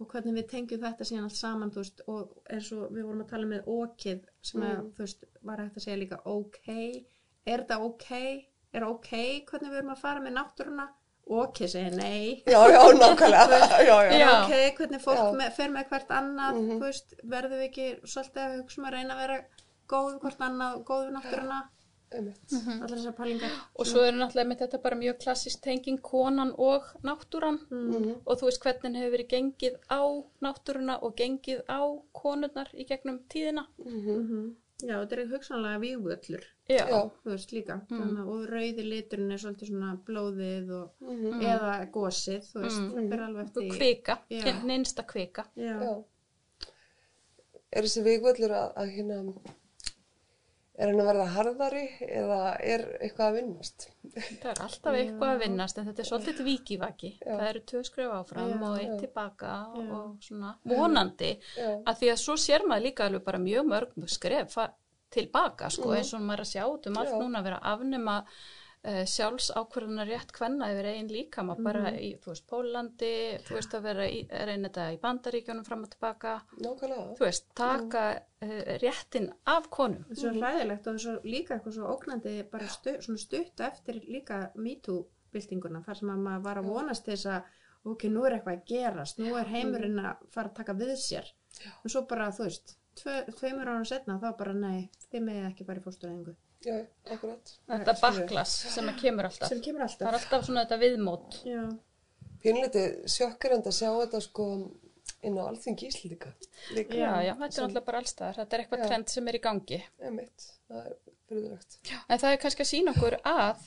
Og 0.00 0.08
hvernig 0.10 0.34
við 0.34 0.48
tengjum 0.50 0.80
þetta 0.82 1.04
síðan 1.06 1.24
allt 1.28 1.36
saman 1.36 1.70
þú 1.70 1.74
veist, 1.82 2.00
og 2.08 2.32
eins 2.50 2.72
og 2.72 2.88
við 2.90 3.04
vorum 3.06 3.20
að 3.22 3.28
tala 3.28 3.46
með 3.46 3.64
okið 3.66 4.24
sem 4.42 4.60
að, 4.62 4.78
Mm. 4.80 4.88
þú 4.96 4.98
veist, 4.98 5.24
var 5.42 5.56
hægt 5.58 5.76
að 5.76 5.84
segja 5.84 5.98
líka 6.00 6.18
ok, 6.24 7.06
er 7.46 7.58
þetta 7.62 7.78
ok 7.80 8.10
er 8.74 8.82
ok 8.84 9.10
hvernig 9.46 9.70
við 9.70 9.78
erum 9.78 9.90
að 9.94 9.98
fara 9.98 10.20
með 10.20 10.32
náttúruna 10.38 10.88
okið 11.30 11.68
segir 11.68 11.94
nei 11.96 12.42
Já, 12.46 12.58
já, 12.70 12.80
nákvæmlega. 12.98 13.58
já, 13.86 13.96
já. 14.18 14.30
ok, 14.44 14.54
hvernig 14.78 15.00
fólk 15.04 15.36
með, 15.38 15.52
fer 15.56 15.68
með 15.70 15.88
hvert 15.88 16.08
annað 16.10 16.54
Mhm. 16.58 16.70
þú 16.72 16.80
veist, 16.86 17.14
verðum 17.24 17.58
við 17.60 17.68
ekki 17.68 17.86
svolítið 18.04 18.42
að 18.46 18.56
hugsa 18.62 18.78
um 18.80 18.84
að 18.88 18.92
reyna 18.96 19.14
að 19.14 19.22
vera 19.26 19.38
góð 19.88 20.10
við 20.12 20.18
hvort 20.20 20.40
annað, 20.48 20.82
góð 20.84 21.06
við 21.06 21.14
náttúruna 21.18 21.60
Einmitt. 22.12 22.52
allar 22.52 22.98
þessar 22.98 23.14
pælingar 23.16 23.50
Og 23.80 23.86
svo 23.86 24.00
er 24.04 24.12
náttúrulega 24.12 24.48
með 24.50 24.58
þetta 24.62 24.82
bara 24.82 24.96
mjög 25.00 25.18
klassist 25.22 25.62
tenging 25.64 26.00
konan 26.02 26.50
og 26.58 26.82
náttúran 27.02 27.58
mm. 27.70 28.16
og 28.26 28.36
þú 28.38 28.44
veist 28.50 28.60
hvernig 28.66 28.98
hefur 29.00 29.14
verið 29.16 29.28
gengið 29.32 29.78
á 29.88 30.02
náttúruna 30.44 30.98
og 31.02 31.14
gengið 31.16 31.62
á 31.72 31.80
konurnar 32.12 32.68
í 32.74 32.84
gegnum 32.86 33.20
tíðina. 33.32 33.64
Mhm. 33.78 34.18
Mm 34.18 34.56
Já, 34.82 34.96
þetta 34.98 35.12
er 35.18 35.26
hugsanlega 35.30 35.80
vígvöllur, 35.82 36.44
veist 37.30 37.52
að- 38.10 38.26
og 38.28 38.46
rauði 38.50 38.84
liturinn 38.88 39.32
er 39.32 39.38
svolítið 39.38 39.68
svona 39.70 39.90
blóðið 40.06 40.70
og, 40.78 40.90
Mhm. 41.00 41.40
eða 41.42 41.90
gósið, 41.92 42.42
þú 42.52 42.62
veist, 42.64 42.80
Mm. 42.80 43.12
er 43.12 43.20
og 43.56 43.62
kvika, 43.78 44.18
Já. 44.30 44.62
nynsta 44.64 45.02
kvika. 45.06 45.44
Já. 45.56 45.80
Já. 45.82 46.04
Er 47.72 47.82
þessi 47.82 48.02
vikvöllur 48.04 48.50
að, 48.52 48.74
að 48.76 48.90
hérna, 48.96 49.34
er 50.78 50.88
hann 50.88 51.00
að 51.02 51.08
verða 51.10 51.26
harðari 51.34 51.82
eða 52.06 52.38
er 52.64 52.84
eitthvað 52.98 53.26
að 53.26 53.38
vinnast? 53.38 53.88
Það 54.12 54.46
er 54.52 54.62
alltaf 54.66 54.98
eitthvað 54.98 55.32
að 55.34 55.42
vinnast 55.44 55.78
en 55.80 55.88
þetta 55.90 56.04
er 56.04 56.08
svolítið 56.10 56.46
vikivaki. 56.48 57.10
Já. 57.18 57.32
Það 57.32 57.48
eru 57.48 57.64
tvö 57.72 57.82
skref 57.88 58.14
áfram 58.16 58.52
Já, 58.52 58.56
og 58.68 58.78
eitt 58.78 58.88
já. 58.92 58.98
tilbaka 59.02 59.52
Já. 59.52 59.84
og 59.98 60.24
svona 60.28 60.54
vonandi. 60.72 61.32
Að 61.60 62.00
því 62.00 62.12
að 62.14 62.22
svo 62.24 62.38
sér 62.40 62.66
maður 62.68 62.88
líka 62.88 63.08
alveg 63.08 63.26
bara 63.28 63.42
mjög 63.42 63.68
mörg 63.74 64.08
skref 64.16 64.58
tilbaka 65.12 65.68
sko 65.72 65.92
eins 65.92 66.14
og 66.16 66.24
maður 66.24 66.40
er 66.40 66.46
að 66.46 66.52
sjá 66.54 66.64
út 66.72 66.88
um 66.88 66.98
allt 67.02 67.12
Já. 67.12 67.18
núna 67.20 67.42
að 67.42 67.48
vera 67.50 67.60
að 67.60 67.74
afnema 68.84 69.00
uh, 69.02 69.06
sjálfsákvörðunar 69.06 70.08
rétt 70.08 70.32
kvenna 70.34 70.68
yfir 70.72 70.86
einn 70.90 71.08
líkama 71.08 71.54
bara 71.62 71.90
Mhm. 71.90 71.98
í, 71.98 72.18
þú 72.18 72.26
veist, 72.32 72.46
Pólandi, 72.50 73.38
þú 73.46 73.54
veist, 73.54 73.74
að 73.74 73.82
vera 73.82 74.06
í, 74.10 74.26
reyna 74.28 74.68
þetta 74.68 74.86
í 74.92 74.98
bandaríkjónum 75.00 75.64
fram 75.66 75.82
og 75.84 75.90
tilbaka, 75.90 76.42
Nákvæmlega. 76.58 77.16
þú 77.16 77.24
veist, 77.24 77.46
taka 77.54 78.22
uh, 78.42 78.78
réttin 78.82 79.32
af 79.46 79.70
konum. 79.70 80.04
Þetta 80.08 80.12
er 80.12 80.34
svo 80.34 80.40
hræðilegt 80.40 80.86
og 80.86 81.00
svo 81.00 81.14
líka 81.24 81.54
eitthvað 81.58 81.74
svo 81.74 81.86
ógnandi 81.96 82.50
bara 82.50 82.66
stu, 82.68 82.96
stutt 83.16 83.60
eftir 83.60 83.94
líka 84.08 84.50
MeToo-byltinguna 84.56 85.84
þar 85.84 85.96
sem 85.96 86.08
að 86.10 86.22
maður 86.26 86.42
var 86.44 86.56
að 86.62 86.64
vonast 86.72 87.06
þess 87.06 87.26
að 87.26 87.42
ok, 87.84 88.04
nú 88.10 88.24
er 88.26 88.32
eitthvað 88.38 88.58
að 88.58 88.66
gerast, 88.66 89.18
nú 89.18 89.34
er 89.36 89.44
heimurinn 89.46 89.98
að 89.98 90.16
fara 90.30 90.48
að 90.48 90.54
taka 90.56 90.72
við 90.74 90.96
sér. 90.96 91.24
Og 91.84 91.90
svo 91.90 92.02
bara, 92.06 92.30
þú 92.30 92.44
veist, 92.46 92.76
tve, 92.94 93.24
tveimur 93.38 93.68
ára 93.68 93.84
setna 93.84 94.18
þá 94.22 94.36
bara, 94.38 94.52
nei, 94.54 94.90
þið 95.12 95.22
með 95.22 95.50
ekki 95.50 95.64
bara 95.66 95.78
í 95.78 95.82
fóstureyðingu 95.82 96.34
Já, 96.62 96.76
akkurat. 97.10 97.52
Þetta 97.70 97.94
baklas 98.00 98.52
sem 98.74 98.90
kemur 99.00 99.28
alltaf. 99.28 99.48
sem 99.50 99.60
kemur 99.64 99.82
Það 99.82 99.88
alltaf 99.88 100.08
er 100.12 100.18
alltaf 100.20 100.46
svona 100.46 100.64
þetta 100.66 100.78
viðmót. 100.84 101.40
Já, 101.48 101.62
Pínlítið 102.42 102.94
sjokkirend 103.06 103.66
að 103.70 103.76
sjá 103.76 103.88
þetta 104.00 104.20
sko 104.24 104.46
inn 105.22 105.36
á 105.38 105.42
alþingi 105.46 105.86
Íslendinga. 105.90 106.32
Líka. 106.74 106.96
Já, 106.98 107.10
já, 107.22 107.32
þetta 107.38 107.44
er 107.46 107.50
náttúrulega 107.66 107.84
bara 107.86 108.00
allstaðar. 108.02 108.38
Þetta 108.40 108.56
er 108.56 108.62
eitthvað 108.64 108.82
Já. 108.82 108.86
trend 108.90 109.12
sem 109.12 109.28
er 109.30 109.38
í 109.38 109.42
gangi. 109.44 109.78
Emitt, 110.08 110.46
það 110.70 110.88
er 110.88 110.96
fyrirlegt. 111.30 111.78
En 112.08 112.18
það 112.22 112.34
er 112.34 112.40
kannski 112.42 112.64
að 112.66 112.70
sína 112.72 112.94
okkur 112.96 113.16
að 113.30 113.62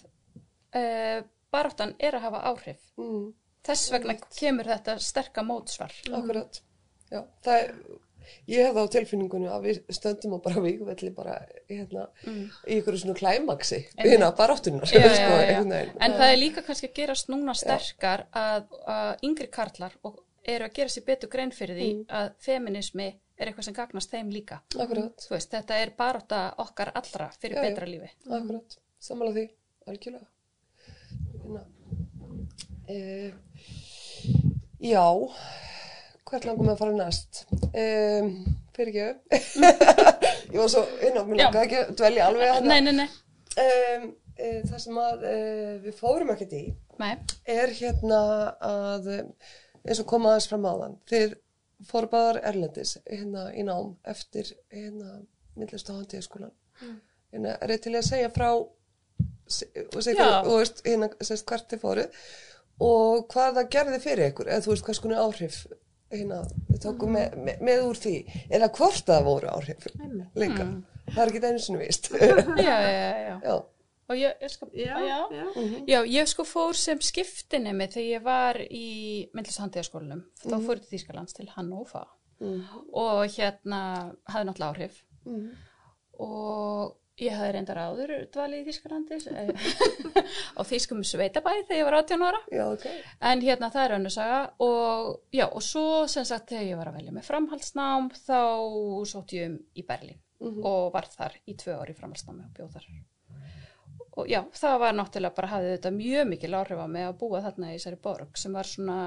uh, 0.76 1.20
baráttan 1.56 1.96
er 2.00 2.18
að 2.20 2.26
hafa 2.28 2.41
áhrif. 2.52 2.84
Mm, 3.00 3.26
Þess 3.66 3.91
vegna 3.96 4.18
kemur 4.39 4.68
þetta 4.70 4.98
sterka 5.02 5.43
mótsvar. 5.48 5.96
akkurat. 6.20 6.60
Já, 7.10 7.22
það 7.46 7.62
er, 7.62 7.72
ég 8.47 8.65
hef 8.65 8.76
það 8.76 8.86
á 8.88 8.93
tilfinningunni 8.95 9.49
að 9.51 9.65
við 9.69 9.82
stöndum 9.97 10.36
á 10.36 10.39
bara 10.45 10.61
vikvelli 10.65 11.11
bara 11.15 11.36
hérna 11.69 12.07
Mm. 12.26 12.45
í 12.67 12.78
ykkur 12.80 12.97
svona 13.01 13.15
klæmaksi, 13.19 13.80
hérna 13.97 14.32
baráttunar. 14.38 14.86
Já, 14.93 14.99
já, 15.01 15.11
sko, 15.15 15.41
já. 15.45 15.59
En 15.99 16.15
það 16.17 16.32
er 16.32 16.39
líka 16.41 16.61
kannski 16.65 16.88
að 16.89 16.95
gerast 17.01 17.30
núna 17.30 17.53
sterkar 17.57 18.26
að, 18.34 18.65
að 18.88 19.26
yngri 19.30 19.47
karlar 19.51 19.93
og 20.03 20.21
eru 20.45 20.65
að 20.67 20.73
gera 20.78 20.89
sér 20.93 21.05
betur 21.07 21.30
grein 21.30 21.51
fyrir 21.51 21.76
því 21.80 21.89
að 22.09 22.32
feminismi 22.45 23.07
er 23.38 23.49
eitthvað 23.49 23.65
sem 23.67 23.73
gagnast 23.76 24.11
þeim 24.13 24.30
líka. 24.32 24.61
Veist, 25.30 25.51
þetta 25.51 25.80
er 25.82 25.91
barátta 25.97 26.41
okkar 26.63 26.91
allra 26.95 27.30
fyrir 27.39 27.57
Já, 27.57 27.63
já. 27.63 27.69
betra 27.69 27.86
lífi. 27.89 28.09
akkurat, 28.32 28.78
samanlega 28.99 29.39
því, 29.39 29.47
algjörlega. 29.91 30.28
Hérna. 31.36 31.65
E, 32.88 33.34
já, 34.80 35.03
hvert 36.30 36.45
langum 36.49 36.65
við 36.67 36.73
að 36.73 36.80
fara 36.82 36.95
næst? 36.97 37.41
E, 37.73 37.86
fyrir 38.76 38.91
ekki, 39.05 39.39
ég 40.53 40.59
var 40.59 40.71
svo 40.73 40.84
inn 41.05 41.19
á, 41.19 41.23
mér 41.28 41.41
langaði 41.43 41.63
ekki 41.67 41.80
að 41.84 41.93
dvelja 42.01 42.28
alveg 42.30 42.65
Nei, 42.65 42.80
nei, 42.86 42.93
nei. 43.01 43.07
Um, 43.55 44.07
e, 44.36 44.49
það 44.67 44.82
sem 44.84 44.99
að 45.05 45.26
e, 45.30 45.36
við 45.86 45.99
fórum 46.01 46.34
ekkert 46.34 46.55
í 46.57 46.63
nei. 47.01 47.13
er 47.55 47.73
hérna 47.78 48.19
að 48.65 49.09
um, 49.19 49.30
eins 49.86 50.01
og 50.01 50.09
koma 50.09 50.34
aðeins 50.34 50.49
fram 50.51 50.65
áðan 50.67 50.97
þið 51.11 51.38
fóru 51.86 52.09
báðar 52.11 52.41
erlendis 52.51 52.95
hérna 53.05 53.49
í 53.55 53.63
nám 53.67 53.93
eftir 54.07 54.49
hérna 54.73 55.21
myndlist 55.55 55.91
á 55.91 55.95
handíðaskólan 55.97 56.53
Mm. 56.76 56.97
hérna 57.32 57.53
er 57.63 57.71
ég 57.71 57.80
til 57.86 57.93
að 57.95 58.01
segja 58.03 58.28
frá 58.36 58.49
og 58.51 60.01
segja 60.03 60.26
hérna 60.43 61.07
sérst 61.23 61.45
hvert 61.47 61.69
þið 61.71 61.80
fóru 61.86 62.03
og 62.84 63.21
hvað 63.32 63.53
það 63.61 63.69
gerði 63.78 63.99
fyrir 64.03 64.32
ykkur 64.34 64.49
eða 64.51 64.65
þú 64.65 64.73
veist 64.73 64.84
hvað 64.89 64.97
skonu 64.99 65.19
áhrif 65.21 65.59
hérna 66.22 66.41
þið 66.72 66.82
tókum 66.86 67.09
Mm. 67.09 67.16
með, 67.16 67.38
með, 67.45 67.61
með 67.70 67.86
úr 67.89 67.95
því 68.03 68.16
eða 68.49 68.70
hvort 68.78 69.05
það 69.09 69.24
voru 69.30 69.47
áhrif 69.53 69.88
líka 70.36 70.63
Mm. 70.66 70.84
það 71.13 71.22
er 71.24 71.32
ekki 71.32 71.43
einu 71.49 71.59
sinni 71.59 71.80
víst 71.86 72.09
Já, 72.68 72.76
já, 72.82 72.99
já, 72.99 73.39
já. 73.43 73.63
Og 74.07 74.16
ég, 74.22 74.36
ég 74.41 74.49
sko, 74.53 74.68
já, 74.78 74.97
já. 75.01 75.20
já. 75.34 75.45
mhm. 75.55 75.86
Já, 75.89 75.99
ég 76.05 76.28
sko 76.30 76.43
fór 76.45 76.76
sem 76.78 76.99
skiptinemi 77.01 77.88
þegar 77.89 78.09
ég 78.11 78.22
var 78.24 78.55
í 78.70 79.30
myndlishandíðaskólanum. 79.34 80.20
Þá 80.43 80.55
fór 80.61 80.76
ég 80.78 80.84
til 80.86 80.91
Þýskalands 80.99 81.34
til 81.34 81.47
Hannover 81.55 82.05
Mhm. 82.39 82.61
og 82.93 83.24
hérna 83.34 83.80
hafði 84.30 84.45
náttúrulega 84.51 84.74
áhrif. 84.76 84.99
Mhm. 85.26 85.49
Og 86.20 86.95
ég 87.24 87.32
hafði 87.32 87.51
reyndar 87.55 87.78
áður 87.80 88.11
dvalið 88.34 88.59
í 88.59 88.66
Þýskalandi 88.68 89.20
á 90.59 90.61
Þýskum 90.68 91.03
sveitabæði 91.07 91.63
þegar 91.70 91.80
ég 91.80 91.88
var 91.88 91.97
18 92.01 92.26
ára. 92.28 92.41
já 92.51 92.63
ok 92.74 92.86
En 93.32 93.41
hérna 93.45 93.70
það 93.72 93.86
er 93.86 93.95
önnur 93.99 94.13
saga 94.16 94.39
og 94.59 95.22
já, 95.32 95.45
og 95.47 95.63
svo 95.63 95.86
sem 96.11 96.26
sagt 96.28 96.49
þegar 96.51 96.68
ég 96.74 96.78
var 96.82 96.91
að 96.91 96.97
velja 96.99 97.16
með 97.16 97.28
framhaldsnám 97.30 98.09
þá 98.20 98.39
sótt 99.07 99.36
ég 99.38 99.49
um 99.53 99.59
í 99.76 99.86
Berlín 99.88 100.20
Mhm. 100.36 100.66
og 100.68 100.89
var 100.93 101.05
þar 101.07 101.32
í 101.47 101.53
tvö 101.55 101.78
ári 101.80 101.93
framhaldsnámi 101.95 102.43
og 102.43 102.49
bjóð 102.57 102.74
þar. 102.76 102.88
Og 104.20 104.28
já, 104.28 104.41
það 104.51 104.74
var 104.82 104.93
náttúrulega 104.93 105.36
bara 105.38 105.47
hafði 105.47 105.70
þetta 105.78 105.91
mjög 105.95 106.28
mikil 106.28 106.51
áhrif 106.59 106.82
á 106.84 106.88
mig 106.91 107.05
að 107.07 107.16
búa 107.22 107.39
þarna 107.41 107.70
í 107.72 107.78
þessari 107.80 107.99
borg 108.03 108.38
sem 108.38 108.51
var 108.53 108.68
svona 108.68 108.97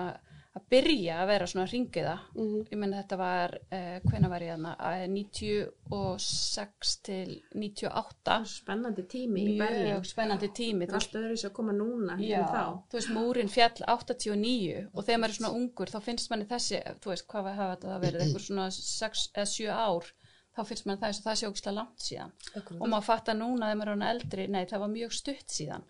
að 0.56 0.64
byrja 0.72 1.16
að 1.22 1.26
vera 1.28 1.46
svona 1.46 1.66
ringiða. 1.70 2.14
Mhm. 2.34 2.62
Ég 2.72 2.78
menn 2.78 2.92
þetta 2.96 3.16
var, 3.20 3.54
uh, 3.72 3.98
hvena 4.08 4.28
var 4.32 4.40
ég 4.40 4.58
Eh, 4.58 5.06
96 5.08 6.96
til 7.02 7.42
98. 7.54 8.36
spennandi 8.46 9.04
tími 9.08 9.44
í 9.44 9.58
Berlín 9.58 9.88
Mjög 9.92 10.06
spennandi 10.08 10.48
tími. 10.54 10.86
það 10.88 10.96
er 11.14 11.28
öðru 11.30 11.48
að 11.48 11.52
koma 11.52 11.72
núna 11.72 12.16
Já, 12.20 12.42
þú 12.90 12.98
veist, 12.98 13.12
múrin 13.14 13.48
fjall 13.52 13.84
89 13.86 14.88
og 14.94 15.04
þegar 15.04 15.20
maður 15.20 15.28
er 15.34 15.38
svona 15.38 15.54
ungur 15.54 15.92
þá 15.92 16.00
finnst 16.02 16.30
manni 16.30 16.48
þessi, 16.48 16.82
þú 17.00 17.12
veist, 17.12 17.26
hvað 17.28 17.54
hafa 17.54 17.76
þetta 17.76 18.00
verið, 18.00 18.20
einhver 18.26 18.44
svona 18.46 18.68
6 18.70 19.30
eða 19.34 19.46
7 19.54 19.70
ár, 19.70 20.12
þá 20.56 20.64
finnst 20.66 20.86
manni 20.86 21.00
það 21.00 21.08
eins 21.12 21.20
og 21.22 21.24
það 21.28 21.38
sé 21.40 21.48
ógislega 21.52 21.76
langt 21.78 22.04
síðan. 22.08 22.32
Akkurat. 22.54 22.80
Og 22.82 22.88
maður 22.88 23.08
fattar 23.12 23.38
núna 23.38 23.70
þegar 23.70 23.80
maður 23.82 23.94
er 23.94 24.14
eldri, 24.14 24.48
nei, 24.48 24.64
það 24.66 24.84
var 24.84 24.94
mjög 24.96 25.12
stutt 25.12 25.48
síðan. 25.54 25.84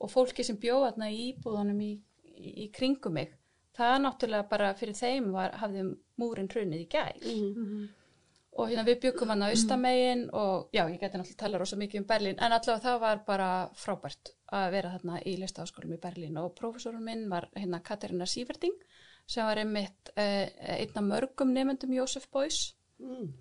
Og 0.00 0.10
fólki 0.10 0.44
sem 0.44 0.56
bjóða 0.56 0.92
þarna 0.92 1.10
í 1.12 1.34
íbúðunum 1.34 1.80
í, 1.84 1.92
í, 2.34 2.54
í 2.64 2.70
kringum 2.72 3.12
mig, 3.14 3.34
það 3.76 3.94
náttúrulega 4.04 4.48
bara 4.48 4.72
fyrir 4.78 4.94
þeim 4.98 5.32
var, 5.34 5.52
hafði 5.60 5.84
múrin 6.20 6.48
hrunið 6.48 6.80
í 6.84 6.88
gær. 6.88 7.14
Mhm. 7.24 7.84
og 8.54 8.68
hérna 8.70 8.84
við 8.86 9.00
byggum 9.02 9.28
hann 9.32 9.42
á 9.42 9.50
austamegin 9.50 10.20
og 10.32 10.68
já, 10.72 10.84
ég 10.86 11.00
geti 11.00 11.18
náttúrulega 11.18 11.36
tala 11.42 11.58
rosa 11.58 11.76
mikið 11.76 12.00
um 12.00 12.04
Berlín 12.06 12.36
en 12.38 12.52
allavega 12.54 12.84
það 12.84 13.00
var 13.00 13.22
bara 13.26 13.48
frábært 13.74 14.30
að 14.52 14.70
vera 14.70 14.92
þarna 14.94 15.16
í 15.26 15.32
listaháskólum 15.40 15.96
í 15.96 15.98
Berlín. 15.98 16.38
Og 16.38 16.54
prófessorun 16.54 17.02
minn 17.02 17.28
var 17.28 17.48
hérna 17.56 17.80
Katarina 17.82 18.24
Sýverting 18.30 18.76
sem 19.26 19.44
var 19.44 19.56
einmitt 19.58 20.12
eh, 20.16 20.52
einn 20.78 20.94
af 20.94 21.02
mörgum 21.02 21.50
nefndum 21.52 21.90
Jósef 21.98 22.28
Bóis 22.30 22.74
Mm. 23.00 23.32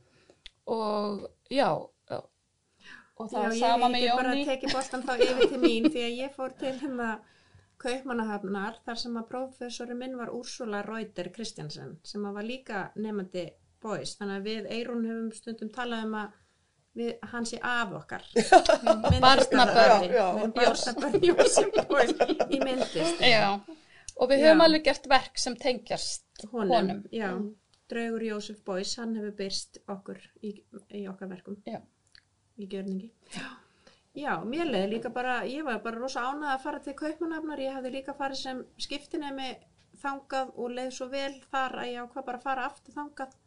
og 0.65 1.29
já 1.51 1.69
og 3.17 3.29
það 3.29 3.37
Já, 3.37 3.43
var 3.43 3.51
ég 3.53 3.59
sama 3.59 3.87
með 3.93 4.01
get 4.01 4.15
bara 4.17 4.31
Jóni 4.33 4.45
tekið 4.47 4.73
boltan 4.73 5.03
þá 5.05 5.13
yfir 5.21 5.49
til 5.51 5.59
mín 5.61 5.85
því 5.93 6.01
að 6.07 6.17
ég 6.23 6.33
fór 6.35 6.55
til 6.57 6.73
hérna 6.81 7.09
Kaupmannahafnar 7.83 8.79
þar 8.85 8.99
sem 9.01 9.17
að 9.19 9.27
prófessorinn 9.33 9.99
minn 9.99 10.15
var 10.19 10.31
Úrsula 10.33 10.81
Reuter 10.87 11.29
Kristjansen 11.35 11.97
sem 12.07 12.23
að 12.25 12.37
var 12.39 12.47
líka 12.47 12.85
nefandi 12.95 13.45
boys. 13.83 14.15
Þannig 14.19 14.39
að 14.39 14.47
við 14.47 14.71
Eirún 14.77 15.05
höfum 15.09 15.31
stundum 15.35 15.71
talað 15.75 16.05
um 16.07 16.15
að 16.21 16.39
við, 16.97 17.11
hann 17.31 17.47
sé 17.49 17.59
af 17.65 17.93
okkar. 17.99 18.23
Barnabörn. 19.23 20.03
Í 22.53 22.59
myndlist 22.61 23.23
já, 23.23 23.47
og 24.15 24.29
við 24.31 24.45
höfum 24.45 24.61
Já. 24.61 24.65
alveg 24.67 24.85
gert 24.87 25.09
verk 25.11 25.41
sem 25.41 25.57
tengjast 25.59 26.45
honum, 26.51 26.73
honum. 26.75 27.03
já, 27.11 27.31
draugur 27.91 28.23
Jósef 28.29 28.61
Boys 28.65 28.95
hann 29.01 29.15
hefur 29.17 29.35
byrst 29.41 29.81
okkur 29.89 30.21
í, 30.41 30.55
í 30.93 31.05
okkar 31.11 31.31
verkum. 31.33 31.57
Já. 31.67 31.81
í 32.61 32.67
gjörningi. 32.69 33.09
Já, 33.33 33.47
mér 34.45 34.69
leiði 34.69 34.89
líka 34.91 35.09
bara 35.13 35.39
ég 35.49 35.65
var 35.65 35.81
bara 35.81 36.01
rosa 36.01 36.25
ánað 36.29 36.51
að 36.53 36.63
fara 36.65 36.81
til 36.85 36.93
Kaupmannafnar 36.99 37.61
ég 37.63 37.77
hafði 37.77 37.93
líka 37.95 38.13
farið 38.17 38.41
sem 38.43 38.59
skiptinemi 38.85 39.55
þangað 40.03 40.51
og 40.59 40.75
leið 40.77 40.91
svo 40.93 41.07
vel 41.09 41.33
þar 41.49 41.79
að 41.81 41.89
ég 41.91 42.03
ákvað 42.03 42.27
bara 42.27 42.41
að 42.41 42.47
fara 42.47 42.65
aftur 42.69 42.97
þangað. 42.97 43.37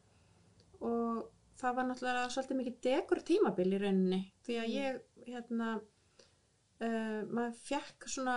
Og 0.87 1.21
það 1.61 1.77
var 1.77 1.87
náttúrulega 1.89 2.33
svolítið 2.33 2.61
mikið 2.61 2.81
degur 2.87 3.23
tímabil 3.31 3.69
í 3.69 3.79
rauninni 3.83 4.21
því 4.47 4.59
að 4.62 4.75
ég 4.75 4.99
hérna 5.27 5.71
uh, 5.77 7.23
maður 7.31 7.55
fekk 7.62 8.09
svona 8.12 8.37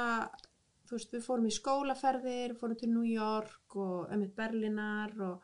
þú 0.89 0.97
veist, 0.97 1.11
við 1.13 1.25
fórum 1.25 1.49
í 1.49 1.53
skólaferðir, 1.53 2.55
fórum 2.57 2.79
til 2.79 2.89
New 2.93 3.05
York 3.05 3.75
og 3.77 4.09
ömmit 4.13 4.33
Berlinar 4.37 5.13
og, 5.21 5.43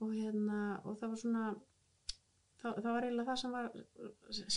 og 0.00 0.14
hérna, 0.14 0.80
og 0.84 0.96
það 1.00 1.12
var 1.12 1.20
svona 1.24 1.48
það, 2.62 2.76
það 2.84 2.92
var 2.96 3.06
eiginlega 3.08 3.30
það 3.30 3.40
sem 3.42 3.56
var 3.56 3.70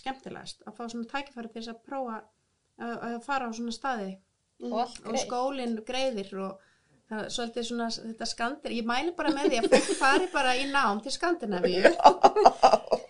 skemmtilegast 0.01 0.67
að 0.67 0.77
fá 0.77 0.83
svona 0.91 1.09
tækifæri 1.13 1.51
til 1.53 1.61
þess 1.61 1.73
að 1.73 1.81
prófa 1.87 2.19
að, 2.19 2.93
að 3.07 3.17
fara 3.25 3.49
á 3.49 3.51
svona 3.55 3.73
staði. 3.75 4.11
Og 4.63 4.77
allt 4.83 5.01
og 5.03 5.09
greið. 5.11 5.23
skólinn 5.25 5.73
greiðir 5.87 6.29
og 6.45 6.69
það 7.09 7.23
er 7.25 7.31
svolítið 7.35 7.65
svona 7.67 7.87
þetta 7.93 8.27
skandir, 8.29 8.73
ég 8.77 8.85
mæli 8.87 9.11
bara 9.17 9.33
með 9.35 9.49
því 9.51 9.57
að 9.59 9.65
fólk 9.73 9.89
fari 9.99 10.27
bara 10.33 10.53
í 10.55 10.67
nám 10.71 11.01
til 11.03 11.11
Skandinavíu. 11.13 11.89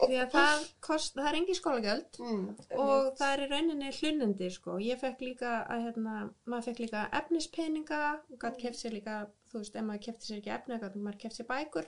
Því 0.04 0.18
að 0.20 0.34
það 0.34 0.64
kost, 0.84 1.14
það 1.16 1.28
er 1.30 1.36
engi 1.38 1.54
skólagjöld 1.56 2.18
Mm. 2.20 2.41
og 2.84 3.06
það 3.18 3.30
er 3.34 3.44
í 3.44 3.46
rauninni 3.54 3.91
hlunnindi 3.96 4.50
sko, 4.52 4.76
ég 4.84 5.00
fekk 5.00 5.22
líka 5.24 5.54
að 5.72 5.86
hérna, 5.86 6.16
maður 6.44 6.66
fekk 6.68 6.82
líka 6.84 7.04
efnispeninga 7.22 8.02
og 8.34 8.41
gætt 8.41 8.60
keft 8.60 8.82
sér 8.82 8.98
líka, 8.98 9.16
þú 9.52 9.62
veist, 9.62 9.78
ef 9.80 9.88
maður 9.88 10.04
kefti 10.10 10.28
sér 10.28 10.41
ekki 10.41 10.54
efni, 10.58 10.80
gætt 10.82 10.98
maður 11.00 11.22
keft 11.24 11.39
sér 11.39 11.48
bækur 11.54 11.88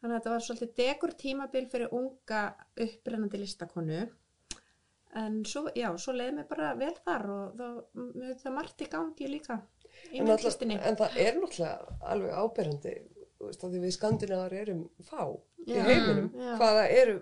þannig 0.00 0.14
að 0.14 0.18
þetta 0.18 0.32
var 0.34 0.44
svolítið 0.46 0.72
degur 0.80 1.14
tímabil 1.20 1.66
fyrir 1.72 1.94
unga 1.96 2.42
upprennandi 2.86 3.40
listakonu 3.40 4.00
en 5.20 5.40
svo, 5.48 5.64
já, 5.74 5.88
svo 5.98 6.14
leiði 6.14 6.36
mér 6.38 6.48
bara 6.50 6.74
vel 6.78 6.92
þar 7.04 7.30
og 7.34 7.56
það, 7.58 7.78
það 8.42 8.54
margt 8.56 8.84
í 8.84 8.90
gangi 8.90 9.30
líka 9.30 9.58
í 10.14 10.22
myndlistinni 10.22 10.78
en 10.78 10.98
það 11.00 11.18
er 11.24 11.40
náttúrulega 11.40 11.96
alveg 12.12 12.36
áberandi 12.44 12.94
veist, 13.40 13.64
því 13.64 13.82
við 13.82 13.96
skandinavar 13.96 14.54
erum 14.60 14.84
fá 15.06 15.24
í 15.66 15.74
Já. 15.74 15.82
heiminum 15.88 16.30
Já. 16.36 16.52
hvaða 16.60 16.86
eru 16.94 17.18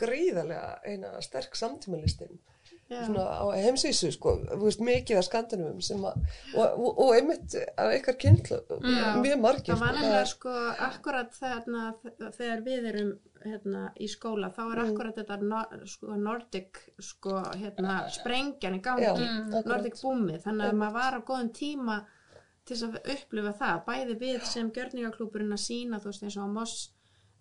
gríðarlega 0.00 0.72
eina 0.90 1.14
sterk 1.22 1.54
samtímalistin 1.58 2.34
Já. 2.34 2.53
Svona 2.90 3.24
á 3.40 3.44
heimsvísu 3.56 4.10
sko, 4.12 4.32
þú 4.52 4.58
veist, 4.64 4.80
mikið 4.84 5.18
af 5.18 5.24
skandinavum 5.24 5.80
sem 5.82 6.02
að, 6.04 6.18
og, 6.54 6.78
og, 6.78 6.98
og 7.04 7.12
einmitt 7.16 7.54
af 7.80 7.92
ykkar 7.96 8.16
kynslu, 8.20 8.58
Já. 8.68 9.14
mjög 9.24 9.40
margir 9.40 9.74
Það 9.74 9.80
var 9.80 9.94
sko, 9.94 10.00
nefnilega 10.00 10.24
sko 10.32 10.56
akkurat 10.88 11.38
þarna, 11.38 11.84
þegar 12.38 12.64
við 12.66 12.88
erum 12.92 13.12
hérna, 13.44 13.82
í 14.00 14.06
skóla 14.08 14.48
þá 14.56 14.60
er 14.64 14.78
Mm. 14.78 14.90
akkurat 14.90 15.16
þetta 15.20 15.36
no, 15.42 15.62
sko, 15.86 16.16
Nordic 16.16 16.78
sko, 17.00 17.42
hérna, 17.60 17.96
sprengjan 18.10 18.78
í 18.78 18.80
gangi. 18.80 19.04
Já, 19.04 19.14
Mm. 19.14 19.64
Nordic 19.68 19.94
boomið 20.02 20.42
þannig 20.46 20.70
að 20.70 20.78
maður 20.80 20.92
var 21.00 21.12
á 21.16 21.20
góðum 21.28 21.50
tíma 21.52 21.98
til 22.64 22.76
að 22.76 22.94
upplifa 23.12 23.52
það. 23.58 23.84
Bæði 23.84 24.14
við 24.18 24.42
sem 24.48 24.70
gjörningaklúburinn 24.72 25.52
að 25.52 25.60
sína 25.66 25.98
þú 26.00 26.08
veist 26.12 26.22
eins 26.24 26.36
og 26.38 26.46
á 26.48 26.54
Moss 26.56 26.90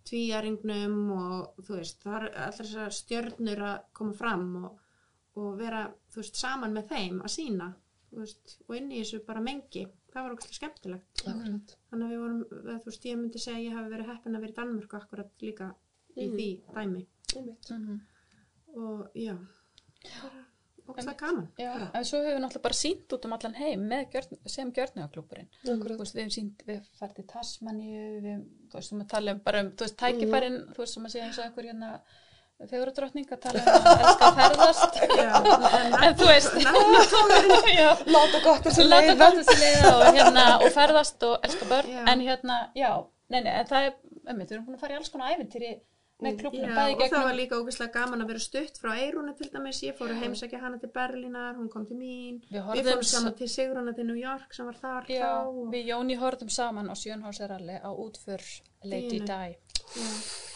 tvíjaringnum 0.04 0.96
og 1.16 1.64
þú 1.64 1.78
veist 1.80 2.02
það 2.04 2.16
er 2.18 2.26
allar 2.36 2.58
þessar 2.58 2.92
stjörnur 2.98 3.62
að 3.70 3.78
koma 3.96 4.14
fram 4.18 4.48
og, 4.66 4.80
og 5.36 5.58
vera 5.58 5.86
þú 6.14 6.22
veist 6.22 6.36
saman 6.36 6.74
með 6.78 6.88
þeim 6.94 7.22
að 7.26 7.34
sína 7.38 7.72
þú 8.12 8.20
veist, 8.22 8.58
og 8.68 8.76
inn 8.78 8.92
í 8.92 9.00
þessu 9.02 9.24
bara 9.26 9.42
mengi 9.42 9.88
það 10.14 10.24
var 10.28 10.36
okkur 10.36 10.54
skemmtilegt 10.60 11.24
Akkurat. 11.26 11.76
þannig 11.90 12.06
að 12.06 12.12
við 12.14 12.22
vorum, 12.24 12.44
þú 12.84 12.86
veist, 12.92 13.06
ég 13.10 13.18
myndi 13.18 13.40
segja 13.42 13.64
ég 13.70 13.78
hafi 13.78 13.90
verið 13.96 14.12
heppin 14.14 14.36
að 14.38 14.42
vera 14.46 14.54
í 14.54 14.58
Danmörku 14.62 15.00
akkurat 15.00 15.32
líka 15.42 15.74
í 16.16 16.28
Mhm. 16.28 16.38
því 16.38 16.50
dæmi. 16.76 17.06
Mhm. 17.34 18.00
og 18.76 19.10
já 19.16 19.38
og 20.88 20.98
það 21.00 21.18
gaman 21.18 21.48
Já, 21.58 21.74
en 21.96 22.04
svo 22.06 22.20
hefur 22.20 22.34
við 22.36 22.42
náttúrulega 22.44 22.62
bara 22.66 22.74
sínt 22.78 23.14
út 23.16 23.26
um 23.26 23.34
allan 23.34 23.54
heim 23.56 23.84
með 23.90 24.02
gjörn, 24.12 24.38
sem. 24.46 25.48
Þú 25.64 25.98
veist, 26.04 26.16
við 26.16 26.22
hefum 26.24 26.34
sínt, 26.38 26.64
við 26.68 26.76
hefum 26.76 26.98
fært 27.00 27.20
í 27.20 27.26
Tasmaníu, 27.34 28.02
við, 28.26 28.42
þú 28.70 28.74
veist, 28.80 28.92
við 28.94 29.08
tala 29.14 29.32
um 29.32 29.40
bara 29.40 29.62
um, 29.64 29.72
þú 29.72 29.86
veist, 29.88 29.98
tækifærin, 29.98 30.58
þú 30.74 30.78
veist, 30.84 30.94
sem 30.94 31.06
að 31.08 31.14
segja 31.16 31.26
eins 31.30 31.40
og 31.40 31.46
einhver 31.46 31.70
hérna 31.72 31.92
fegurudrottning 32.72 33.32
að 33.36 33.40
tala 33.46 33.62
um 33.62 33.68
að 33.74 34.04
elska 34.04 34.28
að 34.30 34.40
ferðast. 34.42 35.00
já, 35.24 35.32
en 36.08 36.18
þú 36.20 36.30
veist, 36.30 36.54
Láta 38.16 38.44
gott 38.44 38.68
láta 38.68 39.16
leiða. 39.16 39.32
og 39.94 40.04
hérna, 40.18 40.46
og 40.60 40.70
ferðast 40.76 41.26
og 41.30 41.48
elska 41.48 41.70
börn, 41.72 41.90
Já. 41.94 42.04
en 42.14 42.28
hérna, 42.28 42.60
já, 42.78 42.92
nei, 43.34 43.42
nei, 43.42 43.54
en 43.62 43.72
það 43.72 43.90
er, 43.90 43.98
um, 44.28 44.38
við 44.44 44.54
erum 44.54 44.70
búin 44.70 44.78
að 44.78 44.86
fara 44.86 44.96
í 44.96 45.02
alls 45.02 45.12
konar 45.14 45.34
æfintýri 45.36 45.74
með 46.24 46.38
klúbunum, 46.40 46.70
já, 46.70 46.76
bæði 46.78 46.96
og 46.96 47.12
það 47.12 47.26
var 47.28 47.36
líka 47.36 47.58
ógeðslega 47.60 47.94
gaman 47.98 48.24
að 48.24 48.30
vera 48.32 48.44
stutt 48.44 48.78
frá 48.80 48.92
Eirúnu 48.96 49.34
til 49.40 49.50
dæmis, 49.52 49.82
ég 49.84 49.98
fór 49.98 50.14
að 50.14 50.22
heimsækja 50.24 50.62
hana 50.62 50.80
til 50.80 50.92
Berlínar, 50.94 51.58
hún 51.58 51.68
kom 51.74 51.88
til 51.90 51.98
mín 52.00 52.40
Við 52.54 52.70
við 52.78 52.90
fórum 52.92 53.10
saman 53.10 53.36
til 53.42 53.50
Sigruna 53.52 53.96
til 53.98 54.08
New 54.08 54.20
York 54.22 54.56
sem 54.56 54.70
var 54.70 54.80
þar 54.80 55.12
já, 55.12 55.26
þá 55.26 55.52
og, 55.52 55.68
við 55.74 55.92
Jóni 55.92 56.20
horfðum 56.22 56.54
saman 56.54 56.88
á 56.88 56.96
Sjönnhásaralli 56.96 57.82
á 57.82 57.90
útför 57.92 58.48
Lady. 58.88 59.20
Di. 59.20 60.53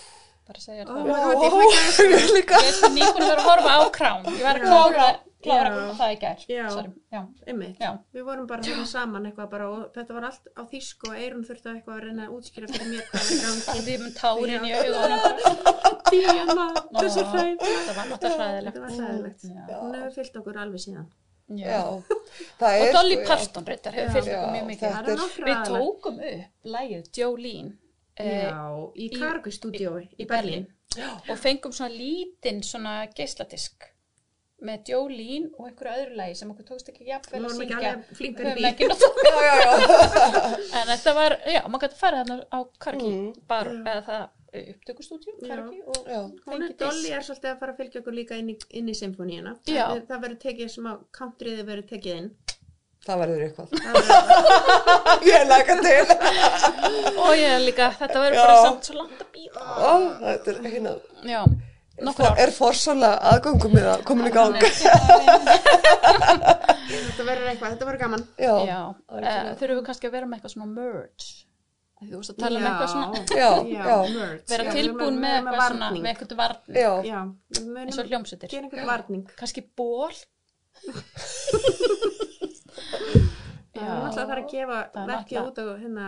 Bara 0.48 0.60
segja 0.64 0.84
Ó, 0.84 0.90
það. 0.90 1.04
þetta 1.44 1.60
gæst 1.76 2.00
Ég 2.08 2.28
líka. 2.38 2.56
Ég 2.66 2.76
er 2.88 2.92
nýbúin 2.98 3.24
að 3.28 3.32
að 3.38 3.48
horfa 3.48 3.72
á 3.78 3.82
krán. 3.98 4.22
Ég 4.32 4.44
var 4.48 4.56
að 4.56 4.62
Já. 4.62 4.68
klára, 4.68 5.08
klára 5.48 5.72
Já. 5.76 5.92
það 6.00 6.10
í 6.14 6.18
gær. 6.24 6.40
Já. 6.48 6.66
Já. 7.14 7.22
Já. 7.82 7.92
við 8.16 8.24
vorum 8.28 8.48
bara 8.50 8.62
hérna 8.68 8.86
saman 8.90 9.28
eitthvað 9.30 9.50
bara 9.54 9.66
og 9.74 9.82
þetta 9.96 10.12
var 10.18 10.24
allt 10.32 10.46
á 10.58 10.62
þýsku 10.72 11.12
og 11.12 11.20
Eirún 11.22 11.46
þurfti 11.48 11.68
eitthvað 11.74 11.96
að 11.98 12.04
reyna 12.08 12.24
að 12.28 12.34
útskýra 12.40 12.68
fyrir 12.74 12.90
mér 12.94 13.04
hvað 13.12 13.22
var 13.22 13.30
í 13.30 13.40
gangi 13.44 13.86
Við 13.88 13.94
erum 13.98 14.12
tárin 14.18 14.66
í 14.66 14.72
Já. 14.72 14.78
augunum. 14.82 15.22
Þessu 16.08 17.24
hræð 17.32 17.58
Það 17.62 17.96
var 17.98 18.06
náttúrulega 18.12 18.38
hræðilegt. 18.42 18.78
Þetta. 18.78 19.54
Já. 19.54 19.78
Hún 19.82 19.96
hefur 19.98 20.14
fyllt 20.18 20.36
okkur 20.42 20.60
alveg 20.64 20.82
síðan. 20.84 21.08
Já. 21.58 21.82
Það 22.60 22.74
Og 22.78 22.86
er 22.88 22.94
Dolly 22.98 23.16
sko, 23.16 23.22
já. 23.24 23.28
Parton 23.30 23.68
reyndar 23.72 23.94
hefur 23.96 24.08
Já. 24.08 24.14
fyllt 24.18 24.28
Já, 24.28 24.38
okkur 24.38 24.52
mjög 24.56 24.66
mikið. 24.68 24.88
þetta 24.96 25.12
Við 25.48 25.60
tókum 25.70 26.16
upp 26.32 26.72
lægið 26.76 27.06
Jolene 27.22 27.72
Já, 28.18 28.92
í 28.96 29.10
í- 29.12 29.20
Cargo 29.20 29.52
Studio 29.52 29.98
í, 30.02 30.08
í 30.18 30.26
Berlín. 30.26 30.66
Berlín 30.96 31.30
og 31.30 31.38
fengum 31.38 31.72
svona 31.76 31.92
lítinn 31.94 32.64
svona 32.64 33.08
geisladisk 33.14 33.92
með 34.66 34.88
Jolene 34.90 35.52
og 35.60 35.68
einhverju 35.68 35.92
öðru 36.02 36.16
lægi 36.18 36.36
sem 36.40 36.50
okkur 36.50 36.66
tókst 36.66 36.88
ekki 36.90 37.06
jafnvel 37.12 37.44
að 37.46 37.52
syngja. 37.60 37.92
Við 38.18 38.26
í 38.26 38.32
höfum 38.40 38.66
ekki 38.72 38.88
náttúrulega 38.90 39.44
Já, 39.46 39.52
já, 39.54 39.68
já. 39.68 39.76
En 40.80 40.88
þetta 40.96 41.14
var, 41.14 41.36
já, 41.46 41.62
maður 41.70 41.84
gæti 41.86 42.00
farið 42.00 42.24
þarna 42.24 42.38
á 42.50 42.60
Karki 42.82 43.12
Mm. 43.12 43.28
bar, 43.52 43.70
Já. 43.70 43.84
eða 43.94 44.02
það 44.08 44.26
upptökustúdíu, 44.74 45.36
Já. 45.44 45.50
Karki 45.52 45.82
og 45.86 46.10
Já. 46.10 46.22
Hún 46.48 46.64
er 46.66 46.74
Dolly 46.80 47.04
disk. 47.04 47.14
er 47.20 47.22
svolítið 47.28 47.52
að 47.52 47.60
fara 47.62 47.74
að 47.76 47.78
fylgja 47.84 48.02
okkur 48.02 48.16
líka 48.18 48.38
inn 48.42 48.50
í, 48.50 48.58
inn 48.82 48.90
í 48.90 48.96
symfóníuna. 48.98 49.54
Já. 49.70 49.86
Það, 49.92 50.02
það 50.10 50.22
verður 50.26 50.40
tekið 50.48 50.74
sem 50.74 50.90
að 50.90 51.06
countryði 51.20 51.66
verður 51.70 51.88
tekið 51.94 52.18
inn. 52.24 52.32
Það 53.08 53.22
verður 53.22 53.44
eitthvað. 53.46 53.68
Ég 55.30 55.46
laka 55.48 55.76
til. 55.80 56.04
Og 57.24 57.32
ég 57.38 57.54
er 57.54 57.62
líka, 57.64 57.88
þetta 57.96 58.20
verður 58.20 58.42
bara 58.42 58.58
samt 58.66 58.90
svo 58.90 58.98
langt 58.98 59.22
að 59.24 59.30
býða. 59.38 59.62
Ó, 59.64 59.94
þetta 60.26 60.52
er 60.52 60.58
hérna. 60.74 60.92
Já, 61.28 61.42
nokkur 62.04 62.28
ár. 62.28 62.42
Er 62.44 62.52
forsalega 62.56 63.16
aðgangum 63.32 63.72
með 63.78 63.88
það 63.88 64.04
komin 64.10 64.28
í 64.28 64.34
gang? 64.36 64.60
þetta 67.08 67.24
verður 67.30 67.48
eitthvað, 67.54 67.70
þetta 67.72 67.88
verður 67.88 68.02
gaman. 68.04 68.24
Já. 68.36 68.56
Já, 68.68 68.82
uh, 68.92 69.52
þurfum 69.62 69.80
við 69.80 69.86
kannski 69.88 70.10
að 70.10 70.16
vera 70.18 70.28
með 70.28 70.36
eitthvað 70.42 70.56
svona 70.58 70.70
merge. 70.74 71.32
Þú 71.98 72.14
veist 72.20 72.32
að 72.36 72.44
tala 72.44 72.60
um 72.60 72.66
eitthvað 72.70 72.92
svona, 72.92 73.08
Já, 73.34 73.52
Já, 73.72 73.96
vera 74.52 74.64
tilbúin 74.76 75.16
með 75.24 75.40
eitthvað 75.40 75.64
svona, 75.64 75.88
með 75.96 76.12
eitthvað 76.12 76.38
varning, 76.44 76.76
Já. 76.76 76.92
Já, 77.08 77.20
við 77.56 77.80
eins 77.88 77.98
og 78.04 78.86
varning. 78.92 79.24
Kannski 79.40 79.64
ból. 79.80 80.14
Já, 83.78 83.84
við 83.84 83.94
náttúrulega 83.94 84.30
þarf 84.32 84.42
að 84.42 84.50
gefa 84.54 84.80
Það 84.94 85.04
er 85.04 85.14
verkið 85.14 85.40
út 85.44 85.62
á, 85.62 85.66
hérna, 85.84 86.08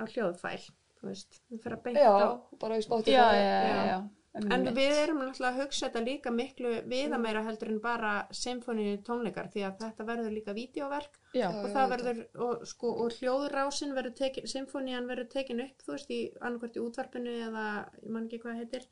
á 0.00 0.04
hljóðfæl. 0.14 0.62
Þú 1.02 1.10
veist, 1.10 1.38
við 1.50 1.62
fyrir 1.64 1.76
að 1.78 1.84
beint 1.86 2.00
Já, 2.00 2.10
á. 2.14 2.28
bara 2.62 2.78
í 2.78 2.84
spátti. 2.86 3.14
Já, 3.14 3.24
já, 3.36 3.46
já, 3.46 3.62
Já. 3.68 3.86
já. 3.90 4.00
En 4.32 4.64
við 4.72 4.94
erum 4.96 5.18
náttúrulega 5.20 5.50
að 5.52 5.58
hugsa 5.60 5.88
þetta 5.90 6.00
líka 6.06 6.30
miklu 6.32 6.70
viðameira 6.88 7.42
heldur 7.44 7.68
en 7.68 7.80
bara 7.84 8.12
symfóníu 8.32 8.94
tónleikar 9.04 9.50
því 9.52 9.64
að 9.66 9.82
þetta 9.82 10.06
verður 10.08 10.32
líka 10.32 10.54
vídeoverk 10.56 11.18
Já, 11.36 11.50
og 11.50 11.66
Já, 11.66 11.72
það 11.74 11.90
verður, 11.92 12.22
og, 12.46 12.62
sko, 12.70 12.92
og 13.04 13.18
hljóðrásin 13.18 13.92
verður 13.98 14.14
tekin, 14.22 14.48
symfónían 14.48 15.10
verður 15.10 15.28
tekin 15.34 15.60
upp, 15.66 15.84
þú 15.84 15.92
veist, 15.92 16.14
í 16.16 16.20
annarkvært 16.40 16.78
í 16.80 16.84
útvarpinu 16.86 17.34
eða, 17.50 17.66
ég 18.00 18.14
man 18.16 18.24
ekki 18.30 18.40
hvað 18.40 18.54
það 18.54 18.62
heitir, 18.62 18.88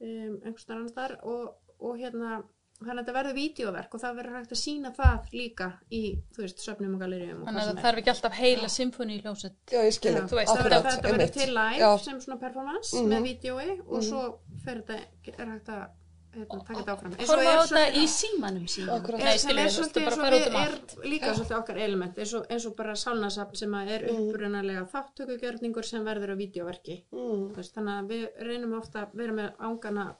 um, 0.00 0.40
einhvers 0.48 1.20
og, 1.34 1.44
og 1.84 2.00
hérna, 2.00 2.40
þannig 2.84 3.00
að 3.00 3.06
þetta 3.06 3.16
verður 3.18 3.34
vídeoverk 3.38 3.94
og 3.94 4.00
það 4.04 4.16
verður 4.20 4.36
hægt 4.38 4.52
að 4.56 4.60
sína 4.62 4.92
það 4.94 5.32
líka 5.32 5.68
í, 5.90 6.02
þú 6.36 6.44
veist, 6.44 6.58
söfnum 6.64 6.94
og 6.94 7.00
galeríum 7.04 7.42
og 7.42 7.48
þannig 7.48 7.62
að 7.64 7.72
það 7.74 7.82
þarf 7.88 7.98
ekki 8.04 8.14
alltaf 8.14 8.38
heila 8.38 8.68
symfóni 8.68 9.18
í 9.18 9.22
hljómsveit. 9.24 9.58
Já, 9.72 9.80
ég 9.84 9.92
skilji. 9.98 10.20
Já, 10.20 10.28
þú 10.30 10.38
veist, 10.40 10.52
það 10.52 10.58
Akkurat, 10.58 10.78
verður- 10.84 10.94
þetta 10.94 11.12
verður 11.18 11.34
til 11.40 11.50
live 11.54 11.78
Já. 11.84 11.98
sem 12.04 12.20
svona 12.20 12.40
performance 12.40 12.94
Mhm. 12.96 13.08
með 13.12 13.28
vídjói 13.28 13.68
og 13.86 13.98
Mhm. 14.00 14.08
svo 14.08 14.38
fer 14.64 14.82
þetta, 14.82 15.00
er 15.38 15.46
hægt 15.46 15.68
að 15.68 15.86
hérna, 16.34 16.64
taka 16.66 16.80
þetta 16.80 16.94
áfram. 16.96 17.12
Horfa 17.14 17.42
er 17.46 17.58
á 17.58 17.62
þetta 17.62 17.94
í 17.94 18.06
símanum. 18.10 18.64
Akkurat. 18.90 19.20
Nei, 19.22 19.36
sem 19.38 19.56
er 19.56 19.68
svolítið 19.70 20.18
um 20.18 20.56
er 20.56 20.72
líka 21.06 21.30
svolítið 21.34 21.58
okkar 21.60 21.76
element 21.78 22.16
eins 22.18 22.34
og, 22.34 22.46
eins 22.50 22.66
og 22.66 22.74
bara 22.76 22.92
sálnasafn 22.94 23.54
sem 23.56 23.74
er 23.74 24.00
upprunalega 24.10 24.88
þáttökugjörningur 24.90 25.84
sem 25.84 26.04
verður 26.04 26.34
á 26.34 26.36
vídeoverki 26.36 27.04
Mm. 27.12 27.54
Veist, 27.54 27.74
þannig 27.76 28.00
að 28.00 28.08
við 28.08 28.28
reynum 28.42 28.74
ofta 28.80 29.02
að 29.06 29.14
vera 29.14 29.32
með 29.32 29.52
ángana 29.60 30.16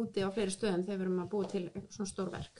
úti 0.00 0.18
á 0.24 0.28
fleiri 0.34 0.52
stöðum 0.54 0.84
þegar 0.86 0.98
við 0.98 1.04
erum 1.06 1.22
að 1.24 1.30
búa 1.32 1.44
til 1.50 1.62
eitthvað 1.64 1.94
svona 1.96 2.10
stór 2.10 2.28
verk 2.34 2.56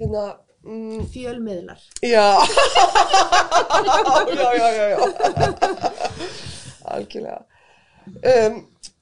Hérna, 0.00 0.22
mm, 0.66 1.00
fjölmiðlar 1.14 1.80
já. 2.04 2.26
já, 4.36 4.48
já, 4.60 4.68
já, 4.76 4.84
já. 4.92 4.98
Algjörlega. 6.86 7.42
Um, 8.22 8.60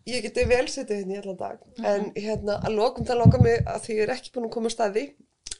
ég 0.08 0.22
geti 0.24 0.44
vel 0.48 0.64
setið 0.72 1.02
hérna 1.02 1.16
í 1.16 1.18
allan 1.20 1.36
dag, 1.40 1.58
en 1.84 2.06
hérna 2.16 2.54
að 2.64 2.76
lokum 2.78 3.04
það 3.08 3.20
langar 3.20 3.42
mig 3.44 3.56
að 3.68 3.82
því 3.84 3.92
ég 3.98 4.02
er 4.06 4.12
ekki 4.14 4.32
búin 4.34 4.46
að 4.48 4.54
koma 4.56 4.70
að 4.70 4.74
staði 4.76 5.04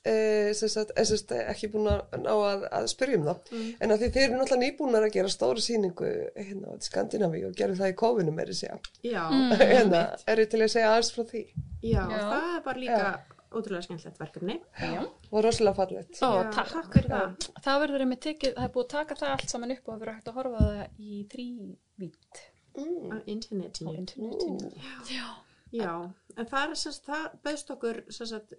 e, 0.04 0.14
e, 0.52 1.40
ekki 1.50 1.70
búin 1.72 1.90
að 1.92 2.16
ná 2.24 2.32
að, 2.32 2.64
að 2.78 2.88
spyrja 2.92 3.20
um 3.20 3.28
það 3.28 3.52
en 3.80 3.94
að 3.94 4.02
því 4.02 4.10
þeir 4.16 4.24
eru 4.26 4.40
náttúrulega 4.40 4.62
nýbúnar 4.64 5.08
að 5.08 5.14
gera 5.18 5.34
stóra 5.34 5.64
sýningu 5.64 6.10
hérna 6.38 6.74
á 6.74 6.84
Skandinavi 6.88 7.44
og 7.48 7.54
gerum 7.58 7.78
það 7.78 7.94
í 7.94 7.98
kófinu 8.04 8.34
meiri 8.36 8.56
segja 8.58 8.80
Já, 9.04 9.22
hérna, 9.74 10.02
er 10.28 10.44
ég 10.44 10.50
til 10.52 10.62
að 10.62 10.74
segja 10.76 10.90
aðeins 10.92 11.14
frá 11.14 11.24
því 11.30 11.44
já, 11.84 12.02
Já. 12.02 12.18
það 12.18 12.50
er 12.50 12.66
bara 12.68 12.84
líka 12.84 13.06
ótrúlega 13.54 13.86
skemmtilegt 13.86 14.20
verkefni. 14.20 14.56
Já. 14.80 15.04
og 15.30 15.44
rosalega 15.44 15.86
Já, 15.86 16.50
takk. 16.50 16.72
takk 16.72 16.90
fyrir 16.96 17.10
það. 17.12 17.48
Það 17.66 17.80
verður 17.84 18.04
einmitt 18.04 18.22
tekið, 18.24 18.54
það 18.56 18.66
er 18.66 18.72
búið 18.74 18.84
að 18.84 18.92
taka 18.94 19.18
það 19.20 19.34
allt 19.34 19.54
saman 19.54 19.74
upp 19.74 19.84
og 19.88 19.92
það 19.92 20.02
verður 20.02 20.16
hægt 20.18 20.30
að 20.30 20.38
horfa 20.40 20.58
á 20.58 20.64
það 20.64 20.98
í 20.98 21.20
þrývít 21.34 22.42
mm. 22.74 23.14
Á 23.14 23.16
internetinu. 23.34 23.90
á 23.90 23.92
internetinu. 24.02 24.72
Já. 25.14 25.26
Já, 25.74 25.94
en 26.38 26.46
það 26.46 26.70
er 26.70 26.78
sem 26.78 26.94
sagt, 26.94 27.08
það 27.08 27.38
bauðst 27.46 27.72
okkur 27.74 27.96
sem 28.14 28.28
sagt 28.30 28.52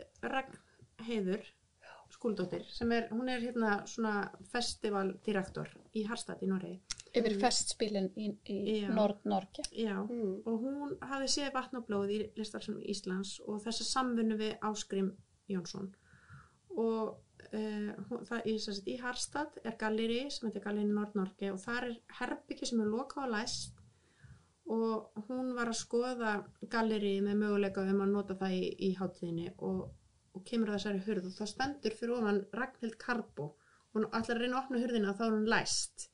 Ragnheiður 1.00 1.44
skúldóttir 2.16 2.64
sem 2.72 2.92
er, 2.96 3.08
hún 3.12 3.28
er 3.30 3.42
hérna 3.44 3.82
svona 3.90 4.30
festivaldirektor 4.52 5.68
í 5.98 6.06
Harstad 6.08 6.42
í 6.42 6.48
Noregi. 6.48 6.80
Yfir 7.16 7.36
festspilin 7.40 8.08
í, 8.20 8.30
í 8.52 8.82
Já. 8.84 8.90
Nord-Norge. 8.94 9.64
Já, 9.72 9.98
Mm. 10.08 10.42
og 10.46 10.62
hún 10.64 10.96
hafði 11.02 11.28
séð 11.28 11.54
vatn 11.54 11.78
og 11.78 11.86
blóð 11.88 12.10
í 12.12 12.20
listarsum 12.38 12.80
Íslands 12.84 13.40
og 13.48 13.62
þessa 13.64 13.84
samvinnu 13.84 14.38
við 14.38 14.58
Áskrim 14.62 15.12
Jónsson 15.50 15.94
og 16.78 17.18
uh, 17.54 17.92
hún, 18.10 18.26
það 18.28 18.46
í, 18.46 18.58
sem 18.60 18.74
sagt, 18.74 18.88
í 18.88 18.98
Harstad 19.00 19.60
er 19.64 19.76
galleri 19.80 20.30
sem 20.32 20.48
heitir 20.50 20.64
Galleri 20.64 20.92
Nord-Norge 20.92 21.52
og 21.54 21.60
þar 21.64 21.90
er 21.90 21.98
herbyggi 22.20 22.66
sem 22.68 22.82
er 22.82 22.92
lokað 22.92 23.28
og 23.28 23.32
læst 23.36 23.82
og 24.66 25.12
hún 25.30 25.54
var 25.56 25.70
að 25.70 25.78
skoða 25.80 26.34
galleri 26.70 27.20
með 27.22 27.36
möguleika 27.44 27.84
um 27.86 28.02
að 28.02 28.12
nota 28.12 28.36
það 28.36 28.56
í, 28.60 28.64
í 28.90 28.96
hátíðinni 28.98 29.52
og, 29.60 29.90
og 30.36 30.44
kemur 30.48 30.72
að 30.72 30.80
þessari 30.80 31.04
hurð 31.08 31.30
og 31.30 31.38
það 31.38 31.52
stendur 31.54 31.96
fyrir 31.96 32.18
ofan 32.18 32.42
Ragnhild 32.60 32.98
Karbo. 33.02 33.48
Hún 33.96 34.10
ætlar 34.12 34.36
að 34.36 34.44
reyna 34.44 34.58
að 34.58 34.62
opna 34.64 34.84
hurðina 34.84 35.16
þá 35.16 35.26
er 35.26 35.36
hún 35.38 35.50
læst. 35.54 36.10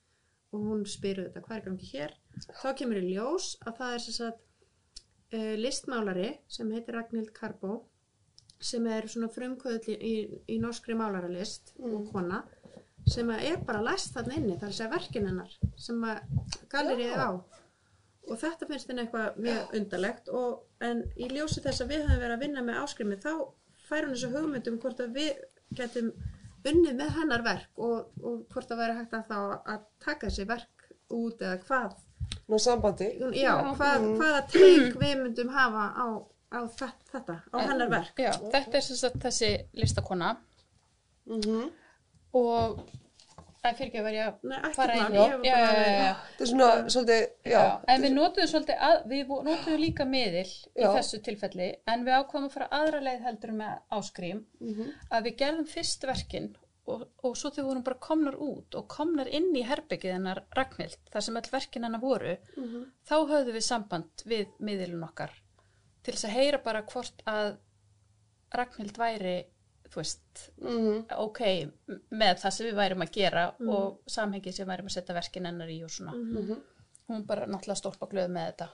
Og 0.52 0.66
hún 0.68 0.82
spyrir 0.90 1.30
þetta 1.30 1.44
hvað 1.46 1.58
er 1.58 1.62
í 1.62 1.68
gangi 1.70 1.92
hér? 1.94 2.16
Þá 2.62 2.68
kemur 2.80 3.00
í 3.00 3.14
ljós 3.14 3.54
að 3.66 3.78
það 3.80 3.94
er 3.96 4.04
sagt 4.06 4.42
uh, 5.34 5.56
listmálari 5.60 6.30
sem 6.52 6.72
heitir 6.76 6.98
Ragnhild 6.98 7.32
Karbo 7.36 7.80
sem 8.62 8.86
er 8.94 9.08
svona 9.10 9.32
frumkvöðl 9.34 9.96
í, 9.96 10.16
í, 10.46 10.58
norskri 10.62 10.94
málaralist 10.98 11.74
og 11.82 12.12
kona 12.12 12.44
sem 13.10 13.30
er 13.34 13.58
bara 13.66 13.82
læst 13.82 14.14
þarna 14.14 14.38
inni 14.38 14.58
þar 14.62 14.70
að 14.70 14.78
segja 14.78 14.92
verkin 14.92 15.26
hennar 15.32 15.56
sem 15.82 16.04
að 16.06 16.20
gallerið 16.70 17.16
á. 17.18 17.32
Og 18.30 18.38
þetta 18.38 18.68
finnst 18.70 18.92
henni 18.92 19.02
eitthvað 19.02 19.40
mjög 19.42 19.74
undarlegt 19.80 20.30
og, 20.30 20.60
en 20.86 21.02
í 21.18 21.32
ljósi 21.32 21.64
þess 21.64 21.82
að 21.82 21.96
við 21.96 22.04
höfum 22.06 22.22
verið 22.22 22.36
að 22.36 22.44
vinna 22.46 22.64
með 22.68 22.84
áskrimi 22.84 23.18
þá 23.24 23.34
fær 23.92 24.08
hún 24.08 24.16
þessu 24.16 24.30
hugmyndum 24.36 24.78
hvort 24.84 25.02
að 25.04 25.18
við 25.20 25.42
getum 25.78 26.12
unnið 26.72 26.96
með 27.00 27.14
hennar 27.18 27.44
verk 27.46 27.80
og, 27.82 28.12
og 28.22 28.42
hvort 28.54 28.72
að 28.74 28.82
væri 28.84 28.98
hægt 29.00 29.14
að 29.18 29.28
þá 29.32 29.38
að 29.76 29.86
taka 30.06 30.28
þessi 30.30 30.48
verk 30.50 30.90
út 31.12 31.42
eða 31.44 31.58
hvað. 31.68 31.96
Ná 32.52 32.58
sambandi? 32.62 33.08
Já, 33.36 33.54
hvað, 33.76 34.06
hvaða 34.20 34.42
teik 34.54 34.98
við 35.02 35.16
myndum 35.24 35.50
hafa 35.56 35.86
á, 35.98 36.08
á 36.56 36.60
þe- 36.78 37.10
þetta, 37.12 37.36
á 37.52 37.58
hennar 37.66 37.90
verk. 37.92 38.20
Já, 38.22 38.32
þetta 38.54 38.78
er 38.80 38.86
sem 38.88 39.00
sagt 39.02 39.20
þessi 39.26 39.52
listakona. 39.82 40.34
Mm 41.30 41.70
og 42.34 42.78
það 43.62 43.76
fyrir 43.78 43.90
ekki 43.92 44.00
að 44.02 44.06
verja 44.08 44.26
ekki 44.32 44.74
fara 44.78 44.94
í 44.96 45.02
að- 45.02 45.14
já. 45.46 45.58
þetta 46.32 46.46
er 46.46 46.50
svona 46.52 46.70
svolítið, 46.96 47.22
já, 47.46 47.52
Já, 47.52 47.82
en 47.94 48.02
við 48.06 48.14
notuðum 48.16 48.50
svolítið, 48.54 48.80
að, 48.88 48.98
við 49.12 49.28
notuðum 49.50 49.82
líka 49.84 50.06
miðil 50.10 50.48
í 50.48 50.82
Já. 50.82 50.90
þessu 50.98 51.20
tilfelli, 51.28 51.68
en 51.94 52.06
við 52.08 52.18
ákvæmum 52.22 52.50
að 52.50 52.56
fara 52.58 52.68
aðra 52.80 53.02
leið 53.06 53.22
heldur 53.28 53.54
með 53.62 53.78
áskrím, 54.00 54.42
að 55.12 55.24
við 55.30 55.38
gerðum 55.44 55.68
fyrst 55.76 56.04
verkin 56.10 56.50
og, 56.88 57.04
og 57.24 57.36
svo 57.38 57.52
þau 57.54 57.64
vorum 57.68 57.84
bara 57.86 58.00
komnar 58.02 58.36
út 58.42 58.74
og 58.76 58.88
komnar 58.90 59.28
inn 59.30 59.52
í 59.56 59.62
herbyggið 59.64 60.16
hennar 60.18 60.42
Ragnhild, 60.58 60.98
þar 61.14 61.22
sem 61.22 61.38
öll 61.38 61.52
verkin 61.52 61.84
hennar 61.86 62.02
voru, 62.02 62.38
þá 63.06 63.16
höfðum 63.30 63.54
við 63.54 63.64
samband 63.68 64.26
við 64.26 64.48
miðilun 64.60 65.04
okkar 65.06 65.32
til 66.04 66.14
þess 66.16 66.26
að 66.26 66.34
heyra 66.40 66.58
bara 66.66 66.82
hvort 66.82 67.22
að 67.30 67.58
Ragnhild 68.58 68.98
væri, 68.98 69.36
veist, 69.96 70.44
mm 70.62 71.18
ok 71.22 71.42
með 72.10 72.38
það 72.44 72.54
sem 72.56 72.68
við 72.70 72.78
værum 72.80 73.04
að 73.06 73.12
gera 73.18 73.48
og 73.60 74.00
samhengið 74.10 74.56
sem 74.56 74.66
við 74.66 74.72
værum 74.74 74.92
að 74.92 74.96
setja 74.96 75.18
verkin 75.18 75.50
hennar 75.50 75.74
í 75.74 75.82
og 75.84 75.92
svona. 75.92 76.16
Hún 77.12 77.26
bara 77.28 77.48
náttúrulega 77.50 77.82
stólpa 77.82 78.08
glöð 78.12 78.32
með 78.32 78.48
þetta. 78.52 78.70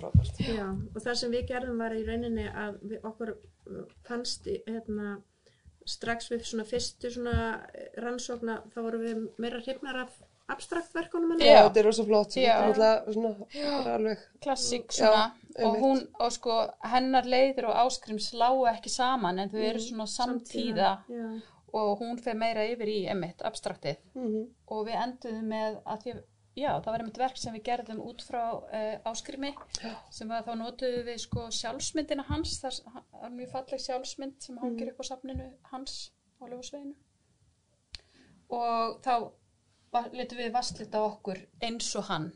frábært. 0.00 0.38
Já, 0.40 0.66
og 0.66 1.00
það 1.04 1.18
sem 1.20 1.32
við 1.32 1.48
gerðum 1.50 1.80
var 1.80 1.94
í 1.96 2.04
rauninni 2.04 2.46
að 2.48 2.78
við, 2.82 3.00
okkur 3.04 3.32
uh, 3.36 3.82
fannst 4.08 4.48
hérna, 4.66 5.18
strax 5.86 6.30
við 6.32 6.44
svona 6.48 6.64
fyrstu 6.66 7.10
svona 7.14 7.36
eh, 7.72 7.90
rannsókna 8.02 8.58
þá 8.74 8.78
vorum 8.82 9.04
við 9.04 9.20
meira 9.38 9.60
hrifnar 9.62 10.00
af 10.06 10.16
abstrakt 10.52 10.94
verkunum 10.94 11.34
hennar. 11.34 11.46
Já, 11.48 11.60
þetta 11.66 11.80
er 11.82 11.88
rosa 11.88 12.06
flott, 12.06 12.36
Já. 12.36 12.46
þetta 12.46 12.54
er 12.54 12.70
náttúrulega 12.70 13.16
svona, 13.16 13.74
bara 13.82 13.96
alveg, 13.98 14.24
klassík 14.44 14.86
Já, 14.92 14.98
svona. 15.00 15.26
Og 15.66 15.76
hún 15.80 16.02
og 16.20 16.32
sko 16.34 16.54
hennar 16.84 17.24
leiðir 17.24 17.70
og 17.70 17.78
áskrims 17.86 18.28
lágu 18.36 18.66
ekki 18.68 18.92
saman 18.92 19.40
en 19.40 19.52
þau 19.52 19.62
eru 19.64 19.80
svona 19.80 20.06
samtíða 20.12 20.90
Já, 21.08 21.26
og 21.76 22.02
hún 22.02 22.20
fer 22.22 22.36
meira 22.36 22.66
yfir 22.68 22.92
í 22.92 22.98
emitt 23.12 23.44
abstraktið. 23.46 23.98
Mm 24.14 24.46
og 24.66 24.86
við 24.88 24.98
enduðum 25.02 25.52
með 25.52 25.78
að 25.86 26.02
því 26.02 26.14
já 26.56 26.70
það 26.72 26.90
var 26.90 27.02
einmitt 27.02 27.18
verk 27.20 27.38
sem 27.38 27.54
við 27.56 27.64
gerðum 27.68 28.02
út 28.06 28.22
frá 28.24 28.42
uh, 28.56 28.94
áskrimi 29.10 29.52
sem 30.10 30.30
var 30.30 30.46
þá 30.46 30.52
notuðum 30.62 31.06
við 31.06 31.18
sko 31.26 31.48
sjálfsmyndina 31.52 32.24
hans. 32.30 32.56
Það 32.62 32.80
er 33.22 33.34
mjög 33.34 33.52
falleg 33.52 33.82
sjálfsmynd 33.84 34.46
sem 34.46 34.60
hangir 34.62 34.92
upp 34.92 35.02
á 35.02 35.10
safninu 35.10 35.50
hans 35.72 35.98
á 36.40 36.44
löfusveginu 36.48 36.96
og 38.56 39.00
þá 39.04 39.14
letum 40.16 40.42
við 40.42 40.52
vastlita 40.54 41.04
okkur 41.06 41.40
eins 41.66 41.92
og 41.98 42.10
hann. 42.10 42.32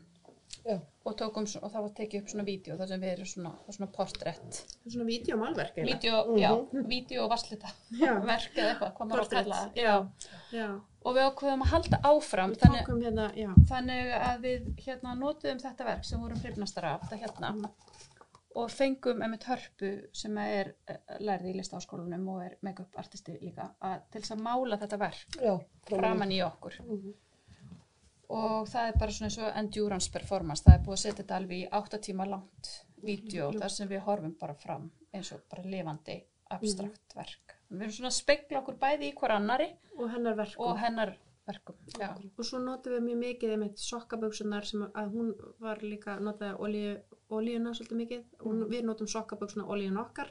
Já, 0.61 0.75
og, 0.77 1.13
tókum, 1.17 1.45
og 1.47 1.71
það 1.73 1.83
var 1.85 1.93
tekið 1.97 2.21
upp 2.21 2.29
svona 2.29 2.43
vídeo 2.45 2.75
þar 2.77 2.89
sem 2.91 3.01
við 3.01 3.11
erum 3.15 3.27
svona, 3.31 3.51
svona 3.71 3.87
portrætt 3.95 4.57
svona 4.83 5.05
vídeomálverk 5.07 5.79
eiginlega. 5.79 5.95
vídeo, 5.95 6.35
já, 6.37 6.83
vídeo 6.91 7.23
og 7.23 7.31
vastlita 7.31 7.71
verk 8.27 8.59
eða 8.59 8.73
eitthvað, 8.73 8.91
hvað 8.97 9.09
maður 9.09 9.21
á 9.21 9.23
að 9.23 9.31
kalla 9.31 9.61
það. 9.61 9.79
já. 9.79 9.95
Já, 10.51 10.67
og 11.01 11.15
við 11.17 11.29
ákveðum 11.29 11.65
að 11.65 11.71
halda 11.71 12.01
áfram 12.11 12.53
þannig, 12.61 12.91
hérna, 13.07 13.55
þannig 13.71 14.11
að 14.19 14.45
við 14.45 14.67
hérna 14.85 15.15
notuðum 15.23 15.63
þetta 15.63 15.87
verk 15.87 16.05
sem 16.11 16.21
vorum 16.27 16.43
hrifnastar 16.43 16.89
af 16.91 17.07
þetta 17.07 17.21
hérna 17.23 17.71
og 18.61 18.69
fengum 18.75 19.23
einmitt 19.23 19.47
hörpu 19.47 19.91
sem 20.13 20.37
er 20.43 20.73
eh, 20.91 21.01
lærði 21.23 21.53
í 21.53 21.57
listaháskólanum 21.57 22.29
og 22.35 22.45
er 22.45 22.57
make-up 22.67 22.99
artisti 22.99 23.37
líka 23.39 23.71
að, 23.79 24.05
til 24.11 24.21
þess 24.21 24.35
að 24.35 24.45
mála 24.45 24.79
þetta 24.81 25.01
verk 25.07 25.37
já, 25.39 25.53
framan 25.89 26.35
í 26.35 26.41
okkur 26.45 26.77
og 28.31 28.67
það 28.71 28.89
er 28.89 28.99
bara 28.99 29.15
svona 29.15 29.29
eins 29.29 29.39
og 29.41 29.59
endurance 29.61 30.11
performance 30.13 30.65
það 30.65 30.77
er 30.77 30.85
búið 30.85 30.97
að 30.97 31.03
setja 31.03 31.19
þetta 31.21 31.39
alveg 31.39 31.63
í 31.63 31.69
8 31.81 32.01
tíma 32.07 32.27
langt 32.29 32.73
vídeo 33.05 33.49
þar 33.57 33.75
sem 33.77 33.89
við 33.91 34.05
horfum 34.07 34.37
bara 34.39 34.57
fram 34.65 34.91
eins 35.11 35.33
og 35.35 35.43
bara 35.51 35.65
lifandi 35.73 36.21
abstrakt 36.51 37.17
verk 37.17 37.57
við 37.71 37.87
erum 37.87 37.97
svona 37.97 38.11
að 38.11 38.19
spegla 38.19 38.61
okkur 38.61 38.79
bæði 38.79 39.11
í 39.11 39.17
hver 39.19 39.35
annari 39.37 39.69
og 39.97 40.07
hennar 40.13 40.39
verkum. 40.39 40.65
og 40.67 40.81
hennar 40.81 41.15
verkum 41.47 41.75
Og 42.37 42.45
svo 42.45 42.59
notum 42.61 42.93
við 42.95 43.03
mjög 43.07 43.19
mikið 43.21 43.53
einmitt 43.55 43.81
sokkaböksunar 43.81 44.67
sem 44.67 44.83
að 44.85 45.15
hún 45.15 45.31
var 45.59 45.81
líka 45.83 46.17
notaði 46.21 46.53
olíu, 46.65 46.93
olíuna 47.33 47.73
svolítið 47.75 48.01
mikið. 48.01 48.21
Mm. 48.45 48.61
Við 48.71 48.85
notum 48.87 49.09
sokkaböksuna 49.09 49.65
olíun 49.73 49.99
okkar 50.01 50.29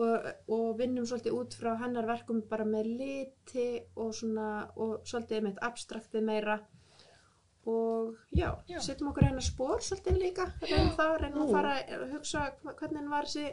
og, 0.00 0.28
og 0.54 0.78
vinnum 0.78 1.06
svolítið 1.08 1.36
út 1.36 1.56
frá 1.60 1.74
hennar 1.82 2.08
verkum 2.08 2.44
bara 2.48 2.66
með 2.68 2.92
liti 3.00 3.66
og 3.96 4.14
svona 4.16 4.48
og 4.76 5.00
svolítið 5.08 5.40
einmitt 5.40 5.62
abstraktið 5.66 6.26
meira. 6.30 6.60
Og 7.68 8.14
já, 8.32 8.54
Já. 8.68 8.78
setjum 8.80 9.10
okkur 9.10 9.26
hennar 9.28 9.44
spór 9.44 9.82
svolítið 9.84 10.16
líka, 10.22 10.46
reynum 10.64 10.94
það, 10.96 11.16
reynum 11.20 11.42
að 11.44 11.52
fara 11.52 11.74
að 11.98 12.06
hugsa 12.14 12.46
hvernig 12.64 13.10
var 13.10 13.28
þessi 13.28 13.50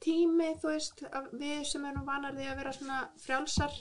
tími, 0.00 0.48
þú 0.62 0.72
veist, 0.72 1.02
að 1.12 1.28
við 1.40 1.64
sem 1.68 1.84
erum 1.84 2.06
vanar 2.08 2.34
því 2.36 2.48
að 2.48 2.56
vera 2.62 2.72
svona 2.72 3.00
frjálsar 3.20 3.76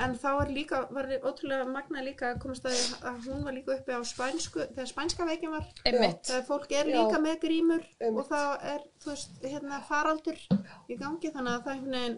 En 0.00 0.14
þá 0.16 0.28
er 0.40 0.50
líka, 0.56 0.78
var 0.94 1.08
ótrúlega 1.20 1.66
magna 1.68 2.02
líka 2.04 2.30
að 2.32 2.38
komast 2.42 2.64
að, 2.68 2.78
að 3.10 3.26
hún 3.28 3.42
var 3.44 3.52
líka 3.56 3.74
uppi 3.76 3.92
á 3.92 4.00
spænsku, 4.08 4.64
þegar 4.72 4.88
spænska 4.88 5.26
veikin 5.28 5.52
var. 5.52 5.66
Þegar 5.84 6.46
fólk 6.48 6.72
er 6.72 6.88
Já. 6.88 6.94
líka 6.96 7.20
með 7.20 7.36
grímur 7.42 7.84
Einmitt. 8.00 8.22
og 8.22 8.30
þá 8.30 8.40
er, 8.72 8.86
þú 9.04 9.10
veist, 9.12 9.34
hérna 9.44 9.80
faraldur 9.88 10.40
í 10.88 10.96
gangi 10.96 11.32
þannig 11.34 11.52
að 11.58 11.66
það 11.68 11.84
veginn, 11.84 12.16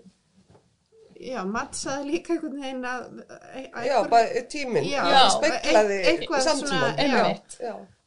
já, 1.25 1.41
mattsaði 1.49 2.11
líka 2.11 2.35
einhvern 2.37 2.61
veginn 2.61 2.87
að, 2.89 3.05
að, 3.25 3.67
að 3.73 3.89
já, 3.89 3.97
bara 4.13 4.45
tíminn, 4.53 4.89
eitthvað 4.93 6.47
samtíman, 6.49 6.99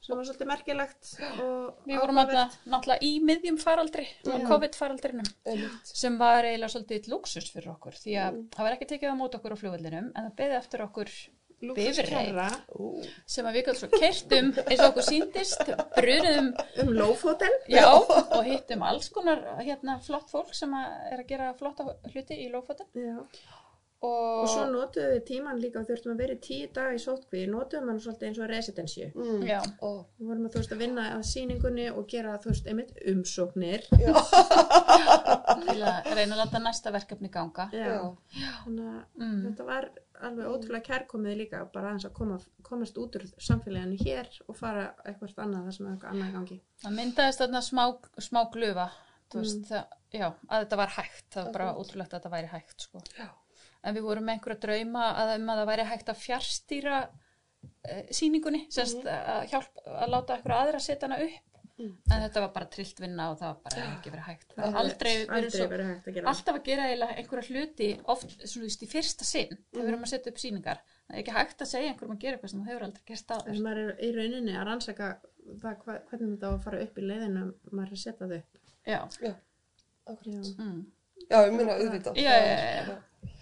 sem 0.07 0.15
var 0.15 0.27
svolítið 0.27 0.48
merkilegt 0.48 1.10
og 1.44 1.88
Við 1.88 1.99
vorum 1.99 2.22
alltaf 2.22 2.53
náttúrulega 2.69 3.03
í 3.03 3.18
miðjum 3.27 3.57
faraldri, 3.60 4.06
mm. 4.23 4.45
COVID-faraldrinum, 4.48 5.31
sem 5.84 6.19
var 6.22 6.48
eiginlega 6.48 6.73
svolítið 6.76 7.10
luxus 7.11 7.49
fyrir 7.52 7.73
okkur, 7.73 7.98
því 7.99 8.19
að 8.23 8.38
það 8.56 8.69
var 8.69 8.77
ekki 8.77 8.89
tekið 8.94 9.11
á 9.11 9.19
mót 9.19 9.35
okkur 9.39 9.57
á 9.57 9.61
flugvellinum, 9.64 10.14
en 10.14 10.30
það 10.30 10.38
beði 10.39 10.57
eftir 10.61 10.85
okkur 10.88 11.11
lúfuskerra 11.65 12.47
sem 13.25 13.47
við 13.49 13.59
gætum 13.59 13.77
svo 13.79 13.89
kertum 13.93 14.51
eins 14.63 14.81
og 14.81 14.89
okkur 14.91 15.07
síndist, 15.07 15.71
brunuðum 15.97 16.51
um 16.84 16.91
já, 17.71 17.88
og 17.89 18.41
hittum 18.45 18.85
alls 18.85 19.09
konar 19.13 19.41
hérna, 19.63 19.97
flott 20.05 20.29
fólk 20.34 20.53
sem 20.57 20.73
að 20.77 21.13
er 21.13 21.23
að 21.23 21.31
gera 21.31 21.53
flotta 21.57 21.88
hluti 22.13 22.38
í 22.45 22.51
Já. 22.97 23.15
og, 24.05 24.41
Og 24.43 24.49
svo 24.51 24.65
notuðum 24.69 25.13
við 25.15 25.23
tíman 25.25 25.57
líka 25.61 25.79
og 25.81 25.88
þurftum 25.88 26.11
að 26.13 26.19
vera 26.21 26.35
tíu 26.47 26.67
dag 26.73 26.93
í 26.93 26.99
sótkví. 27.01 27.47
Notuðum 27.49 27.88
hann 27.89 28.01
svolítið 28.03 28.27
eins 28.27 28.39
og 28.43 28.51
residensju. 28.51 29.07
Mm. 29.15 29.45
já, 29.47 29.57
Ó, 29.81 30.05
Við 30.19 30.29
vorum 30.29 30.45
að, 30.45 30.51
þú 30.53 30.61
veist, 30.61 30.75
að 30.75 30.84
vinna 30.84 31.05
að 31.15 31.23
sýningunni 31.31 31.88
og 31.89 32.05
gera, 32.11 32.35
þú 32.43 32.51
veist, 32.51 32.69
einmitt 32.69 32.93
umsóknir. 33.09 33.88
til 33.88 35.81
að 35.81 36.11
reyna 36.13 36.38
að 36.38 36.41
láta 36.43 36.61
næsta 36.61 36.93
verkefni 36.93 37.31
ganga 37.34 37.69
já. 37.73 37.97
Þannig 38.67 38.91
að 38.91 39.01
mm. 39.23 39.39
þetta 39.47 39.67
var 39.71 39.89
alveg 40.27 40.48
ótrúlega 40.52 40.88
kærkomið 40.88 41.35
líka 41.41 41.64
bara 41.73 41.91
aðeins 41.91 42.07
að 42.10 42.14
koma, 42.18 42.38
komast 42.65 42.98
út 42.98 43.18
úr 43.19 43.26
samfélaginu 43.38 43.98
hér 44.02 44.30
og 44.48 44.57
fara 44.57 44.88
eitthvað 45.06 45.44
annað 45.44 45.68
það 45.68 45.76
sem 45.77 45.89
eitthvað 45.91 46.14
annað 46.14 46.38
gangi. 46.38 46.61
það 46.84 46.95
myndaðist 47.02 47.44
þarna 47.44 47.61
smá, 47.65 47.84
smá 48.30 48.41
glufa 48.53 48.88
Mm. 49.27 49.44
veist, 49.44 49.64
það, 49.68 49.95
já, 50.15 50.27
að 50.48 50.64
þetta 50.64 50.80
var 50.80 50.94
hægt 50.95 51.27
það 51.34 51.48
var 51.48 51.56
bara 51.57 51.72
ótrúlegt 51.76 52.14
að 52.14 52.19
þetta 52.22 52.31
væri 52.31 52.52
hægt 52.53 52.85
sko. 52.85 53.02
En 53.84 53.95
við 53.95 54.06
vorum 54.07 54.27
með 54.27 54.38
einhverja 54.38 54.61
drauma 54.64 55.07
að, 55.19 55.34
um 55.35 55.49
að 55.52 55.60
það 55.61 55.69
væri 55.72 55.88
hægt 55.91 56.11
að 56.11 56.22
fjárstýra 56.22 56.99
uh, 57.07 58.06
síningunni 58.15 58.64
semst 58.73 59.03
að 59.11 59.49
hjálpa 59.52 59.98
að 59.98 60.14
láta 60.14 60.38
einhverja 60.38 60.61
aðra 60.64 60.81
setja 60.84 61.10
hana 61.10 61.19
upp 61.27 61.56
Mm. 61.77 61.91
en 62.09 62.21
þetta 62.23 62.41
var 62.41 62.53
bara 62.55 62.67
trillt 62.73 62.99
vinna 63.03 63.25
og 63.29 63.35
það 63.37 63.51
var 63.51 63.57
bara 63.67 63.81
ekki 63.91 64.09
verið 64.13 64.25
hægt 64.25 64.53
það 64.55 64.63
var 64.63 64.77
aldrei 64.81 65.11
verið 65.11 65.33
aldrei 65.37 65.51
svo 65.53 65.67
verið 65.73 65.89
hægt 65.91 66.07
að 66.09 66.15
gera. 66.15 66.31
alltaf 66.31 66.55
að 66.57 66.63
gera 66.65 66.87
einhverja 66.89 67.51
hluti 67.51 67.89
oft 68.13 68.31
svona 68.33 68.49
þú 68.53 68.61
veist 68.63 68.85
í 68.85 68.89
fyrsta 68.93 69.27
sinn 69.29 69.51
þegar 69.53 69.83
við 69.83 69.91
erum 69.91 70.07
að 70.07 70.11
setja 70.13 70.31
upp 70.33 70.41
síningar 70.41 70.81
það 70.87 71.13
er 71.13 71.21
ekki 71.21 71.35
hægt 71.37 71.61
að 71.61 71.69
segja 71.73 71.91
einhverjum 71.91 72.15
að 72.15 72.23
gera 72.23 72.39
eitthvað 72.39 72.53
sem 72.53 72.63
þú 72.63 72.71
hefur 72.71 72.87
aldrei 72.87 73.03
gert 73.11 73.27
Þess 73.27 73.37
áður 73.37 73.53
að 73.53 73.63
maður 73.67 73.83
er 73.85 74.01
í 74.07 74.11
rauninni 74.17 74.57
að 74.57 74.65
rannsaka 74.71 75.11
það, 75.61 75.77
hva, 75.85 75.97
hvernig 76.09 76.33
þetta 76.33 76.49
á 76.49 76.53
að 76.55 76.63
fara 76.65 76.81
upp 76.87 76.97
í 76.97 77.05
leiðinu 77.11 77.43
maður 77.71 77.87
er 77.87 77.93
að 77.93 78.03
setja 78.07 78.27
þau 78.31 78.37
upp. 78.41 78.61
já, 78.87 78.99
Akkurat. 80.07 80.33
Já. 80.33 80.63
mm. 80.63 80.81
Já, 81.27 81.37
ég 81.43 81.53
minna 81.57 81.73
auðvitað. 81.77 82.17
Já, 82.21 82.31
já, 82.31 82.57
já, 82.57 82.81
já. 82.87 83.36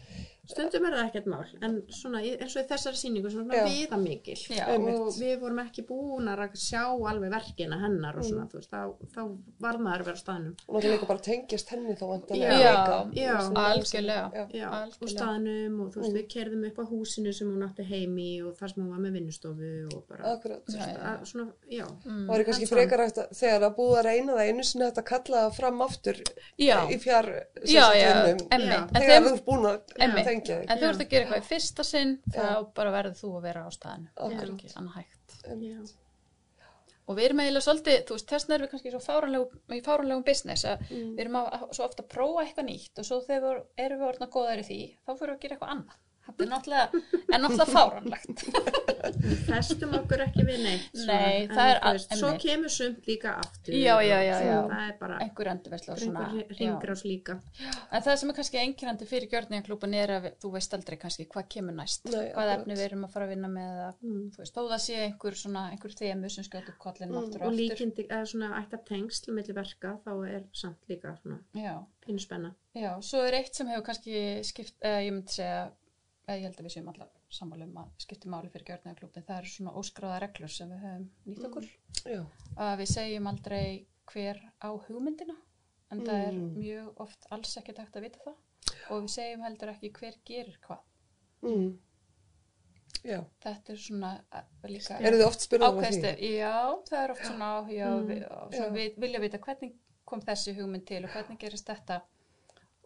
Stundum 0.46 0.86
er 0.86 0.94
það 0.98 1.06
ekkert 1.10 1.26
mál, 1.28 1.46
en 1.66 1.82
svona 1.90 2.20
eins 2.22 2.56
og 2.56 2.62
í 2.64 2.68
þessari 2.70 3.00
sýningu 3.02 3.32
svona 3.34 3.54
Já. 3.56 3.64
viða 3.66 3.98
mikil 4.02 4.36
Já. 4.50 4.66
og 4.68 4.74
Einmitt. 4.76 5.20
við 5.22 5.40
vorum 5.42 5.60
ekki 5.66 5.86
búin 5.88 6.28
að 6.30 6.54
sjá 6.56 6.84
alveg 7.10 7.32
verkina 7.34 7.80
hennar 7.82 8.16
og 8.18 8.24
Mm. 8.24 8.30
svona, 8.30 8.46
þú 8.52 8.56
veist, 8.60 8.70
þá, 8.72 8.82
þá 9.16 9.22
var 9.60 9.78
maður 9.78 10.02
að 10.02 10.06
vera 10.06 10.16
á 10.18 10.24
staðnum. 10.24 10.54
Og 10.68 10.76
náttúrulega 10.76 10.94
líka 10.96 11.08
bara 11.08 11.20
tengjast 11.20 11.70
henni 11.70 11.96
þá. 11.96 12.06
Algjörlega. 13.56 14.26
Og 15.02 15.10
staðnum 15.12 15.80
og 15.82 15.92
þú 15.94 16.00
veist, 16.02 16.12
Mm. 16.12 16.18
við 16.18 16.28
kerðum 16.32 16.66
upp 16.68 16.78
á 16.80 16.86
húsinu 16.90 17.34
sem 17.34 17.48
hún 17.48 17.64
átti 17.68 17.84
heimi 17.86 18.42
og 18.46 18.56
þar 18.58 18.74
sem 18.74 18.84
hún 18.84 18.90
var 18.92 19.00
með 19.00 19.12
vinnustofu 19.18 19.88
og 19.96 20.08
bara, 20.08 20.24
svona, 21.26 21.52
já, 21.72 21.86
Mm. 22.06 22.28
Það 22.28 22.40
er 22.40 22.44
kannski 22.46 22.68
frekar 22.70 23.00
að 23.00 23.30
þegar 23.34 23.62
að 23.66 23.76
búið 23.76 23.98
að 24.00 24.04
reyna 24.06 24.34
það 24.34 24.50
einu 24.50 24.64
sinni 24.64 24.86
að 24.92 25.04
kalla 25.06 25.38
það 25.50 25.56
fram 25.56 25.82
aftur 25.82 26.16
Já, 26.60 26.78
í 26.90 26.98
fjár 27.00 27.26
já. 27.66 28.36
En, 28.52 28.62
Þegar 28.62 29.22
þú 29.24 29.44
búin 29.46 29.66
að 29.66 29.82
Þig. 30.42 30.70
en 30.70 30.78
þú 30.80 30.90
ert 30.90 31.02
að 31.06 31.10
gera 31.10 31.26
eitthvað 31.26 31.44
í 31.44 31.48
fyrsta 31.50 31.84
sinn, 31.84 32.18
þá 32.34 32.74
bara 32.76 32.92
verður 32.92 33.16
þú 33.22 33.30
að 33.38 33.42
vera 33.50 33.64
á 33.66 33.70
staðinu. 33.72 34.10
Það 34.16 34.36
er 34.42 34.50
ekki 34.56 34.74
annað 34.76 34.96
hægt. 35.00 35.38
já, 35.46 35.80
Og 37.08 37.16
við 37.20 37.26
erum 37.26 37.40
eiginlega 37.44 37.62
svolítið, 37.68 37.98
þú 38.08 38.16
veist, 38.16 38.30
þess 38.32 38.46
vegna 38.48 38.56
erum 38.56 38.66
við 38.66 38.72
kannski 38.72 39.02
fáranlegum, 39.06 39.60
í 39.70 39.82
fáranlegum 39.86 40.24
business 40.26 40.66
að 40.66 40.80
Mm. 40.90 41.12
við 41.16 41.20
erum 41.22 41.36
að, 41.36 41.50
að, 41.54 41.66
svo 41.78 41.84
ofta 41.86 42.04
að 42.04 42.10
prófa 42.10 42.46
eitthvað 42.46 42.66
nýtt 42.66 42.98
og 43.00 43.06
svo 43.06 43.20
þegar 43.22 43.60
erum 43.78 44.00
við 44.00 44.08
orðna 44.10 44.28
góðar 44.34 44.60
í 44.60 44.66
því, 44.66 44.80
þá 45.06 45.12
fyrir 45.20 45.30
við 45.30 45.36
að 45.38 45.42
gera 45.46 45.56
eitthvað 45.56 45.74
annað. 45.76 46.00
Þetta 46.26 46.44
er 46.44 46.50
náttúrulega, 46.50 47.02
er 47.36 47.42
náttúrulega 47.44 47.74
fáranlegt. 47.76 48.44
við 49.26 49.42
festum 49.46 49.92
okkur 50.00 50.22
ekki 50.26 50.46
við 50.48 50.64
neitt 50.66 50.96
Nei, 51.06 51.46
er 51.46 51.80
þú 51.84 51.92
veist, 51.96 52.16
svo 52.20 52.32
kemur 52.42 52.74
sumt 52.74 53.06
líka 53.10 53.36
aftur 53.42 53.76
Já, 53.78 53.94
já, 54.02 54.18
já, 54.26 54.38
það 54.42 54.82
er 54.88 54.96
bara 55.00 55.20
Einhver 55.22 55.50
endurverslu 55.52 55.94
og 55.94 56.00
svona. 56.02 56.24
einhver 56.32 56.50
já. 56.50 56.58
ringrás 56.60 57.04
líka 57.06 57.36
En 57.92 58.02
það 58.08 58.18
sem 58.22 58.34
er 58.34 58.38
kannski 58.40 58.62
einkennandi 58.64 59.08
fyrir 59.10 59.30
gjörningaklúpan 59.36 59.94
er 60.02 60.14
að 60.18 60.28
þú 60.42 60.52
veist 60.58 60.74
aldrei 60.78 60.98
kannski 61.02 61.28
hvað 61.30 61.48
kemur 61.56 61.78
næst, 61.78 62.06
Nei, 62.10 62.16
hvað 62.34 62.34
akkurat. 62.34 62.56
efni 62.66 62.80
við 62.80 62.86
erum 62.90 63.06
að 63.08 63.14
fara 63.16 63.30
að 63.30 63.34
vinna 63.36 63.52
með 63.54 63.86
Mm. 64.06 64.26
þú 64.34 64.42
veist, 64.42 64.56
þó 64.56 64.62
það 64.72 64.82
sé 64.86 64.96
einhver 65.06 65.36
svona, 65.40 65.62
einhver 65.72 65.94
þemu 65.96 66.30
sem 66.34 66.44
skjótt 66.46 66.70
upp 66.74 66.78
kollinum 66.82 67.16
Mm, 67.16 67.24
aftur 67.24 67.42
og 67.46 67.48
og 67.48 67.54
líkindi, 67.60 68.08
eða 68.10 68.26
svona 68.28 68.50
ættar 68.60 68.82
tengsl 68.90 69.32
milli 69.34 69.54
verka, 69.56 69.96
þá 70.06 70.12
er 70.28 70.44
samt 70.54 70.78
líka 70.90 71.14
svona 71.22 71.40
Já, 71.56 71.76
pínu 72.06 72.20
spenna 72.20 72.52
já, 72.76 72.92
svo 73.02 73.22
er 73.26 73.38
eitt 73.40 73.56
sem 73.56 73.68
hefur 73.72 73.86
kannski 73.88 74.44
skipt, 74.44 74.76
eða 74.84 75.02
ég 75.06 75.14
myndi 75.16 75.32
segja, 75.38 75.72
ég 76.34 76.44
held 76.48 76.58
að 76.60 76.66
við 76.66 76.74
séum 76.76 76.88
allar 76.92 77.10
sammála 77.30 77.66
um 77.68 77.78
að 77.78 77.90
skipti 78.06 78.30
máli 78.34 78.50
fyrir 78.50 78.66
gjörningaklúpin, 78.70 79.26
það 79.28 79.38
eru 79.42 79.52
svona 79.54 79.74
óskráða 79.82 80.20
reglur 80.24 80.50
sem 80.56 80.70
við 80.74 80.84
höfum 80.86 81.10
nýtt 81.30 81.46
okkur, 81.50 81.68
Já. 82.06 82.22
að 82.58 82.78
við 82.82 82.90
segjum 82.96 83.28
aldrei 83.32 83.88
hver 84.12 84.42
á 84.62 84.70
hugmyndina, 84.88 85.36
en 85.92 86.02
það 86.02 86.28
er 86.28 86.32
Mm. 86.34 86.56
mjög 86.58 87.02
oft 87.06 87.28
alls 87.32 87.58
ekki 87.58 87.76
takt 87.76 87.96
að 87.96 88.02
vita 88.02 88.20
það 88.26 88.36
og 88.92 89.04
við 89.04 89.10
segjum 89.16 89.42
heldur 89.46 89.70
ekki 89.76 89.92
hver 90.00 90.16
gerir 90.26 90.58
hvað. 90.66 90.80
Mm. 91.46 91.80
Já. 93.06 93.20
Þetta 93.44 93.74
er 93.74 93.78
svona 93.78 94.12
að, 94.34 94.46
líka 94.74 94.98
með 95.00 95.24
ákveðstu, 95.68 96.12
já, 96.26 96.54
það 96.90 97.04
er 97.04 97.12
oft 97.14 97.26
svona 97.28 97.50
áhuga 97.60 97.90
og 97.96 98.08
við, 98.10 98.24
og 98.32 98.74
við 98.74 98.96
vilja 99.04 99.20
vita 99.22 99.38
hvernig 99.46 99.76
kom 100.06 100.22
þessi 100.22 100.54
hugmynd 100.58 100.86
til 100.90 101.04
og 101.06 101.12
hvernig 101.14 101.38
gerist 101.40 101.68
þetta 101.70 102.00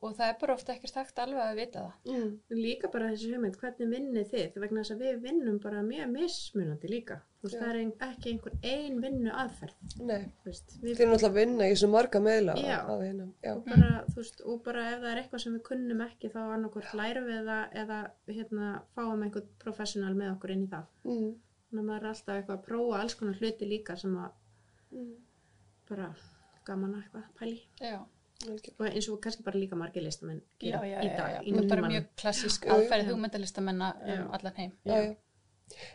og 0.01 0.13
það 0.15 0.29
er 0.31 0.35
bara 0.41 0.53
ofta 0.55 0.73
ekkert 0.73 0.93
takt 0.95 1.17
alveg 1.19 1.41
að 1.43 1.57
vita 1.59 1.79
það. 1.83 2.13
Mm. 2.13 2.29
líka 2.55 2.87
bara 2.93 3.09
þessi 3.11 3.31
hugmynd, 3.33 3.57
hvernig 3.59 3.89
vinnið 3.93 4.29
þið 4.33 4.45
Því 4.53 4.61
vegna 4.63 4.83
þess 4.83 4.93
að 4.95 5.01
við 5.03 5.17
vinnum 5.25 5.57
bara 5.63 5.81
mjög 5.83 6.11
mismunandi 6.13 6.89
líka 6.91 7.17
þú 7.39 7.47
veist, 7.47 7.55
Já. 7.55 7.59
það 7.61 7.69
er 7.73 7.79
ein, 7.79 7.91
ekki 8.07 8.31
einhver 8.33 8.55
ein 8.63 9.01
vinnu 9.03 9.31
aðferð 9.31 9.97
Nei. 10.09 10.23
veist, 10.45 10.73
við 10.81 10.95
Þið 10.95 11.03
er 11.05 11.11
náttúrulega 11.11 11.29
að 11.29 11.37
vinna 11.39 11.67
í 11.69 11.75
svo 11.81 11.89
marga 11.93 12.19
meðla 12.23 12.55
Já. 12.59 12.77
að 12.93 13.03
hérna. 13.07 13.27
Já. 13.43 13.53
og 13.55 13.65
bara, 13.69 13.91
þú 14.09 14.15
veist, 14.21 14.41
og 14.45 14.63
bara 14.63 14.85
ef 14.93 14.99
það 15.03 15.11
er 15.11 15.21
eitthvað 15.23 15.43
sem 15.45 15.53
við 15.57 15.63
kunnum 15.69 16.01
ekki 16.07 16.31
þá 16.33 16.39
annarkvort 16.55 16.93
lærum 16.99 17.29
við 17.29 17.41
það 17.51 17.77
eða 17.83 17.99
hérna, 18.27 18.71
fáum 18.95 19.23
einhvern 19.27 19.49
professional 19.63 20.13
með 20.15 20.33
okkur 20.37 20.55
inn 20.55 20.65
í 20.67 20.71
það 20.73 20.85
Mm. 21.09 21.33
þannig 21.69 21.83
að 21.83 21.89
maður 21.89 22.03
er 22.03 22.09
alltaf 22.09 22.35
eitthvað 22.39 22.57
að 22.59 22.65
prófa 22.65 22.99
alls 23.03 23.15
konar 23.19 23.35
hluti 23.39 23.67
líka 23.69 23.97
sem 23.97 24.15
að 24.17 24.31
Mm. 24.91 25.11
bara 25.89 26.15
gaman 26.65 26.95
að 26.95 27.03
eitthvað 27.03 27.27
pæli 27.39 27.59
Já. 27.81 27.99
Og 28.47 28.85
eins 28.87 29.09
og 29.11 29.19
kannski 29.23 29.43
bara 29.43 29.59
líka 29.59 29.75
margir 29.75 30.03
listamenn 30.03 30.39
já, 30.39 30.71
gera 30.71 30.87
já, 30.87 30.99
í 31.03 31.09
já, 31.09 31.17
dag 31.17 31.31
já. 31.33 31.39
í 31.43 31.53
Það 31.57 31.73
er 31.77 31.87
mjög 31.87 32.05
klassísk 32.21 32.67
aðferð 32.71 33.11
hugmyndalistamenna 33.11 33.89
um 34.13 34.31
allan 34.37 34.55
heim. 34.55 34.71
Já, 34.87 34.95
já. 35.03 35.15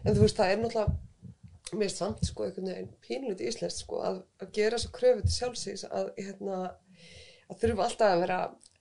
En 0.04 0.14
þú 0.14 0.20
veist, 0.26 0.36
það 0.36 0.52
er 0.52 0.60
náttúrulega 0.60 1.78
mér 1.80 1.90
samt 1.90 2.26
sko 2.28 2.44
einhvern 2.44 2.68
veginn 2.70 2.90
pínlítið 3.02 3.48
íslenskt 3.48 3.80
sko 3.80 4.02
að, 4.04 4.20
að 4.44 4.52
gera 4.58 4.78
svo 4.78 4.92
kröfu 4.94 5.24
til 5.24 5.34
sjálfsíks 5.38 5.86
að 5.88 6.10
hérna 6.20 6.58
að 7.48 7.62
þurfa 7.62 7.88
alltaf 7.88 8.12
að 8.12 8.22
vera 8.26 8.38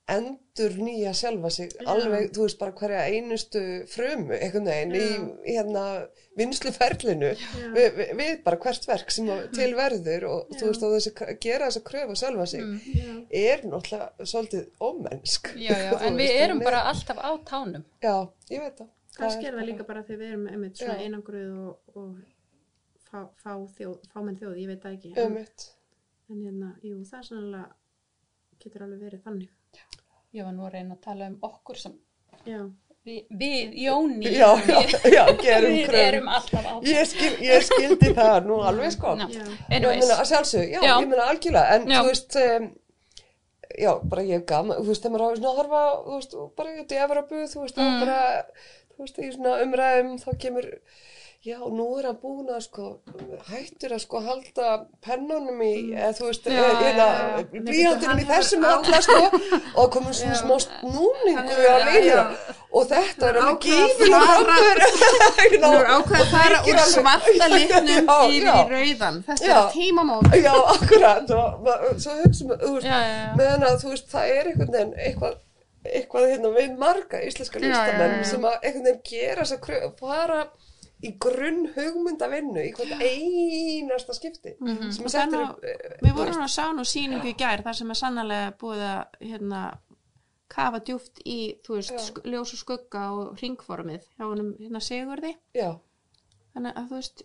endur 0.08 0.74
nýja 0.84 1.14
sjálfa 1.16 1.48
sig 1.50 1.70
alveg, 1.88 2.26
þú 2.36 2.42
veist, 2.44 2.58
bara 2.60 2.74
hverja 2.76 3.04
einustu 3.08 3.60
frumu 3.88 4.34
einhvern 4.36 4.66
veginn 4.68 4.92
í 4.98 5.54
hérna 5.54 5.84
vinsluferlinu 6.36 7.30
við, 7.72 7.86
við, 7.96 8.10
við 8.18 8.34
bara 8.44 8.58
hvert 8.60 8.84
verk 8.90 9.14
sem 9.14 9.30
að 9.32 9.46
til 9.56 9.70
verður 9.78 10.26
og 10.28 10.52
þú 10.58 10.68
veist, 10.68 10.84
og 10.84 10.92
þessi 10.96 11.12
að 11.24 11.32
gera 11.46 11.70
þessa 11.70 11.82
kröfu 11.88 12.18
sjálfa 12.20 12.46
sig 12.52 12.64
Mm. 12.64 12.80
Já. 12.94 13.14
er 13.30 13.64
náttúrulega 13.64 14.26
svolítið 14.28 14.66
ómennsk. 14.80 15.48
Já, 15.56 15.72
já, 15.72 15.90
en 16.06 16.16
við 16.20 16.36
erum 16.42 16.60
bara 16.64 16.82
alltaf 16.90 17.18
á 17.24 17.30
tánum. 17.48 17.84
Já, 18.02 18.14
ég 18.50 18.60
veit 18.62 18.78
það. 18.78 18.90
Kannski 19.16 19.46
er 19.48 19.54
það 19.58 19.68
líka 19.70 19.84
bara 19.88 20.02
þegar 20.02 20.20
við 20.20 20.28
erum 20.34 20.46
einmitt 20.52 20.76
svona 20.80 20.94
Já. 20.98 21.04
einangruð 21.08 21.58
og, 21.64 21.96
og 21.96 22.14
fá, 23.08 23.24
fá 23.40 23.52
þjóð, 23.78 23.98
fámenn 24.12 24.38
þjóð, 24.40 24.56
ég 24.60 24.70
veit 24.72 24.82
það 24.84 24.96
ekki. 24.98 25.12
En, 25.16 25.24
Einmitt. 25.28 25.66
en 26.30 26.40
hérna, 26.44 26.70
jú, 26.82 27.00
það 27.08 27.18
er 27.20 27.28
sannlega 27.28 27.68
getur 28.64 28.86
alveg 28.88 29.04
verið 29.08 29.22
þannig 29.28 29.52
Ég 30.34 30.42
var 30.46 30.54
nú 30.54 30.64
að 30.66 30.74
reyna 30.78 30.96
að 30.96 31.04
tala 31.04 31.28
um 31.30 31.36
okkur 31.46 31.78
sem 31.78 31.92
já, 32.44 32.60
við, 33.06 33.20
við 33.38 33.74
Jóni, 33.84 34.30
Já, 34.34 34.48
já, 34.66 34.78
við, 34.80 34.94
já, 35.14 35.22
gerum 35.40 35.76
við 35.78 35.98
erum 36.00 36.30
alltaf 36.38 36.66
á 36.66 36.74
Ég, 36.88 37.10
skil, 37.10 37.32
ég 37.44 37.66
skildi 37.68 38.14
það 38.16 38.48
nú 38.48 38.60
alveg 38.66 38.94
sko 38.96 39.14
Já. 39.20 39.26
já, 39.30 39.44
Ég 39.70 39.86
meina 39.86 40.18
að 40.18 40.24
sjálfsög, 40.32 40.64
já, 40.72 40.80
Já. 40.80 40.94
ég 40.96 41.10
meina 41.12 41.28
algjörlega 41.30 41.78
En 41.78 41.86
Já. 41.86 41.98
þú 42.00 42.10
veist 42.10 42.38
um, 42.42 42.70
Já, 43.74 43.90
bara 44.10 44.26
ég 44.26 44.40
hef 44.40 44.46
gaman 44.50 44.80
Þú 44.80 44.90
veist, 44.90 45.04
þegar 45.06 45.14
maður 45.16 45.26
hafa 45.28 45.50
að 45.50 45.58
horfa 45.60 45.82
Þú 46.04 46.18
veist, 46.18 46.38
og 46.40 46.52
bara 46.58 46.76
út 46.82 46.94
í 46.94 47.02
Evropu 47.06 47.46
Þú 47.54 47.64
veist, 47.64 47.80
mm. 47.80 48.02
bara 48.02 48.20
Þú 48.94 49.06
veist, 49.06 49.18
í 49.18 49.32
svona 49.34 49.56
umræðum 49.64 50.14
Þá 50.22 50.30
kemur 50.46 50.70
Já, 51.44 51.58
nú 51.68 51.84
er 52.00 52.06
hann 52.08 52.16
búin 52.22 52.46
að 52.48 52.62
sko 52.64 52.84
hættur 53.50 53.92
að 53.92 53.98
sko 54.00 54.20
halda 54.24 54.68
pennunum 55.04 55.58
í, 55.60 55.92
eða 55.92 56.14
þú 56.16 56.28
veist, 56.30 56.46
Mm. 56.48 56.54
Já, 56.56 56.68
eða 56.72 57.08
já, 57.08 57.26
já. 57.36 57.60
blíjandunum 57.66 58.22
í 58.22 58.24
þessum 58.30 58.64
alla 58.64 59.00
sko 59.04 59.18
og 59.82 59.90
komum 59.92 60.14
svona 60.16 60.38
smá 60.40 60.54
snúningur 60.64 61.68
á 61.68 61.76
línu 61.84 62.16
og 62.74 62.88
þetta 62.94 63.28
er 63.28 63.38
alveg 63.42 63.52
að 63.52 63.68
gífilega 63.68 64.38
framför 64.40 64.82
Nú 65.66 65.72
er 65.82 65.92
ákveð 65.98 66.16
að 66.22 66.32
fara 66.32 66.62
úr 66.64 66.80
svarta 66.94 67.50
litnum 67.58 67.92
yfir 67.92 68.32
í 68.32 68.40
rauðan. 68.72 69.20
Þetta 69.28 69.52
er 69.58 69.70
tímamót. 69.76 70.32
Já, 70.40 70.52
akkurat, 70.74 71.30
og 71.30 72.00
svo 72.00 72.16
hugsa 72.24 72.48
maður, 72.48 72.64
þú 72.64 72.74
veist, 72.78 72.90
meðan 73.38 73.68
að 73.68 73.78
þú 73.84 73.92
veist, 73.92 74.08
það 74.16 74.32
er 74.38 74.50
einhvern 74.54 74.72
veginn 74.78 74.96
eitthvað 75.10 75.40
eitthvað 75.84 76.30
hérna 76.32 76.50
við 76.56 76.76
marga 76.80 77.18
íslenska 77.28 77.60
listamenn 77.60 78.22
sem 78.24 78.44
að 78.48 78.54
einhvern 78.64 78.86
veginn 78.88 79.02
gera 79.12 79.44
þess 79.44 79.58
að 79.60 79.90
fara 80.00 80.38
í 81.04 81.12
grunn 81.20 81.66
hugmyndavinnu 81.74 82.62
í 82.64 82.72
hvort 82.76 82.92
einasta 83.04 84.14
skipti 84.16 84.54
Mhm. 84.60 84.90
sem 84.92 85.04
Og 85.04 85.10
að 85.10 85.14
setja 85.14 85.30
það 85.38 85.50
upp 85.50 85.64
eh, 85.64 85.96
Við 86.02 86.14
vorum 86.18 86.42
að 86.46 86.52
sá 86.56 86.64
nú 86.72 86.84
síningu 86.88 87.28
í 87.32 87.36
gær 87.36 87.62
þar 87.66 87.74
sem 87.80 87.90
er 87.90 88.00
sannlega 88.00 88.52
búið 88.60 88.84
að 88.88 89.04
hérna, 89.30 89.62
kafa 90.54 90.78
djúft 90.84 91.18
í, 91.26 91.38
veist, 91.68 91.90
Já. 91.90 91.98
sk 91.98 92.20
ljós 92.30 92.52
og 92.54 92.58
skugga 92.60 93.06
og 93.12 93.38
ringformið 93.40 94.04
hjá 94.18 94.24
honum 94.28 94.54
hérna 94.60 94.80
Sigurði. 94.80 95.34
já, 95.54 95.72
Þannig 96.54 96.74
að 96.78 96.84
þú 96.88 96.94
veist, 97.00 97.22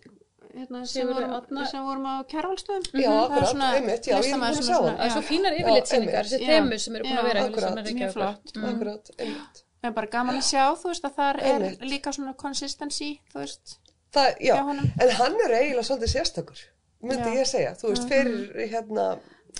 hérna, 0.56 0.80
sem, 0.90 1.06
vorum, 1.06 1.66
sem 1.70 1.84
vorum 1.84 2.06
á 2.10 2.14
kjærvalstöðum. 2.26 2.88
já, 2.98 3.10
akkurat, 3.22 3.62
einmitt 3.76 4.08
já, 4.10 4.16
ég 4.18 4.32
er 4.32 4.34
búin 4.34 4.42
að 4.48 4.54
sem 4.54 4.64
sjá 4.66 4.78
hann 4.82 4.96
Það 4.96 5.04
er 5.06 5.10
svo 5.14 5.22
fínar 5.30 5.52
Já, 5.54 5.58
yfirlitsýningar, 5.60 6.24
einmitt. 6.24 6.32
þessi 6.32 6.48
þemu 6.50 6.78
sem 6.84 6.96
eru 6.96 7.04
búin 7.04 7.18
að 7.20 7.28
vera 7.30 7.40
akkurat. 7.44 7.54
Listamannarreykjavíkur. 7.54 8.00
Mjög 8.00 8.12
flott. 8.16 8.56
Mm. 8.56 8.64
akkurat, 8.74 9.10
einmitt 9.18 9.62
Það 9.80 9.88
er 9.90 9.94
bara 9.96 10.10
gaman 10.12 10.36
að 10.40 10.46
sjá, 10.50 10.64
þú 10.76 10.90
veist, 10.92 11.04
að 11.08 11.14
þar 11.16 11.38
er 11.40 11.52
Einmitt. 11.54 11.84
líka 11.88 12.12
svona 12.12 12.34
consistency, 12.36 13.10
þú 13.32 13.38
veist, 13.40 13.76
það, 14.12 14.26
já, 14.44 14.54
en 14.60 15.12
hann 15.20 15.38
er 15.46 15.54
eiginlega 15.56 15.86
svolítið 15.88 16.12
sérstakur 16.14 16.64
myndi 17.00 17.30
Já. 17.30 17.38
ég 17.40 17.46
segja, 17.48 17.70
þú 17.80 17.92
veist, 17.94 18.08
fyrir 18.10 18.66
hérna 18.74 19.06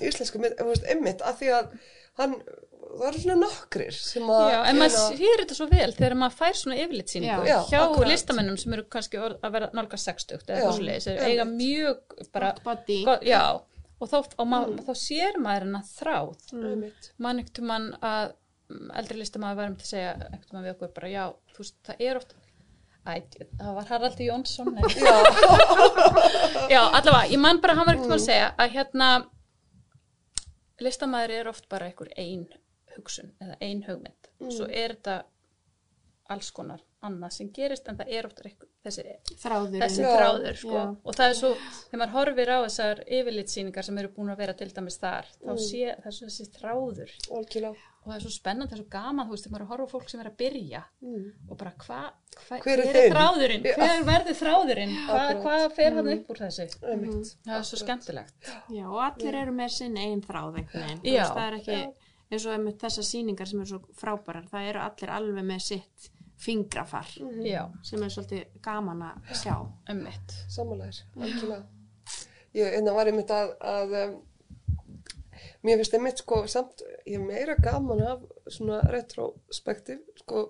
íslensku 0.01 0.43
þú 0.45 0.67
veist, 0.69 0.85
einmitt 0.93 1.23
af 1.25 1.39
því 1.41 1.49
að 1.57 1.71
hann, 2.21 2.35
það 2.91 3.07
eru 3.09 3.23
svona 3.23 3.39
nokkrir 3.47 3.97
sem 3.97 4.29
að 4.29 4.45
Já, 4.53 4.59
en 4.69 4.79
maður 4.83 4.99
hérna, 4.99 5.17
sér 5.23 5.41
þetta 5.45 5.57
svo 5.57 5.69
vel 5.71 5.89
þegar 5.97 6.17
maður 6.21 6.37
fær 6.43 6.59
svona 6.61 6.77
yfirlitsýningu 6.85 7.47
Já. 7.49 7.55
Já, 7.55 7.59
hjá 7.73 7.81
akkurat. 7.87 8.11
listamennum 8.13 8.59
sem 8.61 8.77
eru 8.77 8.85
kannski 8.93 9.23
að 9.25 9.51
vera 9.57 9.71
nálga 9.79 9.97
60 10.05 10.37
eða 10.37 10.59
eitthvað 10.59 10.77
svo 10.77 10.87
leiðis, 10.91 11.09
eiga 11.31 11.49
mjög 11.49 12.19
bara, 12.35 12.53
Body. 12.65 13.01
go, 13.09 13.17
já, 13.25 13.43
og 14.01 14.09
þá, 14.13 14.17
og 14.21 14.45
Mm. 14.45 14.51
maður, 14.53 14.85
þá 14.85 14.93
sér 15.07 15.41
maður 15.41 15.65
hennar 15.67 15.89
þráð 15.97 16.37
einmitt, 16.61 17.11
mann 17.19 17.41
ekkert 17.43 17.65
mann 17.73 17.89
að 18.03 18.33
mm, 18.33 18.37
eldri 19.01 19.19
listamæður 19.21 19.57
varum 19.61 19.77
til 19.81 19.87
að 19.87 19.91
segja 19.95 20.13
ekkert 20.31 20.53
mann 20.53 20.65
við 20.69 20.75
okkur 20.77 20.93
bara 20.99 21.09
já, 21.13 21.25
þú 21.55 21.65
veist, 21.65 21.77
það 21.89 22.07
er 22.11 22.17
oft 22.23 22.37
Æ, 23.01 23.15
það 23.57 23.75
var 23.79 23.87
Haraldur 23.89 24.27
Jónsson 24.27 24.75
já, 25.07 25.15
já, 26.75 26.81
allavega, 26.99 27.31
ég 27.33 27.41
mann 27.41 27.61
bara, 27.65 27.75
hann 27.79 27.87
var 27.89 27.95
ekkert 27.97 28.07
Mm. 28.07 28.13
mann 28.13 28.21
að 28.21 28.27
segja 28.27 28.51
að 28.61 28.75
hérna 28.77 29.09
listamæður 30.85 31.35
er 31.39 31.49
oft 31.51 31.69
bara 31.73 31.89
einhver 31.91 32.11
ein 32.21 32.47
hugsun 32.97 33.33
eða 33.41 33.57
ein 33.61 33.83
hugmynd 33.89 34.29
Mm. 34.41 34.51
svo 34.57 34.65
er 34.71 34.95
þetta 34.95 35.15
alls 36.33 36.51
konar 36.55 36.81
annað 37.05 37.33
sem 37.35 37.49
gerist 37.53 37.89
en 37.91 37.97
það 37.99 38.13
er 38.19 38.27
oft 38.29 38.39
þessi, 38.85 39.03
Þráður. 39.43 39.81
þessi 39.83 40.05
þráður 40.07 40.57
sko. 40.57 40.75
Já. 40.77 40.85
og 41.05 41.15
það 41.19 41.29
er 41.29 41.35
svo, 41.41 41.51
þegar 41.91 42.01
maður 42.03 42.15
horfir 42.15 42.53
á 42.53 42.59
þessar 42.65 43.03
yfirlitsýningar 43.19 43.85
sem 43.85 43.99
eru 43.99 44.09
búin 44.15 44.31
að 44.33 44.39
vera 44.45 44.55
til 44.55 44.69
dæmis 44.73 44.97
þar 45.03 45.27
þá 45.41 45.51
Mm. 45.51 45.59
sé 45.59 45.97
svo 46.13 46.27
þessi 46.31 46.47
þráður 46.57 47.11
algjörlega 47.31 47.77
og 48.01 48.09
það 48.09 48.17
er 48.17 48.25
svo 48.25 48.33
spennandi, 48.33 48.71
það 48.71 48.79
er 48.79 48.83
svo 48.83 48.93
gaman 48.95 49.27
þú 49.29 49.35
veist, 49.35 49.47
þegar 49.47 49.55
maður 49.55 49.63
er 49.63 49.67
að 49.67 49.73
horfa 49.75 49.87
á 49.87 49.93
fólk 49.95 50.11
sem 50.11 50.21
er 50.23 50.29
að 50.31 50.37
byrja 50.41 50.83
mm. 51.05 51.25
og 51.51 51.59
bara 51.61 51.73
hvað 51.85 52.07
hva, 52.41 52.61
Hver 52.65 52.73
er 52.73 52.85
hver 52.87 52.97
þinn? 52.97 53.15
þráðurinn, 53.15 53.67
Já. 53.67 53.75
hver 53.81 54.05
verður 54.07 54.39
þráðurinn? 54.39 54.95
Hvað 55.09 55.33
hva 55.45 55.57
fer 55.77 55.97
hann 55.99 56.13
upp 56.15 56.31
úr 56.31 56.41
þessu? 56.45 56.67
Einmitt, 56.87 57.33
það 57.45 57.57
er 57.59 57.67
svo 57.69 57.81
skemmtilegt. 57.81 58.53
Já, 58.71 58.85
og 58.87 59.01
allir 59.05 59.41
eru 59.43 59.57
með 59.57 59.75
sinn 59.75 59.99
einn 60.01 60.23
þráð 60.25 60.63
Það 61.35 61.43
er 61.49 61.59
ekki 61.59 61.81
eins 62.31 62.47
og 62.47 62.63
með 62.63 62.79
þessar 62.85 63.07
sýningar 63.09 63.51
sem 63.51 63.61
eru 63.61 63.73
svo 63.73 63.99
frábærar, 63.99 64.47
það 64.51 64.71
eru 64.71 64.83
allir 64.85 65.13
alveg 65.17 65.47
með 65.51 65.63
sitt 65.67 66.11
fingrafar 66.41 67.11
já, 67.45 67.67
sem 67.85 68.03
er 68.03 68.13
svolítið 68.15 68.61
gaman 68.65 69.03
að 69.11 69.33
sjá. 69.43 69.55
sammálaðir, 70.49 71.03
algjörlega. 71.19 71.65
Ég 72.57 72.77
einna 72.79 72.95
var 72.97 73.11
einmitt 73.11 73.31
að, 73.35 73.53
að 73.61 73.97
um, 74.01 74.15
mér 75.67 75.83
finnst 75.83 75.97
einmitt 75.99 76.23
sko 76.23 76.41
samt, 76.51 76.85
ég 77.11 77.19
er 77.19 77.27
meira 77.27 77.57
gaman 77.61 78.05
af 78.07 78.23
svona 78.51 78.81
retrospektiv 78.91 80.05
sko, 80.23 80.47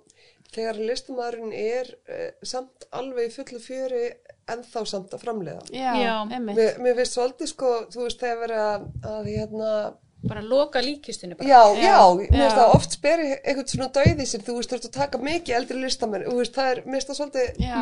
þegar 0.54 0.82
listamæðurinn 0.90 1.56
er 1.56 1.94
uh, 2.10 2.28
samt 2.42 2.86
alveg 2.96 3.30
í 3.30 3.34
fullu 3.38 3.62
fjöri 3.62 4.04
ennþá 4.50 4.84
samt 4.88 5.14
að 5.14 5.24
framleiða. 5.24 5.64
Já, 5.74 6.14
mér, 6.30 6.78
mér 6.82 6.96
finnst 6.98 7.16
svolítið 7.16 7.52
sko, 7.52 7.72
þú 7.94 8.06
veist 8.06 8.22
þegar 8.22 8.40
verið 8.44 8.62
að, 8.66 8.86
að 9.12 9.28
hérna 9.30 9.74
bara 10.22 10.40
loka 10.44 10.80
líkistinu 10.84 11.36
bara 11.38 11.48
Já, 11.48 11.60
Já, 11.74 11.82
já, 11.82 12.00
mér 12.16 12.26
finnst 12.28 12.56
já. 12.56 12.58
það 12.60 12.74
oft 12.76 12.92
speri 12.96 13.28
eitthvað 13.40 13.70
svona 13.72 13.88
dauði 13.94 14.26
sér, 14.28 14.42
þú 14.44 14.56
veist, 14.58 14.70
þú 14.70 14.76
ert 14.76 14.88
að 14.90 14.96
taka 14.98 15.18
mikið 15.18 15.54
eldri 15.56 15.78
listamenn, 15.80 16.26
þú 16.28 16.34
veist, 16.42 16.54
það 16.58 16.72
er, 16.74 16.82
mér 16.84 16.98
finnst 17.00 17.08
það 17.10 17.18
svolítið, 17.20 17.46
Já, 17.64 17.80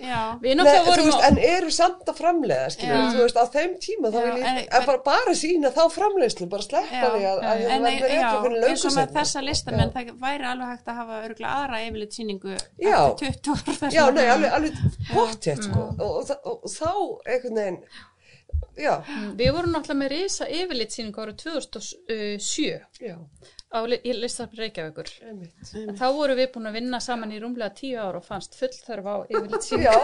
já. 0.00 0.20
við 0.42 0.50
Nei, 0.50 0.56
náttúrulega 0.60 0.82
þú 0.84 0.90
vorum 0.90 1.08
veist, 1.08 1.24
en 1.30 1.38
eru 1.50 1.70
samt 1.76 2.04
að 2.12 2.18
framleiða, 2.20 2.66
skilur, 2.74 3.00
Já. 3.00 3.08
þú 3.14 3.22
veist, 3.24 3.40
á 3.40 3.44
þeim 3.56 3.72
tíma 3.86 4.12
þá 4.12 4.18
vil 4.20 4.36
ég, 4.36 4.44
en- 4.50 4.60
en, 4.80 4.86
bara, 4.90 5.00
bara 5.08 5.34
sína 5.40 5.72
þá 5.72 5.82
framleiðslu, 5.96 6.48
bara 6.52 6.62
sleppa 6.68 7.06
því 7.16 7.24
að, 7.30 7.40
það 7.46 7.64
En 7.70 7.82
verður 7.88 8.10
eitthvað 8.10 8.44
fyrir 8.44 8.60
og 8.60 8.76
með 8.76 8.94
seinna. 9.00 9.16
þessa 9.20 9.44
listamenn, 9.48 9.92
það 9.96 10.12
væri 10.20 10.44
alveg 10.52 10.68
hægt 10.74 10.88
að 10.92 11.00
hafa 11.00 11.22
örgulega 11.24 11.56
aðra 11.64 11.82
yfirleitt 11.88 12.12
sýningu 12.20 12.56
Já. 12.80 12.98
eftir 13.08 13.40
20 13.40 13.80
ára 13.80 13.92
Já, 13.96 14.04
nei, 14.10 14.26
alveg, 14.28 14.52
alveg 14.52 14.72
já, 18.80 18.94
við 19.38 19.52
vorum 19.56 19.72
náttúrulega 19.74 20.00
með 20.02 20.12
risa 20.14 20.46
yfirlitsýningu 20.48 21.22
árið 21.24 21.36
2007 21.42 22.80
já, 23.00 23.16
á 23.70 23.78
li- 23.86 24.00
í 24.04 24.12
listarpi 24.16 24.56
Reykjavíkur. 24.58 25.10
Einmitt. 25.28 25.72
þá 25.98 26.06
vorum 26.16 26.36
við 26.40 26.48
búin 26.54 26.66
að 26.70 26.76
vinna 26.78 27.00
saman 27.00 27.32
í 27.32 27.38
rúmlega 27.42 27.74
10 27.80 28.00
ára 28.02 28.18
og 28.20 28.24
fannst 28.26 28.56
full 28.58 28.72
þörf 28.74 29.06
á 29.06 29.14
yfirlitsýningu 29.30 29.84
Já, 29.84 29.94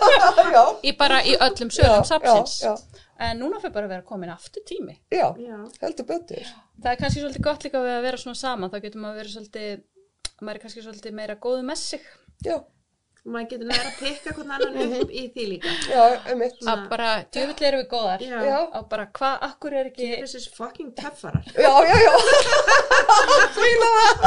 já, 0.56 0.64
í 0.82 0.92
bara 0.96 1.20
í 1.26 1.36
öllum 1.36 1.70
sölum 1.74 2.00
já, 2.00 2.08
sapsins 2.12 2.56
já, 2.64 2.74
en 3.28 3.38
núna 3.42 3.60
fyrir 3.60 3.74
bara 3.76 3.86
að 3.90 3.94
vera 3.96 4.06
komin 4.08 4.32
aftur 4.32 4.64
tími. 4.64 4.96
Já, 5.12 5.28
Já. 5.36 5.58
heldur 5.82 6.06
betur, 6.08 6.46
það 6.80 6.92
er 6.94 7.00
kannski 7.02 7.20
svolítið 7.24 7.44
gott 7.44 7.64
líka 7.66 7.82
að 7.84 8.02
vera 8.06 8.16
svona 8.20 8.38
saman. 8.40 8.70
Þá 8.72 8.78
getur 8.86 9.02
maður 9.04 9.20
verið 9.20 9.34
svolítið 9.36 9.82
maður 10.40 10.56
er 10.56 10.62
kannski 10.64 10.84
svolítið 10.86 11.12
meira 11.18 11.36
góðu 11.36 11.66
með 11.68 11.76
sig. 11.82 12.06
Já, 12.46 12.56
Og 13.20 13.32
maður 13.34 13.48
getur 13.50 13.68
næra 13.68 13.88
að 13.90 13.96
pikka 14.00 14.32
hvern 14.36 14.52
annan 14.56 14.92
upp 15.02 15.10
í 15.12 15.22
því 15.34 15.44
líka. 15.50 15.72
já, 15.92 16.04
einmitt, 16.32 16.60
að 16.72 16.84
bara 16.88 17.08
djöfull 17.36 17.66
erum 17.68 17.80
við 17.82 17.88
góðar. 17.90 18.22
Já. 18.24 18.60
og 18.78 18.86
bara 18.88 19.04
hvað, 19.18 19.34
akkur 19.50 19.76
er 19.76 19.90
ekki 19.90 20.08
Þessi 20.22 20.40
fucking 20.56 20.94
töffarar. 20.96 21.44
já, 21.52 21.68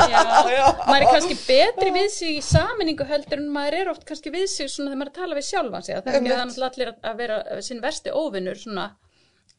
já, 0.10 0.20
já, 0.54 0.66
maður 0.88 1.02
er 1.02 1.08
kannski 1.10 1.38
betri 1.48 1.94
við 1.96 2.10
sig 2.14 2.38
í 2.38 2.42
saminningu 2.46 3.06
heldur 3.10 3.42
en 3.42 3.50
maður 3.54 3.78
er 3.82 3.92
oft 3.94 4.06
kannski 4.10 4.34
við 4.34 4.46
sig 4.52 4.70
svona 4.72 4.92
þegar 4.92 5.00
maður 5.02 5.12
að 5.14 5.18
tala 5.22 5.38
við 5.40 5.48
sjálfan 5.50 5.86
sig. 5.88 5.96
Það 5.96 6.14
er 6.14 6.38
þannig 6.44 6.68
allir 6.70 6.94
að 7.12 7.18
vera 7.24 7.38
sinn 7.66 7.82
versti 7.84 8.14
óvinnur 8.14 8.60
svona 8.62 8.86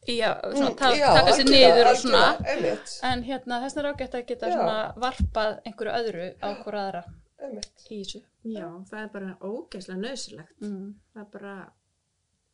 í 0.05 0.19
að 0.21 0.53
svona, 0.53 0.71
ta 0.77 0.91
Mm, 0.93 0.99
já, 1.01 1.07
taka 1.17 1.31
sér 1.33 1.47
niður 1.49 1.87
og 1.89 1.97
svona. 1.97 2.23
einmitt, 2.45 2.91
en 3.09 3.23
hérna 3.25 3.57
þess 3.63 3.77
er 3.81 3.87
ágætt 3.89 4.15
að 4.19 4.25
geta 4.29 4.47
Já. 4.51 4.53
svona 4.53 4.79
varpað 5.01 5.55
einhverju 5.65 5.93
öðru 5.99 6.27
á 6.45 6.47
hvora 6.61 6.83
aðra 6.87 7.01
einmitt, 7.41 7.71
í 7.89 8.03
þessu 8.03 8.21
Já, 8.45 8.67
það 8.91 8.99
er 9.01 9.07
bara 9.13 9.37
ógeðslega 9.41 9.99
nöðsilegt. 10.03 10.53
mm, 10.61 10.89
Það 11.15 11.21
er 11.23 11.29
bara 11.33 11.55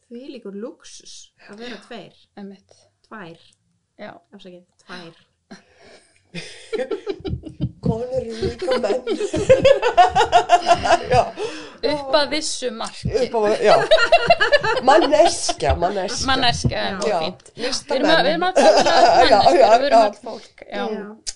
því 0.08 0.22
líkur 0.36 0.56
luxus 0.64 1.16
að 1.50 1.56
vera 1.66 1.78
tveir. 1.88 2.16
einmitt. 2.38 2.72
Tvær. 3.08 3.40
já, 4.00 4.12
Afsakið, 4.34 4.66
tvær. 4.86 5.16
konur 7.82 8.12
eru 8.14 8.32
líka 8.40 8.78
menn, 8.80 9.04
já, 11.12 11.24
upp 11.92 12.14
að 12.16 12.28
vissu 12.32 12.70
marki 12.78 13.10
upp 13.26 13.34
á, 13.36 13.38
já, 13.60 13.76
manneskja, 14.88 15.74
manneskja, 15.82 16.26
manneskja 16.30 16.78
já, 16.86 16.96
og 16.96 17.02
fínt 17.26 17.48
við 17.58 17.68
erum 17.98 18.12
að, 18.14 18.22
við 18.24 18.32
erum 18.36 18.46
að 18.48 18.54
tala 18.62 18.78
um 18.78 18.84
Já, 19.32 19.40
manneskja 19.42 19.60
já, 19.60 19.68
við 19.82 19.88
erum 19.90 19.98
já. 19.98 20.00
all 20.06 20.18
fólk 20.22 20.58
já. 20.62 20.66
Já. 20.72 20.78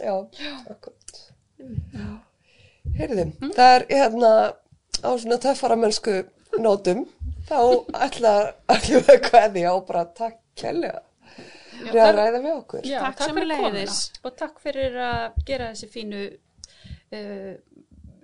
já, 0.06 0.16
akkurat, 0.76 1.10
heyrðum, 3.00 3.34
það 3.56 3.74
er 3.76 3.86
hérna 3.92 4.32
á 5.06 5.10
svona 5.20 5.38
töffaramennsku 5.44 6.16
nótum, 6.64 7.04
þá 7.50 7.60
ætla 8.08 8.34
ætlum 8.72 9.04
við 9.06 9.14
að 9.18 9.22
kveðja 9.30 9.74
og 9.76 9.86
bara 9.90 10.06
takk 10.18 10.40
kjærlega 10.60 11.02
fyrir 11.76 12.02
að 12.06 12.16
ræða 12.16 12.42
við 12.42 12.52
okkur. 12.56 12.88
Já, 12.88 13.00
Takk 13.04 13.18
takk, 13.20 13.34
fyrir 13.36 13.56
komuna 13.60 13.86
og 14.30 14.36
takk 14.40 14.60
fyrir 14.64 15.00
að 15.06 15.40
gera 15.50 15.72
þessi 15.74 15.90
fínu 15.92 16.22
uh, 16.32 17.54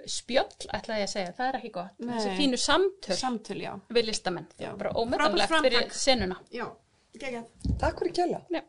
spjöll, 0.10 0.70
ætlaði 0.74 1.04
ég 1.04 1.10
að 1.10 1.14
segja, 1.14 1.34
það 1.38 1.48
er 1.50 1.58
ekki 1.60 1.74
gott 1.76 2.00
Nei. 2.02 2.14
þessi 2.16 2.32
fínu 2.40 2.60
samtöl 2.62 3.18
Samtöl, 3.20 3.60
við 3.94 4.08
listamenn, 4.10 4.48
bara 4.80 4.94
ómetanlegt 4.98 5.58
fyrir 5.68 5.92
senuna 5.94 6.40
Já, 6.54 6.66
geggjað. 7.20 7.50
Takk 7.82 8.02
fyrir 8.02 8.16
kjærlega. 8.18 8.46
Já. 8.50 8.64